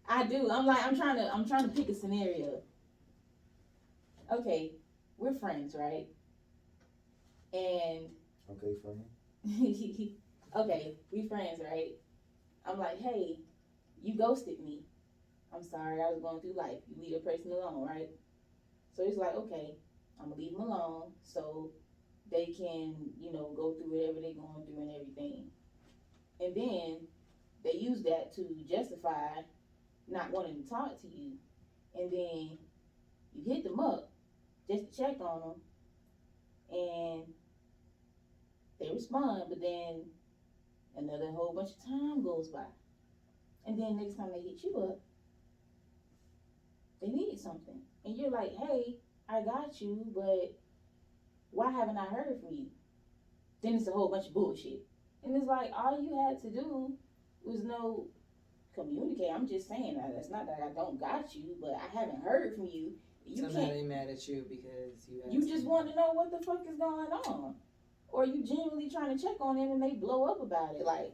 I 0.09 0.25
do. 0.27 0.51
I'm 0.51 0.67
like 0.67 0.85
I'm 0.85 0.97
trying 0.97 1.17
to 1.17 1.33
I'm 1.33 1.47
trying 1.47 1.65
to 1.65 1.75
pick 1.75 1.89
a 1.89 1.95
scenario. 1.95 2.63
Okay, 4.33 4.73
we're 5.19 5.35
friends, 5.35 5.75
right? 5.79 6.07
And 7.53 8.09
Okay, 8.51 8.77
me. 9.45 10.17
okay, 10.57 10.97
we 11.11 11.29
friends, 11.29 11.61
right? 11.65 11.93
I'm 12.67 12.79
like, 12.79 13.01
hey, 13.01 13.39
you 14.03 14.17
ghosted 14.17 14.61
me. 14.61 14.85
I'm 15.53 15.63
sorry, 15.63 16.01
I 16.01 16.11
was 16.11 16.21
going 16.21 16.41
through 16.41 16.55
life. 16.55 16.81
You 16.89 17.03
leave 17.03 17.17
a 17.17 17.21
person 17.21 17.53
alone, 17.53 17.87
right? 17.87 18.11
So 18.93 19.05
he's 19.05 19.17
like, 19.17 19.35
okay, 19.35 19.77
I'm 20.21 20.31
gonna 20.31 20.41
leave 20.41 20.53
them 20.53 20.63
alone 20.63 21.13
so 21.23 21.71
they 22.31 22.47
can, 22.47 22.95
you 23.19 23.33
know, 23.33 23.53
go 23.57 23.75
through 23.75 23.97
whatever 23.97 24.21
they're 24.21 24.35
going 24.35 24.67
through 24.67 24.83
and 24.83 24.91
everything. 25.01 25.47
And 26.41 26.55
then 26.55 27.07
they 27.63 27.79
use 27.79 28.03
that 28.03 28.35
to 28.35 28.45
justify 28.69 29.43
not 30.09 30.31
wanting 30.31 30.63
to 30.63 30.69
talk 30.69 31.01
to 31.01 31.09
you. 31.09 31.33
And 31.95 32.13
then 32.13 32.59
you 33.35 33.45
hit 33.47 33.65
them 33.65 33.81
up 33.81 34.11
just 34.69 34.91
to 34.91 34.97
check 34.97 35.21
on 35.21 35.41
them. 35.41 35.61
And 36.71 37.25
they 38.81 38.91
respond, 38.93 39.45
but 39.49 39.61
then 39.61 40.05
another 40.97 41.31
whole 41.31 41.55
bunch 41.55 41.71
of 41.71 41.85
time 41.85 42.23
goes 42.23 42.49
by. 42.49 42.65
And 43.67 43.79
then 43.79 43.97
next 43.97 44.17
time 44.17 44.31
they 44.33 44.41
hit 44.41 44.63
you 44.63 44.77
up, 44.79 45.01
they 47.01 47.09
need 47.09 47.39
something. 47.39 47.81
And 48.05 48.17
you're 48.17 48.31
like, 48.31 48.53
hey, 48.57 48.97
I 49.29 49.43
got 49.43 49.81
you, 49.81 50.05
but 50.15 50.59
why 51.51 51.71
haven't 51.71 51.97
I 51.97 52.07
heard 52.07 52.41
from 52.41 52.57
you? 52.57 52.67
Then 53.63 53.75
it's 53.77 53.89
a 53.89 53.93
whole 53.93 54.11
bunch 54.11 54.27
of 54.27 54.35
bullshit. 54.35 54.83
And 55.25 55.35
it's 55.37 55.47
like, 55.47 55.71
all 55.75 55.99
you 56.01 56.29
had 56.29 56.43
to 56.43 56.51
do 56.51 56.93
was 57.45 57.65
no 57.65 58.09
communicate. 58.75 59.31
I'm 59.33 59.49
just 59.49 59.69
saying 59.69 59.97
that. 59.97 60.15
it's 60.17 60.31
not 60.31 60.47
that 60.47 60.61
I 60.63 60.73
don't 60.73 60.99
got 60.99 61.35
you, 61.35 61.57
but 61.61 61.71
I 61.71 61.99
haven't 61.99 62.23
heard 62.23 62.55
from 62.55 62.67
you. 62.67 62.93
You 63.27 63.37
so 63.37 63.49
can't 63.49 63.77
now 63.77 63.97
mad 63.97 64.11
at 64.11 64.29
you 64.29 64.45
because 64.49 65.09
you. 65.09 65.23
you 65.29 65.49
just 65.49 65.65
want 65.65 65.89
to 65.89 65.97
know 65.97 66.13
what 66.13 66.31
the 66.31 66.45
fuck 66.45 66.61
is 66.69 66.77
going 66.79 67.11
on, 67.11 67.55
or 68.09 68.27
you 68.27 68.45
genuinely 68.45 68.91
trying 68.91 69.17
to 69.17 69.23
check 69.23 69.37
on 69.41 69.57
them 69.57 69.71
and 69.73 69.83
they 69.83 69.95
blow 69.95 70.25
up 70.25 70.43
about 70.43 70.75
it. 70.75 70.85
Like, 70.85 71.13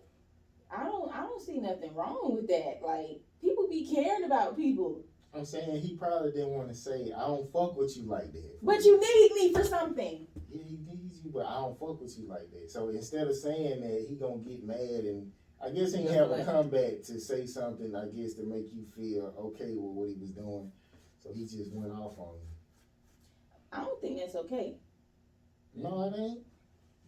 I 0.76 0.84
don't, 0.84 1.14
I 1.14 1.20
don't 1.20 1.40
see 1.40 1.58
nothing 1.58 1.94
wrong 1.94 2.34
with 2.34 2.48
that. 2.48 2.80
Like, 2.84 3.20
people 3.40 3.68
be 3.68 3.86
caring 3.86 4.24
about 4.24 4.56
people, 4.56 5.04
I'm 5.32 5.44
saying 5.44 5.80
he 5.80 5.96
probably 5.96 6.32
didn't 6.32 6.50
want 6.50 6.68
to 6.68 6.74
say, 6.74 7.12
I 7.16 7.20
don't 7.20 7.50
fuck 7.52 7.76
with 7.76 7.96
you 7.96 8.04
like 8.04 8.32
that. 8.32 8.58
but 8.62 8.84
you 8.84 8.98
need 9.00 9.32
me 9.34 9.52
for 9.52 9.64
something. 9.64 10.26
Yeah, 10.50 10.62
he 10.64 10.78
needs 10.92 11.20
you, 11.22 11.30
but 11.32 11.46
I 11.46 11.54
don't 11.54 11.78
fuck 11.78 12.00
with 12.00 12.18
you 12.18 12.26
like 12.26 12.50
that. 12.52 12.70
So 12.70 12.88
instead 12.88 13.28
of 13.28 13.36
saying 13.36 13.80
that, 13.80 14.06
he 14.08 14.16
gonna 14.16 14.38
get 14.38 14.64
mad 14.64 15.04
and 15.04 15.30
I 15.62 15.70
guess 15.70 15.92
he 15.94 16.02
Just 16.04 16.14
have 16.14 16.30
a 16.30 16.44
comeback 16.44 17.02
to 17.04 17.20
say 17.20 17.46
something, 17.46 17.94
I 17.94 18.06
guess, 18.06 18.34
to 18.34 18.44
make 18.44 18.72
you 18.72 18.86
feel 18.96 19.34
okay 19.38 19.74
with 19.76 19.92
what 19.92 20.08
he 20.08 20.16
was 20.18 20.30
doing. 20.30 20.72
So 21.22 21.30
he 21.34 21.44
just 21.44 21.72
went 21.72 21.92
off 21.92 22.18
on 22.18 22.36
you. 22.40 22.48
I 23.72 23.84
don't 23.84 24.00
think 24.00 24.18
that's 24.18 24.34
okay. 24.36 24.78
No, 25.74 26.08
it 26.08 26.18
ain't. 26.18 26.40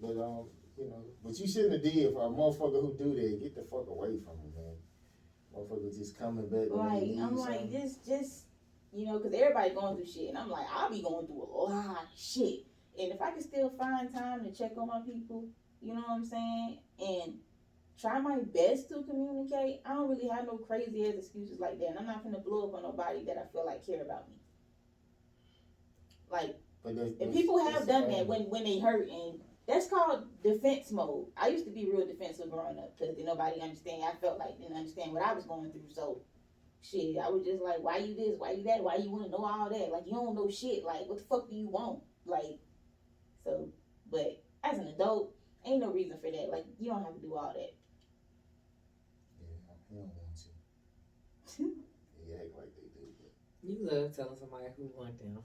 But 0.00 0.22
um, 0.22 0.48
you 0.76 0.90
know, 0.90 1.05
but 1.24 1.38
you 1.38 1.48
shouldn't 1.48 1.72
have 1.72 1.82
did 1.82 2.12
for 2.12 2.26
a 2.26 2.28
motherfucker 2.28 2.80
who 2.82 2.94
do 2.98 3.14
that. 3.14 3.40
Get 3.40 3.55
the 3.55 3.62
fuck 3.62 3.88
away 3.88 4.18
from 4.22 4.38
him, 4.38 4.53
man. 4.55 4.76
Motherfucker 5.55 5.96
just 5.96 6.18
coming 6.18 6.48
back. 6.48 6.68
Like, 6.70 7.03
I'm 7.20 7.36
like, 7.36 7.61
something. 7.61 7.72
just, 7.72 8.07
just, 8.07 8.44
you 8.92 9.07
know, 9.07 9.18
because 9.18 9.34
everybody 9.34 9.70
going 9.74 9.96
through 9.96 10.07
shit, 10.07 10.28
and 10.28 10.38
I'm 10.38 10.50
like, 10.50 10.66
I'll 10.74 10.90
be 10.90 11.03
going 11.03 11.26
through 11.26 11.42
a 11.42 11.48
lot 11.48 12.03
of 12.03 12.09
shit, 12.16 12.66
and 12.98 13.12
if 13.12 13.20
I 13.20 13.30
can 13.30 13.42
still 13.42 13.70
find 13.70 14.12
time 14.12 14.44
to 14.44 14.53
check 14.53 14.72
on 14.76 14.88
my 14.88 15.00
people, 15.00 15.46
you 15.80 15.94
know 15.94 16.00
what 16.00 16.16
I'm 16.16 16.24
saying, 16.24 16.78
and 17.00 17.34
try 18.01 18.18
my 18.20 18.38
best 18.55 18.88
to 18.88 19.03
communicate, 19.03 19.80
I 19.84 19.95
don't 19.95 20.09
really 20.11 20.28
have 20.28 20.47
no 20.47 20.57
crazy 20.59 21.07
ass 21.07 21.14
excuses 21.18 21.61
like 21.61 21.78
that, 21.78 21.88
and 21.88 21.99
I'm 21.99 22.07
not 22.07 22.24
gonna 22.24 22.38
blow 22.38 22.68
up 22.68 22.74
on 22.74 22.82
nobody 22.82 23.24
that 23.24 23.38
I 23.38 23.53
feel 23.53 23.66
like 23.66 23.84
care 23.86 24.03
about 24.03 24.28
me. 24.28 24.34
Like, 26.30 26.59
But 26.82 26.97
that's, 26.97 27.09
and 27.09 27.20
that's- 27.20 27.36
people 27.36 27.59
have 27.59 27.86
done 27.86 28.11
that 28.11 28.26
when 28.26 28.49
when 28.51 28.64
they 28.64 28.78
hurt, 28.78 29.09
and 29.09 29.40
that's 29.66 29.88
called 29.88 30.26
defense 30.43 30.90
mode. 30.90 31.26
I 31.36 31.49
used 31.49 31.64
to 31.66 31.70
be 31.70 31.88
real 31.88 32.07
defensive 32.07 32.51
growing 32.51 32.78
up 32.78 32.99
because 32.99 33.16
nobody 33.18 33.61
understand. 33.61 34.03
I 34.05 34.12
felt 34.16 34.38
like 34.38 34.59
didn't 34.59 34.76
understand 34.76 35.12
what 35.12 35.22
I 35.22 35.32
was 35.34 35.45
going 35.45 35.70
through, 35.70 35.90
so 35.90 36.22
shit, 36.80 37.16
I 37.18 37.28
was 37.28 37.45
just 37.45 37.62
like, 37.62 37.78
why 37.80 37.99
you 37.99 38.16
this, 38.16 38.34
why 38.36 38.53
you 38.53 38.64
that, 38.64 38.82
why 38.82 38.97
you 38.97 39.11
want 39.11 39.24
to 39.26 39.30
know 39.30 39.45
all 39.45 39.68
that? 39.70 39.93
Like 39.93 40.07
you 40.07 40.12
don't 40.12 40.34
know 40.34 40.51
shit. 40.51 40.82
Like 40.84 41.07
what 41.07 41.18
the 41.18 41.24
fuck 41.24 41.49
do 41.49 41.55
you 41.55 41.68
want? 41.68 42.03
Like, 42.26 42.59
so, 43.45 43.68
but 44.11 44.43
as 44.64 44.78
an 44.78 44.88
adult, 44.88 45.32
ain't 45.64 45.80
no 45.80 45.93
reason 45.93 46.18
for 46.18 46.30
that. 46.30 46.49
Like 46.51 46.64
you 46.80 46.90
don't 46.90 47.05
have 47.05 47.14
to 47.14 47.20
do 47.20 47.34
all 47.34 47.53
that. 47.55 47.74
Yeah, 49.40 49.47
he 49.88 49.95
don't 49.97 50.07
want 50.07 50.38
you. 51.57 51.84
He 52.26 52.34
act 52.34 52.57
like 52.57 52.74
they 52.74 52.88
do, 52.99 53.07
but 53.20 53.30
You 53.62 53.78
love 53.88 54.14
telling 54.14 54.36
somebody 54.38 54.64
who 54.76 54.90
want 54.96 55.18
them. 55.18 55.38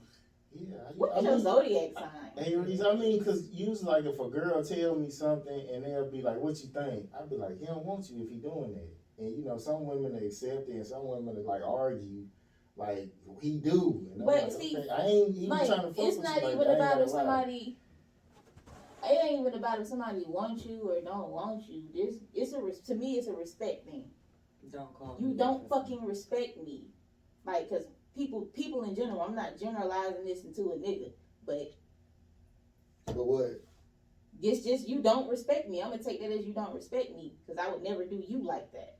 yeah. 0.52 0.76
I, 0.88 0.92
What 0.96 1.16
I 1.16 1.20
your 1.20 1.32
mean, 1.32 1.40
zodiac 1.40 1.92
sign? 1.94 2.08
Hey, 2.36 2.56
I 2.56 2.94
mean, 2.96 3.24
cause 3.24 3.48
usually, 3.52 3.86
like, 3.86 4.04
if 4.06 4.18
a 4.18 4.28
girl 4.28 4.64
tell 4.64 4.96
me 4.96 5.08
something 5.08 5.68
and 5.72 5.84
they'll 5.84 6.10
be 6.10 6.22
like, 6.22 6.38
"What 6.38 6.60
you 6.62 6.68
think?" 6.68 7.10
I'd 7.16 7.30
be 7.30 7.36
like, 7.36 7.58
"He 7.58 7.66
don't 7.66 7.84
want 7.84 8.08
you 8.10 8.22
if 8.22 8.28
he 8.30 8.36
doing 8.38 8.72
that." 8.74 9.24
And 9.24 9.36
you 9.36 9.44
know, 9.44 9.56
some 9.58 9.84
women 9.86 10.14
accept 10.16 10.68
it, 10.68 10.72
and 10.76 10.86
some 10.86 11.06
women 11.06 11.44
like 11.44 11.62
argue, 11.64 12.24
like 12.76 13.08
he 13.40 13.58
do. 13.58 14.08
And 14.12 14.22
I'm 14.22 14.26
But 14.26 14.42
like, 14.42 14.52
see, 14.52 14.76
okay, 14.76 14.88
I 14.88 15.02
ain't 15.06 15.36
even 15.36 15.48
like 15.50 15.66
trying 15.66 15.80
to 15.82 15.88
fuck 15.88 16.04
it's 16.06 16.18
not 16.18 16.36
you 16.36 16.42
like 16.42 16.54
even 16.54 16.58
that. 16.58 16.68
I 16.68 16.72
ain't 16.72 16.80
about 16.80 16.90
gotta 16.90 17.02
if 17.04 17.10
lie. 17.10 17.18
somebody 17.18 17.76
it 19.04 19.24
ain't 19.24 19.40
even 19.40 19.54
about 19.54 19.80
if 19.80 19.86
somebody 19.86 20.24
wants 20.26 20.64
you 20.64 20.90
or 20.90 21.00
don't 21.00 21.28
want 21.30 21.62
you 21.68 21.82
this 21.94 22.16
it's 22.34 22.52
a 22.52 22.58
to 22.86 22.94
me 22.94 23.14
it's 23.14 23.28
a 23.28 23.32
respect 23.32 23.84
thing 23.84 24.04
Don't 24.70 24.92
call. 24.92 25.16
you 25.20 25.28
me 25.28 25.36
don't 25.36 25.68
fucking 25.68 26.04
respect 26.04 26.58
me 26.58 26.88
like 27.46 27.68
because 27.68 27.86
people 28.18 28.42
people 28.54 28.82
in 28.82 28.94
general 28.94 29.22
i'm 29.22 29.34
not 29.34 29.58
generalizing 29.58 30.24
this 30.26 30.44
into 30.44 30.72
a 30.72 30.76
nigga 30.76 31.12
but 31.46 31.72
But 33.06 33.26
what? 33.26 33.62
it's 34.42 34.64
just 34.64 34.88
you 34.88 35.00
don't 35.00 35.30
respect 35.30 35.68
me 35.70 35.80
i'm 35.80 35.90
gonna 35.90 36.02
take 36.02 36.20
that 36.20 36.30
as 36.32 36.44
you 36.44 36.52
don't 36.52 36.74
respect 36.74 37.14
me 37.14 37.34
because 37.46 37.64
i 37.64 37.70
would 37.70 37.82
never 37.82 38.04
do 38.04 38.22
you 38.28 38.42
like 38.44 38.70
that 38.72 38.96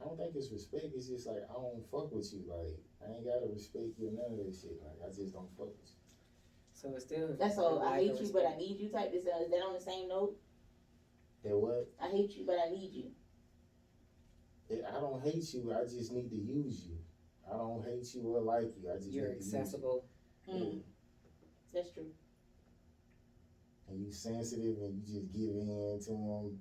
I 0.00 0.04
don't 0.04 0.16
think 0.16 0.36
it's 0.36 0.52
respect. 0.52 0.84
It's 0.94 1.08
just 1.08 1.26
like 1.26 1.42
I 1.50 1.54
don't 1.54 1.82
fuck 1.90 2.12
with 2.14 2.32
you. 2.32 2.46
Like 2.46 2.70
I 3.02 3.16
ain't 3.16 3.26
gotta 3.26 3.50
respect 3.52 3.98
you 3.98 4.06
or 4.06 4.12
none 4.14 4.30
of 4.30 4.38
that 4.38 4.54
shit. 4.54 4.78
Like 4.78 4.94
I 5.02 5.08
just 5.10 5.34
don't 5.34 5.50
fuck 5.58 5.74
with 5.74 5.90
you. 5.90 5.98
So 6.72 6.94
it's 6.94 7.04
still. 7.04 7.34
that's 7.36 7.58
all 7.58 7.82
i 7.82 7.98
hate 7.98 8.12
of 8.12 8.20
you 8.22 8.30
but 8.32 8.46
i 8.46 8.56
need 8.56 8.78
you 8.78 8.88
type 8.90 9.12
of 9.12 9.20
stuff. 9.22 9.42
is 9.42 9.50
that 9.50 9.66
on 9.66 9.74
the 9.74 9.80
same 9.80 10.06
note 10.08 10.36
That 11.42 11.56
what? 11.58 11.90
i 12.00 12.06
hate 12.06 12.30
you 12.36 12.44
but 12.46 12.58
i 12.64 12.70
need 12.70 12.92
you 12.94 13.10
I 14.70 15.00
don't 15.00 15.20
hate 15.22 15.52
you. 15.54 15.72
I 15.74 15.82
just 15.84 16.12
need 16.12 16.28
to 16.30 16.36
use 16.36 16.86
you. 16.86 16.98
I 17.52 17.56
don't 17.56 17.84
hate 17.84 18.06
you 18.14 18.22
or 18.22 18.40
like 18.40 18.72
you. 18.80 18.90
I 18.90 18.96
just 18.96 19.10
You're 19.10 19.28
need 19.28 19.38
to 19.38 19.44
use 19.44 19.52
you. 19.52 19.58
accessible. 19.58 20.04
mm. 20.48 20.80
that's 21.72 21.90
true 21.92 22.06
and 23.90 24.04
you 24.04 24.12
sensitive 24.12 24.76
and 24.82 24.94
you 24.94 25.20
just 25.20 25.32
give 25.32 25.50
in 25.50 25.98
to 26.04 26.10
them 26.10 26.60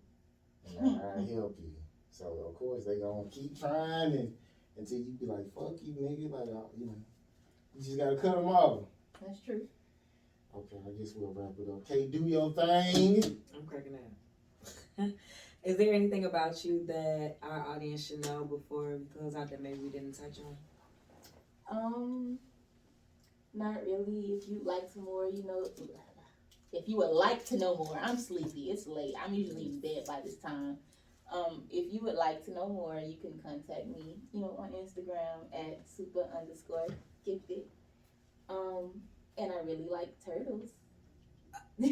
and 0.79 1.01
I, 1.01 1.19
I 1.19 1.33
help 1.33 1.57
you. 1.59 1.71
So 2.11 2.45
of 2.47 2.55
course 2.55 2.85
they 2.85 2.99
gonna 2.99 3.29
keep 3.29 3.59
trying 3.59 4.13
and 4.13 4.33
until 4.77 4.97
you 4.99 5.17
be 5.19 5.25
like, 5.25 5.53
fuck 5.53 5.73
you 5.81 5.93
nigga, 5.93 6.31
like 6.31 6.49
uh, 6.49 6.67
you 6.77 6.85
know, 6.88 6.95
you 7.75 7.83
just 7.83 7.97
gotta 7.97 8.15
cut 8.15 8.35
them 8.35 8.47
off. 8.47 8.85
that's 9.25 9.39
true 9.41 9.67
Okay, 10.55 10.77
I 10.88 10.91
guess 10.97 11.13
we'll 11.15 11.33
wrap 11.33 11.53
it 11.59 11.69
up. 11.69 11.91
Okay, 11.91 12.07
do 12.07 12.25
your 12.25 12.51
thing. 12.51 13.38
I'm 13.53 13.67
cracking 13.67 13.93
up. 13.95 15.09
Is 15.63 15.77
there 15.77 15.93
anything 15.93 16.25
about 16.25 16.63
you 16.65 16.83
that 16.88 17.38
our 17.43 17.67
audience 17.67 18.07
should 18.07 18.25
know 18.25 18.43
before 18.45 18.97
we 18.97 19.05
close 19.05 19.35
out 19.35 19.51
that 19.51 19.61
maybe 19.61 19.77
we 19.79 19.89
didn't 19.89 20.13
touch 20.13 20.39
on? 20.39 20.55
Um, 21.70 22.39
not 23.53 23.84
really. 23.86 24.38
If 24.38 24.47
you'd 24.47 24.65
like 24.65 24.84
some 24.93 25.03
more, 25.05 25.28
you 25.28 25.43
know, 25.45 25.65
if 26.74 26.88
you 26.88 26.97
would 26.97 27.11
like 27.11 27.45
to 27.47 27.57
know 27.57 27.76
more, 27.76 27.99
I'm 28.01 28.18
sleepy. 28.18 28.70
It's 28.72 28.88
late. 28.88 29.13
I'm 29.24 29.34
usually 29.34 29.65
in 29.65 29.80
bed 29.80 30.03
by 30.07 30.20
this 30.24 30.38
time. 30.38 30.78
Um, 31.32 31.63
if 31.70 31.91
you 31.91 32.01
would 32.03 32.15
like 32.15 32.45
to 32.45 32.51
know 32.51 32.70
more, 32.70 32.95
you 32.95 33.18
can 33.18 33.39
contact 33.43 33.88
me, 33.88 34.18
you 34.32 34.41
know, 34.41 34.55
on 34.57 34.70
Instagram 34.72 35.53
at 35.53 35.82
super 35.89 36.26
underscore 36.38 36.88
gifted. 37.26 37.63
Um, 38.49 39.01
and 39.38 39.51
I 39.51 39.57
really 39.65 39.88
like 39.89 40.13
turtles. 40.24 40.70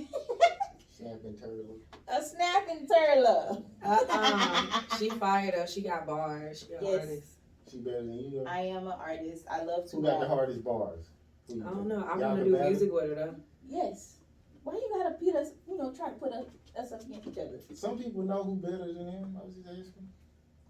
Snapping 0.97 1.37
turtle. 1.37 1.77
A 2.07 2.23
snapping 2.23 2.87
turtle. 2.87 3.65
Uh-uh. 3.83 4.81
she 4.99 5.09
fired 5.09 5.55
up. 5.55 5.67
She 5.67 5.81
got 5.81 6.07
bars. 6.07 6.61
She 6.61 6.73
got 6.73 6.83
Yes. 6.83 6.99
artist. 7.01 7.34
She 7.75 7.81
better 7.81 8.03
than 8.03 8.13
you. 8.13 8.31
Though. 8.31 8.49
I 8.49 8.59
am 8.59 8.87
an 8.87 8.93
artist. 8.97 9.45
I 9.51 9.63
love 9.63 9.89
to 9.89 9.97
Who 9.97 10.03
got 10.03 10.21
the 10.21 10.27
hardest 10.27 10.63
bars? 10.63 11.09
I 11.49 11.53
don't 11.55 11.87
know. 11.89 12.07
I 12.09 12.17
Y'all 12.17 12.29
want 12.29 12.39
to 12.39 12.45
do 12.45 12.51
battle? 12.53 12.69
music 12.69 12.91
with 12.93 13.09
her 13.09 13.15
though. 13.15 13.35
Yes. 13.67 14.15
Why 14.63 14.73
you 14.75 14.89
gotta 14.97 15.15
put 15.15 15.35
us, 15.35 15.49
you 15.67 15.77
know, 15.77 15.91
try 15.91 16.09
to 16.09 16.15
put 16.15 16.31
us, 16.31 16.45
us 16.79 16.91
up 16.93 17.01
against 17.03 17.27
each 17.27 17.37
other? 17.37 17.59
Some 17.73 17.99
people 17.99 18.23
know 18.23 18.43
who 18.43 18.55
better 18.55 18.93
than 18.93 19.07
him. 19.07 19.37
I 19.37 19.45
was 19.45 19.55
just 19.55 19.67
asking. 19.67 20.07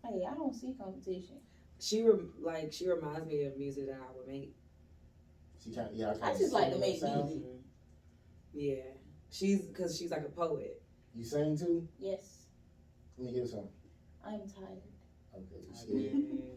Hey, 0.03 0.25
I 0.29 0.33
don't 0.33 0.53
see 0.53 0.73
competition. 0.73 1.37
She 1.79 2.01
rem- 2.01 2.33
like 2.41 2.73
she 2.73 2.89
reminds 2.89 3.27
me 3.27 3.43
of 3.43 3.55
music 3.55 3.85
that 3.85 3.99
I 4.01 4.17
would 4.17 4.27
make. 4.27 4.55
She 5.63 5.71
kind 5.71 5.89
yeah. 5.93 6.09
I 6.09 6.13
kinda 6.13 6.37
just 6.39 6.53
like 6.53 6.73
to 6.73 6.79
make 6.79 6.99
sound. 6.99 7.25
music. 7.25 7.43
Yeah, 8.51 8.83
she's 9.29 9.61
because 9.61 9.97
she's 9.97 10.11
like 10.11 10.25
a 10.25 10.29
poet. 10.29 10.81
You 11.13 11.23
sing 11.23 11.55
too? 11.55 11.87
Yes, 11.99 12.47
Let 13.17 13.27
me 13.27 13.33
hear 13.33 13.45
some. 13.45 13.69
I'm 14.25 14.41
tired. 14.49 14.81
Okay. 15.35 16.54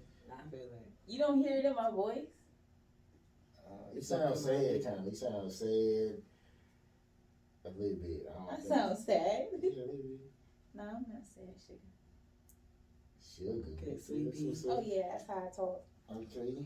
You 1.08 1.24
I 1.24 1.26
scared. 1.26 1.38
feel 1.38 1.38
that. 1.38 1.38
You 1.38 1.38
don't 1.40 1.40
hear 1.40 1.56
it 1.58 1.64
in 1.64 1.74
my 1.74 1.90
voice? 1.90 2.18
Uh, 3.66 3.92
you 3.92 3.98
It's 3.98 4.08
sound 4.08 4.36
something 4.38 4.60
sad, 4.62 4.72
like- 4.74 4.84
kind 4.84 4.98
of. 5.00 5.04
You 5.06 5.14
sound 5.14 5.52
sad. 5.52 6.22
A 7.64 7.70
little 7.70 7.96
bit. 7.96 8.26
I, 8.30 8.32
don't 8.38 8.52
I 8.52 8.56
think- 8.56 8.68
sound 8.68 8.98
sad. 8.98 9.46
Yeah, 9.52 9.68
a 9.68 9.86
little 9.86 9.86
bit. 9.86 10.20
no, 10.74 10.82
I'm 10.84 11.06
not 11.12 11.26
sad, 11.34 11.54
sugar. 11.66 11.78
Sugar. 13.36 13.68
Okay, 13.82 13.98
sweet 14.00 14.24
That's 14.46 14.64
Oh 14.66 14.82
yeah, 14.84 15.02
that's 15.12 15.26
how 15.26 15.34
I 15.34 15.50
talk. 15.54 15.80
Okay. 16.10 16.64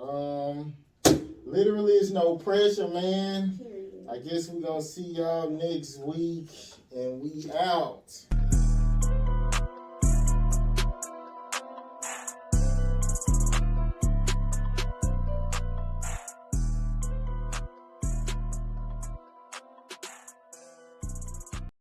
Um, 0.00 0.74
literally, 1.46 1.92
it's 1.94 2.10
no 2.10 2.36
pressure, 2.36 2.88
man. 2.88 3.56
Period. 3.58 4.06
I 4.10 4.18
guess 4.18 4.48
we're 4.48 4.60
gonna 4.66 4.82
see 4.82 5.14
y'all 5.14 5.50
next 5.50 5.98
week, 5.98 6.48
and 6.94 7.20
we 7.20 7.50
out. 7.58 8.12